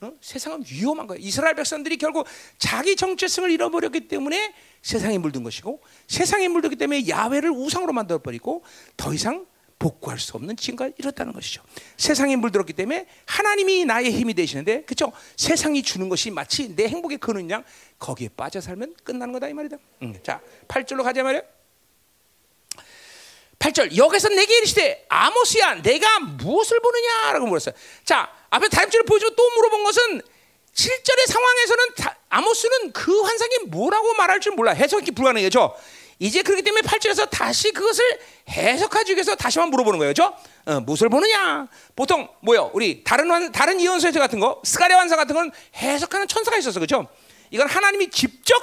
어? 0.00 0.12
세상은 0.20 0.62
위험한 0.68 1.06
거예요. 1.06 1.22
이스라엘 1.22 1.54
백성들이 1.54 1.96
결국 1.96 2.26
자기 2.58 2.96
정체성을 2.96 3.50
잃어버렸기 3.50 4.08
때문에 4.08 4.54
세상에 4.82 5.18
물든 5.18 5.42
것이고 5.42 5.80
세상에 6.06 6.48
물들기 6.48 6.76
때문에 6.76 7.08
야훼를 7.08 7.50
우상으로 7.50 7.92
만들어 7.92 8.18
버리고 8.18 8.62
더 8.96 9.12
이상 9.14 9.46
복구할 9.78 10.18
수 10.18 10.36
없는 10.36 10.56
지금까지 10.56 10.94
이렇다는 10.98 11.32
것이죠. 11.32 11.62
세상에 11.96 12.36
물들었기 12.36 12.72
때문에 12.72 13.06
하나님이 13.26 13.84
나의 13.84 14.12
힘이 14.12 14.34
되시는데 14.34 14.82
그렇죠? 14.84 15.12
세상이 15.36 15.82
주는 15.82 16.08
것이 16.08 16.30
마치 16.30 16.74
내 16.74 16.88
행복의 16.88 17.18
근원 17.18 17.50
양 17.50 17.64
거기에 17.98 18.28
빠져 18.36 18.60
살면 18.60 18.96
끝나는 19.02 19.32
거다 19.32 19.48
이 19.48 19.54
말이다. 19.54 19.76
음. 20.02 20.14
자, 20.22 20.40
8절로 20.68 21.02
가자 21.02 21.22
말이야. 21.22 21.42
8절 23.58 23.96
여기서 23.96 24.28
내게 24.30 24.58
이르시되 24.58 25.06
아모스야 25.08 25.82
내가 25.82 26.20
무엇을 26.20 26.80
보느냐라고 26.80 27.46
물었어요. 27.46 27.74
자 28.04 28.30
앞에 28.56 28.68
다림줄을 28.68 29.04
보여주고 29.04 29.34
또 29.34 29.50
물어본 29.50 29.84
것은 29.84 30.22
7절의 30.74 31.26
상황에서는 31.26 31.84
다, 31.96 32.16
아모스는 32.28 32.92
그 32.92 33.22
환상이 33.22 33.58
뭐라고 33.68 34.14
말할 34.14 34.40
줄 34.40 34.52
몰라 34.52 34.72
해석이 34.72 35.12
불가능해죠. 35.12 35.74
이제 36.18 36.42
그렇기 36.42 36.62
때문에 36.62 36.82
8절에서 36.82 37.28
다시 37.28 37.72
그것을 37.72 38.02
해석하기 38.48 39.12
위해서 39.12 39.34
다시만 39.34 39.68
물어보는 39.68 39.98
거예요. 39.98 40.14
죠 40.14 40.34
어, 40.64 40.80
무엇을 40.80 41.10
보느냐? 41.10 41.66
보통 41.94 42.28
뭐요? 42.40 42.70
우리 42.72 43.04
다른 43.04 43.30
환, 43.30 43.52
다른 43.52 43.78
이언서 43.78 44.08
해석 44.08 44.20
같은 44.20 44.40
거, 44.40 44.60
스가랴 44.64 44.98
환상 44.98 45.18
같은 45.18 45.34
건 45.34 45.50
해석하는 45.76 46.26
천사가 46.26 46.56
있었어. 46.56 46.80
그죠? 46.80 47.06
이건 47.50 47.68
하나님이 47.68 48.10
직접 48.10 48.56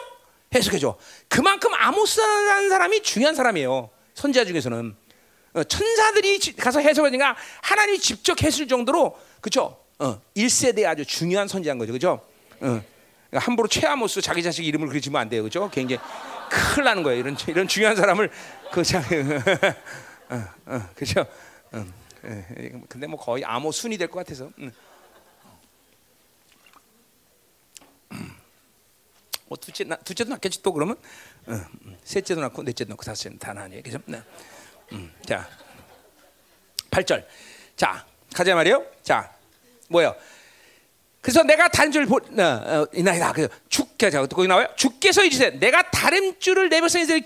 해석해 0.56 0.80
줘. 0.80 0.98
그만큼 1.28 1.72
아모스라는 1.74 2.70
사람이 2.70 3.04
중요한 3.04 3.36
사람이에요. 3.36 3.90
선지자 4.16 4.46
중에서는 4.46 4.96
어, 5.54 5.64
천사들이 5.64 6.40
가서 6.56 6.80
해석하니까 6.80 7.36
하나님이 7.62 8.00
직접 8.00 8.42
해줄 8.42 8.68
정도로 8.68 9.16
그죠? 9.42 9.83
어, 10.00 10.22
1세대 10.36 10.86
아주 10.86 11.06
중요한 11.06 11.48
선지자인 11.48 11.78
거죠. 11.78 11.94
그죠? 11.94 12.12
어, 12.12 12.60
그러니까 12.60 13.40
함부로 13.40 13.68
최아모스 13.68 14.22
자기 14.22 14.44
자식 14.44 14.66
이름을 14.66 14.88
그리지면 14.88 15.22
안 15.22 15.30
돼요. 15.30 15.44
그죠? 15.44 15.70
굉장히 15.70 16.02
큰일 16.50 16.86
나는 16.86 17.04
거예요. 17.04 17.20
이런 17.20 17.36
이런 17.48 17.68
중요한 17.68 17.96
사람을 17.96 18.30
그 18.72 18.84
참, 18.84 19.02
어, 20.30 20.44
어, 20.66 20.90
그죠? 20.96 21.26
어, 21.72 21.86
예, 22.26 22.72
근데 22.90 23.08
뭐 23.08 23.20
거의 23.20 23.44
아모순이 23.46 23.98
될 23.98 24.08
것 24.08 24.20
같아서. 24.20 24.50
음. 24.60 24.72
뭐 29.48 29.58
둘째 29.58 29.84
나, 29.84 29.96
둘째도 29.98 30.30
낳겠지 30.32 30.64
또 30.64 30.74
그러면 30.74 30.96
어, 31.48 31.52
음. 31.52 31.98
셋째도 32.04 32.42
낳고 32.42 32.64
넷째도 32.64 32.90
낳고 32.90 33.04
다섯째는 33.04 33.38
다 33.40 33.54
나니 33.54 33.82
그죠? 33.84 34.00
네. 34.06 34.22
음, 34.94 35.12
자 35.26 35.48
8절 36.90 37.26
자 37.76 38.06
가자 38.34 38.56
말이요. 38.56 38.86
자 39.04 39.32
뭐요? 39.94 40.16
그래서 41.22 41.42
내가 41.44 41.70
단줄 41.70 42.06
보, 42.06 42.18
어, 42.18 42.44
어, 42.44 42.88
이나이다. 42.94 43.32
그 43.32 43.48
주께 43.70 44.10
자 44.10 44.26
거기 44.26 44.48
나와요. 44.48 44.68
주께서 44.76 45.24
이제 45.24 45.52
내가 45.52 45.90
다림줄을 45.90 46.68
내 46.68 46.82
백성들 46.82 47.22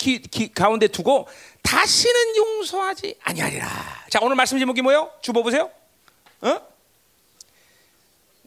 가운데 0.53 0.87
두고 0.87 1.27
다시는 1.63 2.35
용서하지 2.35 3.15
아니하리라. 3.23 3.67
자 4.09 4.19
오늘 4.21 4.35
말씀 4.35 4.59
제목이 4.59 4.83
뭐요? 4.83 5.11
주보 5.21 5.41
보세요. 5.41 5.71
어? 6.41 6.61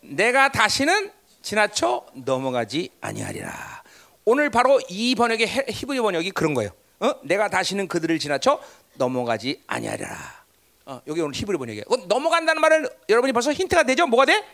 내가 0.02 0.52
다시는 0.52 1.10
지나쳐 1.42 2.06
넘어가지 2.14 2.90
아니하리라. 3.00 3.82
오늘 4.24 4.50
바로 4.50 4.80
이 4.88 5.16
번역의 5.16 5.66
히브리 5.70 6.00
번역이 6.00 6.30
그런 6.30 6.54
거예요. 6.54 6.70
어? 7.00 7.14
내가 7.24 7.48
다시는 7.48 7.88
그들을 7.88 8.18
지나쳐 8.20 8.60
넘어가지 8.94 9.62
아니하리라. 9.66 10.39
어, 10.86 11.00
여기 11.06 11.20
오늘 11.20 11.34
히브리 11.34 11.58
번역이에요. 11.58 11.84
어, 11.88 11.96
넘어간다는 12.06 12.60
말은 12.60 12.88
여러분이 13.08 13.32
벌써 13.32 13.52
힌트가 13.52 13.84
되죠? 13.84 14.06
뭐가 14.06 14.24
돼? 14.26 14.44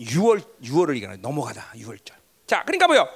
6월 0.00 0.42
6월을 0.62 0.94
얘기하는 0.96 1.20
넘어가다 1.22 1.72
6월절. 1.76 2.12
자, 2.46 2.62
그러니까 2.64 2.86
뭐요? 2.86 3.08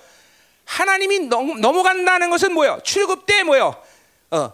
하나님이 0.65 1.21
넘, 1.21 1.61
넘어간다는 1.61 2.31
것은 2.31 2.53
뭐요? 2.53 2.81
출급 2.85 3.27
때 3.27 3.43
뭐요? 3.43 3.83
어, 4.31 4.53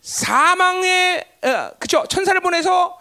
사망의 0.00 1.24
어, 1.42 1.70
그쵸? 1.78 2.04
천사를 2.08 2.38
보내서 2.40 3.00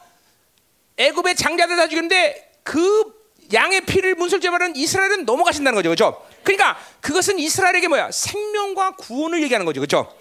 애굽의 0.97 1.35
장자들 1.35 1.76
다 1.76 1.88
죽였는데 1.88 2.59
그 2.63 3.22
양의 3.53 3.81
피를 3.81 4.15
문설제하는 4.15 4.76
이스라엘은 4.76 5.26
넘어가신다는 5.26 5.76
거죠, 5.76 5.89
그렇죠? 5.89 6.26
그러니까 6.43 6.77
그것은 7.01 7.39
이스라엘에게 7.39 7.88
뭐야? 7.88 8.11
생명과 8.11 8.95
구원을 8.95 9.41
얘기하는 9.43 9.65
거죠, 9.65 9.81
그렇죠? 9.81 10.20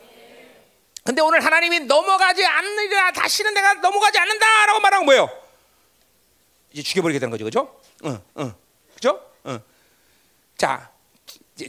근데 1.04 1.22
오늘 1.22 1.44
하나님이 1.44 1.80
넘어가지 1.80 2.44
않느라 2.44 3.12
다시는 3.12 3.54
내가 3.54 3.74
넘어가지 3.74 4.18
않는다라고 4.18 4.80
말하는 4.80 5.04
뭐예요? 5.06 5.30
이제 6.72 6.82
죽여버리게 6.82 7.18
되는 7.18 7.30
거죠, 7.30 7.44
그죠? 7.44 7.80
응, 8.04 8.22
응, 8.38 8.54
그죠? 8.94 9.20
응. 9.46 9.60
자, 10.56 10.90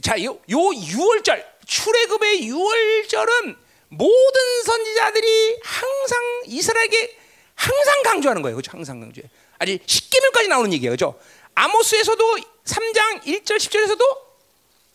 자, 0.02 0.22
요, 0.22 0.38
요 0.50 0.56
6월절 0.56 1.44
출애굽의 1.66 2.42
6월절은 2.42 3.56
모든 3.88 4.62
선지자들이 4.64 5.58
항상 5.62 6.42
이스라엘에게 6.46 7.18
항상 7.54 8.02
강조하는 8.02 8.42
거예요, 8.42 8.56
그죠? 8.56 8.72
항상 8.72 9.00
강조해. 9.00 9.28
아직 9.58 9.82
십계명까지 9.86 10.48
나오는 10.48 10.72
얘기예요, 10.72 10.92
그죠? 10.92 11.18
아모스에서도 11.54 12.36
3장 12.64 13.22
1절 13.24 13.56
10절에서도 13.56 14.18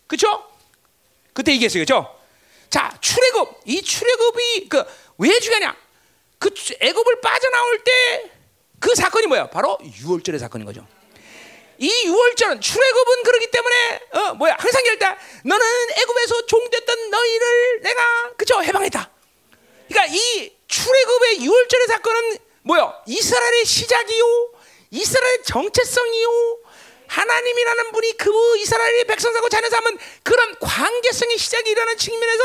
그죠? 0.08 0.50
그때 1.34 1.52
얘기했어요, 1.54 1.82
그죠? 1.82 2.17
자, 2.70 2.98
출애굽 3.02 3.62
이 3.66 3.82
출애굽이 3.82 4.70
그 4.70 4.84
왜 5.20 5.40
중요하냐? 5.40 5.76
그 6.40 6.50
애굽을 6.80 7.22
빠져나올 7.22 7.84
때 7.84 8.32
그 8.80 8.94
사건이 8.94 9.26
뭐야? 9.26 9.50
바로 9.50 9.76
6월절의 9.82 10.38
사건인 10.38 10.64
거죠. 10.68 10.86
이 11.80 11.90
6월절은 12.06 12.62
출애굽은 12.62 13.24
그러기 13.24 13.50
때문에 13.50 14.00
어 14.12 14.34
뭐야? 14.36 14.56
항상 14.60 14.86
열다 14.86 15.18
너는 15.44 15.66
애굽에서 16.00 16.46
종됐던 16.46 17.10
너희를 17.10 17.82
내가 17.82 18.32
그죠 18.38 18.62
해방했다. 18.62 19.10
그러니까 19.88 20.14
이 20.16 20.54
출애굽의 20.68 21.40
6월절의 21.40 21.88
사건은 21.88 22.38
뭐야? 22.62 23.02
이스라엘의 23.08 23.66
시작이요, 23.66 24.52
이스라엘의 24.92 25.44
정체성이요. 25.44 26.58
하나님이라는 27.08 27.92
분이 27.92 28.18
그 28.18 28.58
이스라엘의 28.60 29.06
백성하고 29.06 29.50
자녀 29.50 29.70
삼은 29.70 29.98
그런 30.24 30.56
관계성의 30.60 31.38
시작이 31.38 31.70
일어나는 31.72 31.98
측면에서 31.98 32.44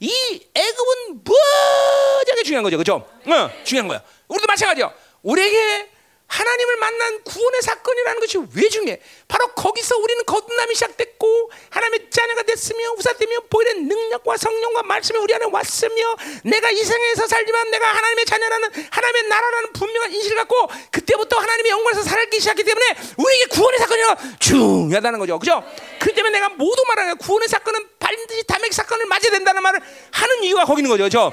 이 0.00 0.46
애굽은 0.54 1.24
무지하게 1.24 2.42
중요한 2.44 2.62
거죠, 2.62 2.76
그렇죠? 2.76 3.08
어, 3.26 3.50
중요한 3.64 3.88
거야. 3.88 4.02
우리도 4.28 4.46
마찬가지요. 4.46 4.92
우리에게 5.22 5.90
하나님을 6.26 6.76
만난 6.78 7.22
구원의 7.22 7.62
사건이라는 7.62 8.20
것이 8.20 8.38
왜 8.54 8.68
중요해? 8.68 9.00
바로 9.28 9.46
거기서 9.48 9.96
우리는 9.98 10.24
거듭남이 10.24 10.74
시작됐고 10.74 11.50
하나님의 11.70 12.10
자녀가 12.10 12.42
됐으며 12.42 12.92
우사되며 12.98 13.40
보이는 13.50 13.86
능력과 13.86 14.36
성령과 14.36 14.82
말씀이 14.82 15.18
우리 15.18 15.34
안에 15.34 15.46
왔으며 15.46 16.16
내가 16.44 16.70
이 16.70 16.76
세상에서 16.76 17.26
살지만 17.26 17.70
내가 17.70 17.86
하나님의 17.88 18.24
자녀라는 18.24 18.70
하나님의 18.90 19.28
나라라는 19.28 19.72
분명한 19.74 20.12
인식을 20.12 20.36
갖고 20.38 20.68
그때부터 20.90 21.38
하나님의 21.38 21.70
영광에서 21.70 22.02
살기 22.02 22.40
시작했기 22.40 22.64
때문에 22.64 22.86
우리에게 23.16 23.46
구원의 23.46 23.78
사건이 23.78 24.02
중요하다는 24.40 25.18
거죠. 25.18 25.38
그죠? 25.38 25.62
그 26.00 26.12
때문에 26.12 26.38
내가 26.38 26.48
모두 26.48 26.82
말하는 26.88 27.16
구원의 27.18 27.48
사건은 27.48 27.88
반드시 27.98 28.44
담의 28.44 28.72
사건을 28.72 29.06
맞아야 29.06 29.30
된다는 29.30 29.62
말을 29.62 29.80
하는 30.10 30.42
이유가 30.42 30.64
거기 30.64 30.80
있는 30.80 30.90
거죠. 30.90 31.04
그죠? 31.04 31.32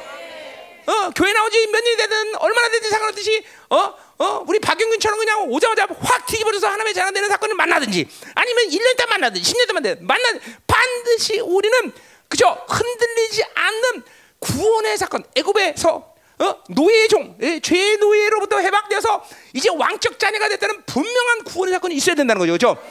어, 0.86 1.10
교회 1.12 1.34
나오지 1.34 1.68
몇 1.68 1.84
년이 1.84 1.98
되든 1.98 2.36
얼마나 2.36 2.70
되든 2.70 2.90
상관없듯이 2.90 3.44
어, 3.70 3.94
어, 4.18 4.44
우리 4.48 4.60
박영균처럼 4.60 5.20
그냥 5.20 5.50
오자마자 5.50 5.88
확 6.00 6.26
뒤집어져서 6.26 6.68
하나님의 6.68 6.94
자가 6.94 7.12
되는 7.12 7.30
사건을 7.30 7.56
만나든지 7.56 8.08
아니면 8.36 8.70
1년 8.70 8.98
때 8.98 9.06
만나든지 9.06 9.54
10년 9.54 9.68
때 9.68 9.74
만나든 9.74 10.08
만나 10.08 10.40
반드시 10.68 11.40
우리는 11.40 11.92
그죠 12.28 12.66
흔들리지 12.68 13.44
않는 13.54 14.04
구원의 14.40 14.98
사건 14.98 15.24
애굽에서 15.36 16.12
어? 16.42 16.64
노예의 16.70 17.08
종, 17.08 17.38
예, 17.42 17.60
죄의 17.60 17.98
노예로부터 17.98 18.58
해방되어서 18.58 19.24
이제 19.54 19.70
왕적 19.70 20.18
자녀가 20.18 20.50
됐다는 20.50 20.84
분명한 20.88 21.44
구원의 21.44 21.74
사건이 21.74 21.94
있어야 21.94 22.16
된다는 22.16 22.40
거죠, 22.40 22.54
그렇죠? 22.54 22.82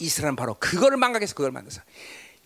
이스라엘은 0.00 0.34
바로 0.34 0.56
그거를 0.58 0.96
망각해서 0.96 1.34
그걸 1.36 1.52
만들어서 1.52 1.82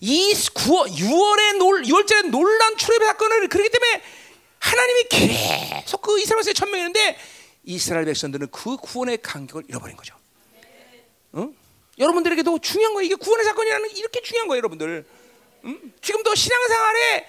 이 0.00 0.32
9월, 0.32 0.88
6월의 0.90 1.56
놀, 1.58 1.82
6월절에 1.82 2.30
놀란 2.30 2.76
출애굽 2.76 3.06
사건을 3.06 3.48
그렇기 3.48 3.70
때문에 3.70 4.02
하나님이 4.60 5.04
계속 5.08 6.02
그 6.02 6.18
이스라엘 6.20 6.38
백성의 6.38 6.54
천명이는데 6.54 7.18
이스라엘 7.64 8.04
백성들은 8.04 8.48
그 8.50 8.76
구원의 8.76 9.18
간격을 9.22 9.64
잃어버린 9.68 9.96
거죠. 9.96 10.14
어? 11.32 11.48
여러분들에게도 11.98 12.58
중요한 12.60 12.94
거예요. 12.94 13.06
이게 13.06 13.14
구원의 13.16 13.44
사건이라는 13.44 13.90
이렇게 13.96 14.22
중요한 14.22 14.48
거예요, 14.48 14.58
여러분들. 14.58 15.04
음? 15.64 15.92
지금도 16.00 16.34
신앙생활에 16.34 17.26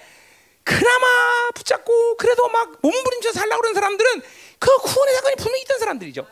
그나마 0.62 1.50
붙잡고 1.54 2.16
그래도 2.16 2.48
막 2.48 2.78
몸부림쳐 2.80 3.32
살라고 3.32 3.60
그러는 3.60 3.74
사람들은 3.74 4.22
그 4.58 4.78
구원의 4.78 5.14
사건이 5.16 5.36
분명히 5.36 5.62
있던 5.62 5.78
사람들이죠. 5.78 6.26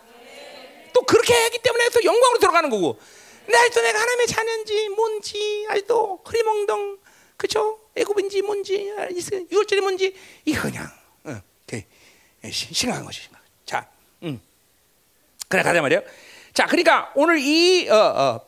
또 0.92 1.02
그렇게 1.02 1.34
했기 1.34 1.58
때문에 1.58 1.88
또 1.90 2.04
영광으로 2.04 2.38
들어가는 2.38 2.70
거고. 2.70 2.98
근데 3.48 3.56
아직도 3.60 3.80
내가 3.80 3.98
하나님의 3.98 4.26
자녀인지 4.26 4.88
뭔지 4.90 5.66
아직도 5.70 6.20
흐리멍덩 6.22 6.98
그죠? 7.38 7.80
애굽인지 7.96 8.42
뭔지 8.42 8.92
유월절이 9.50 9.80
뭔지 9.80 10.14
이거 10.44 10.60
그냥 10.60 10.86
어, 11.24 11.40
심각한 12.50 13.06
것이 13.06 13.22
심각. 13.22 13.40
자, 13.64 13.88
음. 14.22 14.38
그래 15.48 15.62
가자 15.62 15.80
말이요. 15.80 16.02
자, 16.52 16.66
그러니까 16.66 17.10
오늘 17.14 17.38
이 17.38 17.88
어, 17.88 17.96
어, 17.96 18.40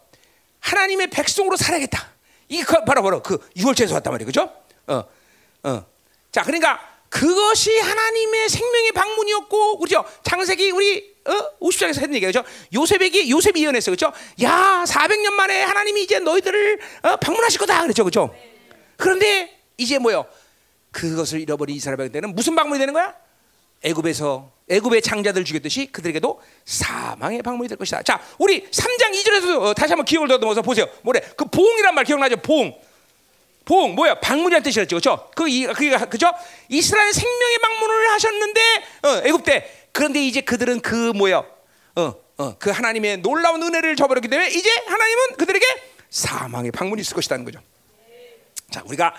하나님의 0.61 1.09
백성으로 1.09 1.57
살아야겠다. 1.57 2.13
이게 2.49 2.63
바로 2.87 3.03
바로 3.03 3.23
그 3.23 3.39
유월절에서 3.57 3.95
왔단 3.95 4.13
말이에요, 4.13 4.27
그죠? 4.27 4.53
어, 4.87 5.05
어. 5.63 5.87
자, 6.31 6.43
그러니까 6.43 6.79
그것이 7.09 7.79
하나님의 7.79 8.51
생명의 8.51 8.93
방문이었고, 8.93 9.79
그죠? 9.79 10.05
창세기 10.25 10.73
우리 10.73 11.10
어? 11.31 11.59
50장에서 11.61 12.01
했던 12.01 12.15
얘기죠. 12.15 12.43
요셉에게 12.75 13.31
요셉이 13.31 13.63
예언했어, 13.63 13.91
그죠? 13.91 14.13
야, 14.43 14.85
400년 14.87 15.33
만에 15.33 15.63
하나님이 15.63 16.03
이제 16.03 16.19
너희들을 16.19 16.81
어, 17.03 17.17
방문하실 17.17 17.61
거다, 17.61 17.83
그랬죠, 17.83 18.05
그죠? 18.05 18.35
그런데 18.97 19.57
이제 19.77 19.99
뭐요? 19.99 20.27
그것을 20.91 21.41
잃어버린 21.41 21.77
이스라엘 21.77 21.97
백성들은 21.97 22.35
무슨 22.35 22.55
방문이 22.55 22.79
되는 22.79 22.93
거야? 22.93 23.15
애굽에서 23.83 24.51
애굽의 24.69 25.03
장자들 25.03 25.45
죽였듯이 25.45 25.87
그들에게도 25.87 26.41
사망의 26.65 27.43
방문이 27.43 27.69
될 27.69 27.79
것이다. 27.79 28.03
자, 28.03 28.21
우리 28.39 28.69
3장 28.69 29.13
2절에서 29.13 29.63
어, 29.63 29.75
다시 29.75 29.93
한번 29.93 30.05
기억을 30.05 30.29
더듬어서 30.29 30.63
보세요. 30.63 30.87
뭐래? 31.03 31.21
그 31.37 31.45
보응이란 31.47 31.95
말 31.95 32.05
기억나죠? 32.05 32.37
보응. 32.39 32.75
보응 33.65 33.95
뭐야? 33.95 34.21
방문이란 34.21 34.63
뜻이었죠. 34.63 34.97
그렇죠? 34.97 35.31
그 35.35 35.49
이, 35.49 35.67
그게 35.67 35.97
그죠? 35.97 36.31
이스라엘 36.69 37.13
생명의 37.13 37.59
방문을 37.59 38.11
하셨는데 38.13 38.61
어, 39.03 39.09
애굽 39.25 39.45
때 39.45 39.80
그런데 39.93 40.25
이제 40.25 40.41
그들은 40.41 40.81
그 40.81 41.13
뭐야? 41.13 41.45
어, 41.97 42.15
어, 42.39 42.59
그 42.59 42.71
하나님의 42.71 43.19
놀라운 43.19 43.63
은혜를 43.63 43.97
저버렸기 43.97 44.29
때문에 44.29 44.49
이제 44.51 44.71
하나님은 44.87 45.37
그들에게 45.37 45.67
사망의 46.09 46.73
방문이 46.73 47.01
있을 47.03 47.15
것이라는 47.15 47.45
거죠. 47.45 47.61
자, 48.71 48.83
우리가 48.87 49.15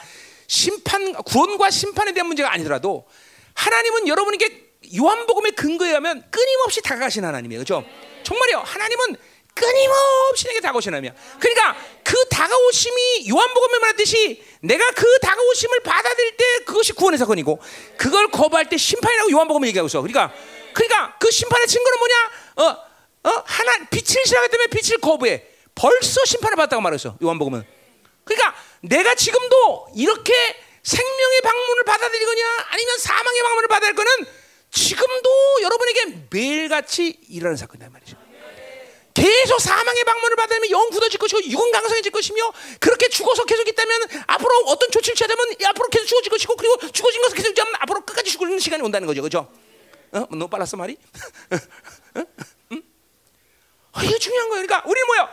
심판 0.48 1.14
구원과 1.14 1.70
심판에 1.70 2.14
대한 2.14 2.28
문제가 2.28 2.52
아니더라도 2.54 3.08
하나님은 3.54 4.08
여러분에게 4.08 4.72
요한복음의 4.98 5.54
근거에 5.54 5.94
하면 5.94 6.24
끊임없이 6.32 6.82
다가가신 6.82 7.24
하나님이에요. 7.24 7.64
그렇죠? 7.64 7.86
정말요. 8.24 8.60
하나님은 8.60 9.18
끊임없이 9.54 10.48
내게 10.48 10.60
다가오신 10.62 10.94
하나님이야. 10.94 11.14
그러니까 11.40 11.78
그 12.04 12.16
다가오심이 12.30 13.30
요한복음에 13.30 13.80
말했듯이 13.80 14.44
내가 14.62 14.90
그 14.92 15.06
다가오심을 15.20 15.82
받아들일 15.82 16.38
때 16.38 16.46
그것이 16.66 16.94
구원의 16.94 17.18
사건이고 17.18 17.60
그걸 17.98 18.30
거부할 18.30 18.70
때 18.70 18.78
심판이라고 18.78 19.32
요한복음을 19.32 19.68
얘기하고 19.68 19.88
있어. 19.88 20.02
그러니까 20.02 20.34
그러니까 20.74 21.18
그 21.20 21.30
심판의 21.32 21.68
증거는 21.68 22.00
뭐냐? 22.00 22.32
어, 22.56 23.30
어, 23.30 23.44
하나 23.46 23.78
빛을 23.90 24.26
싫어하기 24.26 24.52
때문에 24.52 24.68
빛을 24.68 25.00
거부해. 25.00 25.44
벌써 25.76 26.24
심판을 26.26 26.56
받았다고 26.56 26.82
말했어. 26.82 27.18
요한복음은. 27.24 27.64
그러니까 28.24 28.56
내가 28.82 29.16
지금도 29.16 29.88
이렇게 29.96 30.34
생명의 30.84 31.42
방문을 31.42 31.84
받아들이거냐 31.84 32.66
아니면 32.70 32.98
사망의 32.98 33.42
방문을 33.44 33.68
받아들일 33.68 33.96
거는 33.96 34.12
지금도 34.72 35.30
여러분에게 35.62 36.28
매일같이 36.30 37.20
일어나는 37.30 37.58
사건이다 37.58 37.90
말이죠. 37.90 38.18
계속 39.14 39.60
사망의 39.60 40.04
방문을 40.06 40.36
받으면 40.38 40.70
영 40.72 40.90
굳어질 40.90 41.20
것이고 41.20 41.44
육은 41.44 41.72
강성해질 41.72 42.12
것이며 42.12 42.52
그렇게 42.80 43.10
죽어서 43.10 43.44
계속 43.44 43.68
있다면 43.68 44.08
앞으로 44.28 44.50
어떤 44.68 44.90
조치를 44.90 45.16
취하자면 45.16 45.56
앞으로 45.66 45.90
계속 45.90 46.06
죽어질 46.08 46.32
것이고 46.32 46.56
그리고 46.56 46.92
죽어진 46.92 47.22
것을 47.22 47.36
계속 47.36 47.50
있자면 47.50 47.74
앞으로 47.80 48.02
끝까지 48.06 48.32
죽는 48.32 48.60
시간이 48.60 48.82
온다는 48.82 49.08
거죠, 49.08 49.22
그렇죠? 49.22 49.52
어? 50.14 50.20
너무 50.30 50.48
빨랐어 50.48 50.78
말이? 50.78 50.98
어? 52.16 52.24
응? 52.74 52.84
어, 53.94 54.02
이거 54.04 54.18
중요한 54.18 54.50
거예요. 54.50 54.66
그러니까 54.66 54.88
우리 54.90 55.02
뭐요? 55.04 55.30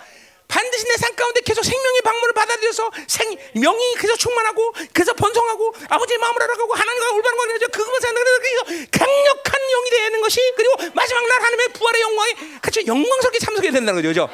반드시 0.48 0.84
내 0.86 0.96
삶 0.98 1.14
가운데 1.14 1.40
계속 1.42 1.62
생명의 1.62 2.00
방문을 2.02 2.32
받아들여서 2.32 2.90
생 3.06 3.36
명이 3.54 3.94
계속 3.98 4.16
충만하고 4.16 4.72
그래서 4.92 5.12
번성하고 5.14 5.74
아버지의 5.88 6.18
마음을 6.18 6.42
알아가고 6.42 6.74
하나님과 6.74 7.10
올바른 7.12 7.36
걸 7.38 7.50
해서 7.50 7.66
그것만 7.68 8.00
생각해서 8.00 8.64
강력한 8.90 9.60
영이 9.70 9.90
되는 9.90 10.20
것이 10.20 10.40
그리고 10.56 10.76
마지막 10.94 11.26
날 11.28 11.40
하나님의 11.40 11.68
부활의 11.74 12.00
영광에 12.02 12.32
같이 12.62 12.84
영광스럽게 12.86 13.38
참석해야 13.38 13.72
된다는 13.72 14.02
거죠. 14.02 14.08
그죠? 14.08 14.28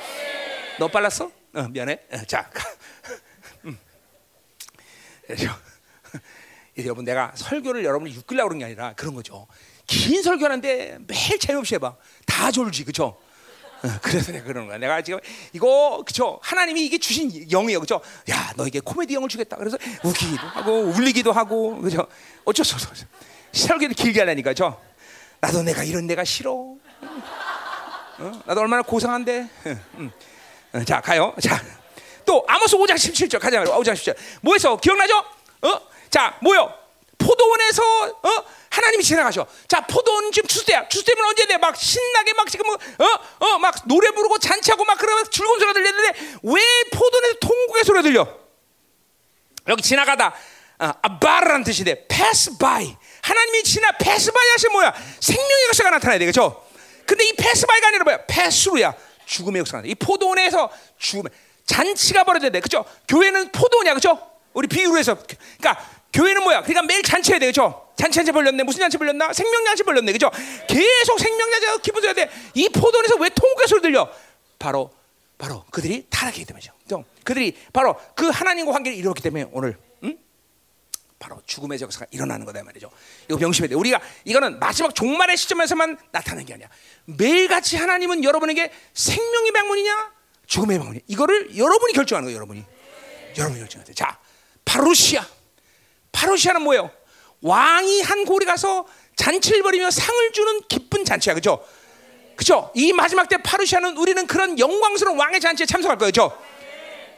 너 0.78 0.88
빨랐어? 0.88 1.30
어, 1.54 1.62
미안해. 1.68 2.00
어, 2.12 2.24
자, 2.26 2.50
음. 3.64 3.78
여러분 6.78 7.04
내가 7.04 7.32
설교를 7.36 7.84
여러분이 7.84 8.12
육으려고 8.14 8.48
그런 8.48 8.58
게 8.60 8.64
아니라 8.66 8.94
그런 8.94 9.14
거죠. 9.14 9.46
긴 9.86 10.22
설교하는데 10.22 10.98
매일 11.06 11.38
재미없이 11.38 11.74
해봐. 11.74 11.94
다 12.26 12.50
졸지, 12.50 12.84
그렇죠? 12.84 13.16
어, 13.84 13.88
그래서 14.00 14.32
내가 14.32 14.44
그러는 14.44 14.68
거야. 14.68 14.78
내가 14.78 15.02
지금 15.02 15.20
이거 15.52 16.02
그죠? 16.06 16.38
하나님이 16.42 16.86
이게 16.86 16.98
주신 16.98 17.48
영이에요, 17.50 17.80
그죠? 17.80 18.00
야, 18.30 18.52
너에게 18.56 18.80
코미디 18.80 19.14
영을 19.14 19.28
주겠다. 19.28 19.56
그래서 19.56 19.76
웃기기도 20.02 20.46
하고 20.46 20.72
울리기도 20.80 21.32
하고, 21.32 21.78
그죠? 21.80 22.06
어쩔 22.44 22.64
수 22.64 22.74
없어. 22.74 22.88
설교를 23.52 23.94
길게 23.94 24.20
하려니까, 24.20 24.54
죠? 24.54 24.80
나도 25.40 25.62
내가 25.62 25.84
이런 25.84 26.06
내가 26.06 26.24
싫어. 26.24 26.52
어? 28.18 28.42
나도 28.46 28.60
얼마나 28.60 28.82
고상한데. 28.82 29.48
응. 29.98 30.10
어, 30.72 30.84
자, 30.84 31.00
가요. 31.00 31.34
자, 31.42 31.62
또 32.24 32.42
아모스 32.48 32.76
5장 32.76 32.94
17절 32.94 33.38
가자 33.38 33.58
말이야. 33.58 33.74
5장 33.76 33.92
17절. 33.92 34.16
뭐해서 34.40 34.76
기억나죠? 34.78 35.18
어? 35.62 35.80
자, 36.08 36.38
뭐요? 36.40 36.72
포도원에서 37.24 37.82
어? 38.22 38.44
하나님이 38.70 39.02
지나가셔. 39.02 39.46
자, 39.68 39.80
포도원 39.86 40.30
지금 40.32 40.48
추수때야. 40.48 40.88
추수때면 40.88 41.24
언제 41.26 41.46
돼? 41.46 41.56
막 41.58 41.76
신나게 41.76 42.34
막 42.34 42.50
지금 42.50 42.68
어? 42.70 42.76
어? 43.40 43.58
막 43.58 43.74
노래 43.86 44.10
부르고 44.10 44.38
잔치하고 44.38 44.84
막 44.84 44.98
그러면서 44.98 45.30
즐거운 45.30 45.58
소리가 45.58 45.72
들리는데 45.72 46.18
왜 46.42 46.62
포도원에서 46.92 47.34
통곡의 47.40 47.84
소리가 47.84 48.02
들려? 48.02 48.38
여기 49.68 49.82
지나가다 49.82 50.34
아, 50.78 50.94
아바라는 51.02 51.64
뜻이 51.64 51.84
돼. 51.84 52.06
pass 52.08 52.58
by. 52.58 52.96
하나님이 53.22 53.62
지나 53.62 53.92
pass 53.92 54.30
by 54.32 54.48
하시 54.50 54.68
뭐야? 54.68 54.94
생명의 55.20 55.66
역사가 55.68 55.90
나타나야 55.90 56.18
되겠죠? 56.18 56.66
근데 57.06 57.24
이 57.24 57.32
pass 57.32 57.66
by가 57.66 57.88
아니라 57.88 58.04
뭐야? 58.04 58.26
through야. 58.26 58.94
죽음의 59.24 59.60
역사가 59.60 59.78
나타나. 59.78 59.90
이 59.90 59.94
포도원에서 59.94 60.70
죽음 60.98 61.30
잔치가 61.64 62.24
벌어져야 62.24 62.50
돼. 62.50 62.60
그죠? 62.60 62.84
교회는 63.08 63.52
포도원이야. 63.52 63.94
그죠? 63.94 64.18
우리 64.52 64.68
비유로 64.68 64.98
해서 64.98 65.16
그러니까 65.58 65.84
교회는 66.14 66.44
뭐야? 66.44 66.62
그러니까 66.62 66.82
매일 66.82 67.02
잔치해야 67.02 67.40
돼. 67.40 67.46
그죠? 67.46 67.88
잔치 67.96 68.16
잔치 68.16 68.30
벌렸네. 68.30 68.62
무슨 68.62 68.80
잔치 68.80 68.96
벌렸나? 68.96 69.32
생명 69.32 69.64
잔치 69.64 69.82
벌렸네. 69.82 70.12
그죠? 70.12 70.30
계속 70.68 71.18
생명 71.18 71.50
잔치가 71.50 71.76
기분 71.78 72.00
줘야 72.02 72.12
돼. 72.12 72.30
이 72.54 72.68
포도원에서 72.68 73.16
왜 73.16 73.28
통곡의 73.30 73.66
소리 73.66 73.82
들려? 73.82 74.08
바로 74.58 74.92
바로 75.36 75.64
그들이 75.72 76.06
타락했기 76.08 76.44
때문이죠. 76.44 76.72
그들이 77.24 77.56
바로 77.72 77.96
그 78.14 78.28
하나님과 78.28 78.72
관계를 78.72 78.96
이루었기 78.96 79.22
때문에 79.22 79.48
오늘 79.52 79.76
응? 80.04 80.16
바로 81.18 81.42
죽음의 81.46 81.80
역사가 81.80 82.06
일어나는 82.12 82.46
거다 82.46 82.62
말이죠. 82.62 82.90
이거 83.28 83.36
명심해야 83.36 83.70
돼. 83.70 83.74
우리가 83.74 84.00
이거는 84.24 84.60
마지막 84.60 84.94
종말의 84.94 85.36
시점에서만 85.36 85.98
나타나는 86.12 86.46
게 86.46 86.54
아니야. 86.54 86.68
매일같이 87.06 87.76
하나님은 87.76 88.22
여러분에게 88.22 88.70
생명의 88.94 89.50
방문이냐, 89.50 90.12
죽음의 90.46 90.78
방문이냐. 90.78 91.04
이거를 91.08 91.56
여러분이 91.56 91.92
결정하는 91.92 92.26
거예요. 92.26 92.36
여러분이. 92.36 92.64
여러분이 93.36 93.60
결정해야 93.60 93.84
돼. 93.84 93.94
자, 93.94 94.18
파루시아. 94.64 95.26
파루시아는 96.14 96.62
뭐예요? 96.62 96.90
왕이 97.42 98.00
한 98.02 98.24
고리 98.24 98.46
가서 98.46 98.86
잔치를 99.16 99.62
벌이며 99.62 99.90
상을 99.90 100.32
주는 100.32 100.60
기쁜 100.68 101.04
잔치야. 101.04 101.34
그죠? 101.34 101.62
그죠? 102.36 102.70
이 102.74 102.92
마지막 102.92 103.28
때 103.28 103.36
파루시아는 103.36 103.96
우리는 103.96 104.26
그런 104.26 104.58
영광스러운 104.58 105.18
왕의 105.18 105.40
잔치에 105.40 105.66
참석할 105.66 105.98
거예요. 105.98 106.08
그죠? 106.08 106.42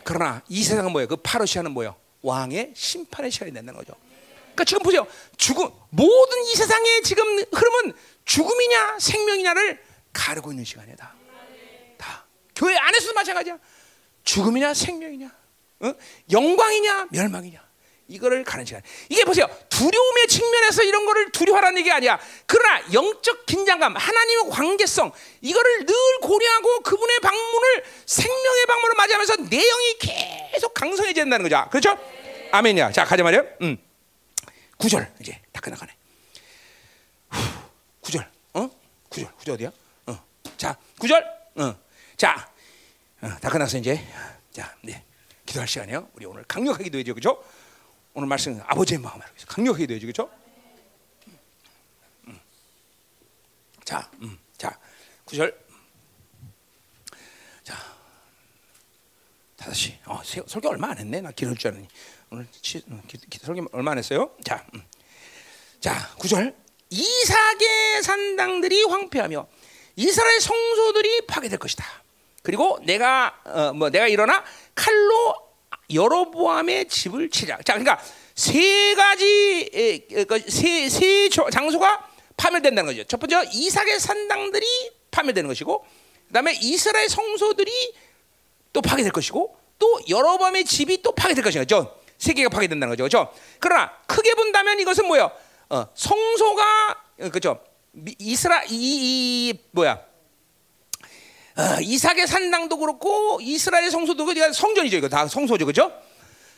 그러나 0.02 0.43
이 0.48 0.62
세상은 0.62 0.93
뭐예요? 0.93 1.09
그 1.09 1.16
파루시아는 1.16 1.70
뭐예요? 1.73 1.94
왕의 2.23 2.73
심판의 2.74 3.31
시간이 3.31 3.52
된다는 3.52 3.78
거죠. 3.78 3.94
그러니까 4.39 4.64
지금 4.64 4.82
보세요. 4.82 5.06
죽음 5.36 5.70
모든 5.90 6.43
이 6.44 6.55
세상의 6.55 7.02
지금 7.02 7.24
흐름은 7.39 7.93
죽음이냐 8.24 8.98
생명이냐를 8.98 9.82
가르고 10.12 10.51
있는 10.51 10.64
시간이다. 10.64 11.14
다 11.98 12.24
교회 12.55 12.77
안에서도 12.77 13.12
마찬가지야. 13.14 13.59
죽음이냐 14.24 14.74
생명이냐, 14.74 15.31
어? 15.81 15.94
영광이냐 16.32 17.09
멸망이냐. 17.10 17.65
이거를 18.08 18.44
가는 18.44 18.64
시간. 18.64 18.82
이게 19.08 19.24
보세요. 19.24 19.46
두려움의 19.68 20.28
측면에서 20.28 20.82
이런 20.84 21.06
거를 21.06 21.30
두려워하라는 21.32 21.78
얘기 21.78 21.90
아니야. 21.90 22.20
그러나 22.46 22.80
영적 22.92 23.46
긴장감, 23.46 23.96
하나님의 23.96 24.50
관계성, 24.50 25.12
이거를 25.40 25.86
늘 25.86 25.94
고려하고 26.22 26.80
그분의 26.82 27.20
방문을 27.20 27.84
생명의 28.06 28.66
방문을 28.66 28.94
맞이하면서 28.96 29.36
내 29.50 29.56
영이 29.58 29.98
계속 30.52 30.72
강성해진다는 30.74 31.42
거죠. 31.48 31.68
그렇죠? 31.70 31.98
아멘이야. 32.52 32.92
자, 32.92 33.04
가자 33.04 33.22
말이요. 33.24 33.44
음. 33.62 33.76
9절 34.78 35.10
이제 35.20 35.40
다 35.52 35.60
끝나가네. 35.60 35.92
9절. 38.02 38.24
어? 38.54 38.70
9절. 39.10 39.36
9절 39.38 39.54
어디야? 39.54 39.72
어. 40.06 40.24
자, 40.56 40.76
9절. 40.98 41.24
어. 41.56 41.76
자. 42.16 42.48
어, 43.20 43.28
다 43.40 43.50
끝났어 43.50 43.78
이제. 43.78 44.00
자, 44.52 44.74
네. 44.82 45.02
기도할 45.44 45.66
시간이요. 45.66 46.10
우리 46.14 46.26
오늘 46.26 46.44
강력하게 46.44 46.84
기도해죠. 46.84 47.14
그렇죠? 47.14 47.42
오늘 48.16 48.28
말씀 48.28 48.59
아버지의 48.66 48.98
마음을 48.98 49.26
강력하게 49.47 49.86
되죠, 49.86 50.06
그렇죠? 50.06 50.30
음. 52.26 52.40
자, 53.84 54.10
음, 54.22 54.38
자, 54.56 54.80
구절. 55.26 55.55
자, 57.62 57.76
다섯 59.55 59.74
시. 59.74 59.98
어, 60.06 60.22
설교 60.24 60.66
얼마 60.70 60.93
안 60.93 60.98
했네. 60.98 61.20
나 61.20 61.30
기도할 61.30 61.59
줄 61.59 61.72
알았니. 61.72 61.88
오늘 62.30 62.47
치, 62.62 62.82
음, 62.88 63.02
기, 63.06 63.18
기, 63.18 63.38
설교 63.38 63.66
얼마 63.72 63.90
안 63.90 63.98
했어요? 63.98 64.34
자, 64.43 64.66
음. 64.74 64.82
자, 65.78 66.09
구절. 66.16 66.56
이삭의 66.88 68.02
산당들이 68.02 68.84
황폐하며 68.84 69.47
이스라엘 69.97 70.40
성소들이 70.40 71.26
파괴될 71.26 71.59
것이다. 71.59 71.84
그리고 72.43 72.78
내가 72.86 73.43
어, 73.44 73.72
뭐 73.74 73.90
내가 73.90 74.09
일어나 74.09 74.43
칼로 74.74 75.45
여로보암의 75.93 76.88
집을 76.88 77.30
치자. 77.30 77.59
자, 77.64 77.74
그러니까 77.74 78.01
세 78.34 78.94
가지 78.94 79.70
세세 80.48 80.88
세 80.88 81.28
장소가 81.28 82.09
파멸된다는 82.36 82.93
거죠. 82.93 83.05
첫 83.05 83.18
번째 83.18 83.48
이삭의 83.52 83.98
산당들이 84.01 84.66
파멸되는 85.10 85.48
것이고, 85.48 85.84
그다음에 86.28 86.55
이스라엘 86.60 87.09
성소들이 87.09 87.94
또 88.72 88.82
파괴될 88.82 89.12
것이고, 89.12 89.56
또 89.78 90.01
여로보암의 90.09 90.64
집이 90.64 91.02
또 91.02 91.12
파괴될 91.12 91.43
것이죠. 91.44 91.97
세 92.18 92.32
개가 92.32 92.48
파괴된다는 92.48 92.97
거죠. 92.97 93.05
그렇죠? 93.05 93.32
그러나 93.60 93.93
크게 94.06 94.34
본다면 94.34 94.80
이것은 94.80 95.06
뭐요? 95.06 95.30
어, 95.68 95.86
성소가 95.94 97.05
그렇죠. 97.16 97.60
이스라 98.18 98.64
이, 98.64 99.51
이 99.51 99.59
뭐야? 99.70 100.01
어, 101.58 101.80
이삭의 101.80 102.26
산당도 102.26 102.76
그렇고 102.78 103.38
이스라엘 103.40 103.90
성소도 103.90 104.24
그러니까 104.26 104.52
성전이죠. 104.52 104.98
이거 104.98 105.08
다 105.08 105.26
성소죠. 105.26 105.64
그죠? 105.66 105.92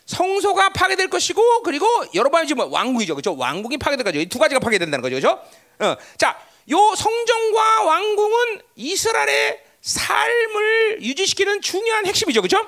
성소가 0.07 0.71
파괴될 0.71 1.09
것이고 1.09 1.63
그리고 1.63 1.87
여러분 2.15 2.47
지금 2.47 2.73
왕국이죠. 2.73 3.15
그죠? 3.15 3.37
왕국이 3.37 3.77
파괴될 3.79 4.05
거죠. 4.05 4.19
이 4.19 4.27
두 4.27 4.39
가지가 4.39 4.59
파괴된다는 4.59 5.03
거죠. 5.03 5.17
그죠? 5.17 5.41
어, 5.81 5.97
자, 6.17 6.37
요 6.71 6.95
성전과 6.97 7.83
왕궁은 7.85 8.61
이스라엘의 8.77 9.61
삶을 9.83 11.03
유지시키는 11.03 11.61
중요한 11.61 12.07
핵심이죠. 12.07 12.43
그죠? 12.43 12.67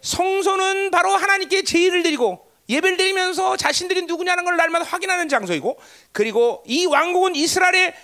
성소는 0.00 0.90
바로 0.90 1.10
하나님께 1.10 1.62
제의를 1.62 2.02
드리고 2.02 2.44
예배를 2.68 2.96
드리면서 2.96 3.56
자신들이 3.56 4.02
누구냐는 4.02 4.44
걸 4.44 4.56
날마다 4.56 4.84
확인하는 4.84 5.28
장소이고 5.28 5.78
그리고 6.10 6.64
이 6.66 6.86
왕국은 6.86 7.36
이스라엘의 7.36 7.94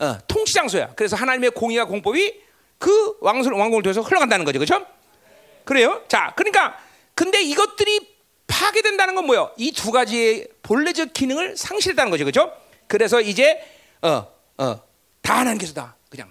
어, 0.00 0.18
통치 0.28 0.52
장소야. 0.52 0.92
그래서 0.96 1.16
하나님의 1.16 1.50
공의와 1.52 1.86
공법이 1.86 2.44
그 2.78 3.16
왕, 3.20 3.38
왕궁을 3.38 3.82
통해서 3.82 4.00
흘러간다는 4.00 4.44
거죠. 4.44 4.58
그렇죠? 4.58 4.86
그래요? 5.64 6.02
자, 6.08 6.32
그러니까 6.36 6.76
근데 7.14 7.42
이것들이 7.42 8.14
파괴된다는 8.46 9.14
건 9.14 9.26
뭐예요? 9.26 9.50
이 9.56 9.72
두 9.72 9.90
가지의 9.90 10.48
본래적 10.62 11.12
기능을 11.12 11.56
상실했다는 11.56 12.10
거죠. 12.10 12.24
그렇죠? 12.24 12.52
그래서 12.86 13.20
이제 13.20 13.58
어, 14.02 14.26
어, 14.58 14.80
다 15.22 15.38
하나님께서 15.38 15.74
다 15.74 15.96
그냥 16.08 16.30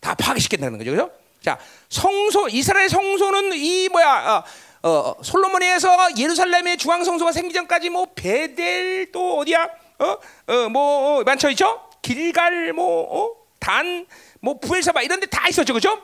다 0.00 0.14
파괴시킨다는 0.14 0.78
거죠. 0.78 0.90
그렇죠? 0.90 1.10
자, 1.40 1.58
성소 1.88 2.48
이스라엘 2.48 2.88
성소는 2.88 3.52
이 3.54 3.88
뭐야? 3.88 4.44
어, 4.82 4.88
어, 4.88 5.16
솔로몬에서 5.22 6.18
예루살렘의 6.18 6.76
중앙 6.76 7.04
성소가 7.04 7.32
생기 7.32 7.54
전까지 7.54 7.88
뭐 7.88 8.06
베델 8.14 9.10
또 9.12 9.38
어디야? 9.38 9.68
어? 9.98 10.16
어, 10.52 10.68
뭐 10.68 11.20
어, 11.20 11.22
많죠 11.24 11.48
있죠? 11.50 11.80
길갈 12.02 12.72
뭐 12.74 13.02
어? 13.10 13.34
단 13.60 14.06
뭐 14.44 14.58
부엘사바 14.58 15.02
이런 15.02 15.20
데 15.20 15.26
다 15.26 15.48
있었죠. 15.48 15.72
그죠? 15.72 16.00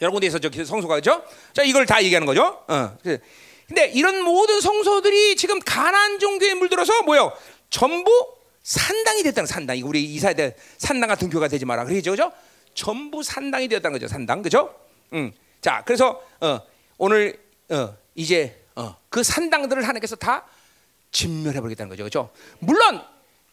여러 0.00 0.10
군데 0.12 0.26
있었죠. 0.26 0.50
성소가 0.64 0.96
그죠? 0.96 1.22
자, 1.52 1.62
이걸 1.62 1.86
다 1.86 2.02
얘기하는 2.02 2.26
거죠. 2.26 2.64
어. 2.68 2.96
근데 3.68 3.86
이런 3.94 4.22
모든 4.22 4.60
성소들이 4.60 5.36
지금 5.36 5.60
가난 5.60 6.18
종교에 6.18 6.54
물들어서 6.54 7.02
뭐요? 7.02 7.32
전부 7.70 8.10
산당이 8.62 9.22
됐다는 9.22 9.46
산당. 9.46 9.76
이 9.78 9.82
우리 9.82 10.02
이사야 10.04 10.34
돼. 10.34 10.56
산당 10.78 11.08
같은 11.08 11.30
교가 11.30 11.46
되지 11.48 11.64
마라. 11.64 11.84
그러죠. 11.84 12.10
그죠? 12.10 12.32
전부 12.74 13.22
산당이 13.22 13.68
되었다는 13.68 13.92
거죠. 13.98 14.08
산당. 14.08 14.42
그죠? 14.42 14.74
음. 15.12 15.32
자, 15.60 15.82
그래서 15.84 16.20
어, 16.40 16.60
오늘 16.98 17.38
어, 17.70 17.94
이제 18.14 18.60
어, 18.74 18.96
그 19.08 19.22
산당들을 19.22 19.82
하나님께서 19.82 20.16
다 20.16 20.46
진멸해 21.12 21.60
버리겠다는 21.60 21.90
거죠. 21.90 22.04
그죠? 22.04 22.30
물론 22.58 23.02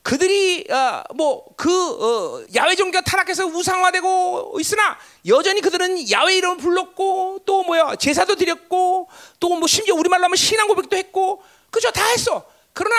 그들이 0.07 0.65
어, 0.71 1.03
뭐그 1.15 1.67
어, 1.69 2.45
야외 2.55 2.75
종교가 2.75 3.01
타락해서 3.03 3.45
우상화되고 3.45 4.55
있으나 4.57 4.97
여전히 5.25 5.59
그들은 5.59 6.09
야외 6.09 6.37
이름을 6.37 6.55
불렀고 6.55 7.39
또 7.45 7.63
뭐야 7.63 7.97
제사도 7.97 8.37
드렸고 8.37 9.09
또 9.41 9.49
뭐 9.57 9.67
심지어 9.67 9.95
우리말로 9.95 10.23
하면 10.23 10.37
신앙 10.37 10.69
고백도 10.69 10.95
했고 10.95 11.43
그죠 11.69 11.91
다 11.91 12.05
했어. 12.05 12.49
그러나 12.71 12.95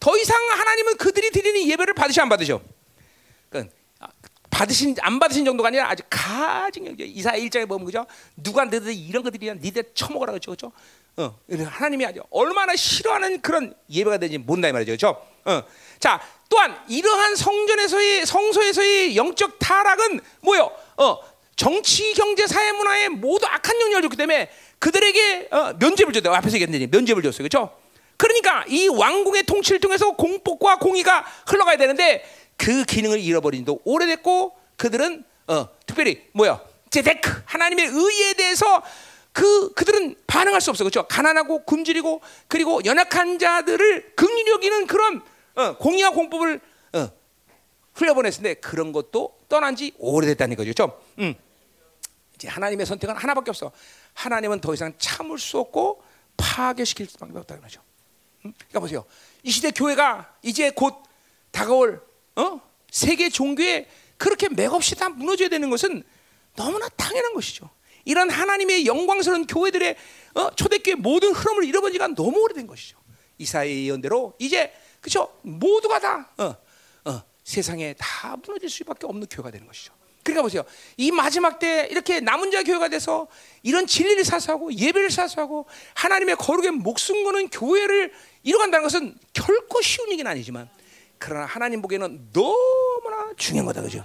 더 0.00 0.16
이상 0.16 0.38
하나님은 0.50 0.96
그들이 0.96 1.32
드리는 1.32 1.68
예배를 1.68 1.92
받으시 1.92 2.18
안 2.18 2.30
받으셔. 2.30 2.62
그러니까 3.50 3.74
받으신 4.48 4.96
안 5.02 5.18
받으신 5.18 5.44
정도가 5.44 5.68
아니라 5.68 5.90
아주 5.90 6.02
가증 6.08 6.96
이사 6.98 7.34
일장에 7.34 7.66
보면 7.66 7.84
그죠? 7.84 8.06
누가 8.36 8.64
너희들 8.64 8.94
이런 8.94 9.22
것들이야 9.22 9.54
니들 9.54 9.92
처먹어라 9.92 10.32
그죠? 10.32 10.52
그죠? 10.52 10.72
어, 11.18 11.38
하나님이 11.50 12.06
아주 12.06 12.22
얼마나 12.30 12.74
싫어하는 12.74 13.42
그런 13.42 13.74
예배가 13.90 14.16
되는지 14.16 14.38
모른다 14.38 14.68
이 14.68 14.72
말이죠, 14.72 14.92
그죠? 14.92 15.20
어, 15.44 15.62
자 16.00 16.20
또한 16.48 16.76
이러한 16.88 17.36
성전에서의 17.36 18.26
성소에서의 18.26 19.16
영적 19.16 19.58
타락은 19.58 20.20
뭐요? 20.40 20.70
어, 20.96 21.18
정치, 21.56 22.14
경제, 22.14 22.46
사회, 22.46 22.72
문화에 22.72 23.08
모두 23.08 23.46
악한 23.46 23.80
영향을 23.80 24.02
줬기 24.02 24.16
때문에 24.16 24.50
그들에게 24.78 25.48
어, 25.50 25.74
면죄를 25.78 26.12
줬대요. 26.12 26.32
앞에서 26.34 26.54
얘기했는데 26.54 26.86
면죄를 26.86 27.22
줬어요, 27.22 27.48
그렇죠? 27.48 27.76
그러니까 28.16 28.64
이 28.68 28.88
왕궁의 28.88 29.44
통치를 29.44 29.80
통해서 29.80 30.12
공복과 30.12 30.78
공의가 30.78 31.24
흘러가야 31.46 31.76
되는데 31.76 32.24
그 32.56 32.84
기능을 32.84 33.20
잃어버린 33.20 33.64
도 33.64 33.80
오래됐고 33.84 34.56
그들은 34.76 35.24
어, 35.46 35.68
특별히 35.86 36.24
뭐야 36.32 36.60
제데크 36.90 37.42
하나님의 37.46 37.86
의에 37.86 38.34
대해서 38.34 38.82
그 39.32 39.72
그들은 39.74 40.16
반응할 40.26 40.60
수 40.60 40.70
없어 40.70 40.82
그렇죠 40.82 41.06
가난하고 41.06 41.64
굶주리고 41.64 42.20
그리고 42.48 42.80
연약한 42.84 43.38
자들을 43.38 44.12
긍휼히 44.16 44.50
여기는 44.50 44.86
그런 44.86 45.22
어, 45.58 45.76
공의와 45.76 46.10
공법을 46.10 46.60
어, 46.94 47.10
흘려보냈는데 47.94 48.54
그런 48.54 48.92
것도 48.92 49.38
떠난 49.48 49.76
지 49.76 49.92
오래됐다는 49.98 50.56
거죠 50.56 50.72
그렇죠 50.72 51.00
음. 51.18 51.34
이제 52.34 52.48
하나님의 52.48 52.86
선택은 52.86 53.16
하나밖에 53.16 53.50
없어 53.50 53.72
하나님은 54.14 54.60
더 54.60 54.72
이상 54.72 54.94
참을 54.98 55.38
수 55.38 55.58
없고 55.58 56.02
파괴시킬 56.36 57.06
수밖에 57.06 57.36
없다는 57.36 57.62
거죠 57.62 57.82
음? 58.44 58.52
그러니까 58.56 58.80
보세요 58.80 59.04
이 59.42 59.50
시대 59.50 59.70
교회가 59.70 60.36
이제 60.42 60.70
곧 60.70 61.02
다가올 61.50 62.06
어? 62.36 62.60
세계 62.90 63.28
종교에 63.28 63.88
그렇게 64.16 64.48
맥없이 64.48 64.94
다 64.94 65.08
무너져야 65.08 65.48
되는 65.48 65.70
것은 65.70 66.02
너무나 66.56 66.88
당연한 66.90 67.34
것이죠. 67.34 67.70
이런 68.04 68.30
하나님의 68.30 68.86
영광스러운 68.86 69.46
교회들의 69.46 69.96
어? 70.34 70.50
초대교회 70.54 70.94
모든 70.96 71.32
흐름을 71.32 71.64
잃어본 71.64 71.92
지가 71.92 72.08
너무 72.08 72.40
오래된 72.40 72.66
것이죠. 72.66 72.98
이사의 73.38 73.86
예언대로 73.86 74.34
이제 74.38 74.72
그죠 75.00 75.32
모두가 75.42 75.98
다 76.00 76.30
어, 76.38 76.56
어, 77.04 77.22
세상에 77.44 77.94
다 77.98 78.36
무너질 78.44 78.68
수밖에 78.68 79.06
없는 79.06 79.26
교회가 79.28 79.50
되는 79.50 79.66
것이죠. 79.66 79.92
그러니까 80.22 80.42
보세요. 80.42 80.62
이 80.96 81.10
마지막 81.10 81.58
때 81.58 81.88
이렇게 81.90 82.20
남은 82.20 82.50
자 82.50 82.62
교회가 82.62 82.88
돼서 82.88 83.28
이런 83.62 83.86
진리를 83.86 84.22
사수하고 84.24 84.72
예배를 84.74 85.10
사수하고 85.10 85.66
하나님의 85.94 86.36
거룩에 86.36 86.70
목숨 86.70 87.24
거는 87.24 87.48
교회를 87.48 88.12
이뤄간다는 88.42 88.82
것은 88.82 89.16
결코 89.32 89.80
쉬운 89.80 90.10
일은 90.10 90.26
아니지만 90.26 90.68
그러나 91.18 91.46
하나님 91.46 91.82
보기에는 91.82 92.30
너무나 92.32 93.32
중요한 93.36 93.66
거다, 93.66 93.82
그죠? 93.82 94.04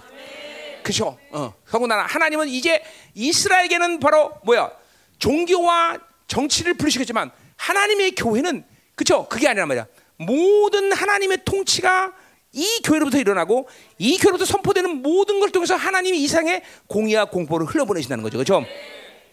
그죠? 0.82 1.18
어. 1.30 1.54
더군다나 1.70 2.02
하나님은 2.02 2.48
이제 2.48 2.82
이스라엘에게는 3.14 4.00
바로 4.00 4.32
뭐야? 4.44 4.70
종교와 5.18 5.98
정치를 6.26 6.74
부르시겠지만 6.74 7.30
하나님의 7.56 8.12
교회는 8.12 8.64
그죠? 8.94 9.26
그게 9.28 9.48
아니란 9.48 9.68
말이야. 9.68 9.86
모든 10.16 10.92
하나님의 10.92 11.38
통치가 11.44 12.12
이 12.52 12.80
교회로부터 12.84 13.18
일어나고 13.18 13.68
이 13.98 14.16
교회로부터 14.18 14.44
선포되는 14.44 15.02
모든 15.02 15.40
걸 15.40 15.50
통해서 15.50 15.74
하나님이 15.74 16.22
이상의 16.22 16.62
공의와 16.86 17.26
공포를 17.26 17.66
흘려보내신다는 17.66 18.22
거죠. 18.22 18.38
그죠? 18.38 18.64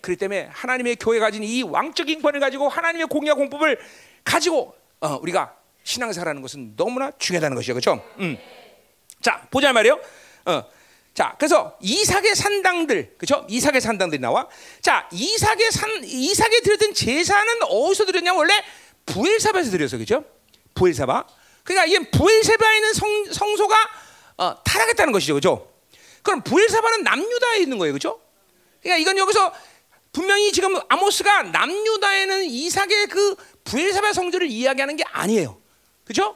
그렇기 0.02 0.20
때문에 0.20 0.50
하나님의 0.52 0.96
교회가 0.96 1.28
가진 1.28 1.44
이 1.44 1.62
왕적인 1.62 2.22
권을 2.22 2.40
가지고 2.40 2.68
하나님의 2.68 3.08
공의와 3.08 3.36
공법을 3.36 3.80
가지고 4.24 4.74
어, 5.00 5.20
우리가 5.22 5.56
신앙생활하는 5.84 6.42
것은 6.42 6.76
너무나 6.76 7.12
중요하다는 7.18 7.56
것이죠, 7.56 7.74
그렇죠? 7.74 8.04
음. 8.20 8.38
자 9.22 9.48
보자 9.52 9.72
말이요. 9.72 10.00
어. 10.46 10.64
자, 11.14 11.36
그래서 11.38 11.78
이삭의 11.82 12.36
산당들, 12.36 13.16
그렇죠? 13.18 13.46
이삭의 13.50 13.82
산당들이 13.82 14.22
나와. 14.22 14.48
자, 14.80 15.10
이삭의 15.12 15.72
산, 15.72 16.04
이삭에 16.06 16.62
드렸던 16.62 16.94
제사는 16.94 17.64
어디서 17.64 18.06
드렸냐? 18.06 18.34
원래 18.34 18.54
부엘사바에서 19.06 19.72
드렸어, 19.72 19.98
그렇죠? 19.98 20.24
부엘사바. 20.82 21.26
그러니까 21.64 21.86
이게 21.86 22.10
부엘사바에 22.10 22.76
있는 22.78 22.94
성, 22.94 23.26
성소가 23.32 23.76
어, 24.38 24.64
타락했다는 24.64 25.14
것이죠, 25.14 25.34
그렇죠? 25.36 25.72
그럼 26.24 26.42
부엘사바는 26.42 27.04
남유다에 27.04 27.60
있는 27.60 27.78
거예요, 27.78 27.94
그렇죠? 27.94 28.20
그러니까 28.82 28.98
이건 29.02 29.18
여기서 29.20 29.54
분명히 30.12 30.52
지금 30.52 30.80
아모스가 30.90 31.44
남유다에는 31.44 32.46
이삭의 32.46 33.08
그 33.08 33.36
부엘사바 33.64 34.14
성전을 34.14 34.48
이야기하는 34.48 34.96
게 34.96 35.04
아니에요. 35.12 35.62
그죠? 36.04 36.36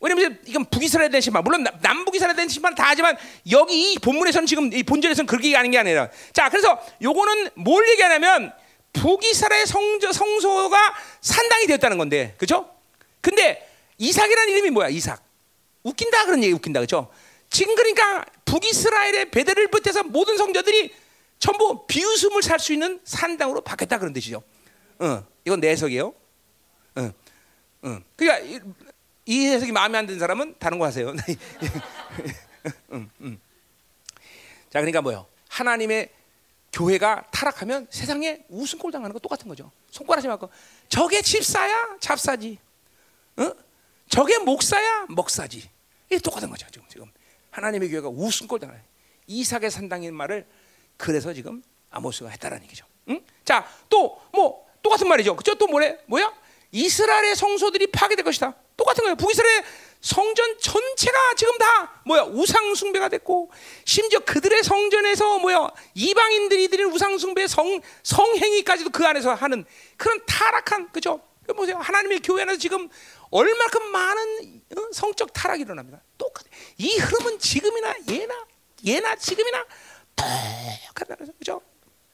왜냐면 0.00 0.38
이건 0.46 0.64
북이스라엘 0.66 1.10
된 1.10 1.20
신발, 1.20 1.42
물론 1.42 1.64
남북이스라엘 1.80 2.36
된 2.36 2.48
신발 2.48 2.74
다 2.74 2.84
하지만 2.88 3.16
여기 3.50 3.92
이 3.92 3.98
본문에서는 3.98 4.46
지금 4.46 4.72
이 4.72 4.82
본절에서는 4.82 5.26
그렇게 5.26 5.54
하는 5.54 5.70
게 5.70 5.78
아니라. 5.78 6.10
자, 6.32 6.48
그래서 6.50 6.78
요거는 7.02 7.50
뭘 7.54 7.88
얘기하냐면 7.90 8.52
북이스라엘 8.92 9.66
성저, 9.66 10.12
성소가 10.12 10.94
산당이 11.20 11.66
되었다는 11.66 11.96
건데, 11.96 12.34
그죠? 12.38 12.68
근데 13.20 13.66
이삭이라는 13.98 14.52
이름이 14.52 14.70
뭐야? 14.70 14.88
이삭. 14.88 15.22
웃긴다 15.82 16.24
그런 16.26 16.42
얘기 16.42 16.52
웃긴다, 16.52 16.80
그죠? 16.80 17.10
지금 17.50 17.74
그러니까 17.74 18.24
북이스라엘의 18.44 19.30
베델을 19.30 19.68
비롯해서 19.68 20.02
모든 20.02 20.36
성자들이 20.36 20.94
전부 21.38 21.86
비웃음을 21.86 22.42
살 22.42 22.58
수 22.58 22.72
있는 22.72 23.00
산당으로 23.04 23.60
바뀌었다 23.60 23.98
그런 23.98 24.12
뜻이죠. 24.12 24.42
어, 24.98 25.24
이건 25.44 25.60
내 25.60 25.68
해석이에요. 25.70 26.14
어, 26.96 27.12
어. 27.82 27.98
그러니까 28.16 28.62
이 29.26 29.46
해석이 29.46 29.72
마음에 29.72 29.98
안 29.98 30.06
드는 30.06 30.18
사람은 30.18 30.54
다른 30.58 30.78
거 30.78 30.86
하세요. 30.86 31.12
음, 32.92 33.10
음. 33.20 33.40
자, 34.70 34.80
그러니까 34.80 35.02
뭐요? 35.02 35.26
하나님의 35.48 36.10
교회가 36.72 37.26
타락하면 37.30 37.86
세상에 37.90 38.42
웃음꼴 38.48 38.90
당하는 38.90 39.12
거 39.12 39.18
똑같은 39.20 39.46
거죠. 39.48 39.70
손가락지 39.90 40.26
말고 40.28 40.50
저게 40.88 41.22
집사야 41.22 41.96
잡사지, 42.00 42.58
어? 43.36 43.52
저게 44.14 44.38
목사야 44.38 45.06
먹사지. 45.08 45.68
이게 46.08 46.18
똑같은 46.20 46.48
거죠. 46.48 46.68
지금 46.70 46.86
지금 46.88 47.10
하나님의 47.50 47.90
교회가 47.90 48.08
당하는 48.60 48.80
이삭의 49.26 49.72
산당인 49.72 50.14
말을 50.14 50.46
그래서 50.96 51.34
지금 51.34 51.64
아모스가 51.90 52.28
했다라는 52.30 52.64
얘기죠. 52.64 52.86
응? 53.08 53.20
자, 53.44 53.66
또 53.88 54.22
뭐 54.32 54.64
똑같은 54.82 55.08
말이죠. 55.08 55.34
그죠? 55.34 55.54
또 55.56 55.66
뭐래? 55.66 55.98
뭐야? 56.06 56.32
이스라엘의 56.70 57.34
성소들이 57.34 57.88
파괴될 57.88 58.24
것이다. 58.24 58.54
똑같은 58.76 59.02
거예요. 59.02 59.16
북이스라엘 59.16 59.64
성전 60.00 60.58
전체가 60.60 61.18
지금 61.36 61.56
다 61.58 62.02
뭐야 62.04 62.24
우상 62.24 62.74
숭배가 62.74 63.08
됐고 63.08 63.50
심지어 63.86 64.20
그들의 64.20 64.62
성전에서 64.62 65.38
뭐야 65.38 65.70
이방인들이 65.94 66.68
드린 66.68 66.86
우상 66.92 67.16
숭배 67.18 67.46
성 67.48 67.80
성행위까지도 68.02 68.90
그 68.90 69.06
안에서 69.06 69.34
하는 69.34 69.64
그런 69.96 70.20
타락한 70.26 70.92
그죠? 70.92 71.20
보세요 71.52 71.76
하나님의 71.76 72.20
교회 72.20 72.42
안에서 72.42 72.58
지금 72.58 72.88
얼마큼 73.30 73.86
많은 73.92 74.62
어? 74.78 74.92
성적 74.92 75.32
타락이 75.32 75.62
일어납니다. 75.62 76.00
똑같아. 76.16 76.46
이 76.78 76.96
흐름은 76.96 77.38
지금이나 77.38 77.94
예나 78.08 78.46
예나 78.84 79.16
지금이나 79.16 79.64
똑같다는 80.16 81.32
거죠. 81.38 81.60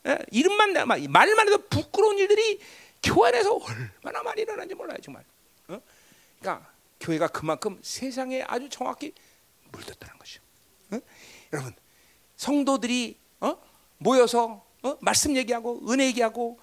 예, 0.06 0.18
이름만 0.30 0.72
말만 0.72 1.48
해도 1.48 1.58
부끄러운 1.68 2.18
일들이 2.18 2.60
교회 3.02 3.28
안에서 3.28 3.54
얼마나 3.54 4.22
많이 4.22 4.42
일어나는지 4.42 4.74
몰라요 4.74 4.98
정말. 5.02 5.24
어? 5.68 5.80
그러니까 6.40 6.70
교회가 7.00 7.28
그만큼 7.28 7.78
세상에 7.82 8.42
아주 8.42 8.68
정확히 8.68 9.12
물들었다는 9.70 10.18
것이죠. 10.18 10.42
어? 10.92 11.00
여러분 11.52 11.74
성도들이 12.36 13.18
어? 13.40 13.56
모여서 13.98 14.64
어? 14.82 14.96
말씀 15.00 15.36
얘기하고 15.36 15.82
은혜 15.90 16.06
얘기하고 16.06 16.58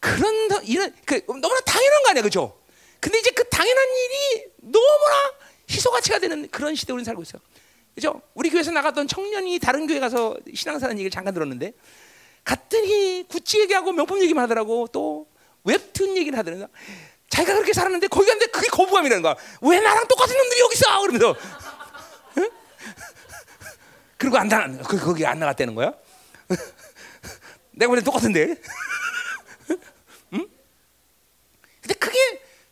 그런 0.00 0.64
이런 0.64 0.94
그 1.04 1.20
너무나 1.26 1.60
당연한 1.60 2.02
거 2.02 2.10
아니야, 2.10 2.22
그죠? 2.22 2.58
근데 3.00 3.18
이제 3.18 3.30
그 3.30 3.44
당연한 3.48 3.84
일이 3.88 4.46
너무나 4.58 5.14
희소 5.68 5.90
가치가 5.90 6.18
되는 6.18 6.48
그런 6.50 6.74
시대 6.74 6.92
우리 6.92 7.04
살고 7.04 7.22
있어요. 7.22 7.40
그죠? 7.94 8.22
우리 8.34 8.50
교회에서 8.50 8.70
나갔던 8.70 9.08
청년이 9.08 9.58
다른 9.58 9.86
교회 9.86 9.98
가서 9.98 10.36
신앙사는 10.54 10.96
얘기를 10.96 11.10
잠깐 11.10 11.34
들었는데 11.34 11.72
갔더니 12.44 13.24
구찌 13.28 13.60
얘기하고 13.60 13.92
명품 13.92 14.22
얘기만 14.22 14.44
하더라고 14.44 14.86
또 14.92 15.26
웹툰 15.64 16.16
얘기를 16.16 16.38
하더라고 16.38 16.68
자기가 17.28 17.54
그렇게 17.54 17.72
살았는데 17.72 18.06
거기 18.08 18.26
갔는데 18.26 18.50
그게 18.50 18.68
거부감이라는 18.68 19.22
거야. 19.22 19.36
왜 19.62 19.80
나랑 19.80 20.06
똑같은 20.08 20.36
놈들이 20.36 20.60
여기 20.60 20.74
있어? 20.74 21.00
그러면서. 21.00 21.36
응? 22.38 22.50
그리고 24.16 24.38
안 24.38 24.48
나, 24.48 24.66
그, 24.88 24.98
거기 24.98 25.26
안 25.26 25.38
나갔다는 25.38 25.74
거야? 25.74 25.92
내가 27.72 27.88
보기엔 27.88 28.04
똑같은데. 28.04 28.56
응? 31.88 31.94
근데 31.94 31.94
그게, 31.94 32.18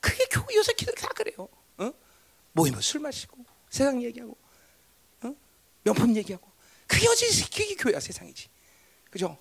그게 0.01 0.26
교회 0.26 0.56
요새 0.56 0.72
기들 0.74 0.94
다 0.94 1.09
그래요. 1.09 1.48
어? 1.78 1.93
모이면 2.52 2.80
술 2.80 3.01
마시고, 3.01 3.38
세상 3.70 4.02
얘기하고, 4.02 4.36
어? 5.22 5.34
명품 5.84 6.14
얘기하고. 6.16 6.47
그게 6.86 7.09
어찌, 7.09 7.44
그게 7.51 7.74
교회야, 7.74 8.01
세상이지. 8.01 8.48
그죠? 9.10 9.38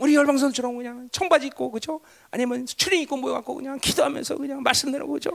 우리 0.00 0.14
열방선처럼 0.14 0.78
그냥 0.78 1.10
청바지 1.12 1.48
입고 1.48 1.70
그죠? 1.70 2.00
아니면 2.30 2.64
추링 2.64 3.02
입고 3.02 3.18
모여갖고 3.18 3.54
그냥 3.54 3.78
기도하면서 3.78 4.38
그냥 4.38 4.62
말씀 4.62 4.90
내라고 4.90 5.12
그죠? 5.12 5.30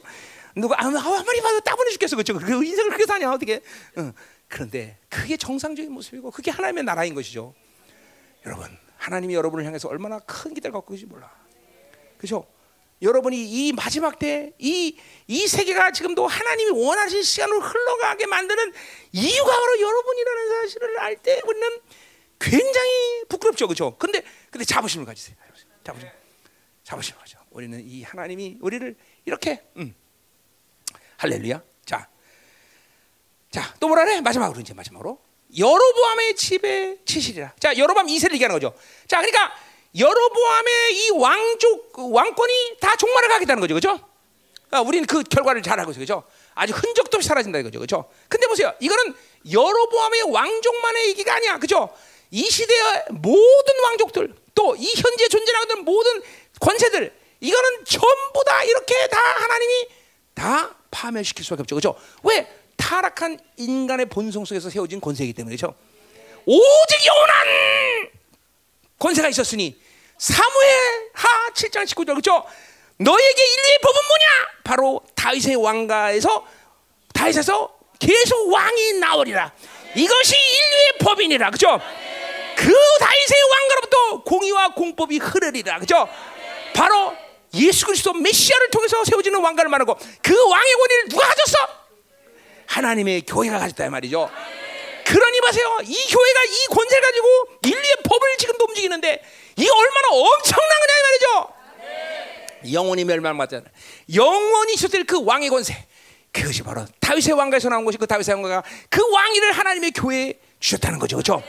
누가 0.56 0.76
아무 0.80 0.98
아무리 0.98 1.40
봐도 1.40 1.60
따분해 1.60 1.92
죽겠어 1.92 2.16
그죠? 2.16 2.34
그 2.40 2.66
인생을 2.66 2.90
그렇게 2.90 3.06
사냐 3.06 3.32
어떻게? 3.32 3.62
응. 4.00 4.12
그런데 4.48 4.98
그게 5.08 5.38
정상적인 5.38 5.92
모습이고 5.92 6.32
그게 6.32 6.50
하나님의 6.50 6.84
나라인 6.84 7.14
것이죠. 7.14 7.54
여러분, 8.44 8.76
하나님이 8.98 9.36
여러분을 9.36 9.66
향해서 9.66 9.88
얼마나 9.88 10.18
큰 10.20 10.56
기대를 10.56 10.74
갖고 10.74 10.94
계신지 10.94 11.14
몰라. 11.14 11.32
그죠? 12.18 12.48
여러분이 13.02 13.38
이 13.68 13.74
마지막 13.74 14.18
때 14.20 14.52
이 14.60 14.98
이 15.28 15.48
세계가 15.48 15.92
지금도 15.92 16.28
하나님이 16.28 16.70
원하신 16.86 17.24
시간으로 17.24 17.60
흘러가게 17.60 18.28
만드는 18.28 18.74
이유가 19.12 19.52
바로 19.60 19.82
여러분이라는 19.82 20.50
사실을 20.62 21.00
알 21.00 21.18
때 21.18 21.42
우리는 21.48 21.80
굉장히 22.40 23.24
부끄럽죠, 23.28 23.68
그렇죠? 23.68 23.96
근데 23.98 24.22
근데 24.52 24.66
자부심을 24.66 25.06
가지세요. 25.06 25.36
자부심, 25.84 26.10
자부심을 26.84 27.20
가져. 27.20 27.40
우리는 27.50 27.82
이 27.88 28.04
하나님이 28.04 28.58
우리를 28.62 28.96
이렇게, 29.26 29.64
음. 29.78 29.96
할렐루야. 31.18 31.64
자, 31.86 32.08
자, 33.50 33.74
또 33.80 33.88
뭐라 33.88 34.04
그래? 34.06 34.22
마지막으로 34.22 34.60
이제 34.60 34.74
마지막으로 34.74 35.20
여로보암의 35.58 36.36
집에 36.36 36.98
치시리라. 37.06 37.54
자, 37.60 37.76
여로보암 37.78 38.08
2세를 38.08 38.34
얘기하는 38.34 38.54
거죠. 38.60 38.78
자, 39.08 39.22
그러니까 39.22 39.56
여로보암의 39.98 40.94
이 40.94 41.10
왕족 41.12 41.94
그 41.94 42.12
왕권이 42.12 42.78
다 42.80 42.96
종말을 42.96 43.30
가겠다는 43.30 43.62
거죠, 43.62 43.74
그렇죠? 43.76 44.00
아, 44.72 44.82
우리는 44.82 45.06
그 45.06 45.24
결과를 45.24 45.62
잘 45.62 45.80
알고 45.80 45.92
있어요, 45.92 46.06
그렇죠? 46.06 46.24
아주 46.54 46.74
흔적도 46.74 47.18
없이 47.18 47.28
사라진다 47.30 47.60
이거죠, 47.60 47.80
그렇죠? 47.80 48.10
근데 48.28 48.48
보세요, 48.48 48.74
이거는 48.80 49.14
여로보암의 49.50 50.24
왕족만의 50.24 51.08
얘기가 51.10 51.36
아니야, 51.36 51.58
그렇죠? 51.58 51.96
이 52.32 52.50
시대의 52.50 53.06
모든 53.12 53.84
왕족들, 53.84 54.34
또 54.56 54.76
이 54.76 54.94
현재 54.96 55.28
존재하고 55.28 55.66
있는 55.72 55.86
모든 55.86 56.22
권세들, 56.60 57.14
이거는 57.40 57.86
전부 57.86 58.44
다 58.46 58.64
이렇게 58.64 59.08
다 59.08 59.20
하나님이 59.20 59.88
다 60.34 60.76
파멸시킬 60.92 61.44
수밖에 61.46 61.62
없죠, 61.62 61.76
그렇죠? 61.76 62.00
왜? 62.24 62.48
타락한 62.78 63.40
인간의 63.58 64.08
본성 64.08 64.44
속에서 64.46 64.70
세워진 64.70 65.00
권세이기 65.00 65.34
때문에 65.34 65.56
그렇죠? 65.56 65.76
오직 66.46 67.06
영원한 67.06 68.10
권세가 69.00 69.30
있었으니 69.30 69.80
사무엘 70.18 71.10
하 71.14 71.50
7장 71.52 71.84
19절 71.86 72.08
그렇죠? 72.08 72.44
너에게 72.98 73.44
인류의 73.44 73.80
법은 73.82 74.02
뭐냐? 74.08 74.26
바로 74.64 75.02
다윗의 75.16 75.56
왕가에서 75.56 76.46
다윗에서 77.14 77.76
계속 78.00 78.52
왕이 78.52 78.94
나오리라. 78.94 79.52
이것이 79.96 80.36
인류의 80.36 80.98
법이니라. 81.00 81.50
그렇죠? 81.52 81.80
그 82.56 82.74
다윗의 83.00 83.38
왕가로부터 83.52 84.24
공의와 84.24 84.74
공법이 84.74 85.18
흐르리라. 85.18 85.76
그렇죠? 85.76 86.08
바로 86.74 87.16
예수 87.54 87.86
그리스도 87.86 88.14
메시아를 88.14 88.70
통해서 88.70 89.04
세워지는 89.04 89.42
왕가를 89.42 89.70
말하고 89.70 89.98
그 90.22 90.50
왕의 90.50 90.74
권위를 90.74 91.10
누가 91.10 91.28
가졌어? 91.28 91.58
하나님의 92.68 93.22
교회가 93.22 93.60
가졌다 93.60 93.86
이 93.86 93.90
말이죠. 93.90 94.30
그러니 95.16 95.40
보세요. 95.40 95.78
이 95.86 96.08
교회가 96.12 96.44
이 96.44 96.66
권세를 96.72 97.02
가지고 97.02 97.28
인류의 97.64 97.96
법을 98.04 98.38
지금도 98.38 98.66
움직이는데 98.66 99.22
이게 99.56 99.70
얼마나 99.72 100.08
엄청난 100.10 100.70
거냐 100.80 100.94
이 100.98 101.02
말이죠. 101.04 102.74
영원히 102.74 103.06
멸망받잖아. 103.06 103.64
영원히 104.14 104.74
있었을 104.74 105.06
그 105.06 105.24
왕의 105.24 105.50
권세. 105.50 105.86
그것이 106.34 106.64
바로 106.64 106.86
다윗의 107.00 107.34
왕가에서 107.34 107.70
나온 107.70 107.86
것이 107.86 107.98
그 107.98 108.06
다윗의 108.06 108.34
왕가가 108.36 108.64
그 108.90 109.10
왕위를 109.10 109.54
하나님의 109.54 109.92
교회에 109.92 110.34
주셨다는 110.60 111.00
거죠. 111.00 111.16
그렇죠? 111.16 111.42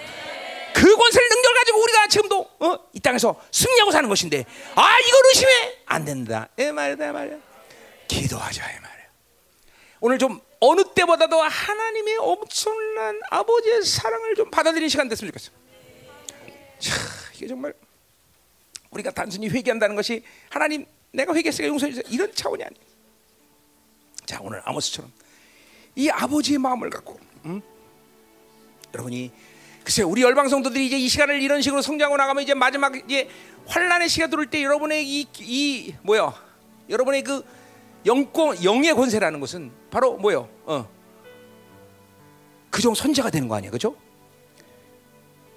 그 0.72 0.96
권세를 0.96 1.28
능력 1.28 1.54
가지고 1.54 1.82
우리가 1.82 2.06
지금도 2.06 2.50
어? 2.60 2.78
이 2.92 3.00
땅에서 3.00 3.34
승리하고 3.50 3.90
사는 3.90 4.08
것인데 4.08 4.44
아 4.76 4.98
이걸 5.00 5.22
의심해 5.30 5.78
안 5.86 6.04
된다. 6.04 6.48
이 6.56 6.66
말이다 6.66 7.08
이 7.08 7.12
말이야. 7.12 7.36
기도하자 8.06 8.62
이 8.62 8.74
말이야. 8.74 9.06
오늘 9.98 10.18
좀 10.18 10.40
어느 10.60 10.82
때보다도 10.94 11.40
하나님의 11.40 12.16
엄청난 12.18 13.20
아버지의 13.30 13.84
사랑을 13.84 14.34
좀 14.34 14.50
받아들이는 14.50 14.88
시간 14.88 15.08
됐으면 15.08 15.32
좋겠어. 15.32 15.50
자, 16.78 16.92
이게 17.34 17.46
정말 17.46 17.74
우리가 18.90 19.10
단순히 19.10 19.48
회개한다는 19.48 19.96
것이 19.96 20.22
하나님 20.48 20.86
내가 21.12 21.34
회개했으니까 21.34 21.68
용서해 21.68 21.92
주세요 21.92 22.04
이런 22.10 22.32
차원이 22.34 22.62
아니에요. 22.62 22.86
자, 24.24 24.38
오늘 24.42 24.60
아모스처럼 24.64 25.12
이 25.94 26.08
아버지의 26.10 26.58
마음을 26.58 26.90
갖고 26.90 27.18
음? 27.44 27.62
여러분이 28.94 29.30
글쎄 29.84 30.02
우리 30.02 30.22
열방 30.22 30.48
성도들이 30.48 30.86
이제 30.86 30.98
이 30.98 31.08
시간을 31.08 31.40
이런 31.42 31.62
식으로 31.62 31.80
성장하고 31.80 32.16
나가면 32.16 32.42
이제 32.42 32.54
마지막 32.54 32.96
이제 32.96 33.28
환란의 33.66 34.08
시가 34.08 34.26
들어올 34.28 34.46
때 34.46 34.62
여러분의 34.62 35.06
이, 35.06 35.26
이 35.38 35.94
뭐야 36.02 36.34
여러분의 36.88 37.22
그 37.22 37.44
영권 38.04 38.62
영의 38.62 38.94
권세라는 38.94 39.40
것은 39.40 39.70
바로 39.90 40.16
뭐요? 40.16 40.48
어. 40.64 40.88
그종 42.70 42.94
선제가 42.94 43.30
되는 43.30 43.48
거 43.48 43.54
아니야, 43.56 43.70
그렇죠? 43.70 43.96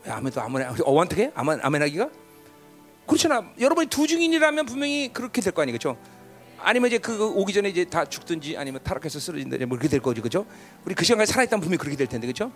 아멘도 0.08 0.42
아멘 0.42 0.68
어원떻게 0.86 1.32
아멘 1.36 1.60
아멘하기가 1.62 2.10
그렇잖아. 3.06 3.44
여러분이 3.60 3.88
두 3.88 4.08
증인이라면 4.08 4.66
분명히 4.66 5.12
그렇게 5.12 5.42
될 5.42 5.52
거 5.52 5.62
아니에요, 5.64 5.78
그렇죠? 5.78 5.98
아니면 6.62 6.88
이제 6.88 6.98
그 6.98 7.26
오기 7.36 7.54
전에 7.54 7.70
이제 7.70 7.86
다 7.86 8.06
죽든지 8.06 8.58
아니면 8.58 8.82
타락해서 8.84 9.20
쓰러진다 9.20 9.58
뭐 9.66 9.78
그렇게 9.78 9.88
될 9.88 10.00
거지, 10.00 10.22
그렇죠? 10.22 10.46
우리 10.86 10.94
그 10.96 11.04
시간까지 11.04 11.32
살아있다면 11.32 11.62
분명히 11.62 11.78
그렇게 11.78 11.98
될 11.98 12.08
텐데, 12.08 12.28
그렇죠? 12.28 12.52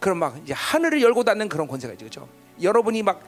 그럼 0.00 0.18
막 0.18 0.38
이제 0.42 0.52
하늘을 0.52 1.00
열고 1.02 1.24
닫는 1.24 1.48
그런 1.48 1.66
권세가 1.66 1.92
있죠, 1.94 2.04
그렇죠? 2.04 2.28
여러분이 2.62 3.02
막 3.02 3.22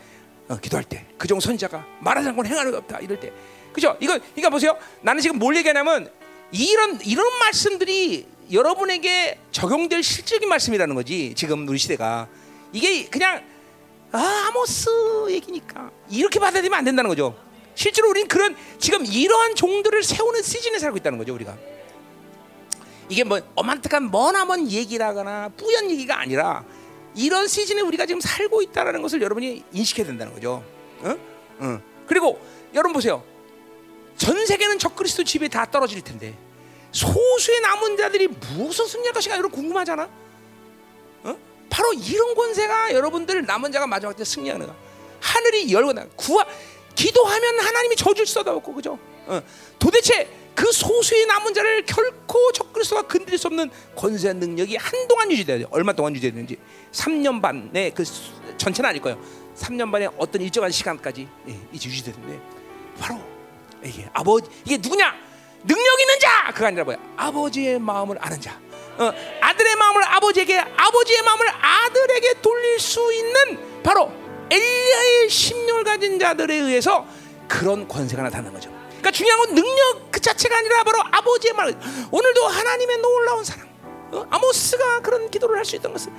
어, 0.48 0.56
기도할 0.58 0.84
때 0.84 1.06
그종 1.18 1.40
선자가 1.40 1.84
말하지 2.00 2.28
않고는 2.28 2.50
행하는 2.50 2.70
게 2.70 2.76
없다 2.76 2.98
이럴 3.00 3.18
때 3.18 3.32
그죠? 3.76 3.94
이거 4.00 4.18
이거 4.34 4.48
보세요. 4.48 4.74
나는 5.02 5.20
지금 5.20 5.38
뭘 5.38 5.54
얘기하냐면 5.56 6.10
이런 6.50 6.98
이런 7.04 7.38
말씀들이 7.40 8.26
여러분에게 8.50 9.38
적용될 9.52 10.02
실질적인 10.02 10.48
말씀이라는 10.48 10.94
거지. 10.94 11.34
지금 11.36 11.68
우리 11.68 11.76
시대가 11.76 12.26
이게 12.72 13.04
그냥 13.04 13.44
아, 14.12 14.46
아모스 14.48 14.88
얘기니까 15.28 15.90
이렇게 16.08 16.40
받아들이면 16.40 16.78
안 16.78 16.84
된다는 16.86 17.10
거죠. 17.10 17.36
실제로 17.74 18.08
우리는 18.08 18.26
그런 18.28 18.56
지금 18.78 19.04
이러한 19.04 19.54
종들을 19.54 20.02
세우는 20.02 20.42
시즌에 20.42 20.78
살고 20.78 20.96
있다는 20.96 21.18
거죠, 21.18 21.34
우리가. 21.34 21.54
이게 23.10 23.24
뭐 23.24 23.42
어만뜩한 23.56 24.10
머나먼 24.10 24.70
얘기라거나 24.70 25.50
뿌연 25.50 25.90
얘기가 25.90 26.18
아니라 26.18 26.64
이런 27.14 27.46
시즌에 27.46 27.82
우리가 27.82 28.06
지금 28.06 28.22
살고 28.22 28.62
있다라는 28.62 29.02
것을 29.02 29.20
여러분이 29.20 29.64
인식해야 29.70 30.06
된다는 30.06 30.32
거죠. 30.32 30.64
응? 31.04 31.20
응. 31.60 31.82
그리고 32.06 32.40
여러분 32.72 32.94
보세요. 32.94 33.22
전 34.16 34.46
세계는 34.46 34.78
적그리스도 34.78 35.24
집에 35.24 35.48
다 35.48 35.66
떨어질 35.66 36.00
텐데 36.00 36.34
소수의 36.92 37.60
남은 37.60 37.96
자들이 37.96 38.28
무엇을 38.28 38.86
승리할 38.86 39.12
것인가 39.12 39.36
여러분 39.36 39.60
궁금하잖아. 39.60 40.08
어? 41.24 41.38
바로 41.68 41.92
이런 41.92 42.34
권세가 42.34 42.94
여러분들 42.94 43.44
남은 43.44 43.72
자가 43.72 43.86
마지막 43.86 44.16
때 44.16 44.24
승리하는 44.24 44.66
거. 44.66 44.74
하늘이 45.20 45.72
열고 45.72 45.92
나 45.92 46.06
구하 46.16 46.46
기도하면 46.94 47.60
하나님이 47.60 47.96
저줄 47.96 48.26
쏟아붓고 48.26 48.74
그죠? 48.74 48.98
어. 49.26 49.42
도대체 49.78 50.28
그 50.54 50.72
소수의 50.72 51.26
남은 51.26 51.52
자를 51.52 51.84
결코 51.84 52.50
적그리스도가 52.52 53.02
건드릴 53.02 53.38
수 53.38 53.48
없는 53.48 53.70
권세 53.94 54.32
능력이 54.32 54.76
한동안 54.76 55.30
유지돼야 55.30 55.58
돼요. 55.58 55.66
얼마 55.70 55.92
동안 55.92 56.14
유지되는지 56.14 56.56
3년 56.92 57.42
반의 57.42 57.92
그 57.92 58.04
전체는 58.56 58.88
아닐 58.88 59.02
거예요. 59.02 59.20
3년 59.54 59.92
반의 59.92 60.08
어떤 60.16 60.40
일정한 60.40 60.70
시간까지 60.70 61.28
예, 61.48 61.60
유지되는데 61.74 62.40
바로 62.98 63.20
이게 63.84 64.08
아버지 64.12 64.48
이게 64.64 64.76
누구냐? 64.76 65.14
능력 65.64 66.00
있는 66.00 66.18
자 66.20 66.52
그가 66.52 66.68
아니라 66.68 66.84
뭐야? 66.84 66.96
아버지의 67.16 67.78
마음을 67.78 68.16
아는 68.20 68.40
자. 68.40 68.58
어, 68.98 69.12
아들의 69.40 69.76
마음을 69.76 70.04
아버지에게 70.04 70.58
아버지의 70.58 71.22
마음을 71.22 71.46
아들에게 71.48 72.40
돌릴 72.40 72.78
수 72.80 73.12
있는 73.12 73.82
바로 73.82 74.10
엘리야의 74.50 75.28
심령을 75.28 75.84
가진 75.84 76.18
자들에 76.18 76.54
의해서 76.54 77.06
그런 77.48 77.86
권세가 77.86 78.22
나타나는 78.22 78.52
거죠. 78.52 78.70
그러니까 78.88 79.10
중요한 79.10 79.38
건 79.40 79.54
능력 79.54 80.10
그 80.10 80.20
자체가 80.20 80.56
아니라 80.56 80.82
바로 80.84 80.98
아버지의 81.12 81.52
말. 81.54 81.74
오늘도 82.10 82.46
하나님의 82.46 82.96
놀라운 82.98 83.44
사랑. 83.44 83.66
어? 84.12 84.24
아모스가 84.30 85.00
그런 85.02 85.30
기도를 85.30 85.56
할 85.58 85.64
수 85.64 85.76
있던 85.76 85.92
것은 85.92 86.12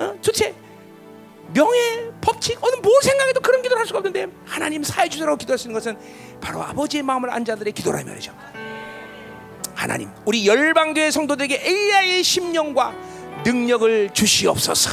어? 0.00 0.12
도대체 0.22 0.54
명예, 1.54 2.10
법칙, 2.20 2.58
어느 2.62 2.76
뭘 2.76 3.00
생각해도 3.02 3.40
그런 3.40 3.62
기도를 3.62 3.80
할 3.80 3.86
수가 3.86 3.98
없는데 4.00 4.26
하나님 4.44 4.82
사해 4.82 5.08
주라고 5.08 5.36
기도할 5.38 5.56
수 5.58 5.66
있는 5.68 5.80
것은 5.80 5.98
바로 6.40 6.62
아버지의 6.62 7.02
마음을 7.02 7.30
안 7.30 7.44
자들의 7.44 7.72
기도라 7.72 8.02
말이죠. 8.04 8.32
하나님, 9.74 10.10
우리 10.24 10.46
열방교회 10.46 11.10
성도들에게 11.10 11.60
엘리야의 11.64 12.22
심령과 12.24 12.94
능력을 13.44 14.10
주시옵소서. 14.12 14.90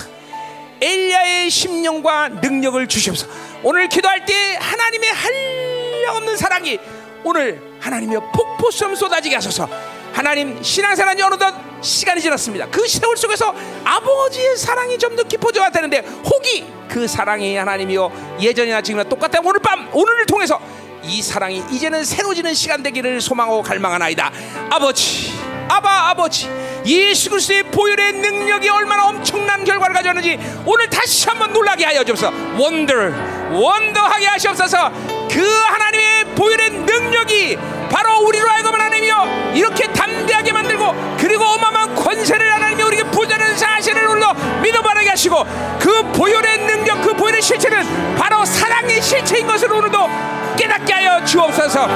엘리야의 0.81 1.49
심령과 1.49 2.29
능력을 2.29 2.87
주시옵소서. 2.87 3.31
오늘 3.63 3.89
기도할 3.89 4.25
때 4.25 4.55
하나님의 4.59 5.09
한량없는 5.11 6.37
사랑이 6.37 6.77
오늘 7.23 7.61
하나님의 7.79 8.19
폭포처럼 8.33 8.95
쏟아지게 8.95 9.35
하소서. 9.35 9.67
하나님 10.13 10.61
신앙생활이 10.61 11.21
어느덧 11.23 11.53
시간이 11.81 12.21
지났습니다. 12.21 12.67
그 12.69 12.87
세월 12.87 13.17
속에서 13.17 13.53
아버지의 13.83 14.55
사랑이 14.57 14.97
좀 14.97 15.15
더 15.15 15.23
깊어져야 15.23 15.69
되는데 15.69 15.99
혹이 15.99 16.65
그 16.89 17.07
사랑이 17.07 17.55
하나님이요 17.55 18.37
예전이나 18.41 18.81
지금이나 18.81 19.07
똑같아 19.09 19.39
오늘 19.43 19.59
밤 19.61 19.89
오늘을 19.93 20.25
통해서 20.25 20.59
이 21.05 21.21
사랑이 21.21 21.63
이제는 21.71 22.03
새로지는 22.03 22.53
시간 22.53 22.83
되기를 22.83 23.21
소망하고 23.21 23.61
갈망하나이다. 23.61 24.31
아버지 24.69 25.33
아바 25.67 26.09
아버지 26.09 26.49
예수 26.85 27.29
그리스도의 27.29 27.63
보혈의 27.63 28.13
능력이 28.13 28.69
얼마나 28.69 29.07
엄청난 29.07 29.63
결과를 29.63 29.95
가져왔는지 29.95 30.39
오늘 30.65 30.89
다시 30.89 31.27
한번 31.27 31.51
놀라게 31.53 31.85
하여 31.85 32.03
주옵소서 32.03 32.31
원더 32.57 32.93
원더하게 33.51 34.25
하시옵소서 34.27 34.91
그 35.31 35.41
하나님의 35.41 36.35
보혈의 36.35 36.69
능력이 36.69 37.57
바로 37.89 38.19
우리로 38.27 38.47
하여금 38.47 38.73
하나님이여 38.73 39.53
이렇게 39.55 39.91
담대하게 39.91 40.51
만들고 40.51 41.17
그리고 41.17 41.43
어마어마한 41.43 41.95
권세를 41.95 42.53
하나님이 42.53 42.83
부자는 43.55 43.57
사실을 43.57 44.07
우리도 44.07 44.33
믿어 44.61 44.81
바라게 44.81 45.09
하시고 45.09 45.43
그 45.79 46.03
보혈의 46.11 46.59
능력 46.59 47.01
그 47.01 47.13
보혈의 47.13 47.41
실체는 47.41 48.15
바로 48.17 48.45
사랑의 48.45 49.01
실체인 49.01 49.47
것을 49.47 49.71
오늘도 49.71 50.09
깨닫게 50.57 50.93
하여 50.93 51.23
주옵소서. 51.25 51.87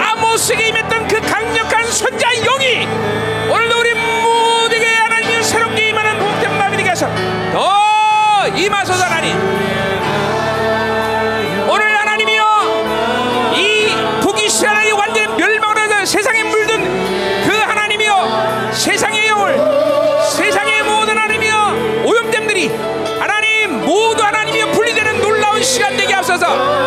아모스에게 0.00 0.68
임했던 0.68 1.08
그 1.08 1.20
강력한 1.20 1.84
손자 1.86 2.30
영이 2.32 2.86
오늘도 3.50 3.78
우리 3.80 3.94
모두에게 3.94 4.86
하나님이 4.86 5.42
새롭게 5.42 5.88
임하는 5.88 6.18
복된 6.18 6.58
마음이 6.58 6.76
되게 6.76 6.90
하셔 6.90 7.08
더 7.52 8.46
임하소서 8.48 9.04
하나님 9.04 9.57
하소 26.40 26.77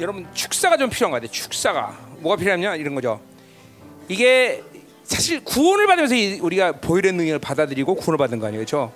여러분 0.00 0.26
축사가 0.34 0.76
좀 0.76 0.88
필요한 0.90 1.10
것 1.12 1.16
같아요. 1.16 1.30
축사가 1.30 1.96
뭐가 2.20 2.36
필요하냐 2.36 2.76
이런 2.76 2.94
거죠. 2.94 3.20
이게 4.08 4.62
사실 5.04 5.42
구원을 5.44 5.86
받으면서 5.86 6.14
이- 6.14 6.38
우리가 6.40 6.72
보혈의 6.80 7.12
능력을 7.12 7.38
받아들이고 7.40 7.94
구원을 7.96 8.16
받은 8.18 8.38
거 8.38 8.46
아니에요, 8.46 8.60
그렇죠? 8.60 8.92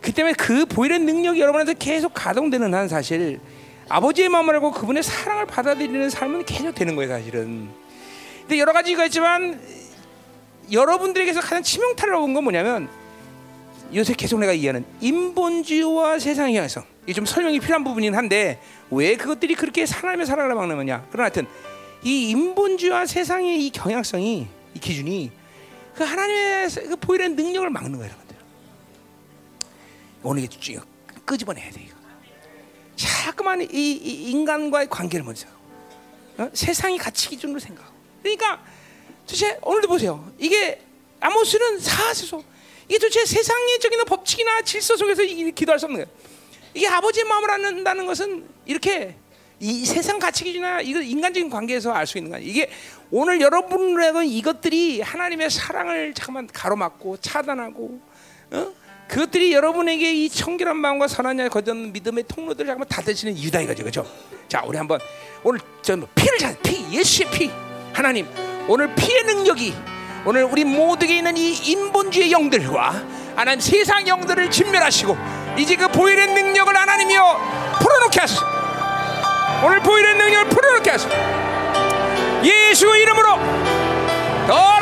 그 0.00 0.12
때문에 0.12 0.34
그 0.34 0.64
보혈의 0.66 1.00
능력이 1.00 1.40
여러분한테 1.40 1.74
계속 1.78 2.12
가동되는 2.14 2.72
한 2.72 2.88
사실 2.88 3.40
아버지의 3.88 4.28
마음을 4.28 4.54
알고 4.54 4.72
그분의 4.72 5.02
사랑을 5.02 5.46
받아들이는 5.46 6.10
삶은 6.10 6.44
계속 6.44 6.74
되는 6.74 6.96
거예요, 6.96 7.10
사실은. 7.10 7.68
근데 8.40 8.58
여러 8.58 8.72
가지가 8.72 9.04
있지만 9.06 9.60
여러분들에게서 10.70 11.40
가장 11.40 11.62
치명타를 11.62 12.14
온건 12.14 12.44
뭐냐면 12.44 12.88
요새 13.94 14.14
계속 14.14 14.38
내가 14.40 14.52
이해하는 14.52 14.84
인본주의와 15.00 16.18
세상의 16.18 16.56
향성 16.56 16.84
이게 17.06 17.12
좀 17.12 17.24
설명이 17.24 17.60
필요한 17.60 17.84
부분이긴 17.84 18.14
한데 18.16 18.60
왜 18.90 19.16
그것들이 19.16 19.54
그렇게 19.54 19.84
하나님의 19.84 20.26
사랑을 20.26 20.54
막느냐. 20.54 21.06
그러나 21.10 21.24
하여튼 21.24 21.46
이 22.02 22.30
인본주의와 22.30 23.06
세상의 23.06 23.64
이 23.64 23.70
경향성이 23.70 24.48
이 24.74 24.78
기준이 24.80 25.30
그 25.94 26.04
하나님의 26.04 26.68
그 26.70 26.96
보일의 26.96 27.30
능력을 27.30 27.70
막는 27.70 27.92
거예요 27.98 28.06
여러분들. 28.12 28.36
오늘 30.24 30.42
이게 30.42 30.58
쭉 30.58 30.84
끄집어내야 31.24 31.70
돼 31.70 31.82
이거. 31.82 31.96
자꾸만 32.96 33.62
이, 33.62 33.66
이 33.72 34.30
인간과의 34.30 34.88
관계를 34.88 35.24
먼저. 35.24 35.46
어? 36.38 36.50
세상이 36.52 36.98
가치 36.98 37.28
기준으로 37.28 37.58
생각하고. 37.60 37.94
그러니까 38.22 38.62
도대체 39.26 39.58
오늘도 39.62 39.88
보세요. 39.88 40.30
이게 40.38 40.80
아모스는 41.20 41.78
사세소 41.78 42.42
이게 42.88 42.98
도대체 42.98 43.24
세상적인 43.24 44.04
법칙이나 44.04 44.62
질서 44.62 44.96
속에서 44.96 45.22
이- 45.22 45.50
기도할 45.52 45.78
수 45.78 45.86
없는 45.86 46.04
거예요 46.04 46.25
이게 46.76 46.86
아버지의 46.88 47.24
마음을 47.24 47.50
안는다는 47.50 48.04
것은 48.06 48.44
이렇게 48.66 49.16
이 49.58 49.86
세상 49.86 50.18
가치 50.18 50.44
기준이나 50.44 50.82
이거 50.82 51.00
인간적인 51.00 51.48
관계에서 51.48 51.90
알 51.90 52.06
수 52.06 52.18
있는 52.18 52.30
거야. 52.30 52.40
이게 52.42 52.70
오늘 53.10 53.40
여러분에게 53.40 54.26
이것들이 54.26 55.00
하나님의 55.00 55.50
사랑을 55.50 56.12
잠깐만 56.12 56.46
가로막고 56.52 57.16
차단하고 57.16 58.00
어? 58.50 58.72
그것들이 59.08 59.52
여러분에게 59.52 60.12
이 60.12 60.28
청결한 60.28 60.76
마음과 60.76 61.08
선한 61.08 61.38
양 61.38 61.48
거듭는 61.48 61.92
믿음의 61.94 62.24
통로들을 62.28 62.66
잠깐만 62.66 62.88
닫으시는 62.88 63.34
이유다 63.34 63.62
이거죠, 63.62 63.82
그렇죠? 63.84 64.06
자, 64.48 64.62
우리 64.66 64.76
한번 64.76 65.00
오늘 65.42 65.60
저 65.80 65.96
피를 66.14 66.38
찾, 66.38 66.62
피 66.62 66.84
예수의 66.92 67.30
피 67.30 67.50
하나님 67.94 68.26
오늘 68.68 68.94
피의 68.94 69.22
능력이 69.24 69.72
오늘 70.26 70.44
우리 70.44 70.64
모두에게 70.64 71.18
있는 71.18 71.36
이 71.36 71.54
인본주의 71.54 72.30
영들과 72.32 73.25
하나님 73.36 73.60
세상 73.60 74.08
영들을 74.08 74.50
진멸하시고 74.50 75.16
이제 75.58 75.76
그 75.76 75.88
보일의 75.88 76.28
능력을 76.28 76.74
하나님이여 76.74 77.76
풀어놓게 77.80 78.20
하소서. 78.20 78.46
오늘 79.62 79.80
보일의 79.80 80.14
능력을 80.14 80.48
풀어놓게 80.48 80.90
하소서. 80.90 81.14
예수 82.42 82.86
이름으로 82.96 83.38
더 84.46 84.75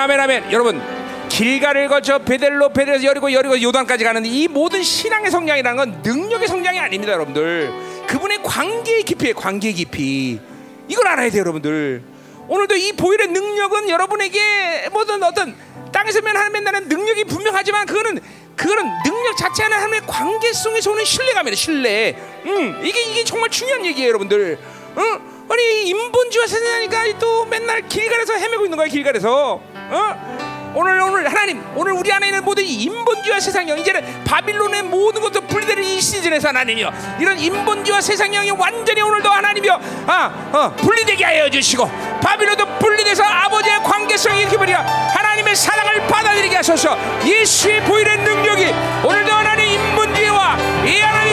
아멘 0.00 0.18
아멘. 0.18 0.52
여러분 0.52 0.80
길가를 1.28 1.88
거쳐 1.88 2.18
베델로 2.18 2.70
베델에서 2.70 3.04
여리고 3.04 3.32
여리고 3.32 3.60
요단까지 3.60 4.02
가는 4.02 4.24
이 4.24 4.48
모든 4.48 4.82
신앙의 4.82 5.30
성장이라는 5.30 5.76
건 5.76 6.02
능력의 6.02 6.48
성장이 6.48 6.78
아닙니다 6.78 7.12
여러분들. 7.12 7.70
그분의 8.08 8.42
관계의 8.42 9.02
깊이에 9.02 9.32
관계의 9.34 9.74
깊이. 9.74 10.40
이걸 10.88 11.06
알아야 11.06 11.30
돼요 11.30 11.40
여러분들. 11.40 12.02
오늘도 12.48 12.76
이 12.76 12.92
보혈의 12.92 13.28
능력은 13.28 13.90
여러분에게 13.90 14.88
모든 14.90 15.22
어떤 15.22 15.54
땅에서 15.92 16.22
맨 16.22 16.34
하나님 16.34 16.52
맨날은 16.54 16.88
능력이 16.88 17.24
분명하지만 17.24 17.86
그거는 17.86 18.20
그거는 18.56 18.84
능력 19.04 19.36
자체 19.36 19.62
하나 19.64 19.76
하나님의 19.76 20.00
관계성에서 20.06 20.90
오는 20.92 21.04
신뢰감이에요 21.04 21.54
신뢰. 21.54 22.16
음 22.46 22.80
이게 22.82 23.02
이게 23.02 23.24
정말 23.24 23.50
중요한 23.50 23.84
얘기예요 23.84 24.08
여러분들. 24.08 24.58
응? 24.96 25.20
아니 25.48 25.88
인본주의와 25.88 26.46
세상이니까 26.46 27.18
또 27.18 27.44
맨날 27.44 27.86
길가에서 27.88 28.34
헤매고 28.34 28.64
있는 28.64 28.78
거야 28.78 28.86
길가에서 28.86 29.60
어? 29.90 30.70
오늘 30.72 31.00
오늘 31.00 31.26
하나님 31.28 31.62
오늘 31.74 31.92
우리 31.92 32.12
안에 32.12 32.28
있는 32.28 32.44
모든 32.44 32.64
이 32.64 32.84
인본주의와 32.84 33.40
세상형 33.40 33.78
이제는 33.78 34.24
바빌론의 34.24 34.84
모든 34.84 35.20
것도 35.20 35.40
분리되는 35.40 35.82
이 35.82 36.00
시즌에서 36.00 36.48
하나님이여 36.48 36.92
이런 37.18 37.38
인본주의와 37.38 38.00
세상형이 38.00 38.52
완전히 38.52 39.02
오늘도 39.02 39.28
하나님이여 39.28 39.80
아, 40.06 40.50
어, 40.52 40.72
분리되게 40.76 41.24
하여 41.24 41.50
주시고 41.50 41.90
바빌론도 42.22 42.78
분리돼서 42.78 43.24
아버지의 43.24 43.82
관계성이 43.82 44.42
이렇게 44.42 44.56
버리라 44.56 44.80
하나님의 44.82 45.56
사랑을 45.56 46.06
받아들이게 46.06 46.56
하소서 46.56 46.96
예수의 47.26 47.82
보일의 47.82 48.18
능력이 48.18 48.72
오늘도 49.04 49.32
하나님 49.32 49.66
인본주의와 49.72 50.56
이 50.86 51.00
하나님 51.00 51.29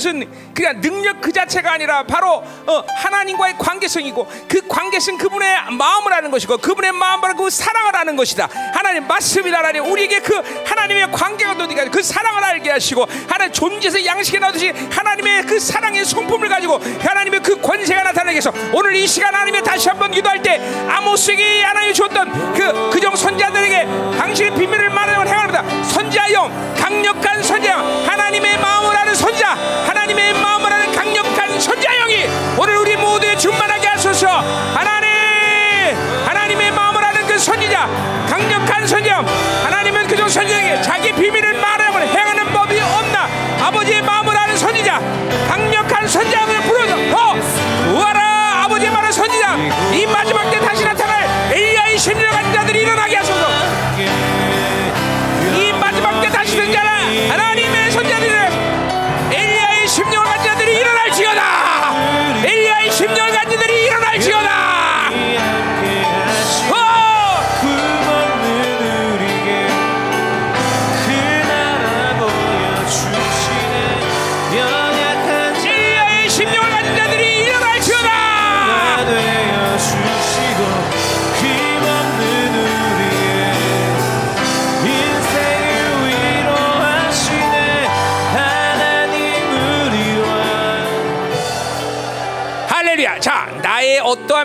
것은 0.00 0.52
그냥 0.54 0.80
능력 0.80 1.20
그 1.20 1.30
자체가 1.30 1.72
아니라 1.72 2.02
바로 2.02 2.42
어, 2.66 2.84
하나님과의 3.02 3.56
관계성이고 3.58 4.26
그 4.48 4.66
관계성 4.66 5.18
그분의 5.18 5.70
마음을 5.70 6.12
아는 6.12 6.30
것이고 6.30 6.58
그분의 6.58 6.92
마음을 6.92 7.34
그 7.34 7.50
사랑을 7.50 7.94
아는 7.94 8.16
것이다. 8.16 8.48
하나님 8.72 9.06
맞습니다 9.06 9.58
하나님 9.58 9.84
우리에게 9.84 10.20
그 10.20 10.34
하나님의 10.66 11.12
관계가 11.12 11.56
되니까 11.56 11.84
그 11.90 12.02
사랑을 12.02 12.42
알게 12.42 12.70
하시고 12.70 13.06
하나님 13.28 13.52
존재에서 13.52 14.04
양식에 14.04 14.38
나듯이 14.38 14.72
하나님의 14.90 15.42
그 15.42 15.60
사랑의 15.60 16.04
성품을 16.04 16.48
가지고 16.48 16.80
하나님의 17.00 17.40
그 17.40 17.60
권세가 17.60 18.02
나타나게 18.02 18.38
해서 18.38 18.52
오늘 18.72 18.94
이 18.96 19.06
시간 19.06 19.34
하나님의 19.34 19.62
다시 19.62 19.88
한번 19.88 20.10
기도할 20.10 20.42
때 20.42 20.60
아모스에게 20.88 21.62
하나님이 21.62 21.94
줬던 21.94 22.54
그 22.54 22.90
그정 22.90 23.14
선자들에게 23.14 23.86
당신의 24.18 24.54
비밀을 24.54 24.90
말하는 24.90 25.28
행합니다. 25.28 25.84
선자형 25.84 26.74
강력한 26.76 27.42
선자형 27.42 28.06
하나님의 28.06 28.58
마음을 28.58 28.96
아는 28.96 29.14
선자 29.14 29.56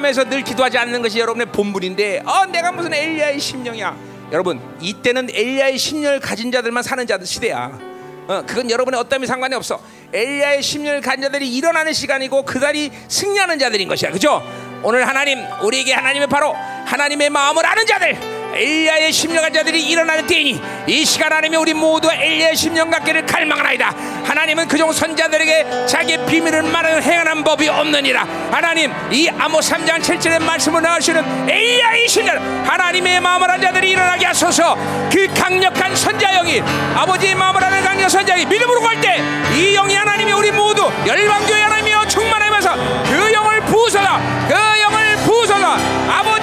어떠함에서 0.05 0.25
늘 0.25 0.43
기도하지 0.43 0.77
않는 0.77 1.01
것이 1.01 1.19
여러분의 1.19 1.47
본분인데, 1.47 2.21
어, 2.25 2.45
내가 2.45 2.71
무슨 2.71 2.93
엘리야의 2.93 3.39
심령이야. 3.39 3.95
여러분, 4.31 4.61
이때는 4.79 5.29
엘리야의 5.31 5.77
심령을 5.77 6.19
가진 6.19 6.51
자들만 6.51 6.83
사는 6.83 7.05
자들 7.05 7.25
시대야. 7.25 7.79
어, 8.27 8.43
그건 8.45 8.69
여러분의 8.69 8.99
어떠함이 8.99 9.25
상관이 9.25 9.55
없어. 9.55 9.81
엘리야의 10.13 10.61
심령을 10.61 11.01
가진 11.01 11.23
자들이 11.23 11.47
일어나는 11.55 11.93
시간이고 11.93 12.43
그달이 12.43 12.91
승리하는 13.07 13.59
자들인 13.59 13.87
것이야. 13.87 14.11
그죠? 14.11 14.41
오늘 14.83 15.07
하나님, 15.07 15.39
우리에게 15.63 15.93
하나님의 15.93 16.27
바로 16.27 16.53
하나님의 16.53 17.29
마음을 17.29 17.65
아는 17.65 17.85
자들, 17.85 18.15
엘리야의 18.55 19.11
심령한 19.11 19.51
자들이 19.53 19.83
일어나는 19.83 20.25
때이니 20.27 20.61
이 20.87 21.05
시간 21.05 21.31
하나님이 21.31 21.57
우리 21.57 21.73
모두 21.73 22.09
엘리야의 22.11 22.55
심령 22.55 22.89
갖기를 22.89 23.25
갈망하나이다. 23.25 23.93
하나님은 24.25 24.67
그종 24.67 24.91
선자들에게 24.91 25.85
자기의 25.87 26.25
비밀을 26.25 26.63
말하는 26.63 27.03
행하는 27.03 27.43
법이 27.43 27.67
없느니라. 27.67 28.23
하나님 28.51 28.93
이 29.11 29.27
아모스 29.29 29.73
3장 29.73 30.01
7절의 30.01 30.41
말씀을 30.41 30.81
나오시는 30.81 31.49
엘리야의 31.49 32.07
심령 32.07 32.37
하나님의 32.65 33.19
마음을 33.19 33.49
한 33.49 33.61
자들이 33.61 33.91
일어나게 33.91 34.25
하소서. 34.27 34.75
그 35.11 35.27
강력한 35.33 35.95
선자영이 35.95 36.61
아버지의 36.95 37.35
마음을 37.35 37.61
하는 37.63 37.83
강력한 37.83 38.09
선자영이 38.09 38.45
믿음으로 38.45 38.81
갈 38.81 38.95
때 39.01 39.15
이 39.55 39.73
영이 39.73 39.93
하나님이 39.95 40.33
우리 40.33 40.51
모두 40.51 40.91
열방교회 41.07 41.61
하나님이여 41.61 42.07
충만하면서 42.07 42.73
그 43.05 43.33
영을 43.33 43.61
부숴라. 43.61 44.19
그 44.49 44.53
영을 44.81 45.15
부숴라. 45.25 46.09
아버지 46.09 46.34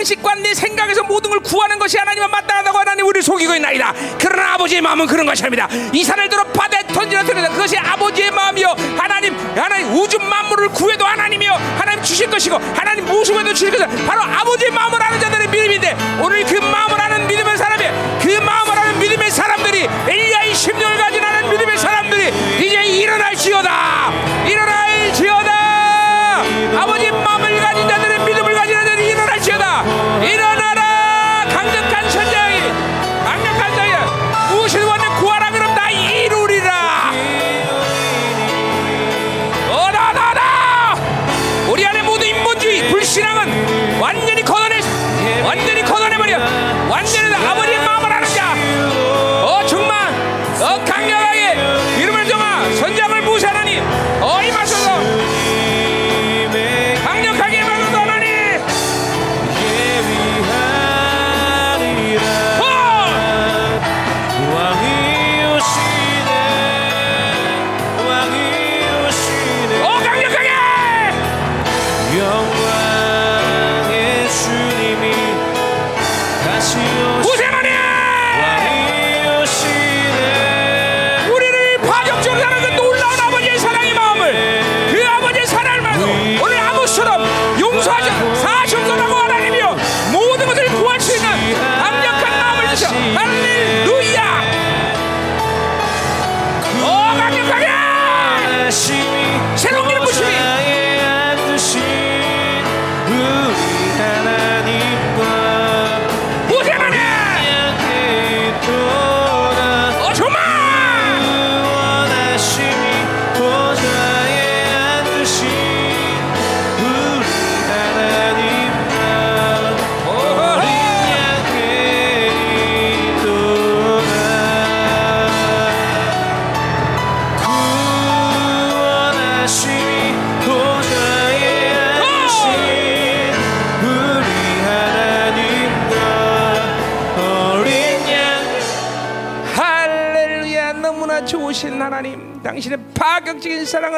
상식과 0.00 0.34
내 0.36 0.54
생각에서 0.54 1.02
모든 1.02 1.30
걸 1.30 1.40
구하는 1.40 1.78
것이 1.78 1.98
하나님과 1.98 2.28
마땅하다고 2.28 2.78
하나님 2.78 3.06
우리를 3.06 3.22
속이고 3.22 3.54
있나이다. 3.54 3.92
그러나 4.18 4.54
아버지의 4.54 4.80
마음은 4.80 5.06
그런 5.06 5.26
것이 5.26 5.42
아닙니다. 5.42 5.68
이 5.92 6.02
산을 6.02 6.28
들어 6.28 6.44
바다에 6.44 6.82
던지라 6.86 7.22
들으다. 7.24 7.48
그것이 7.50 7.76
아버지의 7.76 8.30
마음이요. 8.30 8.74
하나님 8.96 9.36
하나님 9.56 9.92
우주 9.94 10.18
만물을 10.18 10.68
구해도 10.70 11.04
하나님이요. 11.04 11.52
하나님 11.78 12.02
주실 12.02 12.30
것이고 12.30 12.56
하나님 12.74 13.04
무수해도 13.04 13.52
주실 13.52 13.70
것은 13.70 14.06
바로 14.06 14.22
아버지의 14.22 14.70
마음을 14.70 15.02
아는 15.02 15.20
자들의 15.20 15.48
믿음인데 15.48 15.96
오늘 16.22 16.44
그 16.44 16.54
마음을 16.54 17.00
아는 17.00 17.26
믿음의 17.26 17.58
사람이 17.58 17.84
그 18.22 18.28
마음을 18.42 18.78
아는 18.78 18.98
믿음의 18.98 19.30
사람들이 19.30 19.88
엘리야의 20.08 20.54
심령을 20.54 20.96
가진 20.96 21.22
하는 21.22 21.50
믿음의 21.50 21.78
사람들이 21.78 22.28
이제 22.58 22.82
일어날지어다. 22.84 24.12
일어날 24.46 24.89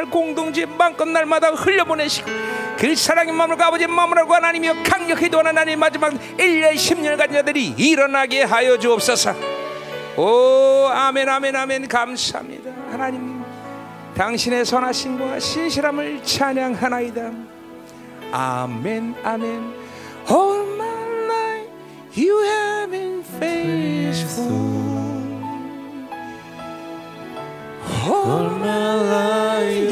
사랑을 0.03 0.11
공동체 0.11 0.67
마음껏 0.67 1.05
날마다 1.05 1.51
흘려보내시고 1.51 2.31
그 2.79 2.95
사랑의 2.95 3.33
마음을 3.33 3.61
아버지의 3.61 3.89
마음을 3.89 4.19
알고 4.19 4.35
하나님이여 4.35 4.83
강력히 4.85 5.29
도하는 5.29 5.51
하나님 5.51 5.79
마지막 5.79 6.13
1년 6.13 6.75
10년을 6.75 7.17
가진 7.17 7.35
자들이 7.35 7.75
일어나게 7.77 8.43
하여 8.43 8.79
주옵소서. 8.79 9.35
오 10.17 10.89
아멘 10.93 11.29
아멘 11.29 11.55
아멘. 11.55 11.89
감사합니다. 11.89 12.71
하나님 12.91 13.43
당신의 14.17 14.65
선하심과 14.65 15.39
신실함을 15.39 16.23
찬양하나이다. 16.25 17.31
아멘 18.33 19.15
아멘. 19.23 19.75
All 20.31 20.75
my 20.75 20.89
life 21.27 21.71
you 22.17 22.43
have 22.43 22.91
been 22.91 23.23
faithful. 23.37 24.73
All 28.05 28.47
my 28.57 28.95
life 28.97 29.92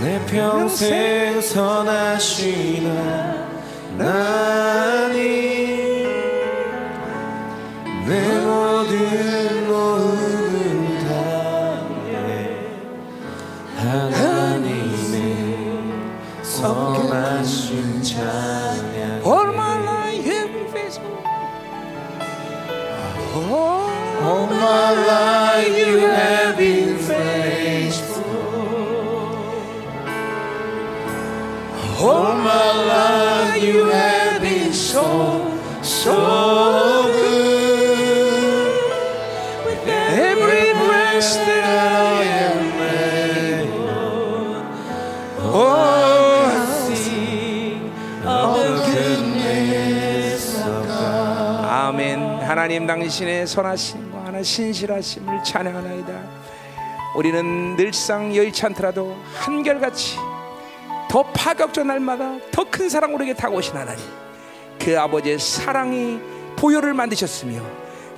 내 0.00 0.18
평생 0.24 1.40
선하시나 1.42 2.88
나니 3.98 5.20
내 8.06 8.40
모든 8.40 9.68
모든 9.68 10.98
다해 11.06 12.66
하나님의 13.76 15.36
선하신 16.42 18.02
찬양 18.02 19.20
All 19.22 19.48
my 19.52 19.76
life 19.84 20.24
been 20.24 20.66
faithful. 20.68 21.12
Oh, 23.34 24.22
All 24.22 24.46
my 24.46 24.92
life 25.06 25.76
you 25.78 25.98
have 26.08 26.39
All 32.02 32.34
my 32.34 32.72
life 32.86 33.62
you 33.62 33.84
have 33.84 34.40
been 34.40 34.72
so, 34.72 35.44
so 35.82 36.16
good 37.12 38.72
With 39.66 39.86
every 39.86 40.72
breath 40.72 41.34
that 41.44 41.64
I 41.64 42.24
am 42.24 42.60
able 43.60 44.64
Oh, 45.52 46.48
I 46.48 46.64
sing 46.96 47.92
of 48.24 48.56
the 48.56 48.68
goodness 48.90 50.56
of 50.56 50.86
God 50.86 51.64
아멘. 51.70 52.40
하나님 52.40 52.86
당신의 52.86 53.46
선하심과 53.46 54.24
하나 54.24 54.42
신실하심을 54.42 55.44
찬양하나이다. 55.44 56.12
우리는 57.14 57.76
늘상 57.76 58.34
여의치 58.34 58.64
않더라도 58.66 59.16
한결같이 59.34 60.16
더 61.10 61.24
파격적 61.24 61.86
날마다 61.88 62.38
더 62.52 62.64
큰 62.70 62.88
사랑 62.88 63.12
우리에게 63.12 63.34
다가오신 63.34 63.74
하나님. 63.76 64.04
그 64.78 64.98
아버지의 64.98 65.40
사랑이 65.40 66.20
보혈을 66.56 66.94
만드셨으며 66.94 67.60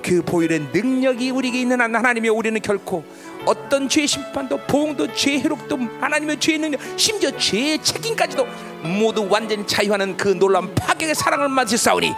그 0.03 0.21
보혈의 0.21 0.67
능력이 0.71 1.31
우리에게 1.31 1.61
있는 1.61 1.81
한 1.81 1.95
하나님이 1.95 2.29
우리는 2.29 2.61
결코 2.61 3.03
어떤 3.45 3.89
죄의 3.89 4.05
심판도 4.05 4.57
보응도 4.67 5.11
죄의 5.11 5.41
회록도 5.41 5.77
하나님의 6.01 6.39
죄의 6.39 6.59
능력 6.59 6.81
심지어 6.95 7.31
죄의 7.35 7.81
책임까지도 7.81 8.45
모두 8.83 9.27
완전히 9.27 9.65
자유하는 9.65 10.15
그 10.15 10.27
놀라운 10.27 10.73
파격의 10.75 11.15
사랑을 11.15 11.49
만드셨사오니 11.49 12.13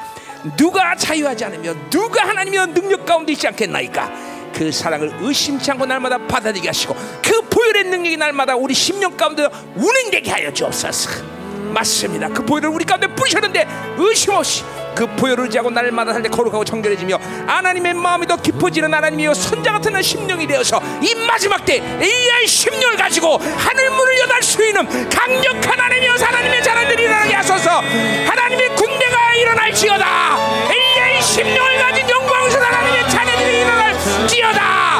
누가 0.58 0.94
자유하지 0.96 1.46
않으며 1.46 1.74
누가 1.90 2.28
하나님의 2.28 2.74
능력 2.74 3.06
가운데 3.06 3.32
있지 3.32 3.48
않겠나이까 3.48 4.35
그 4.56 4.72
사랑을 4.72 5.12
의심치 5.20 5.70
않고 5.72 5.86
날마다 5.86 6.18
받아들이게 6.18 6.70
하시고 6.70 6.96
그 7.22 7.42
보혈의 7.50 7.86
능력이 7.86 8.18
날마다 8.18 8.56
우리 8.56 8.74
심령 8.74 9.16
가운데 9.18 9.48
운행되게 9.76 10.32
하여 10.32 10.54
주옵소서. 10.54 11.36
맞습니다. 11.74 12.30
그 12.30 12.46
보혈을 12.46 12.70
우리 12.70 12.86
가운데 12.86 13.06
뿌리셨는데 13.08 13.68
의심 13.98 14.34
없이 14.34 14.64
그 14.96 15.06
보혈을 15.18 15.50
지하고 15.50 15.70
날마다 15.70 16.14
살때 16.14 16.30
거룩하고 16.30 16.64
정결해지며 16.64 17.20
하나님의 17.48 17.94
마음이 17.96 18.26
더 18.28 18.38
깊어지는 18.38 18.94
하나님이여 18.94 19.34
선자 19.34 19.74
같은 19.74 20.02
심령이 20.02 20.48
되어서 20.48 20.82
이 21.02 21.14
마지막 21.28 21.66
때 21.66 21.76
엘리야의 21.76 22.48
심령을 22.48 22.96
가지고 22.96 23.38
하늘 23.38 23.90
문을 23.90 24.20
여달 24.20 24.42
수 24.42 24.66
있는 24.66 24.88
강력한 25.10 25.78
하나님이여 25.78 26.14
하나님의 26.14 26.64
자녀들이 26.64 27.04
일어나게 27.04 27.34
하소서. 27.34 27.82
하나님의 28.26 28.76
군대가 28.76 29.34
일어날지어다. 29.36 30.38
엘리야의 30.72 31.22
심령을 31.22 31.78
가진 31.78 32.10
영광스러운 32.10 32.66
하나님의 32.66 33.10
자녀들이 33.10 33.62
일어날 33.62 33.95
지어다! 34.28 35.00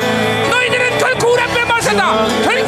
너희들은 0.50 0.98
결코 0.98 1.34
우리 1.34 1.42
앞에 1.44 1.64
맞선다! 1.66 2.28
결코 2.44 2.65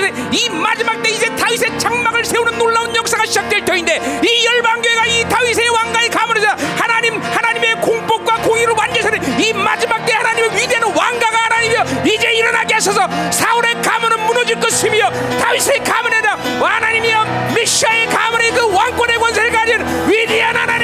자녀들 0.00 0.12
이 0.32 0.48
마지막 0.48 1.02
때 1.02 1.10
이제 1.10 1.26
다윗의 1.36 1.78
장막을 1.78 2.24
세우는 2.24 2.58
놀라운 2.58 2.94
역사가 2.96 3.26
시작될 3.26 3.64
터인데 3.64 4.20
이 4.24 4.46
열방교회가 4.46 5.06
이 5.06 5.28
다윗의 5.28 5.68
왕가의 5.68 6.08
가문에서 6.08 6.48
하나님 6.76 7.20
하나님의 7.20 7.74
공복과 7.80 8.36
공의로 8.36 8.74
완전히 8.76 9.18
이 9.46 9.52
마지막 9.52 10.04
때 10.06 10.14
하나님의 10.14 10.56
위대한 10.56 10.84
왕가가 10.84 11.36
하나님이여 11.36 11.84
이제 12.06 12.32
일어나게 12.32 12.74
하소서. 12.74 13.08
사울의 13.30 13.82
가문은 13.82 14.26
무너질 14.26 14.58
것이며 14.58 15.10
다윗의 15.38 15.84
가문에다 15.84 16.36
하나님이여 16.60 17.52
미샤의 17.54 18.06
가문의 18.06 18.50
그 18.52 18.72
왕권의 18.74 19.18
권세를 19.18 19.50
가진 19.52 20.08
위대한 20.08 20.56
하나님 20.56 20.79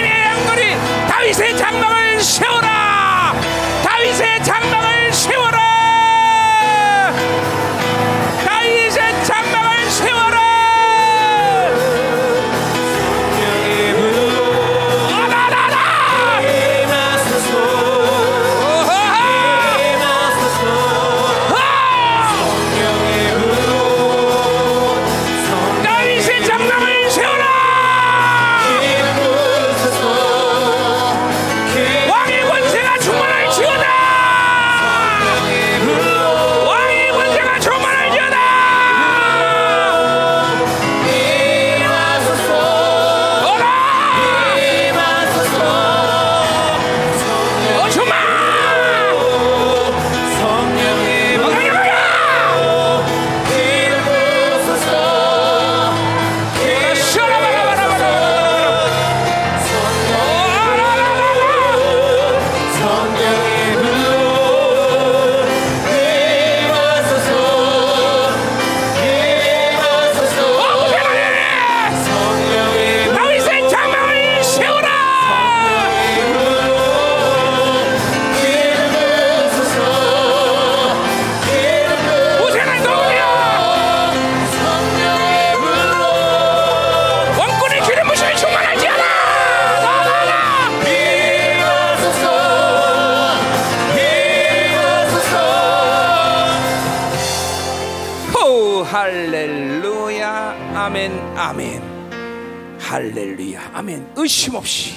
의심 104.26 104.56
없이 104.56 104.94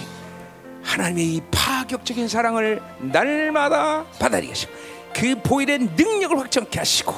하나님의 0.81 1.35
이 1.35 1.41
파격적인 1.51 2.27
사랑을 2.27 2.81
날마다 2.97 4.03
받아들이시고 4.17 4.71
그 5.13 5.35
보일의 5.43 5.77
능력을 5.95 6.35
확정케 6.39 6.79
하시고 6.79 7.13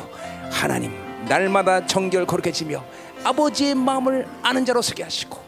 하나님 0.51 0.91
날마다 1.29 1.85
정결 1.87 2.25
거룩해지며 2.25 2.83
아버지의 3.23 3.75
마음을 3.75 4.27
아는 4.43 4.65
자로 4.65 4.81
서게 4.81 5.03
하시고 5.03 5.41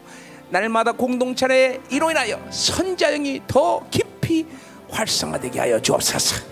날마다 0.48 0.92
공동체의 0.92 1.80
이로 1.90 2.10
인하여 2.10 2.40
선자형이 2.48 3.42
더 3.46 3.86
깊이 3.90 4.46
활성화되게 4.88 5.60
하여 5.60 5.82
주옵소서. 5.82 6.46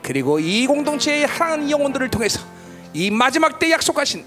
그리고 0.00 0.38
이 0.38 0.64
공동체의 0.68 1.26
하나님 1.26 1.70
영혼들을 1.70 2.08
통해서 2.08 2.40
이 2.94 3.10
마지막 3.10 3.58
때 3.58 3.72
약속하신 3.72 4.24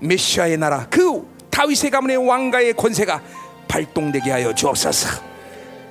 메시아의 0.00 0.56
나라 0.56 0.86
그 0.88 1.28
다윗의 1.50 1.90
가문의 1.90 2.16
왕가의 2.16 2.72
권세가 2.72 3.43
발동되게 3.68 4.30
하여 4.30 4.54
주옵소서. 4.54 5.22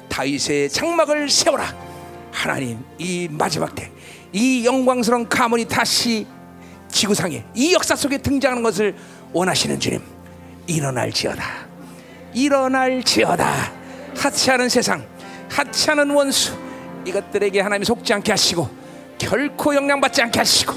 다윗의 0.10 0.70
장막을 0.70 1.30
세워라. 1.30 1.76
하나님 2.32 2.84
이 2.98 3.28
마지막 3.32 3.74
때 3.76 3.94
이 4.34 4.66
영광스러운 4.66 5.30
가문이 5.30 5.66
다시 5.66 6.26
지구상에 6.90 7.46
이 7.54 7.74
역사 7.74 7.96
속에 7.96 8.18
등장하는 8.18 8.64
것을 8.64 8.96
원하시는 9.32 9.80
주님 9.80 10.02
일어날지어다. 10.68 11.44
일어날지어다. 12.34 13.72
하찮은 14.18 14.70
세상 14.70 15.06
하찮은 15.50 16.10
원수 16.10 16.58
이것들에게 17.06 17.62
하나님이 17.62 17.86
속지 17.86 18.12
않게 18.14 18.32
하시고 18.32 18.68
결코 19.20 19.76
영향받지 19.76 20.22
않게 20.24 20.40
하시고 20.40 20.74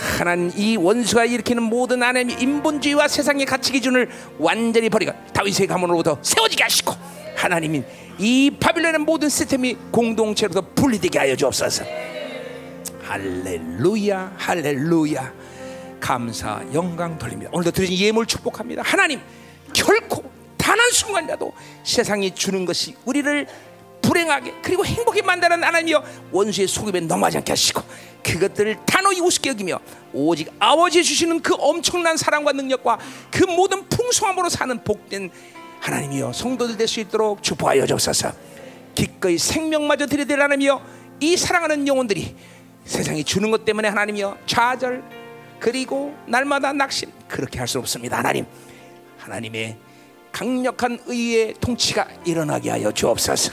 하나님 0.00 0.50
이 0.56 0.76
원수가 0.76 1.26
일으키는 1.26 1.62
모든 1.62 2.02
하나님의 2.02 2.36
인본주의와 2.40 3.08
세상의 3.08 3.46
가치 3.46 3.72
기준을 3.72 4.08
완전히 4.38 4.88
버리고 4.88 5.12
다윗의 5.32 5.66
가문으로부터 5.66 6.18
세워지게 6.22 6.62
하시고 6.62 6.94
하나님이 7.36 7.82
이 8.18 8.50
바빌론의 8.58 9.00
모든 9.00 9.28
시스템이 9.28 9.76
공동체로서 9.90 10.62
분리되게 10.74 11.18
하여 11.18 11.36
주옵소서. 11.36 11.84
할렐루야 13.02 14.34
할렐루야. 14.36 15.32
감사 16.00 16.62
영광 16.72 17.18
돌리며 17.18 17.48
오늘도 17.52 17.72
드린 17.72 17.92
예물 17.98 18.26
축복합니다. 18.26 18.82
하나님 18.82 19.20
결코 19.72 20.22
단 20.56 20.80
한 20.80 20.90
순간이라도 20.92 21.52
세상이 21.84 22.34
주는 22.34 22.64
것이 22.64 22.94
우리를 23.04 23.46
불행하게 24.02 24.54
그리고 24.62 24.84
행복하게 24.84 25.22
만드는 25.22 25.62
하나님이여 25.62 26.02
원수의 26.32 26.68
속임에 26.68 27.00
넘어가지 27.00 27.38
않게 27.38 27.52
하시고 27.52 27.82
그것들을 28.22 28.78
단호히 28.86 29.20
우습게 29.20 29.50
여기며 29.50 29.78
오직 30.12 30.50
아버지 30.58 31.02
주시는 31.02 31.40
그 31.40 31.54
엄청난 31.58 32.16
사랑과 32.16 32.52
능력과 32.52 32.98
그 33.30 33.44
모든 33.44 33.88
풍성함으로 33.88 34.48
사는 34.48 34.82
복된 34.84 35.30
하나님이여 35.80 36.32
성도들 36.32 36.76
될 36.76 36.86
수 36.88 37.00
있도록 37.00 37.42
축복하여 37.42 37.86
주옵소서. 37.86 38.32
기꺼이 38.94 39.38
생명마저 39.38 40.06
드려야 40.06 40.44
하나님이여 40.44 40.82
이 41.20 41.36
사랑하는 41.36 41.86
영혼들이 41.86 42.34
세상이 42.84 43.24
주는 43.24 43.50
것 43.50 43.64
때문에 43.64 43.88
하나님이여 43.88 44.38
좌절 44.46 45.02
그리고 45.60 46.14
날마다 46.26 46.72
낙심 46.72 47.10
그렇게 47.28 47.58
할 47.58 47.68
수 47.68 47.78
없습니다. 47.78 48.18
하나님 48.18 48.46
하나님의 49.18 49.76
강력한 50.32 50.98
의의 51.06 51.54
통치가 51.60 52.06
일어나게 52.24 52.70
하여 52.70 52.90
주옵소서 52.92 53.52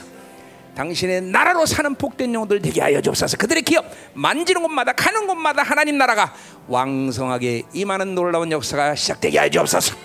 당신의 0.78 1.22
나라로 1.22 1.66
사는 1.66 1.92
복된 1.92 2.32
영혼들 2.32 2.62
되게 2.62 2.80
하여 2.80 3.00
주옵소서. 3.00 3.36
그들의 3.36 3.62
기업 3.62 3.84
만지는 4.14 4.62
곳마다 4.62 4.92
가는 4.92 5.26
곳마다 5.26 5.64
하나님 5.64 5.98
나라가 5.98 6.32
왕성하게 6.68 7.64
임하는 7.72 8.14
놀라운 8.14 8.52
역사가 8.52 8.94
시작되게 8.94 9.38
하여 9.38 9.50
주옵소서. 9.50 9.96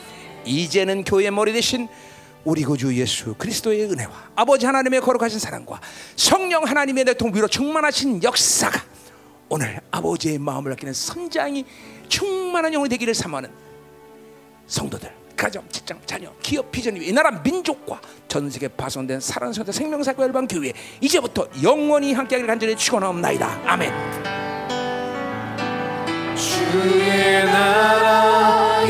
이제는 0.46 1.04
교회의 1.04 1.30
머리 1.30 1.54
대신 1.54 1.88
우리 2.44 2.64
구주 2.64 2.98
예수 2.98 3.36
그리스도의 3.36 3.84
은혜와 3.84 4.32
아버지 4.36 4.66
하나님의 4.66 5.02
거룩하신 5.02 5.38
사랑과 5.38 5.80
성령 6.16 6.64
하나님의 6.64 7.06
대통 7.06 7.32
위로 7.34 7.48
충만하신 7.48 8.24
역사가 8.24 8.82
오늘 9.50 9.80
아버지의 9.92 10.40
마음을 10.40 10.72
아끼는 10.72 10.92
선장이 10.94 11.66
충만한 12.10 12.74
영혼이 12.74 12.90
되기를 12.90 13.14
사모하는 13.14 13.52
성도들, 14.66 15.14
가정, 15.36 15.64
직장, 15.70 16.00
자녀, 16.06 16.32
기업, 16.42 16.72
비전 16.72 16.96
이 16.98 17.12
나라 17.12 17.32
민족과 17.32 18.00
전 18.28 18.50
세계 18.50 18.68
파손된 18.68 19.20
사랑스러운 19.20 19.72
생명사과 19.72 20.24
열방 20.24 20.48
교회 20.48 20.74
이제부터 21.02 21.48
영원히 21.62 22.14
함께하기를 22.14 22.48
간절히 22.48 22.76
축원하옵나이다. 22.76 23.62
아멘. 23.66 23.92
주의 26.36 27.46
나라 27.46 28.84